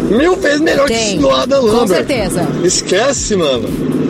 mil 0.09 0.37
vezes 0.37 0.61
melhor 0.61 0.87
que 0.87 0.95
Tem, 0.95 1.09
esse 1.13 1.19
do 1.19 1.31
Adam 1.31 1.61
com 1.63 1.67
Lambert. 1.67 2.07
certeza. 2.07 2.49
Esquece, 2.65 3.37
mano. 3.37 3.69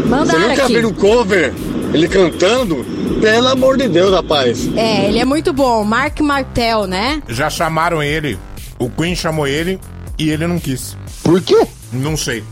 Mandaram 0.08 0.40
Você 0.40 0.48
nunca 0.48 0.64
aqui. 0.64 0.78
viu 0.78 0.88
um 0.88 0.92
cover, 0.92 1.52
ele 1.92 2.08
cantando? 2.08 2.84
Pelo 3.20 3.48
amor 3.48 3.76
de 3.78 3.88
Deus, 3.88 4.12
rapaz. 4.12 4.68
É, 4.76 5.08
ele 5.08 5.18
é 5.18 5.24
muito 5.24 5.52
bom. 5.52 5.82
Mark 5.84 6.20
Martel, 6.20 6.86
né? 6.86 7.22
Já 7.28 7.48
chamaram 7.48 8.02
ele, 8.02 8.38
o 8.78 8.90
Queen 8.90 9.16
chamou 9.16 9.46
ele 9.46 9.80
e 10.18 10.28
ele 10.30 10.46
não 10.46 10.58
quis. 10.58 10.96
Por 11.22 11.40
quê? 11.40 11.66
Não 11.92 12.16
sei. 12.16 12.44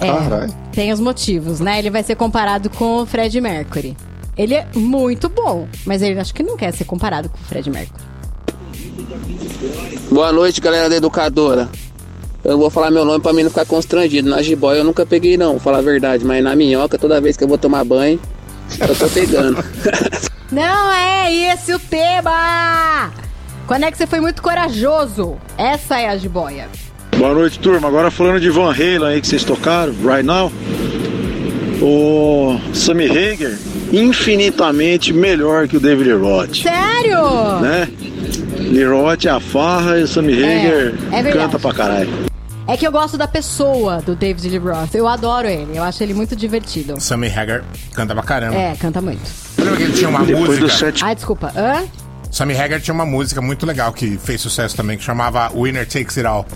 É, 0.00 0.48
tem 0.72 0.92
os 0.92 1.00
motivos, 1.00 1.60
né? 1.60 1.78
Ele 1.78 1.88
vai 1.90 2.02
ser 2.02 2.16
comparado 2.16 2.68
com 2.68 3.02
o 3.02 3.06
Fred 3.06 3.40
Mercury. 3.40 3.96
Ele 4.36 4.54
é 4.54 4.66
muito 4.74 5.28
bom, 5.28 5.68
mas 5.86 6.02
ele 6.02 6.18
acho 6.18 6.34
que 6.34 6.42
não 6.42 6.56
quer 6.56 6.72
ser 6.72 6.84
comparado 6.84 7.28
com 7.28 7.36
o 7.38 7.44
Fred 7.44 7.70
Mercury. 7.70 8.02
Boa 10.10 10.32
noite, 10.32 10.60
galera 10.60 10.88
da 10.90 10.96
educadora. 10.96 11.68
Eu 12.44 12.58
vou 12.58 12.70
falar 12.70 12.90
meu 12.90 13.04
nome 13.04 13.20
pra 13.20 13.32
mim 13.32 13.42
não 13.44 13.50
ficar 13.50 13.64
constrangido. 13.64 14.28
Na 14.28 14.42
jiboia 14.42 14.78
eu 14.78 14.84
nunca 14.84 15.06
peguei 15.06 15.36
não, 15.36 15.52
vou 15.52 15.60
falar 15.60 15.78
a 15.78 15.82
verdade, 15.82 16.24
mas 16.24 16.42
na 16.42 16.56
minhoca 16.56 16.98
toda 16.98 17.20
vez 17.20 17.36
que 17.36 17.44
eu 17.44 17.48
vou 17.48 17.56
tomar 17.58 17.84
banho, 17.84 18.20
eu 18.80 18.94
tô 18.96 19.08
pegando. 19.08 19.62
Não 20.50 20.92
é 20.92 21.32
esse 21.32 21.72
o 21.72 21.78
tema! 21.78 23.10
Quando 23.66 23.84
é 23.84 23.90
que 23.90 23.96
você 23.96 24.06
foi 24.06 24.20
muito 24.20 24.42
corajoso? 24.42 25.38
Essa 25.56 25.98
é 25.98 26.08
a 26.08 26.16
jiboia. 26.18 26.68
Boa 27.16 27.32
noite, 27.32 27.58
turma. 27.58 27.88
Agora 27.88 28.10
falando 28.10 28.38
de 28.38 28.50
Van 28.50 28.70
Halen 28.70 29.04
aí 29.04 29.20
que 29.22 29.26
vocês 29.28 29.44
tocaram, 29.44 29.94
right 30.04 30.22
now. 30.22 30.52
O 31.80 32.60
Sammy 32.74 33.06
Hager, 33.06 33.58
infinitamente 33.90 35.10
melhor 35.12 35.66
que 35.66 35.78
o 35.78 35.80
David 35.80 36.12
Roth. 36.12 36.54
Sério? 36.56 37.60
Né? 37.60 37.88
Lee 38.58 38.84
Roth 38.84 39.24
é 39.24 39.30
a 39.30 39.40
farra 39.40 39.98
e 39.98 40.02
o 40.02 40.08
Sammy 40.08 40.34
Hager 40.34 40.94
é 41.12 41.22
verdade. 41.22 41.38
canta 41.38 41.58
pra 41.58 41.72
caralho. 41.72 42.31
É 42.66 42.76
que 42.76 42.86
eu 42.86 42.92
gosto 42.92 43.18
da 43.18 43.26
pessoa 43.26 44.00
do 44.00 44.14
David 44.14 44.48
Lee 44.48 44.58
Roth. 44.58 44.94
Eu 44.94 45.08
adoro 45.08 45.48
ele. 45.48 45.76
Eu 45.76 45.82
acho 45.82 46.02
ele 46.02 46.14
muito 46.14 46.36
divertido. 46.36 47.00
Sammy 47.00 47.28
Hagar 47.28 47.64
canta 47.92 48.14
pra 48.14 48.22
caramba. 48.22 48.56
É, 48.56 48.76
canta 48.76 49.00
muito. 49.00 49.20
Lembra 49.58 49.76
que 49.76 49.82
ele 49.82 49.92
tinha 49.92 50.08
uma 50.08 50.24
Depois 50.24 50.46
música? 50.48 50.66
do 50.66 50.72
sete- 50.72 51.04
Ai, 51.04 51.14
desculpa. 51.14 51.52
Hã? 51.56 51.84
Sammy 52.30 52.56
Hagar 52.58 52.80
tinha 52.80 52.94
uma 52.94 53.04
música 53.04 53.42
muito 53.42 53.66
legal 53.66 53.92
que 53.92 54.16
fez 54.16 54.40
sucesso 54.40 54.76
também, 54.76 54.96
que 54.96 55.04
chamava 55.04 55.50
Winner 55.54 55.86
Takes 55.86 56.16
It 56.16 56.26
All. 56.26 56.46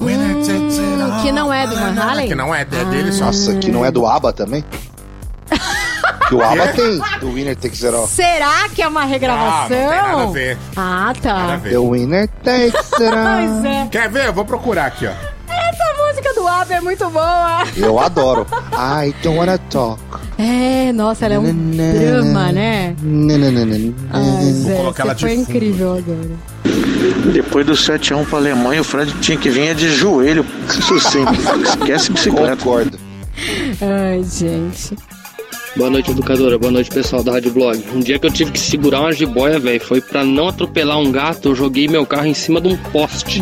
Winner 0.00 0.34
Takes 0.36 0.78
It 0.78 1.02
All. 1.02 1.22
Que 1.22 1.30
não 1.30 1.52
é 1.52 1.66
do 1.66 1.76
Van 1.76 2.00
Halen? 2.00 2.26
Que 2.28 2.34
não 2.34 2.54
é, 2.54 2.62
é 2.62 2.64
dele 2.64 3.12
só. 3.12 3.26
Nossa, 3.26 3.54
que 3.56 3.70
não 3.70 3.84
é 3.84 3.90
do 3.92 4.06
ABBA 4.06 4.32
também? 4.32 4.64
que 6.28 6.34
o 6.34 6.42
ABBA 6.42 6.68
tem, 6.68 6.98
do 7.20 7.32
Winner 7.34 7.54
Takes 7.54 7.84
It 7.84 7.94
All. 7.94 8.06
Será 8.08 8.68
que 8.74 8.82
é 8.82 8.88
uma 8.88 9.04
regravação? 9.04 9.50
Ah, 9.68 9.68
não 9.68 9.68
tem 9.68 10.02
nada 10.02 10.22
a 10.22 10.26
ver. 10.32 10.58
Ah, 10.76 11.12
tá. 11.22 11.60
The 11.62 11.78
Winner 11.78 12.28
Takes 12.42 12.92
It 12.94 13.04
All. 13.14 13.36
Pois 13.36 13.64
é. 13.66 13.88
Quer 13.90 14.08
ver? 14.10 14.26
Eu 14.26 14.32
vou 14.32 14.44
procurar 14.46 14.86
aqui, 14.86 15.06
ó. 15.06 15.29
ABBA 16.46 16.74
é 16.74 16.80
muito 16.80 17.08
boa. 17.10 17.64
Eu 17.76 17.98
adoro. 17.98 18.46
I 18.72 19.14
don't 19.22 19.38
wanna 19.38 19.58
talk. 19.70 20.00
É, 20.38 20.92
nossa, 20.92 21.26
ela 21.26 21.34
é 21.34 21.38
um 21.38 21.70
drama, 21.70 22.50
né? 22.52 22.94
Nananana. 23.02 23.94
Ai, 24.10 24.52
Zé, 24.52 24.76
colocar 24.76 25.02
ela 25.04 25.14
foi 25.18 25.28
de 25.30 25.36
fundo. 25.36 25.50
incrível 25.50 25.98
agora. 25.98 26.30
Depois 27.32 27.66
do 27.66 27.72
7x1 27.74 28.26
pra 28.26 28.38
Alemanha, 28.38 28.80
o 28.80 28.84
Fred 28.84 29.12
tinha 29.20 29.36
que 29.36 29.50
vir 29.50 29.74
de 29.74 29.94
joelho. 29.94 30.44
Isso 30.68 30.98
sim. 31.00 31.24
Esquece 31.64 32.12
bicicleta. 32.12 32.56
Concordo. 32.56 32.98
Ai, 33.80 34.22
gente. 34.24 34.96
Boa 35.76 35.88
noite, 35.88 36.10
educadora. 36.10 36.58
Boa 36.58 36.72
noite, 36.72 36.90
pessoal 36.90 37.22
da 37.22 37.32
Rádio 37.32 37.52
Blog. 37.52 37.82
Um 37.94 38.00
dia 38.00 38.18
que 38.18 38.26
eu 38.26 38.32
tive 38.32 38.50
que 38.50 38.58
segurar 38.58 39.02
uma 39.02 39.12
jiboia, 39.12 39.58
velho, 39.58 39.80
foi 39.80 40.00
pra 40.00 40.24
não 40.24 40.48
atropelar 40.48 40.98
um 40.98 41.12
gato, 41.12 41.50
eu 41.50 41.54
joguei 41.54 41.86
meu 41.86 42.04
carro 42.04 42.26
em 42.26 42.34
cima 42.34 42.60
de 42.60 42.68
um 42.68 42.76
poste. 42.76 43.40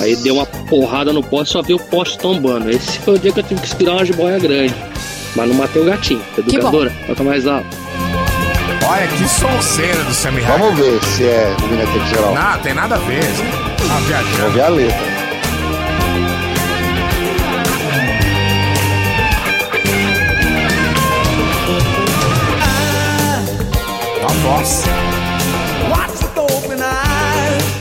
Aí 0.00 0.14
deu 0.16 0.34
uma 0.34 0.46
porrada 0.46 1.12
no 1.12 1.22
poste, 1.22 1.52
só 1.52 1.62
vi 1.62 1.72
o 1.72 1.78
poste 1.78 2.18
tombando. 2.18 2.70
Esse 2.70 2.98
foi 2.98 3.14
o 3.14 3.18
dia 3.18 3.32
que 3.32 3.40
eu 3.40 3.44
tive 3.44 3.62
que 3.62 3.68
segurar 3.68 3.94
uma 3.94 4.04
jiboia 4.04 4.38
grande. 4.38 4.74
Mas 5.34 5.48
não 5.48 5.56
matei 5.56 5.80
o 5.80 5.86
gatinho. 5.86 6.22
Educadora, 6.36 6.92
toca 7.06 7.24
mais 7.24 7.46
alto. 7.46 7.66
Olha 8.86 9.06
que 9.08 9.28
sonceira 9.28 10.04
do 10.04 10.12
Sammy. 10.12 10.42
Vamos 10.42 10.78
ver 10.78 11.02
se 11.02 11.24
é 11.24 11.54
do 11.58 12.00
It 12.02 12.18
All. 12.18 12.34
Não, 12.34 12.58
tem 12.60 12.74
nada 12.74 12.96
a 12.96 12.98
ver. 12.98 13.22
Ah, 13.90 14.00
viajando. 14.06 14.36
Vamos 14.36 14.54
ver 14.54 14.60
a 14.60 14.68
letra. 14.68 15.21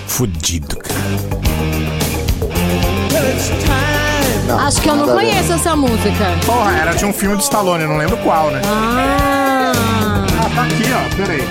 Fudido, 0.07 0.77
cara. 0.77 0.99
Well, 3.11 3.29
it's 3.31 3.47
time. 3.47 4.61
Acho 4.67 4.81
que 4.81 4.89
eu 4.89 4.95
não 4.95 5.07
conheço 5.07 5.53
essa 5.53 5.75
música. 5.75 6.25
Porra, 6.45 6.77
era 6.77 6.93
de 6.93 7.05
um 7.05 7.13
filme 7.13 7.37
de 7.37 7.43
Stallone, 7.43 7.85
não 7.85 7.97
lembro 7.97 8.17
qual, 8.17 8.51
né? 8.51 8.61
Ah. 8.65 9.71
Ah, 10.39 10.49
tá 10.55 10.63
aqui, 10.63 10.83
ó. 10.93 11.15
Peraí. 11.15 11.47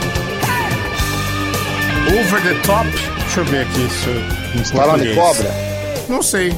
Over 2.19 2.43
the 2.43 2.55
Top. 2.67 2.89
Deixa 3.21 3.41
eu 3.41 3.45
ver 3.45 3.63
aqui 3.63 3.87
isso 3.87 4.11
Stallone. 4.63 5.15
Cobra? 5.15 5.51
Não 6.09 6.23
sei. 6.23 6.53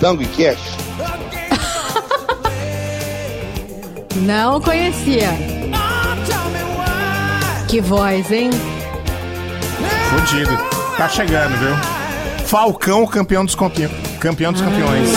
Tango 0.00 0.22
e 0.22 0.26
Cash? 0.26 0.76
Não 4.16 4.60
conhecia. 4.60 5.51
Que 7.72 7.80
voz, 7.80 8.30
hein? 8.30 8.50
Fudido. 10.10 10.50
Tá 10.94 11.08
chegando, 11.08 11.56
viu? 11.58 11.74
Falcão, 12.44 13.06
campeão 13.06 13.46
dos 13.46 13.54
campeões. 13.54 13.90
Campeão 14.20 14.52
dos 14.52 14.60
campeões. 14.60 15.08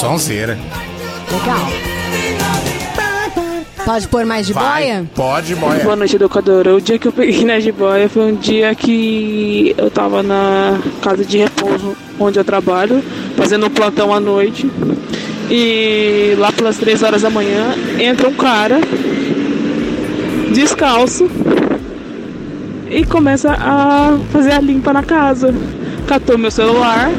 Sonzeira. 0.00 0.58
Legal. 1.30 1.94
Pode 3.84 4.08
pôr 4.08 4.24
mais 4.24 4.48
de 4.48 4.52
Vai. 4.52 4.82
boia? 4.82 5.06
Pode, 5.14 5.54
boia. 5.54 5.84
Boa 5.84 5.94
noite, 5.94 6.16
educadora. 6.16 6.74
O 6.74 6.80
dia 6.80 6.98
que 6.98 7.06
eu 7.06 7.12
peguei 7.12 7.44
na 7.44 7.60
jiboia 7.60 8.08
foi 8.08 8.32
um 8.32 8.34
dia 8.34 8.74
que 8.74 9.76
eu 9.78 9.88
tava 9.92 10.24
na 10.24 10.80
casa 11.00 11.24
de 11.24 11.38
repouso 11.38 11.96
onde 12.18 12.36
eu 12.36 12.44
trabalho, 12.44 13.00
fazendo 13.36 13.66
um 13.66 13.70
plantão 13.70 14.12
à 14.12 14.18
noite. 14.18 14.68
E 15.50 16.34
lá 16.38 16.50
pelas 16.52 16.78
três 16.78 17.02
horas 17.02 17.22
da 17.22 17.30
manhã 17.30 17.74
entra 17.98 18.28
um 18.28 18.34
cara 18.34 18.80
descalço 20.52 21.28
e 22.90 23.04
começa 23.04 23.52
a 23.52 24.16
fazer 24.30 24.52
a 24.52 24.60
limpa 24.60 24.92
na 24.92 25.02
casa. 25.02 25.54
Catou 26.06 26.38
meu 26.38 26.50
celular, 26.50 27.10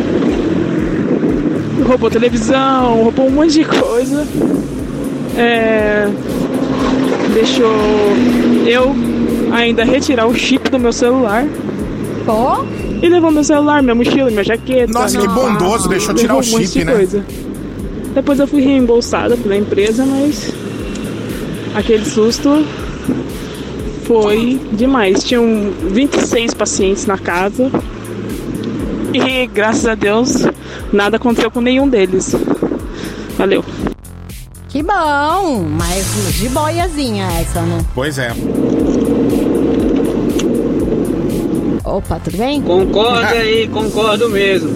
roubou 1.85 2.10
televisão, 2.10 3.03
roubou 3.03 3.27
um 3.27 3.31
monte 3.31 3.53
de 3.53 3.65
coisa. 3.65 4.26
É, 5.38 6.07
deixou 7.34 7.76
eu 8.65 8.95
ainda 9.52 9.84
retirar 9.84 10.27
o 10.27 10.34
chip 10.34 10.69
do 10.69 10.80
meu 10.80 10.93
celular. 10.93 11.45
E 13.02 13.10
levou 13.10 13.30
meu 13.30 13.43
celular, 13.43 13.84
minha 13.84 13.93
mochila, 13.93 14.31
minha 14.31 14.43
jaqueta. 14.43 14.91
Nossa, 14.91 15.19
que 15.19 15.27
bondoso, 15.27 15.89
deixou 15.89 16.15
tirar 16.15 16.35
o 16.35 16.39
um 16.39 16.45
monte 16.45 16.68
chip, 16.68 16.80
de 16.80 16.85
né? 16.85 16.93
coisa. 16.93 17.26
Depois 18.16 18.40
eu 18.40 18.48
fui 18.48 18.62
reembolsada 18.62 19.36
pela 19.36 19.58
empresa, 19.58 20.06
mas 20.06 20.54
aquele 21.76 22.06
susto 22.06 22.66
foi 24.06 24.60
demais. 24.72 25.22
Tinham 25.22 25.72
26 25.92 26.54
pacientes 26.54 27.06
na 27.06 27.18
casa 27.18 27.70
e 29.14 29.46
graças 29.48 29.86
a 29.86 29.96
Deus 29.96 30.48
nada 30.94 31.18
aconteceu 31.18 31.52
com 31.52 31.60
nenhum 31.60 31.90
deles. 31.90 32.34
Valeu. 33.38 33.64
Que 34.70 34.82
bom, 34.82 35.66
mas 35.78 36.06
de 36.38 36.50
boiazinha 36.50 37.28
essa, 37.40 37.62
né? 37.62 37.80
Pois 37.94 38.18
é. 38.18 38.32
Opa, 41.84 42.20
tudo 42.20 42.38
bem? 42.38 42.62
Concorda 42.62 43.30
aí, 43.30 43.68
concordo 43.68 44.30
mesmo. 44.30 44.72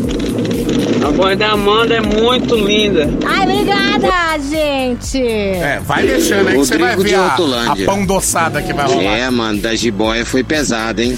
A 1.10 1.11
voz 1.11 1.36
da 1.40 1.53
Amanda 1.53 1.95
é 1.95 2.02
muito 2.02 2.56
linda. 2.56 3.10
Ai, 3.26 3.41
obrigada, 3.41 4.38
gente! 4.48 5.19
É, 5.19 5.80
vai 5.84 6.06
deixando 6.06 6.49
aí 6.49 6.53
que 6.53 6.60
você 6.60 6.77
vai 6.77 6.95
Rodrigo 6.95 7.18
ver 7.18 7.56
a, 7.65 7.72
a 7.72 7.76
pão 7.84 8.06
doçada 8.06 8.61
que 8.61 8.72
vai 8.72 8.86
rolar. 8.86 9.18
É, 9.18 9.27
mano, 9.31 9.60
da 9.60 9.73
jiboia 9.73 10.23
foi 10.23 10.44
pesado, 10.44 11.02
hein? 11.02 11.18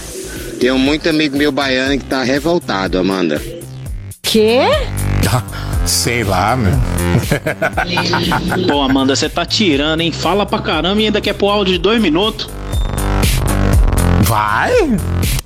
Tenho 0.62 0.80
muito 0.80 1.10
amigo 1.10 1.36
meu 1.36 1.52
baiano 1.52 1.98
que 1.98 2.06
tá 2.06 2.24
revoltado, 2.24 2.98
Amanda. 2.98 3.42
Quê? 4.22 4.62
Sei 5.86 6.24
lá, 6.24 6.56
meu. 6.56 6.72
Pô, 8.70 8.82
Amanda, 8.84 9.14
você 9.14 9.28
tá 9.28 9.46
tirando, 9.46 10.00
hein? 10.00 10.14
Fala 10.14 10.46
pra 10.46 10.60
caramba 10.60 11.02
e 11.02 11.06
ainda 11.08 11.20
quer 11.20 11.34
pôr 11.34 11.50
áudio 11.50 11.74
de 11.74 11.80
dois 11.80 12.02
minutos. 12.02 12.50
Vai? 14.22 14.98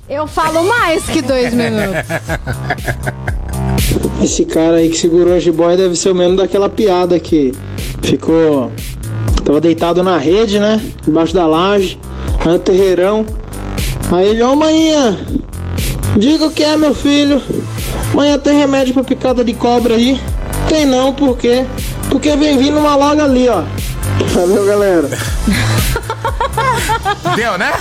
Eu 0.08 0.28
falo 0.28 0.62
mais 0.68 1.04
que 1.06 1.20
dois 1.20 1.52
minutos. 1.52 2.06
Esse 4.22 4.44
cara 4.44 4.76
aí 4.76 4.88
que 4.88 4.96
segurou 4.96 5.34
a 5.34 5.38
jiboia 5.38 5.76
deve 5.76 5.96
ser 5.96 6.10
o 6.10 6.14
mesmo 6.14 6.36
daquela 6.36 6.68
piada 6.68 7.18
que 7.18 7.52
ficou. 8.02 8.72
Tava 9.44 9.60
deitado 9.60 10.02
na 10.02 10.18
rede, 10.18 10.58
né? 10.58 10.80
Embaixo 11.06 11.34
da 11.34 11.46
laje, 11.46 11.98
no 12.44 12.58
terreirão. 12.58 13.24
Aí 14.10 14.28
ele, 14.28 14.42
ô 14.42 14.56
manhã, 14.56 15.16
diga 16.16 16.46
o 16.46 16.50
que 16.50 16.64
é, 16.64 16.76
meu 16.76 16.94
filho. 16.94 17.40
Manhã 18.14 18.38
tem 18.38 18.58
remédio 18.58 18.94
pra 18.94 19.04
picada 19.04 19.44
de 19.44 19.52
cobra 19.52 19.94
aí? 19.94 20.20
Tem 20.68 20.84
não, 20.84 21.12
por 21.12 21.36
quê? 21.36 21.64
Porque 22.10 22.34
vem 22.36 22.58
vindo 22.58 22.78
uma 22.78 22.96
logo 22.96 23.20
ali, 23.20 23.48
ó. 23.48 23.62
Valeu, 24.32 24.66
galera. 24.66 25.08
Deu, 27.36 27.58
né? 27.58 27.72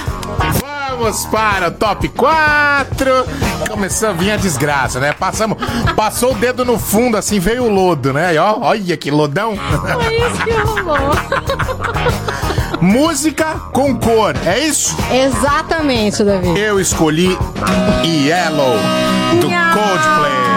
Vamos 0.98 1.26
para 1.26 1.68
o 1.68 1.72
top 1.72 2.08
4. 2.08 3.26
Começou 3.70 4.10
a 4.10 4.14
vir 4.14 4.32
a 4.32 4.38
desgraça, 4.38 4.98
né? 4.98 5.12
Passamos, 5.12 5.58
passou 5.94 6.32
o 6.32 6.36
dedo 6.36 6.64
no 6.64 6.80
fundo, 6.80 7.18
assim, 7.18 7.38
veio 7.38 7.66
o 7.66 7.70
lodo, 7.70 8.14
né? 8.14 8.36
E 8.36 8.38
ó, 8.38 8.60
olha 8.62 8.96
que 8.96 9.12
lodão. 9.12 9.58
Foi 9.58 10.16
isso 10.16 10.44
que 10.46 10.52
rolou. 10.52 11.12
Música 12.80 13.56
com 13.74 14.00
cor, 14.00 14.36
é 14.46 14.60
isso? 14.60 14.96
Exatamente, 15.12 16.24
Davi. 16.24 16.58
Eu 16.58 16.80
escolhi 16.80 17.38
Yellow, 18.06 18.78
do 19.42 19.48
Coldplay. 19.48 20.55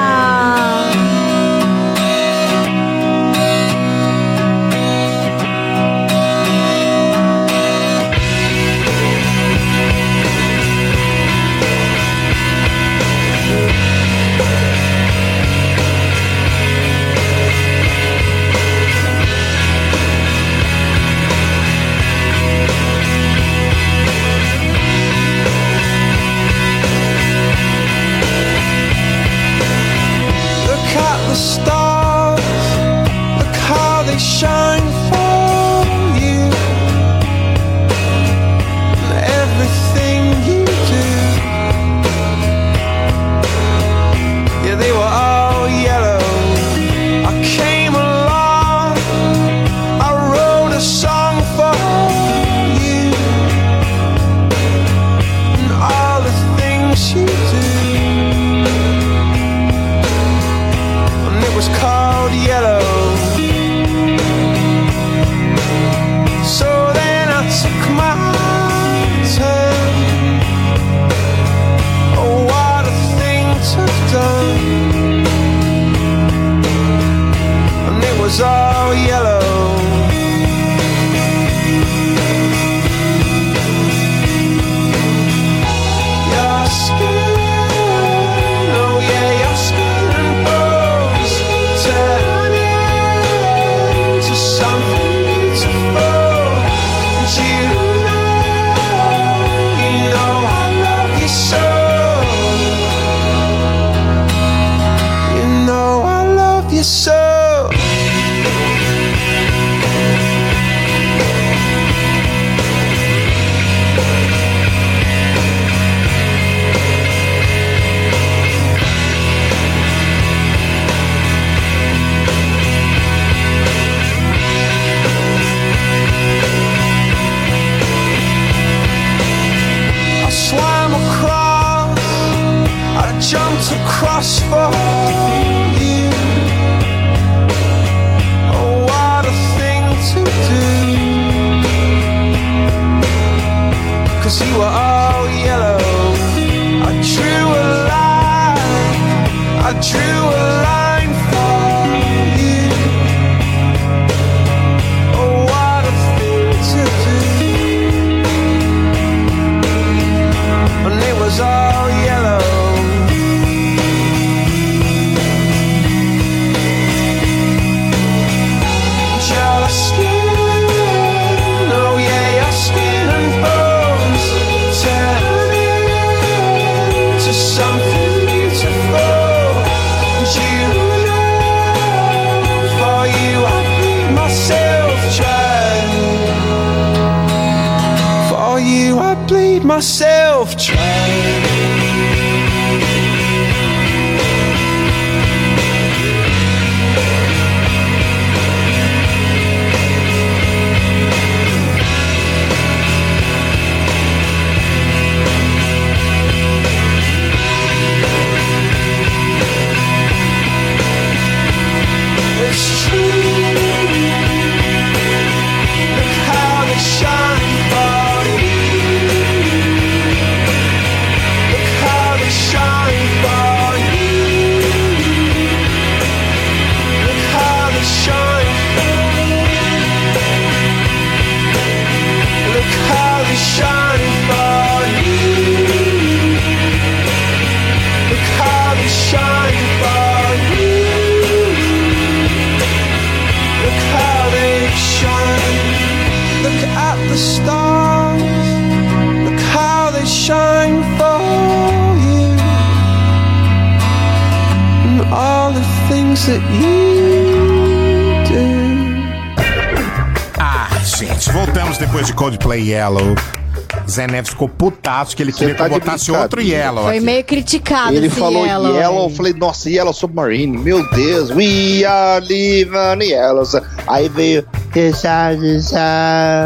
Zé 263.99 264.07
Neves 264.07 264.31
ficou 264.31 264.49
putaço 264.49 265.17
que 265.17 265.23
ele 265.25 265.33
queria 265.33 265.55
que 265.55 265.59
tá 265.59 265.65
eu 265.65 265.71
de 265.71 265.75
botasse 265.81 266.13
outro. 266.13 266.41
Yellow 266.41 266.85
Foi 266.85 266.97
aqui. 266.99 267.05
meio 267.05 267.25
criticado 267.25 267.95
Ele 267.95 268.07
esse 268.07 268.17
falou 268.17 268.47
Yellow. 268.47 268.77
Yellow, 268.77 269.11
eu 269.11 269.17
falei, 269.17 269.33
nossa, 269.33 269.69
Yellow 269.69 269.93
Submarine, 269.93 270.57
meu 270.57 270.89
Deus, 270.91 271.31
we 271.31 271.85
are 271.85 272.25
living 272.25 273.03
Yellow. 273.05 273.43
Aí 273.89 274.09
veio. 274.09 274.47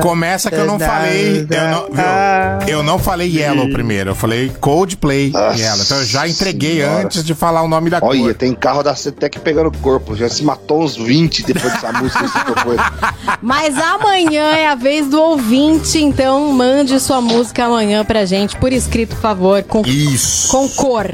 Começa 0.02 0.50
que 0.50 0.56
eu 0.56 0.66
não 0.66 0.78
falei. 0.78 1.46
Eu 1.50 1.68
não, 1.68 1.86
viu? 1.86 2.68
Eu 2.68 2.82
não 2.82 2.98
falei 2.98 3.28
Yellow 3.36 3.68
primeiro, 3.70 4.10
eu 4.10 4.14
falei 4.14 4.50
Coldplay 4.60 5.30
Nossa 5.30 5.58
Yellow. 5.58 5.82
Então 5.82 5.98
eu 5.98 6.04
já 6.04 6.28
entreguei 6.28 6.76
Senhora. 6.76 7.04
antes 7.04 7.24
de 7.24 7.34
falar 7.34 7.62
o 7.62 7.68
nome 7.68 7.90
da 7.90 7.98
Olha, 8.02 8.20
cor. 8.20 8.34
tem 8.34 8.54
carro 8.54 8.82
da 8.82 8.94
CETEC 8.94 9.40
pegando 9.40 9.70
corpo. 9.78 10.14
Já 10.16 10.28
se 10.28 10.44
matou 10.44 10.82
uns 10.82 10.96
20 10.96 11.42
depois 11.44 11.72
dessa 11.72 11.92
música. 11.92 12.24
Mas 13.42 13.76
amanhã 13.78 14.54
é 14.54 14.66
a 14.68 14.74
vez 14.74 15.08
do 15.08 15.20
ouvinte, 15.20 15.98
então 15.98 16.52
mande 16.52 16.98
sua 17.00 17.20
música 17.20 17.64
amanhã 17.64 18.04
pra 18.04 18.24
gente, 18.24 18.56
por 18.56 18.72
escrito, 18.72 19.14
por 19.14 19.20
favor, 19.20 19.62
com, 19.64 19.82
Isso. 19.86 20.48
com 20.48 20.68
cor. 20.68 21.06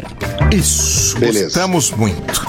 Isso. 0.53 1.19
Beleza. 1.19 1.45
Gostamos 1.47 1.91
muito. 1.91 2.47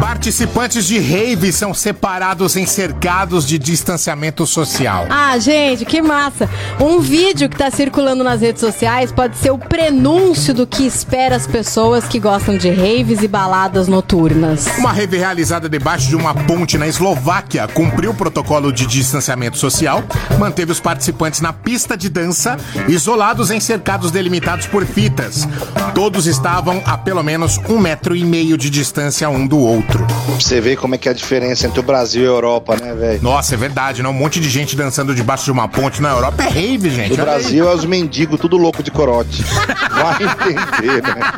Participantes 0.00 0.86
de 0.86 0.98
rave 1.00 1.52
são 1.52 1.74
separados 1.74 2.56
em 2.56 2.64
cercados 2.64 3.46
de 3.46 3.58
distanciamento 3.58 4.46
social. 4.46 5.06
Ah, 5.10 5.36
gente, 5.38 5.84
que 5.84 6.00
massa! 6.00 6.48
Um 6.80 7.00
vídeo 7.00 7.48
que 7.48 7.56
tá 7.56 7.70
circulando 7.70 8.22
nas 8.22 8.40
redes 8.40 8.60
sociais 8.60 9.10
pode 9.10 9.36
ser 9.36 9.50
o 9.50 9.58
prenúncio 9.58 10.54
do 10.54 10.66
que 10.66 10.86
espera 10.86 11.34
as 11.34 11.46
pessoas 11.46 12.04
que 12.06 12.20
gostam 12.20 12.56
de 12.56 12.70
raves 12.70 13.22
e 13.22 13.26
baladas 13.26 13.88
noturnas. 13.88 14.66
Uma 14.78 14.92
rave 14.92 15.16
realizada 15.16 15.68
debaixo 15.68 16.08
de 16.08 16.14
uma 16.14 16.34
ponte 16.34 16.78
na 16.78 16.86
Eslováquia 16.86 17.66
cumpriu 17.66 18.10
o 18.10 18.14
protocolo 18.14 18.72
de 18.72 18.86
distanciamento 18.86 19.58
social, 19.58 20.04
manteve 20.38 20.70
os 20.70 20.78
participantes 20.78 21.40
na 21.40 21.52
pista 21.52 21.96
de 21.96 22.08
dança, 22.08 22.56
isolados 22.86 23.50
em 23.50 23.58
cercados 23.58 24.10
delimitados 24.10 24.66
por 24.66 24.86
fitas. 24.86 25.48
Todos 25.94 26.26
estavam 26.26 26.82
a 26.86 26.96
pelo 26.96 27.22
menos 27.22 27.58
um 27.68 27.78
metro 27.78 28.14
e 28.14 28.24
meio 28.24 28.56
de 28.56 28.70
distância 28.70 29.28
um 29.32 29.46
do 29.46 29.58
outro. 29.58 30.06
Você 30.38 30.60
vê 30.60 30.76
como 30.76 30.94
é 30.94 30.98
que 30.98 31.08
é 31.08 31.12
a 31.12 31.14
diferença 31.14 31.66
entre 31.66 31.80
o 31.80 31.82
Brasil 31.82 32.22
e 32.22 32.26
a 32.26 32.28
Europa, 32.28 32.76
né, 32.76 32.94
velho? 32.94 33.22
Nossa, 33.22 33.54
é 33.54 33.58
verdade, 33.58 34.02
né? 34.02 34.08
Um 34.08 34.12
monte 34.12 34.40
de 34.40 34.48
gente 34.48 34.76
dançando 34.76 35.14
debaixo 35.14 35.44
de 35.44 35.52
uma 35.52 35.68
ponte 35.68 36.00
na 36.02 36.10
Europa 36.10 36.42
é 36.44 36.48
rave, 36.48 36.90
gente. 36.90 37.16
No 37.16 37.22
Olha 37.22 37.32
aí. 37.32 37.38
Brasil 37.40 37.68
é 37.68 37.74
os 37.74 37.84
mendigos, 37.84 38.38
tudo 38.40 38.56
louco 38.56 38.82
de 38.82 38.90
corote. 38.90 39.42
Vai 39.42 40.22
entender, 40.22 41.02
né? 41.02 41.20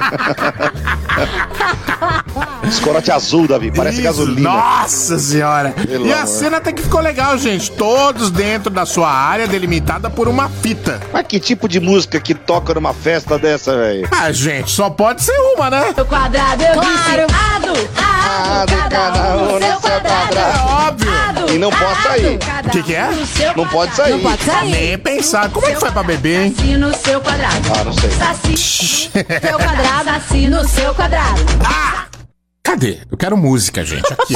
Os 2.68 2.80
corote 2.80 3.10
azul, 3.12 3.46
Davi, 3.46 3.70
parece 3.70 3.96
Isso, 3.96 4.04
gasolina. 4.04 4.50
Nossa 4.50 5.18
senhora! 5.18 5.70
Pelo 5.86 6.06
e 6.06 6.12
a 6.12 6.16
amor. 6.22 6.26
cena 6.26 6.56
até 6.56 6.72
que 6.72 6.82
ficou 6.82 7.00
legal, 7.00 7.36
gente. 7.38 7.70
Todos 7.70 8.30
dentro 8.30 8.70
da 8.70 8.84
sua 8.86 9.10
área 9.10 9.46
delimitada 9.46 10.08
por 10.10 10.26
uma 10.28 10.48
fita. 10.48 11.00
Mas 11.12 11.26
que 11.26 11.38
tipo 11.38 11.68
de 11.68 11.78
música 11.78 12.18
que 12.18 12.34
toca 12.34 12.74
numa 12.74 12.92
festa 12.94 13.38
dessa, 13.38 13.76
velho? 13.76 14.08
Ah, 14.10 14.32
gente, 14.32 14.70
só 14.70 14.90
pode 14.90 15.22
ser 15.22 15.36
uma, 15.54 15.70
né? 15.70 15.94
O 15.96 16.04
quadrado 16.04 16.62
eu 16.62 16.72
Claro. 16.72 17.26
A 17.96 18.64
cada 18.88 19.36
um 19.36 19.54
no 19.54 19.60
seu 19.60 20.00
quadrado. 20.00 20.38
É 20.38 20.86
óbvio. 20.86 21.54
E 21.54 21.58
não 21.58 21.70
pode 21.70 22.02
sair. 22.02 22.38
O 22.64 22.70
que, 22.70 22.82
que 22.82 22.94
é? 22.94 23.08
Não 23.56 23.66
pode 23.68 23.94
sair. 23.94 24.12
Não 24.12 24.20
pode 24.20 24.42
sair. 24.44 24.70
Nem 24.70 24.98
pensar. 24.98 25.50
Como 25.50 25.66
é 25.66 25.74
que 25.74 25.80
foi 25.80 25.90
pra 25.90 26.02
beber, 26.02 26.46
hein? 26.46 26.54
Saci 26.56 26.76
no 26.76 26.94
seu 26.94 27.20
quadrado. 27.20 27.72
Ah, 27.78 27.84
não 27.84 27.92
sei. 27.92 28.10
Saci 28.10 29.10
no 29.14 29.40
seu 29.48 29.58
quadrado. 29.58 30.04
Saci 30.04 30.48
no 30.48 30.68
seu 30.68 30.94
quadrado. 30.94 31.40
Ah! 31.64 32.04
Cadê? 32.62 33.00
Eu 33.10 33.16
quero 33.16 33.36
música, 33.36 33.84
gente. 33.84 34.12
Aqui. 34.12 34.34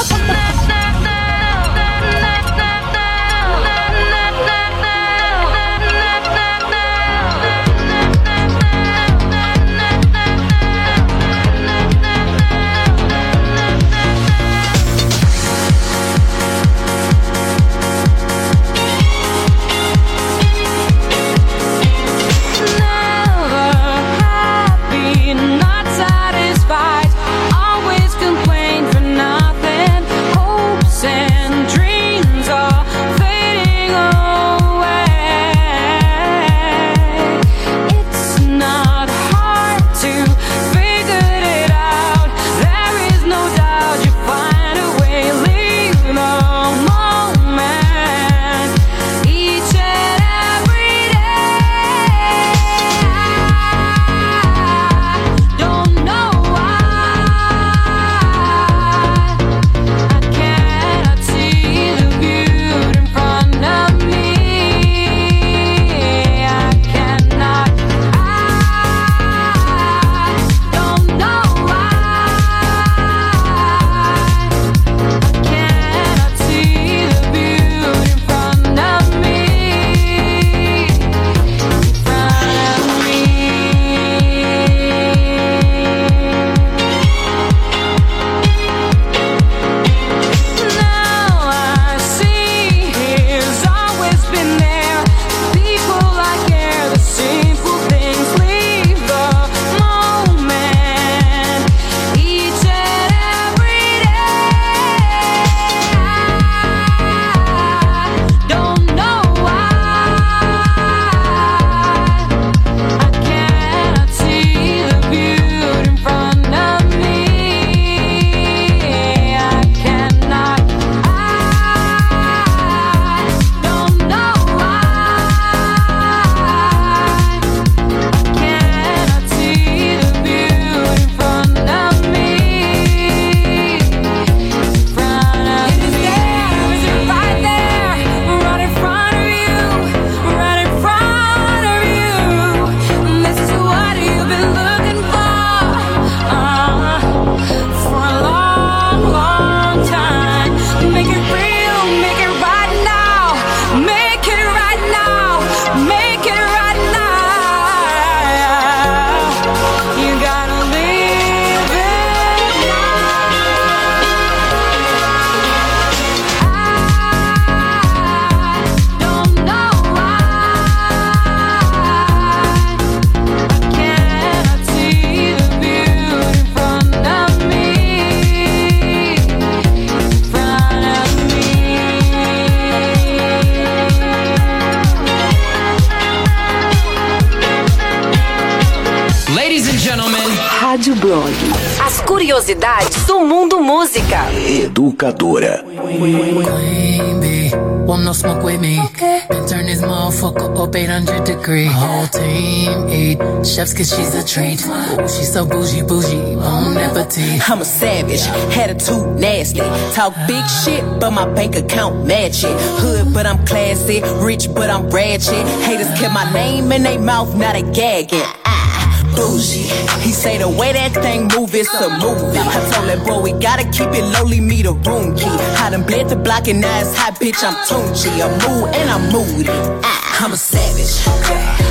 Cause 203.78 203.94
she's 203.94 204.12
a 204.14 204.24
treat. 204.26 204.60
Ooh, 204.66 205.08
she's 205.08 205.32
so 205.32 205.46
bougie, 205.46 205.82
bougie, 205.82 206.34
appetit. 206.34 207.48
I'm 207.48 207.60
a 207.60 207.64
savage, 207.64 208.22
attitude 208.56 209.20
nasty. 209.20 209.60
Talk 209.94 210.14
big 210.26 210.44
shit, 210.64 210.82
but 210.98 211.12
my 211.12 211.26
bank 211.32 211.54
account 211.54 212.04
match 212.04 212.42
it. 212.42 212.56
Hood, 212.82 213.14
but 213.14 213.24
I'm 213.24 213.46
classy. 213.46 214.02
Rich, 214.24 214.52
but 214.52 214.68
I'm 214.68 214.90
ratchet. 214.90 215.46
Haters 215.62 215.86
kept 215.98 216.12
my 216.12 216.30
name 216.32 216.72
in 216.72 216.82
their 216.82 216.98
mouth, 216.98 217.36
now 217.36 217.52
they 217.52 217.62
gagging. 217.62 218.26
Ah, 218.44 219.12
bougie. 219.14 219.70
He 220.02 220.10
say 220.10 220.38
the 220.38 220.48
way 220.48 220.72
that 220.72 220.92
thing 220.94 221.28
move, 221.36 221.54
it's 221.54 221.72
a 221.72 221.88
movie. 221.88 222.38
I 222.38 222.58
told 222.72 222.88
that 222.88 223.06
boy 223.06 223.20
we 223.22 223.32
gotta 223.32 223.62
keep 223.70 223.90
it 223.94 224.04
lowly, 224.18 224.40
me 224.40 224.62
the 224.62 224.72
room 224.72 225.14
key. 225.16 225.30
I 225.62 225.70
done 225.70 225.84
bled 225.84 226.08
the 226.08 226.16
block 226.16 226.48
and 226.48 226.60
now 226.60 226.80
it's 226.80 226.96
hot, 226.96 227.14
bitch. 227.20 227.44
I'm 227.44 227.54
Tunchi. 227.68 228.10
I'm 228.18 228.32
mood 228.42 228.74
and 228.74 228.90
I'm 228.90 229.12
moody. 229.12 229.48
Ah, 229.84 230.24
I'm 230.24 230.32
a 230.32 230.36
savage. 230.36 231.67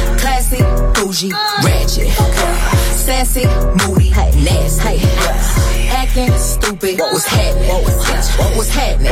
Classy, 0.48 0.64
bougie, 0.94 1.32
ratchet. 1.62 2.08
Sassy, 2.96 3.46
moody, 3.86 4.12
nasty. 4.12 5.02
Acting 5.90 6.32
stupid. 6.38 7.00
What 7.00 7.12
was 7.12 7.26
happening? 7.26 7.68
What 7.68 8.58
was 8.58 8.70
happening? 8.70 9.12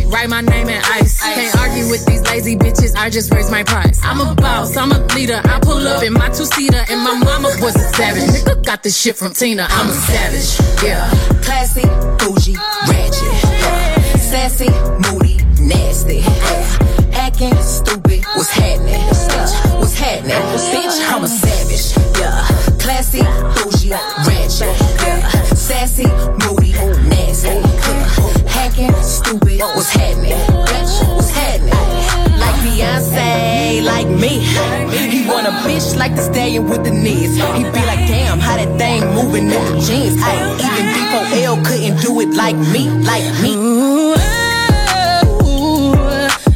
Write 0.11 0.29
my 0.29 0.41
name 0.41 0.67
in 0.67 0.81
ice. 0.83 1.21
Can't 1.21 1.55
argue 1.57 1.89
with 1.89 2.05
these 2.05 2.21
lazy 2.27 2.55
bitches, 2.57 2.95
I 2.95 3.09
just 3.09 3.33
raise 3.33 3.49
my 3.49 3.63
price. 3.63 3.99
I'm 4.03 4.19
a 4.19 4.35
boss, 4.35 4.75
I'm 4.75 4.91
a 4.91 4.99
leader. 5.15 5.41
I 5.43 5.59
pull 5.61 5.87
up 5.87 6.03
in 6.03 6.13
my 6.13 6.29
two 6.29 6.45
seater, 6.45 6.83
and 6.89 7.01
my 7.01 7.15
mama 7.17 7.49
was 7.61 7.75
a 7.75 7.89
savage. 7.95 8.23
Nigga 8.23 8.65
got 8.65 8.83
this 8.83 8.99
shit 8.99 9.15
from 9.15 9.33
Tina, 9.33 9.67
I'm 9.69 9.89
a 9.89 9.93
savage. 9.93 10.83
Yeah. 10.83 11.09
Classy, 11.41 11.83
bougie, 12.19 12.55
ratchet. 12.87 13.23
Yeah. 13.23 14.15
Sassy, 14.17 14.69
moody, 14.99 15.37
nasty. 15.61 16.23
Acting 17.13 17.55
stupid, 17.61 18.25
what's 18.35 18.49
happening? 18.49 19.01
What's 19.79 19.97
happening? 19.97 20.35
Bitch, 20.75 20.99
I'm 21.09 21.23
a 21.23 21.27
savage. 21.27 21.95
Yeah. 22.19 22.45
Classy, 22.79 23.21
bougie, 23.55 23.91
ratchet. 24.27 24.75
Yeah. 25.01 25.29
Sassy, 25.55 26.03
moody, 26.03 26.05
nasty. 26.05 26.39
Yeah. 26.39 26.40
Stupid, 29.31 29.61
what's 29.61 29.89
happening? 29.91 30.33
Bitch, 30.67 31.15
what's 31.15 31.29
happening? 31.29 31.71
Like 32.37 32.55
Beyonce, 32.65 33.81
like 33.81 34.07
me. 34.07 34.39
He 35.09 35.25
want 35.25 35.47
a 35.47 35.51
bitch 35.63 35.95
like 35.95 36.17
the 36.17 36.21
stallion 36.21 36.67
with 36.67 36.83
the 36.83 36.91
knees. 36.91 37.37
He 37.37 37.63
be 37.63 37.81
like, 37.87 38.05
damn, 38.11 38.39
how 38.39 38.57
that 38.57 38.77
thing 38.77 39.07
moving 39.15 39.45
in 39.45 39.51
the 39.51 39.79
jeans. 39.87 40.21
I 40.21 40.35
even 40.59 40.85
B4L 40.91 41.65
couldn't 41.65 42.01
do 42.01 42.19
it 42.19 42.35
like 42.35 42.57
me, 42.57 42.89
like 43.07 43.23
me. 43.41 43.55
Ooh, 43.55 44.15
ooh, 45.47 45.93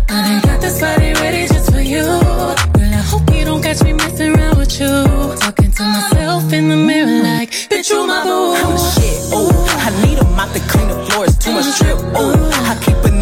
I 0.09 0.19
done 0.27 0.41
got 0.41 0.59
this 0.59 0.77
body 0.81 1.13
ready 1.13 1.47
just 1.47 1.71
for 1.71 1.79
you. 1.79 2.03
Girl, 2.03 2.55
I 2.91 3.03
hope 3.07 3.33
you 3.33 3.45
don't 3.45 3.61
catch 3.63 3.81
me 3.83 3.93
messing 3.93 4.35
around 4.35 4.57
with 4.57 4.77
you. 4.81 5.05
Talking 5.39 5.71
to 5.71 5.83
myself 5.83 6.51
in 6.51 6.67
the 6.67 6.75
mirror 6.75 7.23
like, 7.23 7.51
bitch, 7.51 7.89
you 7.89 8.05
my 8.05 8.21
boo. 8.25 8.53
I'm 8.53 8.75
shit, 8.75 9.31
oh. 9.31 9.61
I 9.79 10.05
need 10.05 10.19
a 10.19 10.25
mop 10.25 10.51
to 10.51 10.59
clean 10.67 10.89
the 10.89 11.05
floors, 11.05 11.37
too 11.37 11.53
much 11.53 11.77
drip, 11.79 11.95
oh. 12.15 12.44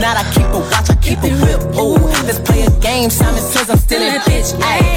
I 0.05 0.23
keep 0.33 0.43
a 0.43 0.53
I 0.53 0.53
keep 0.53 0.53
a 0.53 0.59
watch, 0.59 0.89
I 0.89 0.95
keep 0.95 1.19
a 1.19 1.29
whip, 1.29 1.61
oh. 1.75 1.93
Let's 2.25 2.39
play 2.39 2.63
a 2.63 2.69
game, 2.81 3.09
Simon 3.09 3.41
says 3.41 3.69
I'm 3.69 3.77
still 3.77 4.01
a 4.01 4.19
bitch, 4.19 4.53
ayy. 4.59 4.92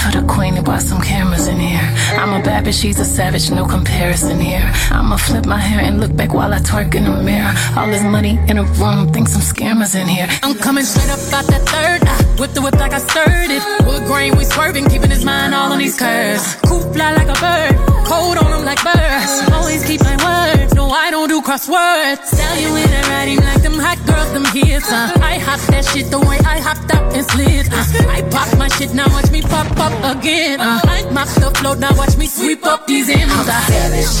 For 0.00 0.10
the 0.12 0.19
to 0.40 0.62
watch 0.62 0.84
some 0.84 1.02
cameras 1.02 1.46
in 1.48 1.58
here. 1.58 1.86
I'm 2.16 2.32
a 2.32 2.42
bad 2.42 2.64
bitch, 2.64 2.80
she's 2.80 2.98
a 2.98 3.04
savage, 3.04 3.50
no 3.50 3.66
comparison 3.66 4.40
here. 4.40 4.72
I'ma 4.90 5.18
flip 5.18 5.44
my 5.44 5.58
hair 5.58 5.80
and 5.80 6.00
look 6.00 6.16
back 6.16 6.32
while 6.32 6.52
I 6.54 6.60
twerk 6.60 6.94
in 6.94 7.04
the 7.04 7.22
mirror. 7.22 7.52
All 7.76 7.88
this 7.88 8.02
money 8.02 8.38
in 8.48 8.56
a 8.56 8.64
room, 8.80 9.12
think 9.12 9.28
some 9.28 9.42
scammers 9.42 9.94
in 10.00 10.08
here. 10.08 10.28
I'm 10.42 10.54
coming 10.54 10.84
straight 10.84 11.10
up 11.10 11.20
out 11.36 11.46
that 11.52 11.62
third. 11.68 12.08
I 12.08 12.40
whip 12.40 12.52
the 12.52 12.62
whip 12.62 12.74
like 12.74 12.92
I 12.92 13.00
stirred 13.00 13.50
it. 13.50 13.62
Wood 13.86 14.06
grain, 14.06 14.36
we 14.38 14.44
swerving, 14.44 14.88
keeping 14.88 15.10
his 15.10 15.24
mind 15.24 15.54
all 15.54 15.72
on 15.72 15.78
these 15.78 15.98
curves. 15.98 16.56
Cool 16.66 16.80
fly 16.94 17.12
like 17.12 17.28
a 17.28 17.38
bird, 17.44 17.76
cold 18.06 18.38
on 18.38 18.50
him 18.56 18.64
like 18.64 18.82
birds. 18.82 19.32
Always 19.52 19.84
keep 19.84 20.00
my 20.00 20.16
word, 20.24 20.74
no, 20.74 20.88
I 20.88 21.10
don't 21.10 21.28
do 21.28 21.42
crosswords. 21.42 22.30
Tell 22.32 22.56
you 22.58 22.70
in 22.82 22.90
a 22.98 23.02
riding 23.12 23.40
like 23.44 23.62
them 23.62 23.78
hot 23.78 23.98
girls, 24.08 24.32
them 24.32 24.46
hits. 24.56 24.90
Uh. 24.90 25.12
I 25.20 25.38
hop 25.38 25.60
that 25.68 25.84
shit 25.84 26.10
the 26.10 26.18
way 26.18 26.38
I 26.54 26.60
hopped 26.60 26.90
up 26.96 27.04
and 27.12 27.24
slid. 27.30 27.68
Uh. 27.70 27.84
I 28.16 28.22
pop 28.32 28.48
my 28.58 28.68
shit, 28.68 28.94
now 28.94 29.08
watch 29.12 29.30
me 29.30 29.42
pop 29.42 29.68
up 29.78 30.16
again. 30.16 30.29
Uh. 30.30 30.80
I 30.84 31.02
the 31.40 31.50
float, 31.58 31.78
now 31.78 31.96
watch 31.96 32.16
me 32.16 32.26
sweep 32.26 32.64
up 32.64 32.86
these 32.86 33.08
M's. 33.08 33.32
I'm 33.32 33.46
Uh. 33.46 33.60
savage, 33.66 34.14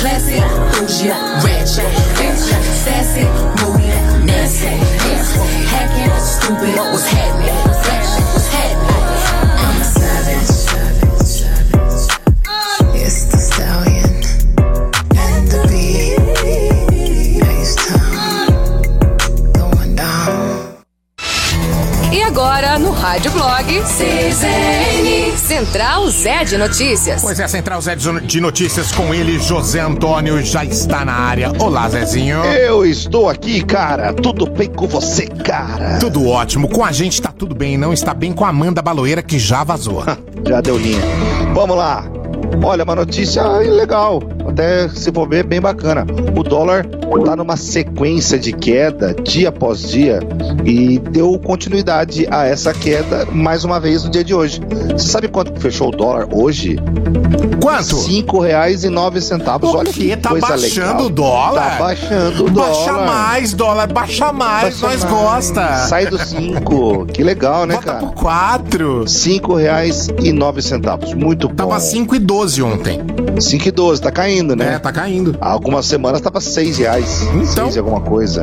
classy, 0.00 0.40
bougie, 0.72 1.14
ratchet, 1.44 1.92
sassy, 2.84 3.24
moody, 3.62 3.86
nasty, 4.26 4.66
yeah. 4.66 5.22
hacking, 5.72 6.12
stupid, 6.20 6.74
what's 6.92 7.06
happening? 7.06 7.71
Agora, 22.42 22.76
no 22.76 22.90
Rádio 22.90 23.30
Blog, 23.30 23.80
CZN, 23.82 25.36
Central 25.36 26.08
Zé 26.08 26.42
de 26.42 26.58
Notícias. 26.58 27.22
Pois 27.22 27.38
é, 27.38 27.46
Central 27.46 27.80
Zé 27.80 27.94
de 27.94 28.40
Notícias 28.40 28.90
com 28.90 29.14
ele, 29.14 29.38
José 29.38 29.78
Antônio, 29.78 30.42
já 30.42 30.64
está 30.64 31.04
na 31.04 31.12
área. 31.12 31.52
Olá, 31.60 31.88
Zezinho. 31.88 32.38
Eu 32.42 32.84
estou 32.84 33.30
aqui, 33.30 33.62
cara. 33.62 34.12
Tudo 34.12 34.50
bem 34.50 34.68
com 34.68 34.88
você, 34.88 35.28
cara? 35.28 36.00
Tudo 36.00 36.26
ótimo. 36.26 36.68
Com 36.68 36.84
a 36.84 36.90
gente 36.90 37.22
tá 37.22 37.30
tudo 37.30 37.54
bem. 37.54 37.78
Não 37.78 37.92
está 37.92 38.12
bem 38.12 38.32
com 38.32 38.44
a 38.44 38.48
Amanda 38.48 38.82
Baloeira, 38.82 39.22
que 39.22 39.38
já 39.38 39.62
vazou. 39.62 40.02
Já 40.44 40.60
deu 40.60 40.76
linha. 40.76 41.00
Vamos 41.54 41.76
lá. 41.76 42.04
Olha, 42.64 42.82
uma 42.82 42.96
notícia 42.96 43.44
legal. 43.58 44.20
Até 44.52 44.86
se 44.90 45.10
for 45.10 45.26
ver, 45.26 45.44
bem 45.44 45.60
bacana. 45.60 46.04
O 46.36 46.42
dólar 46.42 46.86
tá 47.24 47.34
numa 47.34 47.56
sequência 47.56 48.38
de 48.38 48.52
queda 48.52 49.14
dia 49.14 49.48
após 49.48 49.88
dia 49.90 50.20
e 50.64 50.98
deu 50.98 51.38
continuidade 51.38 52.26
a 52.30 52.44
essa 52.44 52.72
queda 52.74 53.26
mais 53.32 53.64
uma 53.64 53.80
vez 53.80 54.04
no 54.04 54.10
dia 54.10 54.22
de 54.22 54.34
hoje. 54.34 54.60
Você 54.92 55.08
sabe 55.08 55.28
quanto 55.28 55.52
que 55.52 55.60
fechou 55.60 55.88
o 55.88 55.90
dólar 55.90 56.28
hoje? 56.30 56.76
Quanto? 57.62 57.96
Cinco 57.96 58.40
reais 58.40 58.84
e 58.84 58.90
nove 58.90 59.20
centavos. 59.22 59.74
Olha 59.74 59.90
que 59.90 60.16
Tá 60.16 60.30
coisa 60.30 60.46
baixando 60.48 60.86
legal. 60.86 61.06
o 61.06 61.10
dólar? 61.10 61.70
Tá 61.70 61.78
baixando 61.78 62.44
o 62.44 62.50
dólar. 62.50 62.68
Baixa 62.68 62.92
mais, 62.92 63.54
dólar. 63.54 63.86
Baixa 63.92 64.32
mais, 64.32 64.80
Baixa 64.80 64.86
nós 64.86 65.04
mais. 65.04 65.14
gosta. 65.14 65.76
Sai 65.86 66.06
do 66.06 66.18
5. 66.18 67.06
Que 67.06 67.22
legal, 67.22 67.64
né, 67.66 67.76
cara? 67.78 68.00
Por 68.00 68.12
4. 68.14 69.08
Cinco 69.08 69.54
reais 69.54 70.08
e 70.22 70.30
nove 70.32 70.60
centavos. 70.60 71.14
Muito 71.14 71.48
bom. 71.48 71.54
Tava 71.54 71.80
5 71.80 72.14
e 72.14 72.18
12 72.18 72.62
ontem. 72.62 73.00
5 73.40 73.68
e 73.68 73.70
12, 73.70 74.02
tá 74.02 74.10
caindo, 74.10 74.41
né? 74.56 74.74
É, 74.74 74.78
tá 74.78 74.92
caindo. 74.92 75.36
Há 75.40 75.50
algumas 75.50 75.86
semanas 75.86 76.20
tava 76.20 76.40
6 76.40 76.78
reais. 76.78 77.22
Então. 77.34 77.64
6 77.66 77.76
e 77.76 77.78
alguma 77.78 78.00
coisa. 78.00 78.42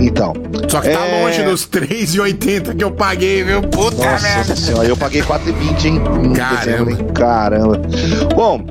Então. 0.00 0.32
Só 0.68 0.80
que 0.80 0.88
tá 0.90 1.06
é- 1.06 1.22
longe 1.22 1.42
dos 1.42 1.66
3,80 1.66 2.74
que 2.74 2.82
eu 2.84 2.90
paguei, 2.90 3.42
viu? 3.44 3.62
Puta 3.62 3.96
merda. 4.04 4.38
Nossa 4.38 4.56
senhora, 4.56 4.86
eu 4.88 4.96
paguei 4.96 5.22
4,20, 5.22 5.84
hein? 5.88 6.00
Caramba. 6.34 6.64
dezembro, 6.64 6.90
hein? 6.90 6.98
Caramba. 7.14 7.80
Bom, 8.34 8.64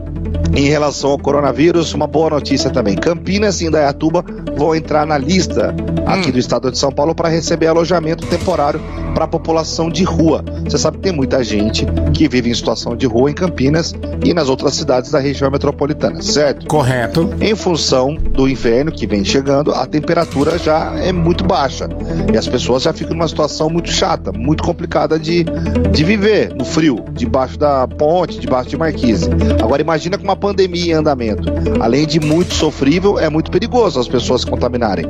em 0.56 0.68
relação 0.68 1.12
ao 1.12 1.18
coronavírus, 1.20 1.94
uma 1.94 2.08
boa 2.08 2.30
notícia 2.32 2.70
também. 2.70 2.96
Campinas 2.96 3.62
e 3.62 3.66
Indaiatuba 3.68 4.24
vão 4.58 4.76
entrar 4.76 5.06
na 5.06 5.18
lista 5.18 5.74
aqui 6.06 6.30
Hum. 6.30 6.34
do 6.34 6.40
estado 6.40 6.72
de 6.72 6.78
São 6.78 6.92
Paulo 6.92 7.16
para 7.16 7.30
receber 7.30 7.68
alojamento 7.68 8.26
temporário 8.28 8.82
para 9.22 9.26
a 9.26 9.28
população 9.28 9.88
de 9.88 10.04
rua. 10.04 10.44
Você 10.68 10.80
sabe 10.80 10.98
que 10.98 11.04
tem 11.04 11.12
muita 11.12 11.44
gente 11.44 11.86
que 12.12 12.28
vive 12.28 12.50
em 12.50 12.54
situação 12.56 12.96
de 12.96 13.06
rua 13.06 13.30
em 13.30 13.34
Campinas 13.36 13.94
e 14.26 14.34
nas 14.34 14.50
outras 14.50 14.74
cidades 14.74 15.12
da 15.12 15.20
região 15.20 15.52
metropolitana, 15.52 16.20
certo? 16.24 16.66
Correto. 16.66 17.30
Em 17.40 17.54
função 17.56 18.16
do 18.16 18.50
inverno 18.50 18.92
que 18.92 19.06
vem 19.06 19.24
chegando, 19.24 19.72
a 19.74 19.86
temperatura 19.86 20.58
já 20.58 20.96
é 21.00 21.12
muito 21.12 21.44
baixa. 21.44 21.88
E 22.34 22.36
as 22.38 22.48
pessoas 22.48 22.82
já 22.82 22.92
ficam 22.94 23.14
numa 23.16 23.28
situação 23.28 23.70
muito 23.70 23.92
chata, 23.92 24.32
muito 24.32 24.64
complicada 24.64 25.20
de, 25.20 25.46
de 25.92 26.04
viver 26.04 26.52
no 26.56 26.66
frio, 26.66 27.06
debaixo 27.14 27.60
da 27.60 27.88
ponte, 27.88 28.40
debaixo 28.40 28.70
de 28.72 28.78
marquise. 28.78 29.30
Agora 29.62 29.84
imagina 29.84 30.18
com 30.18 30.24
uma 30.24 30.36
pandemia 30.36 30.94
em 30.94 30.98
andamento. 30.98 31.44
Além 31.80 32.08
de 32.08 32.20
muito 32.20 32.56
sofrível, 32.56 33.20
é 33.20 33.30
muito 33.30 33.52
perigoso 33.52 34.00
as 34.00 34.08
pessoas 34.08 34.42
se 34.42 34.48
contaminarem. 34.48 35.06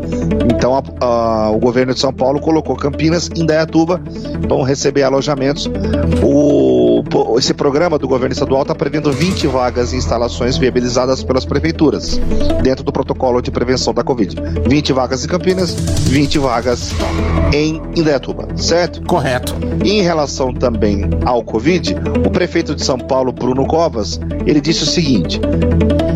Então 0.54 0.76
a- 0.76 0.84
a- 1.06 1.50
o 1.52 1.60
governo 1.60 1.94
de 1.94 2.00
São 2.02 2.12
Paulo 2.12 2.42
colocou 2.42 2.76
Campinas 2.76 3.30
Indaiatuba 3.36 4.01
vão 4.48 4.62
receber 4.62 5.04
alojamentos. 5.04 5.70
O, 6.24 6.71
esse 7.38 7.54
programa 7.54 7.98
do 7.98 8.08
governo 8.08 8.34
estadual 8.34 8.62
está 8.62 8.76
prevendo 8.76 9.12
20 9.12 9.48
vagas 9.48 9.94
em 9.94 9.98
instalações 9.98 10.58
viabilizadas 10.58 11.24
pelas 11.24 11.46
prefeituras, 11.46 12.20
dentro 12.62 12.84
do 12.84 12.92
protocolo 12.92 13.42
de 13.42 13.52
prevenção 13.52 13.94
da 13.94 14.04
Covid. 14.04 14.36
20 14.68 14.94
vagas 14.94 15.24
em 15.24 15.28
Campinas, 15.28 15.74
20 15.74 16.40
vagas 16.40 16.92
em 17.54 17.82
Indaiatuba, 17.96 18.48
certo? 18.56 19.02
Correto. 19.04 19.56
E 19.84 19.92
em 20.00 20.02
relação 20.02 20.54
também 20.54 21.10
ao 21.26 21.44
Covid, 21.44 21.96
o 22.26 22.30
prefeito 22.30 22.76
de 22.76 22.84
São 22.84 22.98
Paulo, 22.98 23.32
Bruno 23.32 23.66
Covas, 23.66 24.20
ele 24.46 24.62
disse 24.62 24.84
o 24.84 24.88
seguinte: 24.88 25.40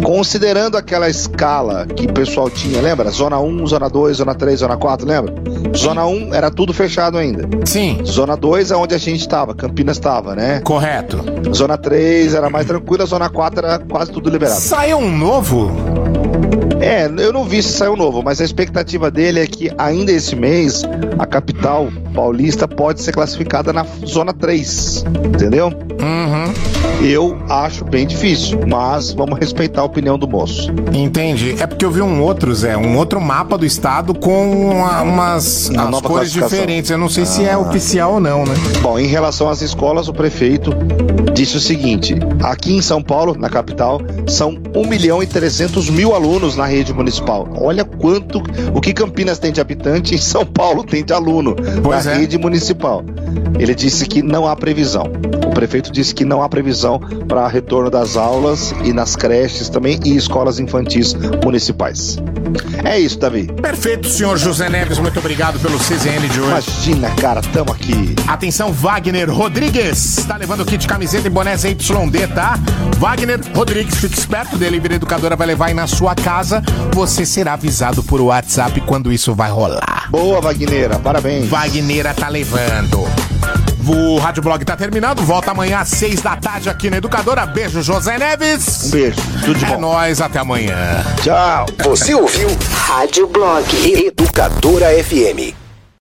considerando 0.03 0.77
aquela 0.77 1.09
escala 1.09 1.85
que 1.87 2.05
o 2.05 2.13
pessoal 2.13 2.49
tinha, 2.49 2.79
lembra? 2.81 3.09
Zona 3.09 3.39
1, 3.39 3.67
zona 3.67 3.89
2, 3.89 4.17
zona 4.17 4.35
3, 4.35 4.59
zona 4.59 4.77
4, 4.77 5.07
lembra? 5.07 5.33
Zona 5.75 6.05
1 6.05 6.33
era 6.33 6.51
tudo 6.51 6.73
fechado 6.73 7.17
ainda. 7.17 7.47
Sim. 7.65 7.99
Zona 8.05 8.37
2 8.37 8.71
é 8.71 8.75
onde 8.75 8.93
a 8.93 8.97
gente 8.97 9.21
estava, 9.21 9.55
Campinas 9.55 9.97
estava, 9.97 10.35
né? 10.35 10.61
Correto. 10.61 10.74
Zona 11.53 11.77
3 11.77 12.33
era 12.33 12.49
mais 12.49 12.65
tranquila, 12.65 13.05
zona 13.05 13.29
4 13.29 13.65
era 13.65 13.79
quase 13.79 14.11
tudo 14.11 14.29
liberado. 14.29 14.59
Saiu 14.59 14.97
um 14.97 15.11
novo 15.11 15.71
É, 16.79 17.05
eu 17.19 17.31
não 17.31 17.43
vi 17.45 17.63
se 17.63 17.73
saiu 17.73 17.95
novo, 17.95 18.21
mas 18.21 18.41
a 18.41 18.43
expectativa 18.45 19.09
dele 19.09 19.39
é 19.39 19.47
que 19.47 19.71
ainda 19.77 20.11
esse 20.11 20.35
mês 20.35 20.83
a 21.17 21.25
capital 21.25 21.87
paulista 22.13 22.67
pode 22.67 23.01
ser 23.01 23.11
classificada 23.11 23.71
na 23.73 23.85
zona 24.05 24.33
3. 24.33 25.05
Entendeu? 25.25 25.67
Uhum. 26.01 26.53
Eu 27.01 27.37
acho 27.49 27.83
bem 27.83 28.05
difícil, 28.07 28.59
mas 28.67 29.11
vamos 29.11 29.37
respeitar 29.39 29.81
a 29.81 29.83
opinião 29.83 30.17
do 30.17 30.27
moço. 30.27 30.71
Entendi. 30.93 31.55
É 31.59 31.67
porque 31.67 31.83
eu 31.83 31.91
vi 31.91 32.01
um 32.01 32.21
outro, 32.21 32.53
Zé, 32.53 32.77
um 32.77 32.97
outro 32.97 33.19
mapa 33.19 33.57
do 33.57 33.65
estado 33.65 34.13
com 34.13 34.71
uma- 34.71 35.01
umas 35.01 35.69
Uma 35.69 35.89
as 35.89 36.01
cores 36.01 36.31
diferentes. 36.31 36.89
Eu 36.91 36.97
não 36.97 37.09
sei 37.09 37.25
se 37.25 37.43
é 37.43 37.53
Ah. 37.53 37.59
oficial 37.59 38.13
ou 38.13 38.19
não, 38.19 38.45
né? 38.45 38.53
Bom, 38.81 38.97
em 38.97 39.07
relação 39.07 39.49
às 39.49 39.61
escolas, 39.61 40.07
o 40.07 40.13
prefeito 40.13 40.71
disse 41.33 41.57
o 41.57 41.59
seguinte: 41.59 42.15
aqui 42.41 42.73
em 42.75 42.81
São 42.81 43.01
Paulo, 43.01 43.35
na 43.37 43.49
capital, 43.49 43.99
são 44.27 44.57
1 44.73 44.87
milhão 44.87 45.21
e 45.21 45.27
300 45.27 45.89
mil 45.89 46.15
alunos 46.15 46.55
na 46.55 46.64
rede 46.65 46.93
municipal. 46.93 47.47
Olha 47.59 47.83
quanto 47.83 48.41
o 48.73 48.81
que 48.81 48.93
Campinas 48.93 49.39
tem 49.39 49.51
de 49.51 49.61
habitante 49.61 50.15
e 50.15 50.17
São 50.17 50.45
Paulo 50.45 50.83
tem 50.83 51.03
de 51.03 51.13
aluno 51.13 51.55
Pois 51.83 52.05
na 52.05 52.11
é. 52.13 52.17
rede 52.17 52.37
municipal. 52.37 53.03
Ele 53.57 53.73
disse 53.73 54.05
que 54.05 54.21
não 54.21 54.47
há 54.47 54.55
previsão. 54.55 55.11
O 55.47 55.51
prefeito 55.51 55.91
disse 55.91 56.13
que 56.13 56.25
não 56.25 56.41
há 56.41 56.49
previsão 56.49 56.99
para 57.27 57.47
retorno 57.47 57.89
das 57.89 58.17
aulas 58.17 58.73
e 58.83 58.91
nas 58.91 59.15
creches 59.15 59.69
também 59.69 59.99
e 60.03 60.15
escolas 60.15 60.59
infantis 60.59 61.15
municipais. 61.43 62.17
É 62.85 62.99
isso, 62.99 63.17
Davi. 63.17 63.47
Perfeito, 63.47 64.07
senhor 64.07 64.37
José 64.37 64.69
Neves. 64.69 64.99
Muito 64.99 65.17
obrigado 65.17 65.59
pelo 65.59 65.77
CZN 65.79 66.29
de 66.29 66.39
hoje. 66.39 66.51
Imagina, 66.51 67.09
cara, 67.15 67.41
tamo 67.41 67.71
aqui. 67.71 68.13
Atenção, 68.27 68.71
Wagner 68.71 69.29
Rodrigues. 69.29 70.23
Tá 70.27 70.37
levando 70.37 70.61
o 70.61 70.65
kit 70.65 70.87
camiseta 70.87 71.25
e 71.25 71.29
boné 71.29 71.57
ZYD, 71.57 72.27
tá? 72.35 72.59
Wagner 72.99 73.39
Rodrigues, 73.55 73.95
fique 73.95 74.17
esperto. 74.17 74.55
Delivery 74.55 74.95
Educadora 74.95 75.35
vai 75.35 75.47
levar 75.47 75.65
aí 75.67 75.73
na 75.73 75.87
sua 75.87 76.13
casa. 76.13 76.61
Você 76.93 77.25
será 77.25 77.53
avisado 77.53 78.03
por 78.03 78.21
WhatsApp 78.21 78.79
quando 78.81 79.11
isso 79.11 79.33
vai 79.33 79.49
rolar. 79.49 80.07
Boa, 80.11 80.39
Wagneira. 80.39 80.99
Parabéns. 80.99 81.49
Wagneira 81.49 82.13
tá 82.13 82.29
levando. 82.29 83.03
O 83.87 84.17
Rádio 84.17 84.41
Blog 84.41 84.63
tá 84.65 84.75
terminando. 84.75 85.21
Volta 85.21 85.51
amanhã 85.51 85.79
às 85.79 85.89
seis 85.89 86.21
da 86.21 86.35
tarde 86.35 86.69
aqui 86.69 86.89
na 86.89 86.97
Educadora. 86.97 87.45
Beijo, 87.45 87.81
José 87.83 88.17
Neves. 88.17 88.85
Um 88.85 88.89
beijo. 88.91 89.17
Tudo 89.43 89.59
de 89.59 89.65
É 89.65 89.67
bom. 89.69 89.79
nóis. 89.81 90.21
Até 90.21 90.39
amanhã. 90.39 91.03
Tchau. 91.21 91.65
Você 91.83 92.15
ouviu 92.15 92.47
Rádio 92.71 93.27
Blog 93.27 93.65
Educadora 94.07 94.87
FM. 95.03 95.64